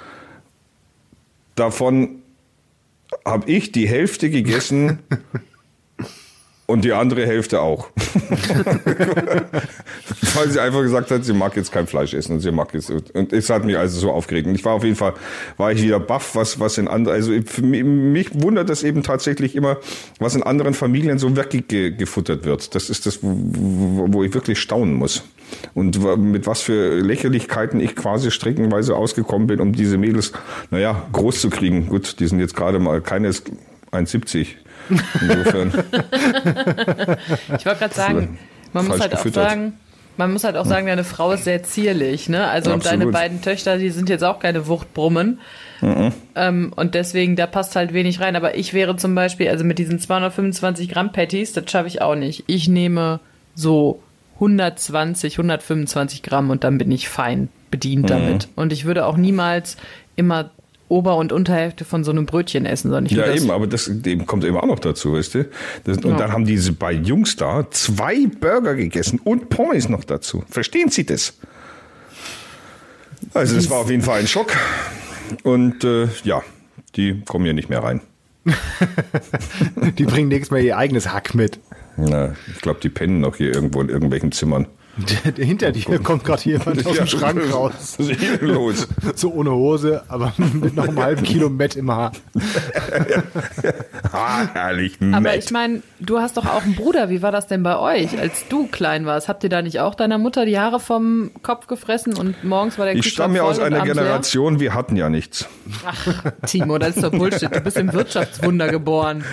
Davon 1.55 2.21
habe 3.25 3.49
ich 3.49 3.71
die 3.71 3.87
Hälfte 3.87 4.29
gegessen 4.29 4.99
und 6.67 6.83
die 6.83 6.91
andere 6.91 7.25
Hälfte 7.25 7.61
auch. 7.61 7.87
Weil 10.35 10.49
sie 10.49 10.59
einfach 10.59 10.81
gesagt 10.81 11.09
hat, 11.11 11.23
sie 11.23 11.33
mag 11.33 11.55
jetzt 11.55 11.71
kein 11.71 11.87
Fleisch 11.87 12.13
essen 12.13 12.33
und 12.33 12.41
sie 12.41 12.51
mag 12.51 12.73
jetzt 12.73 12.91
und 12.91 13.31
es 13.33 13.49
hat 13.49 13.63
mich 13.63 13.77
also 13.77 13.97
so 13.99 14.11
aufgeregt. 14.11 14.47
Und 14.47 14.55
ich 14.55 14.65
war 14.65 14.73
auf 14.73 14.83
jeden 14.83 14.97
Fall 14.97 15.13
war 15.55 15.71
ich 15.71 15.81
wieder 15.81 15.99
baff, 15.99 16.35
was 16.35 16.59
was 16.59 16.77
in 16.77 16.89
anderen 16.89 17.15
also 17.15 17.31
mich, 17.61 17.83
mich 17.83 18.43
wundert 18.43 18.69
das 18.69 18.83
eben 18.83 19.01
tatsächlich 19.01 19.55
immer, 19.55 19.77
was 20.19 20.35
in 20.35 20.43
anderen 20.43 20.73
Familien 20.73 21.17
so 21.17 21.35
wirklich 21.37 21.67
ge, 21.69 21.91
gefuttert 21.91 22.43
wird. 22.43 22.75
Das 22.75 22.89
ist 22.89 23.05
das, 23.05 23.19
wo, 23.21 24.23
ich 24.23 24.33
wirklich 24.33 24.59
staunen 24.59 24.95
muss. 24.95 25.23
Und 25.73 25.97
mit 26.17 26.47
was 26.47 26.61
für 26.61 26.99
Lächerlichkeiten 26.99 27.79
ich 27.79 27.95
quasi 27.95 28.29
streckenweise 28.29 28.97
ausgekommen 28.97 29.47
bin, 29.47 29.61
um 29.61 29.71
diese 29.71 29.97
Mädels, 29.97 30.33
naja, 30.69 31.07
groß 31.13 31.39
zu 31.39 31.49
kriegen. 31.49 31.87
Gut, 31.87 32.19
die 32.19 32.27
sind 32.27 32.41
jetzt 32.41 32.57
gerade 32.57 32.79
mal 32.79 32.99
keines 32.99 33.43
1,70. 33.93 34.47
Insofern. 35.21 35.71
Ich 37.57 37.65
wollte 37.65 37.79
gerade 37.79 37.93
sagen, 37.93 38.37
man 38.73 38.87
muss 38.87 38.99
halt 38.99 39.13
auch 39.13 39.17
gefüttert. 39.17 39.49
sagen, 39.49 39.73
Man 40.17 40.33
muss 40.33 40.43
halt 40.43 40.57
auch 40.57 40.65
sagen, 40.65 40.87
deine 40.87 41.03
Frau 41.03 41.31
ist 41.31 41.43
sehr 41.43 41.63
zierlich, 41.63 42.27
ne? 42.27 42.47
Also 42.47 42.73
und 42.73 42.85
deine 42.85 43.07
beiden 43.07 43.41
Töchter, 43.41 43.77
die 43.77 43.89
sind 43.89 44.09
jetzt 44.09 44.23
auch 44.23 44.39
keine 44.39 44.67
Wuchtbrummen. 44.67 45.39
Ähm, 46.35 46.73
und 46.75 46.95
deswegen, 46.95 47.35
da 47.35 47.45
passt 47.45 47.75
halt 47.75 47.93
wenig 47.93 48.19
rein. 48.19 48.35
Aber 48.35 48.55
ich 48.57 48.73
wäre 48.73 48.95
zum 48.95 49.13
Beispiel, 49.13 49.47
also 49.49 49.63
mit 49.63 49.77
diesen 49.77 49.99
225 49.99 50.89
Gramm 50.89 51.11
Patties, 51.11 51.53
das 51.53 51.69
schaffe 51.69 51.87
ich 51.87 52.01
auch 52.01 52.15
nicht. 52.15 52.45
Ich 52.47 52.67
nehme 52.67 53.19
so 53.53 54.01
120, 54.35 55.35
125 55.35 56.23
Gramm 56.23 56.49
und 56.49 56.63
dann 56.63 56.77
bin 56.77 56.91
ich 56.91 57.09
fein 57.09 57.49
bedient 57.69 58.09
damit. 58.09 58.47
Und 58.55 58.73
ich 58.73 58.85
würde 58.85 59.05
auch 59.05 59.17
niemals 59.17 59.77
immer 60.15 60.51
Ober- 60.89 61.17
und 61.17 61.31
Unterhälfte 61.33 61.83
von 61.85 62.03
so 62.03 62.11
einem 62.11 62.25
Brötchen 62.25 62.65
essen, 62.65 62.89
sondern 62.89 63.05
ich 63.07 63.11
Ja, 63.11 63.31
eben, 63.31 63.51
aber 63.51 63.67
das 63.67 63.87
eben 63.87 64.25
kommt 64.25 64.43
eben 64.45 64.55
auch 64.57 64.65
noch 64.65 64.79
dazu, 64.79 65.13
weißt 65.13 65.35
du? 65.35 65.49
Das, 65.83 65.97
und 65.97 66.11
Ja. 66.11 66.17
dann 66.17 66.31
haben 66.31 66.45
diese 66.45 66.71
beiden 66.71 67.03
Jungs 67.03 67.35
da 67.35 67.69
zwei 67.71 68.27
Burger 68.27 68.75
gegessen 68.75 69.19
und 69.23 69.49
Pommes 69.49 69.89
noch 69.89 70.03
dazu. 70.05 70.43
Verstehen 70.49 70.89
Sie 70.89 71.05
das? 71.05 71.33
Also 73.33 73.55
das 73.55 73.69
war 73.69 73.79
auf 73.79 73.89
jeden 73.89 74.03
Fall 74.03 74.19
ein 74.21 74.27
Schock. 74.27 74.51
Und 75.43 75.83
äh, 75.83 76.07
ja, 76.23 76.41
die 76.95 77.21
kommen 77.21 77.43
hier 77.45 77.53
nicht 77.53 77.69
mehr 77.69 77.83
rein. 77.83 78.01
Die 79.97 80.05
bringen 80.05 80.29
nächstes 80.29 80.51
Mal 80.51 80.61
ihr 80.61 80.77
eigenes 80.77 81.11
Hack 81.11 81.35
mit. 81.35 81.59
Na, 81.97 82.33
ich 82.53 82.61
glaube, 82.61 82.79
die 82.81 82.87
pennen 82.87 83.19
noch 83.19 83.35
hier 83.35 83.53
irgendwo 83.53 83.81
in 83.81 83.89
irgendwelchen 83.89 84.31
Zimmern. 84.31 84.67
Hinter 85.35 85.71
dir 85.71 85.99
kommt 85.99 86.23
gerade 86.23 86.43
jemand 86.43 86.85
aus 86.85 86.97
dem 86.97 87.07
Schrank 87.07 87.53
raus. 87.53 87.95
Was 87.97 87.99
ist 87.99 88.41
los? 88.41 88.87
So 89.15 89.31
ohne 89.33 89.51
Hose, 89.51 90.03
aber 90.09 90.33
mit 90.53 90.75
noch 90.75 90.87
einem 90.87 91.01
halben 91.01 91.23
Kilo 91.23 91.49
Met 91.49 91.75
im 91.75 91.91
Haar. 91.91 92.11
Ah, 94.11 94.47
herrlich. 94.53 94.97
Aber 95.01 95.19
Matt. 95.21 95.37
ich 95.37 95.51
meine, 95.51 95.81
du 95.99 96.19
hast 96.19 96.37
doch 96.37 96.45
auch 96.45 96.63
einen 96.63 96.75
Bruder. 96.75 97.09
Wie 97.09 97.21
war 97.21 97.31
das 97.31 97.47
denn 97.47 97.61
bei 97.61 97.77
euch, 97.77 98.17
als 98.17 98.47
du 98.47 98.67
klein 98.67 99.05
warst? 99.05 99.27
Habt 99.27 99.43
ihr 99.43 99.49
da 99.49 99.61
nicht 99.61 99.79
auch 99.79 99.95
deiner 99.95 100.17
Mutter 100.17 100.45
die 100.45 100.57
Haare 100.57 100.79
vom 100.79 101.31
Kopf 101.43 101.67
gefressen 101.67 102.13
und 102.15 102.43
morgens 102.43 102.77
war 102.77 102.85
der 102.85 102.95
ich 102.95 103.01
Kühlschrank 103.01 103.31
stamme 103.31 103.37
ja 103.37 103.43
aus 103.43 103.59
einer 103.59 103.77
abends 103.81 103.93
leer? 103.95 104.03
Generation, 104.03 104.59
wir 104.59 104.73
hatten 104.73 104.95
ja 104.95 105.09
nichts. 105.09 105.47
Timo, 106.45 106.77
das 106.77 106.95
ist 106.95 107.03
doch 107.03 107.11
Bullshit. 107.11 107.53
Du 107.53 107.59
bist 107.61 107.77
im 107.77 107.91
Wirtschaftswunder 107.93 108.69
geboren. 108.69 109.23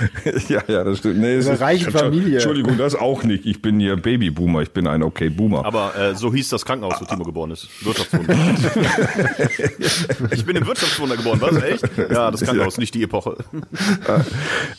ja, 0.48 0.60
ja, 0.66 0.84
das 0.84 0.98
stimmt. 0.98 1.18
Nee, 1.18 1.34
es 1.36 1.48
Eine 1.48 1.60
reiche 1.60 1.90
Familie. 1.92 2.34
Entschuldigung, 2.34 2.76
das 2.76 2.94
auch 2.96 3.22
nicht. 3.22 3.46
Ich 3.46 3.62
bin 3.62 3.78
hier 3.78 3.96
Babyboomer. 3.96 4.62
Ich 4.62 4.70
bin 4.72 4.86
ein 4.86 5.02
okay 5.02 5.28
Boomer. 5.30 5.53
Aber 5.62 5.96
äh, 5.96 6.14
so 6.14 6.32
hieß 6.32 6.48
das 6.48 6.64
Krankenhaus, 6.64 7.00
wo 7.00 7.04
Timo 7.04 7.24
geboren 7.24 7.50
ist. 7.50 7.68
Wirtschaftswunder. 7.84 8.34
ich 10.30 10.44
bin 10.44 10.56
im 10.56 10.66
Wirtschaftswunder 10.66 11.16
geboren, 11.16 11.40
was? 11.40 11.62
Echt? 11.62 11.84
Ja, 12.10 12.30
das 12.30 12.40
Krankenhaus, 12.40 12.78
nicht 12.78 12.94
die 12.94 13.02
Epoche. 13.02 13.36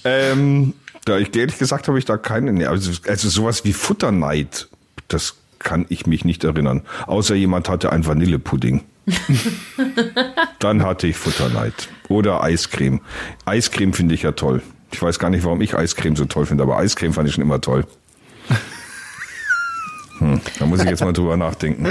Ähm, 0.03 0.73
da 1.05 1.17
ich 1.17 1.35
ehrlich 1.35 1.57
gesagt 1.57 1.87
habe 1.87 1.99
ich 1.99 2.05
da 2.05 2.17
keine, 2.17 2.51
nee, 2.51 2.65
also, 2.65 2.91
also 3.07 3.29
sowas 3.29 3.63
wie 3.63 3.73
Futterneid, 3.73 4.67
das 5.07 5.35
kann 5.59 5.85
ich 5.89 6.05
mich 6.05 6.25
nicht 6.25 6.43
erinnern. 6.43 6.81
Außer 7.07 7.35
jemand 7.35 7.69
hatte 7.69 7.91
ein 7.91 8.05
Vanillepudding. 8.05 8.83
Dann 10.59 10.83
hatte 10.83 11.07
ich 11.07 11.15
Futterneid. 11.15 11.89
Oder 12.07 12.43
Eiscreme. 12.43 13.01
Eiscreme 13.45 13.93
finde 13.93 14.15
ich 14.15 14.23
ja 14.23 14.31
toll. 14.31 14.61
Ich 14.91 15.01
weiß 15.01 15.19
gar 15.19 15.29
nicht, 15.29 15.43
warum 15.43 15.61
ich 15.61 15.75
Eiscreme 15.75 16.15
so 16.15 16.25
toll 16.25 16.45
finde, 16.45 16.63
aber 16.63 16.77
Eiscreme 16.77 17.13
fand 17.13 17.27
ich 17.27 17.35
schon 17.35 17.43
immer 17.43 17.61
toll. 17.61 17.85
Hm, 20.19 20.39
da 20.59 20.65
muss 20.65 20.81
ich 20.81 20.89
jetzt 20.89 21.03
mal 21.03 21.11
drüber 21.11 21.35
nachdenken. 21.35 21.87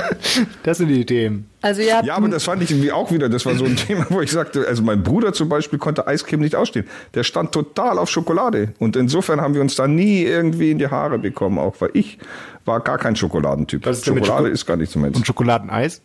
Das 0.63 0.79
sind 0.79 0.89
die 0.89 1.05
Themen. 1.05 1.49
Also 1.61 1.83
ihr 1.83 1.97
habt 1.97 2.07
Ja, 2.07 2.17
aber 2.17 2.29
das 2.29 2.45
fand 2.45 2.63
ich 2.63 2.71
irgendwie 2.71 2.91
auch 2.91 3.13
wieder, 3.13 3.29
das 3.29 3.45
war 3.45 3.55
so 3.55 3.65
ein 3.67 3.77
Thema, 3.77 4.07
wo 4.09 4.21
ich 4.23 4.31
sagte, 4.31 4.67
also 4.67 4.83
mein 4.83 5.03
Bruder 5.03 5.33
zum 5.35 5.49
Beispiel 5.51 5.79
konnte 5.79 6.07
Eiscreme 6.07 6.41
nicht 6.41 6.57
ausstehen. 6.57 6.87
Der 7.15 7.23
stand 7.25 7.53
total 7.53 7.99
auf 7.99 8.09
Schokolade. 8.09 8.73
Und 8.79 8.97
insofern 8.97 9.41
haben 9.43 9.55
wir 9.55 9.61
uns 9.61 9.75
da 9.75 9.87
nie 9.87 10.23
irgendwie 10.23 10.71
in 10.71 10.79
die 10.79 10.89
Haare 10.89 11.19
bekommen, 11.19 11.59
auch 11.59 11.75
weil 11.81 11.91
ich 11.93 12.19
war 12.65 12.81
gar 12.81 12.97
kein 12.99 13.15
Schokoladentyp. 13.15 13.85
Was 13.85 13.99
ist 13.99 14.07
Schokolade 14.07 14.47
Schoko- 14.49 14.53
ist 14.53 14.67
gar 14.67 14.77
nicht 14.79 14.91
so 14.91 14.99
meins. 14.99 15.17
Und 15.17 15.27
Schokoladeneis. 15.27 16.01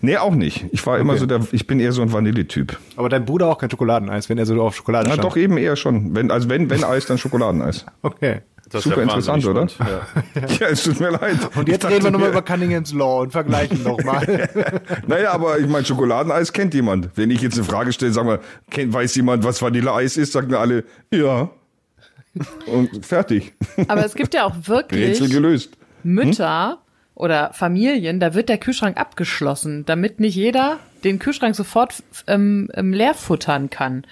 Nee, 0.00 0.16
auch 0.16 0.34
nicht. 0.34 0.66
Ich 0.72 0.84
war 0.86 0.98
immer 0.98 1.12
Okay. 1.12 1.20
so 1.20 1.26
der, 1.26 1.40
ich 1.52 1.68
bin 1.68 1.78
eher 1.78 1.92
so 1.92 2.02
ein 2.02 2.12
Vanilletyp. 2.12 2.76
Aber 2.96 3.08
dein 3.08 3.24
Bruder 3.24 3.46
auch 3.46 3.58
kein 3.58 3.70
Schokoladeneis, 3.70 4.28
wenn 4.28 4.36
er 4.38 4.44
so 4.44 4.60
auf 4.60 4.74
Schokolade 4.74 5.06
Na 5.08 5.14
stand. 5.14 5.24
doch 5.24 5.36
eben 5.36 5.56
eher 5.56 5.76
schon. 5.76 6.16
Wenn, 6.16 6.32
also 6.32 6.48
wenn, 6.48 6.68
wenn 6.68 6.82
Eis, 6.82 7.06
dann 7.06 7.16
Schokoladeneis. 7.16 7.86
Okay. 8.02 8.40
Das 8.70 8.84
Super 8.84 9.02
interessant, 9.02 9.44
oder? 9.46 9.66
Ja. 9.78 10.46
Ja, 10.60 10.66
es 10.68 10.82
tut 10.84 11.00
mir 11.00 11.10
leid. 11.10 11.38
Und 11.56 11.68
jetzt 11.68 11.84
reden 11.86 12.04
wir 12.04 12.10
nochmal 12.10 12.28
mir- 12.28 12.34
über 12.34 12.42
Cunningham's 12.42 12.92
Law 12.92 13.22
und 13.22 13.30
vergleichen 13.32 13.82
nochmal. 13.82 14.48
Naja, 15.06 15.32
aber 15.32 15.58
ich 15.58 15.66
meine, 15.66 15.84
Schokoladeneis 15.86 16.52
kennt 16.52 16.74
jemand. 16.74 17.10
Wenn 17.16 17.30
ich 17.30 17.40
jetzt 17.40 17.54
eine 17.56 17.64
Frage 17.64 17.92
stelle, 17.92 18.12
sag 18.12 18.24
mal, 18.26 18.40
kennt, 18.70 18.92
weiß 18.92 19.14
jemand, 19.16 19.44
was 19.44 19.62
Vanilleeis 19.62 20.16
ist, 20.16 20.32
sagen 20.32 20.50
wir 20.50 20.60
alle, 20.60 20.84
ja. 21.10 21.50
Und 22.66 23.04
fertig. 23.04 23.54
Aber 23.88 24.04
es 24.04 24.14
gibt 24.14 24.34
ja 24.34 24.44
auch 24.44 24.54
wirklich 24.64 25.08
Rätsel 25.08 25.28
gelöst. 25.28 25.76
Mütter 26.02 26.78
oder 27.14 27.52
Familien, 27.52 28.20
da 28.20 28.34
wird 28.34 28.48
der 28.48 28.58
Kühlschrank 28.58 28.96
abgeschlossen, 28.96 29.84
damit 29.86 30.20
nicht 30.20 30.36
jeder 30.36 30.78
den 31.04 31.18
Kühlschrank 31.18 31.56
sofort 31.56 31.94
ähm, 32.26 32.68
ähm, 32.74 32.92
leer 32.92 33.14
futtern 33.14 33.70
kann. 33.70 34.04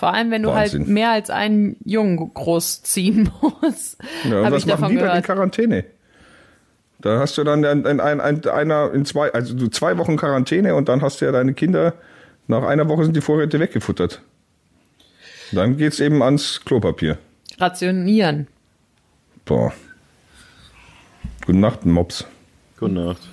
Vor 0.00 0.14
allem, 0.14 0.30
wenn 0.30 0.42
du 0.42 0.48
Wahnsinn. 0.48 0.80
halt 0.80 0.88
mehr 0.88 1.10
als 1.10 1.28
einen 1.28 1.76
Jungen 1.84 2.32
großziehen 2.32 3.30
musst. 3.42 3.98
Ja, 4.24 4.40
und 4.40 4.50
was 4.50 4.64
machen 4.64 4.88
die 4.88 4.94
dann 4.94 5.04
in 5.04 5.08
gehört. 5.08 5.24
Quarantäne? 5.26 5.84
Da 7.00 7.18
hast 7.18 7.36
du 7.36 7.44
dann 7.44 7.62
ein, 7.66 7.86
ein, 7.86 8.00
ein, 8.00 8.18
ein, 8.18 8.46
einer 8.46 8.94
in 8.94 9.04
zwei, 9.04 9.30
also 9.30 9.54
du 9.54 9.68
zwei 9.68 9.98
Wochen 9.98 10.16
Quarantäne 10.16 10.74
und 10.74 10.88
dann 10.88 11.02
hast 11.02 11.20
du 11.20 11.26
ja 11.26 11.32
deine 11.32 11.52
Kinder, 11.52 11.92
nach 12.46 12.62
einer 12.62 12.88
Woche 12.88 13.04
sind 13.04 13.14
die 13.14 13.20
Vorräte 13.20 13.60
weggefuttert. 13.60 14.22
Dann 15.52 15.76
geht's 15.76 16.00
eben 16.00 16.22
ans 16.22 16.62
Klopapier. 16.64 17.18
Rationieren. 17.58 18.46
Boah. 19.44 19.70
Gute 21.44 21.58
Nacht, 21.58 21.84
Mops. 21.84 22.24
Gute 22.78 22.94
Nacht. 22.94 23.28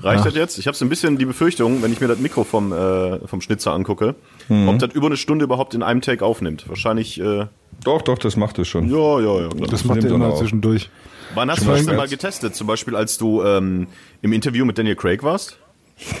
Reicht 0.00 0.24
das 0.26 0.34
jetzt? 0.34 0.58
Ich 0.58 0.66
habe 0.66 0.76
so 0.76 0.84
ein 0.84 0.88
bisschen 0.88 1.18
die 1.18 1.24
Befürchtung, 1.26 1.82
wenn 1.82 1.92
ich 1.92 2.00
mir 2.00 2.08
das 2.08 2.18
Mikro 2.18 2.44
vom, 2.44 2.72
äh, 2.72 3.26
vom 3.26 3.40
Schnitzer 3.40 3.72
angucke, 3.72 4.14
ob 4.48 4.78
das 4.78 4.92
über 4.94 5.06
eine 5.06 5.16
Stunde 5.16 5.44
überhaupt 5.44 5.74
in 5.74 5.82
einem 5.82 6.00
Take 6.00 6.24
aufnimmt. 6.24 6.68
Wahrscheinlich, 6.68 7.20
äh, 7.20 7.46
Doch, 7.84 8.02
doch, 8.02 8.18
das 8.18 8.36
macht 8.36 8.58
es 8.58 8.68
schon. 8.68 8.88
ja, 8.88 9.20
ja, 9.20 9.40
ja. 9.42 9.48
Klar. 9.48 9.68
Das 9.68 9.84
macht 9.84 9.96
nimmt 9.96 10.04
er 10.04 10.10
dann 10.12 10.22
immer 10.22 10.34
auch. 10.34 10.38
zwischendurch. 10.38 10.90
Wann 11.34 11.50
hast 11.50 11.58
Schon 11.58 11.66
du 11.66 11.70
mal 11.72 11.76
das 11.78 11.86
denn 11.86 11.96
mal 11.96 12.08
getestet? 12.08 12.54
Zum 12.54 12.66
Beispiel, 12.66 12.94
als 12.94 13.16
du 13.18 13.42
ähm, 13.42 13.86
im 14.20 14.32
Interview 14.32 14.64
mit 14.64 14.76
Daniel 14.78 14.96
Craig 14.96 15.22
warst? 15.22 15.58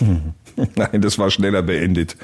Nein, 0.56 1.00
das 1.00 1.18
war 1.18 1.30
schneller 1.30 1.62
beendet. 1.62 2.16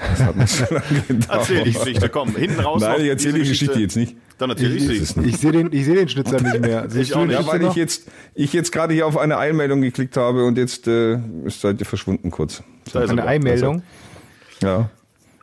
Das 0.00 0.20
hat 0.20 0.36
nicht 0.36 0.48
so 0.48 0.64
lange 0.74 1.00
gedauert. 1.08 1.28
Erzähl 1.30 1.64
die 1.64 1.72
Geschichte, 1.72 2.08
komm, 2.08 2.34
hinten 2.34 2.60
raus. 2.60 2.80
Nein, 2.80 3.02
ich 3.02 3.08
erzähle 3.08 3.40
die 3.40 3.48
Geschichte 3.48 3.78
jetzt 3.78 3.96
nicht. 3.96 4.16
Dann 4.38 4.50
erzähl 4.50 4.74
ich, 4.74 4.88
Ich 4.88 5.08
sie. 5.08 5.20
Ich 5.22 5.36
sehe 5.36 5.52
den, 5.52 5.72
ich 5.72 5.84
sehe 5.84 5.94
den 5.94 6.08
Schnitzer 6.08 6.40
nicht 6.40 6.60
mehr. 6.60 6.86
Siehst 6.88 7.14
auch 7.14 7.24
nicht. 7.26 7.38
Ja, 7.38 7.46
weil 7.46 7.62
ich 7.64 7.74
jetzt, 7.74 8.08
ich 8.34 8.52
jetzt 8.52 8.72
gerade 8.72 8.94
hier 8.94 9.06
auf 9.06 9.18
eine 9.18 9.36
Einmeldung 9.36 9.82
geklickt 9.82 10.16
habe 10.16 10.44
und 10.44 10.56
jetzt 10.56 10.88
äh, 10.88 11.18
ist 11.44 11.60
seid 11.60 11.80
ihr 11.80 11.86
verschwunden 11.86 12.30
kurz. 12.30 12.62
Da 12.92 13.02
ist 13.02 13.10
er 13.10 13.12
Eine. 13.12 13.26
Einmeldung. 13.26 13.82
Ja. 14.62 14.88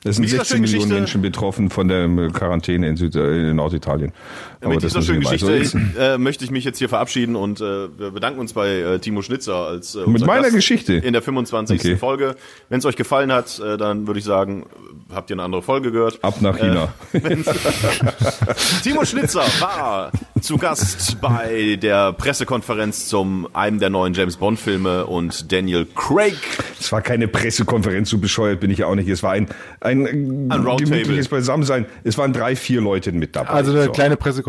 Es 0.03 0.16
sind 0.16 0.24
Mit 0.24 0.32
dieser 0.32 0.45
16 0.45 0.62
Millionen 0.62 0.89
Menschen 0.89 1.22
betroffen 1.22 1.70
von 1.70 1.88
der 1.88 2.05
äh, 2.05 2.30
Quarantäne 2.30 2.88
in, 2.88 2.97
Süd 2.97 3.16
äh, 3.16 3.49
in 3.49 3.55
Norditalien. 3.55 4.14
Aber 4.62 4.74
Mit 4.74 4.82
dieser 4.84 5.01
schönen 5.03 5.22
Geschichte 5.22 5.62
äh, 5.99 6.18
möchte 6.18 6.43
ich 6.43 6.49
mich 6.51 6.64
jetzt 6.64 6.80
hier 6.80 6.89
verabschieden 6.89 7.36
und 7.36 7.62
äh, 7.62 7.64
wir 7.97 8.12
bedanken 8.12 8.39
uns 8.39 8.53
bei 8.53 8.70
äh, 8.80 8.99
Timo 8.99 9.22
Schnitzer 9.22 9.55
als 9.68 9.93
äh, 9.93 9.99
Mit 9.99 10.08
unser 10.08 10.26
meiner 10.26 10.43
Gast 10.43 10.55
Geschichte? 10.55 10.93
in 10.95 11.14
der 11.14 11.22
25. 11.22 11.80
Okay. 11.80 11.95
Folge. 11.97 12.36
Wenn 12.70 12.80
es 12.80 12.86
euch 12.86 12.95
gefallen 12.95 13.32
hat, 13.32 13.60
äh, 13.60 13.78
dann 13.78 14.08
würde 14.08 14.20
ich 14.20 14.26
sagen, 14.26 14.64
äh, 15.12 15.14
habt 15.14 15.30
ihr 15.30 15.36
eine 15.36 15.43
andere 15.43 15.62
Folge 15.62 15.91
gehört. 15.91 16.24
Ab 16.24 16.41
nach 16.41 16.58
China. 16.58 16.91
Timo 18.84 19.05
Schnitzer 19.05 19.43
war 19.60 20.12
zu 20.41 20.58
Gast 20.58 21.22
bei 21.22 21.78
der 21.80 22.14
Pressekonferenz 22.14 23.08
zum 23.08 23.47
einem 23.53 23.80
der 23.80 23.89
neuen 23.91 24.14
James 24.16 24.38
Bond 24.38 24.60
Filme 24.60 25.05
und 25.05 25.51
Daniel 25.51 25.86
Craig. 25.95 26.36
Es 26.80 26.91
war 26.91 27.01
keine 27.01 27.28
Pressekonferenz, 27.28 28.10
so 28.10 28.18
bescheuert 28.18 28.60
bin 28.60 28.72
ich 28.72 28.80
ja 28.80 28.88
auch 28.88 28.95
nicht. 28.95 29.08
Es 29.10 29.22
war 29.22 29.34
ein, 29.34 29.47
ein, 29.82 30.49
Ein 30.51 30.78
gemütliches 30.78 31.28
Beisammensein. 31.28 31.86
Es 32.03 32.18
waren 32.18 32.34
drei, 32.34 32.55
vier 32.55 32.82
Leute 32.82 33.12
mit 33.12 33.36
dabei. 33.36 33.49
Also 33.49 33.72
eine 33.72 33.86
So. 33.86 33.91
kleine 33.91 34.18
Pressekonferenz 34.18 34.47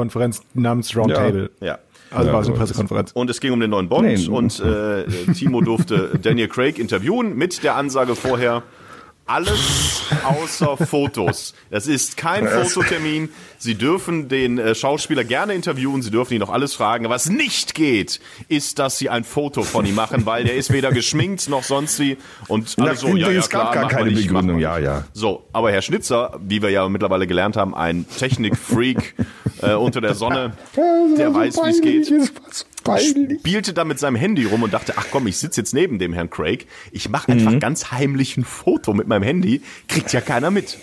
namens 0.54 0.96
Roundtable. 0.96 1.50
Ja. 1.60 1.78
Also 2.10 2.28
Ja, 2.28 2.32
war 2.32 2.40
es 2.40 2.48
eine. 2.48 2.56
Pressekonferenz. 2.56 3.12
Und 3.12 3.28
es 3.28 3.38
ging 3.40 3.52
um 3.52 3.60
den 3.60 3.68
neuen 3.70 3.88
Bond 3.90 4.06
Nee. 4.06 4.28
und 4.28 4.58
äh, 4.60 5.04
Timo 5.34 5.60
durfte 5.60 6.18
Daniel 6.22 6.48
Craig 6.48 6.78
interviewen 6.78 7.36
mit 7.36 7.62
der 7.62 7.76
Ansage 7.76 8.14
vorher, 8.14 8.62
alles 9.28 10.02
außer 10.24 10.76
Fotos. 10.78 11.54
Das 11.70 11.86
ist 11.86 12.16
kein 12.16 12.48
Fototermin. 12.48 13.28
Sie 13.58 13.74
dürfen 13.74 14.28
den 14.28 14.58
äh, 14.58 14.74
Schauspieler 14.74 15.24
gerne 15.24 15.54
interviewen, 15.54 16.00
Sie 16.00 16.10
dürfen 16.10 16.34
ihn 16.34 16.40
noch 16.40 16.50
alles 16.50 16.74
fragen. 16.74 17.08
Was 17.08 17.28
nicht 17.28 17.74
geht, 17.74 18.20
ist, 18.48 18.78
dass 18.78 18.98
Sie 18.98 19.10
ein 19.10 19.24
Foto 19.24 19.62
von 19.62 19.84
ihm 19.84 19.94
machen, 19.94 20.26
weil 20.26 20.44
der 20.44 20.56
ist 20.56 20.72
weder 20.72 20.92
geschminkt 20.92 21.48
noch 21.48 21.62
sonst 21.62 21.98
wie. 22.00 22.16
Und 22.46 22.74
alle 22.78 22.90
Na, 22.90 22.94
so, 22.94 23.08
ja, 23.16 23.30
ja, 23.30 23.38
es 23.38 23.50
gab 23.50 23.72
klar, 23.72 23.74
gar 23.74 23.82
machen 23.84 23.96
wir 23.96 24.04
keine 24.04 24.10
nicht, 24.12 24.28
Begründung. 24.28 24.58
Ja, 24.58 24.78
ja. 24.78 25.04
So, 25.12 25.44
aber 25.52 25.72
Herr 25.72 25.82
Schnitzer, 25.82 26.38
wie 26.46 26.62
wir 26.62 26.70
ja 26.70 26.88
mittlerweile 26.88 27.26
gelernt 27.26 27.56
haben, 27.56 27.74
ein 27.74 28.06
Technikfreak 28.18 29.14
äh, 29.60 29.74
unter 29.74 30.00
der 30.00 30.14
Sonne, 30.14 30.52
der 31.18 31.34
weiß, 31.34 31.56
wie 31.56 31.68
es 31.68 31.80
geht 31.80 32.12
spielte 33.40 33.72
da 33.72 33.84
mit 33.84 33.98
seinem 33.98 34.16
Handy 34.16 34.44
rum 34.44 34.62
und 34.62 34.72
dachte, 34.72 34.94
ach 34.96 35.06
komm, 35.10 35.26
ich 35.26 35.36
sitze 35.36 35.60
jetzt 35.60 35.74
neben 35.74 35.98
dem 35.98 36.12
Herrn 36.12 36.30
Craig. 36.30 36.66
Ich 36.92 37.08
mache 37.08 37.32
einfach 37.32 37.52
Mhm. 37.52 37.60
ganz 37.60 37.90
heimlich 37.92 38.36
ein 38.36 38.44
Foto 38.44 38.94
mit 38.94 39.06
meinem 39.08 39.22
Handy. 39.22 39.62
Kriegt 39.88 40.12
ja 40.12 40.20
keiner 40.20 40.50
mit. 40.50 40.78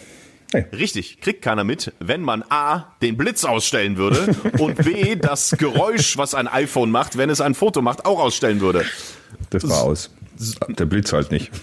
Richtig, 0.72 1.20
kriegt 1.20 1.41
keiner 1.41 1.64
mit, 1.64 1.91
wenn 1.99 2.22
man 2.22 2.43
A, 2.49 2.93
den 3.01 3.18
Blitz 3.18 3.43
ausstellen 3.43 3.97
würde 3.97 4.36
und 4.60 4.76
B, 4.86 5.16
das 5.16 5.56
Geräusch, 5.58 6.18
was 6.18 6.34
ein 6.34 6.47
iPhone 6.47 6.91
macht, 6.91 7.18
wenn 7.18 7.30
es 7.30 7.41
ein 7.41 7.56
Foto 7.56 7.82
macht, 7.82 8.06
auch 8.06 8.20
ausstellen 8.20 8.62
würde. 8.62 8.86
Das 9.49 9.68
war 9.68 9.84
aus. 9.84 10.12
Der 10.69 10.86
Blitz 10.86 11.13
halt 11.13 11.31
nicht. 11.31 11.51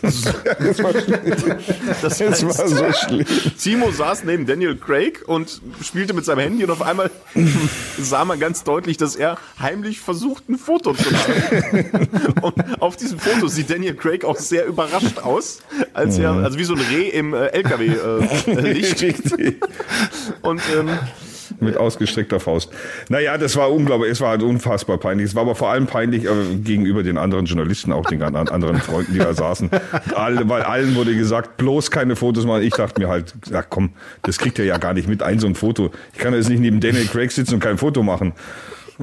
Das, 2.03 2.19
Das 2.19 2.21
heißt, 2.21 2.45
war 2.45 2.69
so 2.69 2.93
schlimm. 2.93 3.27
Timo 3.59 3.91
saß 3.91 4.25
neben 4.25 4.47
Daniel 4.47 4.77
Craig 4.77 5.23
und 5.27 5.61
spielte 5.83 6.15
mit 6.15 6.25
seinem 6.25 6.41
Handy 6.41 6.65
und 6.65 6.71
auf 6.71 6.83
einmal 6.83 7.11
sah 7.99 8.25
man 8.25 8.41
ganz 8.41 8.65
deutlich, 8.65 8.97
dass 8.97 9.17
er 9.17 9.37
heimlich 9.59 10.01
versucht, 10.01 10.49
ein 10.49 10.59
Foto 10.59 10.95
zu 10.95 11.11
machen. 11.13 11.91
Und 12.43 12.83
auf 12.83 12.97
diesem 12.97 13.19
Foto 13.19 13.47
sieht 13.49 13.71
Daniel 13.71 13.95
Craig 13.95 14.25
auch 14.25 14.37
sehr 14.37 14.67
überrascht 14.67 15.19
aus, 15.19 15.61
als 15.93 16.19
er, 16.19 16.33
also 16.33 16.59
wie 16.59 16.65
so 16.65 16.75
ein 16.75 16.81
Reh 16.81 17.09
im 17.09 17.35
äh, 17.35 17.47
LKW-Licht. 17.49 19.03
Richtig. 19.03 19.17
und 20.43 20.61
ähm, 20.77 20.91
Mit 21.63 21.77
ausgestreckter 21.77 22.41
Faust. 22.41 22.71
Naja, 23.09 23.39
das 23.39 23.57
war 23.57 23.73
unglaublich. 23.73 24.11
Es 24.11 24.21
war 24.21 24.31
halt 24.31 24.43
unfassbar 24.43 24.99
peinlich. 24.99 25.27
Es 25.27 25.35
war 25.35 25.43
aber 25.43 25.55
vor 25.55 25.71
allem 25.71 25.87
peinlich 25.87 26.25
äh, 26.25 26.29
gegenüber 26.63 27.03
den 27.03 27.17
anderen 27.19 27.47
Journalisten, 27.47 27.93
auch 27.93 28.05
den 28.07 28.23
an- 28.23 28.35
anderen 28.37 28.79
Freunden, 28.79 29.13
die 29.13 29.19
da 29.21 29.33
saßen. 29.33 29.71
Alle, 30.15 30.49
weil 30.49 30.63
allen 30.63 30.95
wurde 30.95 31.15
gesagt, 31.15 31.57
bloß 31.57 31.91
keine 31.91 32.17
Fotos 32.17 32.45
machen. 32.45 32.63
Ich 32.63 32.75
dachte 32.75 33.01
mir 33.01 33.09
halt, 33.09 33.35
ja 33.51 33.63
komm, 33.63 33.91
das 34.23 34.39
kriegt 34.39 34.59
er 34.59 34.65
ja 34.65 34.79
gar 34.79 34.93
nicht 34.95 35.09
mit, 35.09 35.23
ein 35.23 35.39
so 35.39 35.47
ein 35.47 35.55
Foto. 35.55 35.91
Ich 36.13 36.19
kann 36.19 36.35
jetzt 36.35 36.49
nicht 36.49 36.61
neben 36.61 36.81
Daniel 36.81 37.07
Craig 37.07 37.31
sitzen 37.31 37.55
und 37.55 37.61
kein 37.61 37.79
Foto 37.79 38.03
machen. 38.03 38.33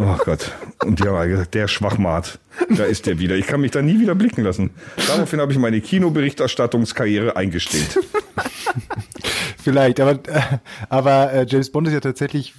Oh 0.01 0.15
Gott. 0.23 0.51
Und 0.85 0.99
die 0.99 1.03
haben 1.03 1.17
halt 1.17 1.29
gesagt, 1.29 1.53
der 1.55 1.67
Schwachmat, 1.67 2.39
da 2.69 2.85
ist 2.85 3.05
der 3.05 3.19
wieder. 3.19 3.35
Ich 3.35 3.47
kann 3.47 3.59
mich 3.59 3.71
da 3.71 3.81
nie 3.81 3.99
wieder 3.99 4.15
blicken 4.15 4.43
lassen. 4.43 4.69
Daraufhin 5.07 5.41
habe 5.41 5.51
ich 5.51 5.57
meine 5.59 5.81
Kinoberichterstattungskarriere 5.81 7.35
eingestellt. 7.35 7.99
Vielleicht, 9.57 9.99
aber, 9.99 10.11
äh, 10.13 10.41
aber 10.89 11.33
äh, 11.33 11.45
James 11.47 11.71
Bond 11.71 11.87
ist 11.87 11.93
ja 11.93 11.99
tatsächlich 11.99 12.53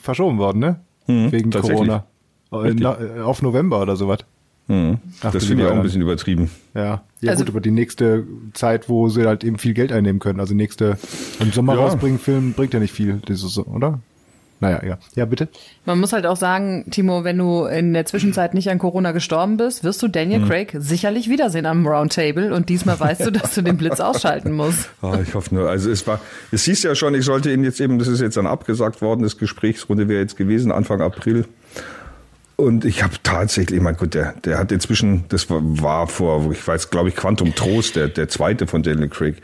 verschoben 0.00 0.38
worden, 0.38 0.58
ne? 0.60 0.80
Wegen 1.06 1.48
Mhm, 1.48 1.50
tatsächlich. 1.50 1.88
Corona. 1.88 2.04
Äh, 2.52 3.18
äh, 3.18 3.20
auf 3.22 3.42
November 3.42 3.82
oder 3.82 3.96
sowas. 3.96 4.20
Ach, 4.22 4.28
Mhm. 4.70 4.98
Das 5.22 5.32
du 5.32 5.40
finde 5.40 5.64
ich 5.64 5.70
auch 5.70 5.74
ein 5.76 5.82
bisschen 5.82 6.02
übertrieben. 6.02 6.50
Ja, 6.74 7.02
ja 7.22 7.30
Also- 7.30 7.42
gut, 7.44 7.52
aber 7.54 7.60
die 7.62 7.70
nächste 7.70 8.24
Zeit, 8.52 8.90
wo 8.90 9.08
sie 9.08 9.24
halt 9.26 9.42
eben 9.42 9.56
viel 9.58 9.72
Geld 9.72 9.92
einnehmen 9.92 10.20
können. 10.20 10.40
Also 10.40 10.54
nächste 10.54 10.98
im 11.40 11.52
Sommer 11.52 11.72
Ja. 11.74 11.80
rausbringen 11.80 12.18
Film 12.18 12.52
bringt 12.52 12.74
ja 12.74 12.80
nicht 12.80 12.92
viel, 12.92 13.20
das 13.24 13.42
ist 13.42 13.54
so, 13.54 13.64
oder? 13.64 13.98
Naja, 14.60 14.84
ja. 14.84 14.98
Ja, 15.14 15.24
bitte. 15.24 15.48
Man 15.84 16.00
muss 16.00 16.12
halt 16.12 16.26
auch 16.26 16.36
sagen, 16.36 16.86
Timo, 16.90 17.22
wenn 17.24 17.38
du 17.38 17.66
in 17.66 17.94
der 17.94 18.06
Zwischenzeit 18.06 18.54
nicht 18.54 18.68
an 18.70 18.78
Corona 18.78 19.12
gestorben 19.12 19.56
bist, 19.56 19.84
wirst 19.84 20.02
du 20.02 20.08
Daniel 20.08 20.40
Hm. 20.40 20.48
Craig 20.48 20.74
sicherlich 20.78 21.28
wiedersehen 21.30 21.64
am 21.66 21.86
Roundtable 21.86 22.52
und 22.52 22.68
diesmal 22.68 22.98
weißt 22.98 23.26
du, 23.26 23.30
dass 23.30 23.54
du 23.54 23.62
den 23.62 23.76
Blitz 23.76 24.00
ausschalten 24.00 24.52
musst. 24.52 24.90
Ah, 25.00 25.18
ich 25.22 25.34
hoffe 25.34 25.54
nur. 25.54 25.70
Also 25.70 25.90
es 25.90 26.06
war, 26.06 26.20
es 26.50 26.64
hieß 26.64 26.82
ja 26.82 26.94
schon, 26.94 27.14
ich 27.14 27.24
sollte 27.24 27.52
ihn 27.52 27.62
jetzt 27.62 27.80
eben, 27.80 27.98
das 27.98 28.08
ist 28.08 28.20
jetzt 28.20 28.36
dann 28.36 28.46
abgesagt 28.48 29.00
worden, 29.00 29.22
das 29.22 29.38
Gesprächsrunde 29.38 30.08
wäre 30.08 30.20
jetzt 30.20 30.36
gewesen, 30.36 30.72
Anfang 30.72 31.00
April. 31.00 31.44
Und 32.60 32.84
ich 32.84 33.04
habe 33.04 33.14
tatsächlich, 33.22 33.80
mein 33.80 33.96
Gott, 33.96 34.14
der, 34.14 34.32
der 34.44 34.58
hat 34.58 34.72
inzwischen, 34.72 35.24
das 35.28 35.48
war, 35.48 35.60
war 35.62 36.08
vor, 36.08 36.50
ich 36.50 36.66
weiß, 36.66 36.90
glaube 36.90 37.08
ich, 37.08 37.14
Quantum 37.14 37.54
Trost, 37.54 37.94
der, 37.94 38.08
der 38.08 38.28
zweite 38.28 38.66
von 38.66 38.82
Daniel 38.82 39.08
Craig. 39.08 39.36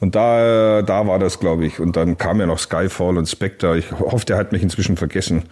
Und 0.00 0.16
da, 0.16 0.82
da 0.82 1.06
war 1.06 1.20
das, 1.20 1.38
glaube 1.38 1.66
ich. 1.66 1.78
Und 1.78 1.94
dann 1.94 2.18
kam 2.18 2.40
ja 2.40 2.46
noch 2.46 2.58
Skyfall 2.58 3.16
und 3.16 3.26
Spectre. 3.28 3.78
Ich 3.78 3.92
hoffe, 3.92 4.26
der 4.26 4.38
hat 4.38 4.50
mich 4.50 4.60
inzwischen 4.64 4.96
vergessen. 4.96 5.44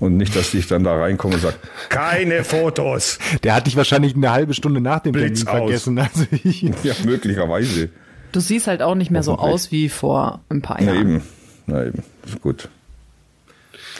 Und 0.00 0.16
nicht, 0.16 0.34
dass 0.34 0.54
ich 0.54 0.66
dann 0.66 0.82
da 0.82 0.96
reinkomme 0.98 1.34
und 1.34 1.40
sage, 1.42 1.56
keine 1.90 2.42
Fotos. 2.42 3.18
Der 3.44 3.54
hat 3.54 3.66
dich 3.66 3.76
wahrscheinlich 3.76 4.14
eine 4.16 4.30
halbe 4.32 4.54
Stunde 4.54 4.80
nach 4.80 5.00
dem 5.00 5.12
Blitz 5.12 5.44
Termin 5.44 5.60
aus. 5.60 5.66
vergessen. 5.68 5.98
Also 5.98 6.24
ich, 6.42 6.62
Ja, 6.84 6.94
möglicherweise. 7.04 7.90
Du 8.32 8.40
siehst 8.40 8.66
halt 8.66 8.80
auch 8.80 8.94
nicht 8.94 9.10
mehr 9.10 9.22
so 9.22 9.34
aus 9.36 9.72
wie 9.72 9.90
vor 9.90 10.40
ein 10.48 10.62
paar 10.62 10.78
Na 10.80 10.86
Jahren. 10.94 11.00
eben, 11.00 11.22
na 11.66 11.84
eben, 11.84 12.02
ist 12.26 12.40
gut. 12.40 12.70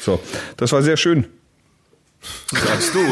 So, 0.00 0.20
das 0.56 0.72
war 0.72 0.82
sehr 0.82 0.96
schön. 0.96 1.26
Sagst 2.50 2.94
du. 2.94 2.98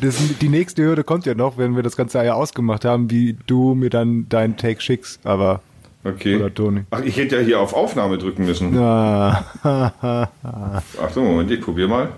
das, 0.00 0.16
die 0.40 0.48
nächste 0.48 0.82
Hürde 0.82 1.04
kommt 1.04 1.26
ja 1.26 1.34
noch, 1.34 1.58
wenn 1.58 1.76
wir 1.76 1.82
das 1.82 1.96
ganze 1.96 2.24
Jahr 2.24 2.36
ausgemacht 2.36 2.84
haben, 2.84 3.10
wie 3.10 3.36
du 3.46 3.74
mir 3.74 3.90
dann 3.90 4.28
deinen 4.28 4.56
Take 4.56 4.80
schickst. 4.80 5.24
Aber 5.24 5.60
Okay. 6.02 6.36
Oder 6.36 6.52
Toni. 6.52 6.84
Ach, 6.90 7.02
ich 7.02 7.18
hätte 7.18 7.36
ja 7.36 7.42
hier 7.42 7.60
auf 7.60 7.74
Aufnahme 7.74 8.16
drücken 8.16 8.46
müssen. 8.46 8.76
ah, 8.78 9.44
Ach 9.62 11.10
so, 11.12 11.22
Moment, 11.22 11.50
ich 11.50 11.60
probiere 11.60 11.88
mal. 11.88 12.08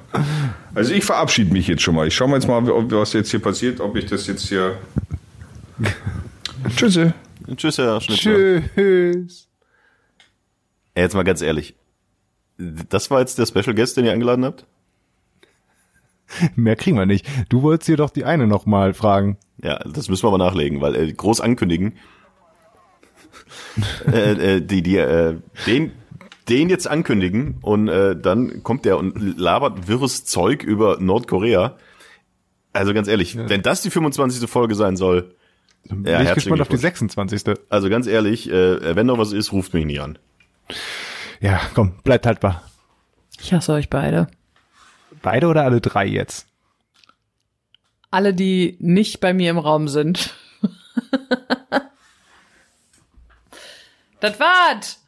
Also 0.72 0.94
ich 0.94 1.04
verabschiede 1.04 1.52
mich 1.52 1.66
jetzt 1.66 1.82
schon 1.82 1.96
mal. 1.96 2.06
Ich 2.06 2.14
schaue 2.14 2.28
mal 2.28 2.36
jetzt 2.36 2.46
mal, 2.46 2.70
ob, 2.70 2.92
was 2.92 3.12
jetzt 3.12 3.30
hier 3.30 3.40
passiert, 3.40 3.80
ob 3.80 3.96
ich 3.96 4.06
das 4.06 4.28
jetzt 4.28 4.48
hier... 4.48 4.76
Tschüsse. 6.76 7.12
Tschüss, 7.56 7.78
Herr 7.78 8.00
Schnitzler. 8.00 8.62
tschüss. 8.74 9.48
Jetzt 10.94 11.14
mal 11.14 11.24
ganz 11.24 11.42
ehrlich. 11.42 11.74
Das 12.88 13.10
war 13.10 13.20
jetzt 13.20 13.38
der 13.38 13.46
Special 13.46 13.74
Guest, 13.74 13.96
den 13.96 14.04
ihr 14.04 14.12
eingeladen 14.12 14.44
habt? 14.44 14.66
Mehr 16.56 16.76
kriegen 16.76 16.96
wir 16.96 17.06
nicht. 17.06 17.26
Du 17.48 17.62
wolltest 17.62 17.86
hier 17.86 17.96
doch 17.96 18.10
die 18.10 18.24
eine 18.24 18.46
noch 18.46 18.64
mal 18.66 18.94
fragen. 18.94 19.36
Ja, 19.62 19.78
das 19.80 20.08
müssen 20.08 20.22
wir 20.24 20.28
aber 20.28 20.38
nachlegen, 20.38 20.80
weil 20.80 20.94
äh, 20.96 21.12
groß 21.12 21.40
ankündigen. 21.40 21.98
äh, 24.12 24.56
äh, 24.56 24.60
die, 24.60 24.82
die, 24.82 24.96
äh, 24.96 25.36
den, 25.66 25.92
den 26.48 26.68
jetzt 26.68 26.88
ankündigen 26.88 27.58
und 27.60 27.88
äh, 27.88 28.16
dann 28.16 28.62
kommt 28.62 28.84
der 28.84 28.98
und 28.98 29.38
labert 29.38 29.88
wirres 29.88 30.24
Zeug 30.24 30.62
über 30.62 30.98
Nordkorea. 31.00 31.76
Also 32.72 32.94
ganz 32.94 33.08
ehrlich, 33.08 33.36
wenn 33.36 33.62
das 33.62 33.82
die 33.82 33.90
25. 33.90 34.48
Folge 34.48 34.74
sein 34.74 34.96
soll, 34.96 35.34
Bin 35.84 36.04
Ja, 36.06 36.22
ich 36.22 36.32
gespannt 36.32 36.60
auf 36.60 36.68
die 36.68 36.76
Glückwunsch. 36.76 37.12
26. 37.12 37.56
also 37.68 37.90
ganz 37.90 38.06
ehrlich, 38.06 38.50
äh, 38.50 38.96
wenn 38.96 39.06
noch 39.06 39.18
was 39.18 39.32
ist, 39.32 39.52
ruft 39.52 39.74
mich 39.74 39.84
nie 39.84 40.00
an. 40.00 40.18
Ja, 41.42 41.60
komm, 41.74 41.94
bleibt 42.04 42.24
haltbar. 42.24 42.62
Ich 43.40 43.52
hasse 43.52 43.72
euch 43.72 43.90
beide. 43.90 44.28
Beide 45.22 45.48
oder 45.48 45.64
alle 45.64 45.80
drei 45.80 46.06
jetzt? 46.06 46.46
Alle, 48.12 48.32
die 48.32 48.76
nicht 48.78 49.18
bei 49.18 49.34
mir 49.34 49.50
im 49.50 49.58
Raum 49.58 49.88
sind. 49.88 50.36
das 54.20 54.38
war's. 54.38 55.01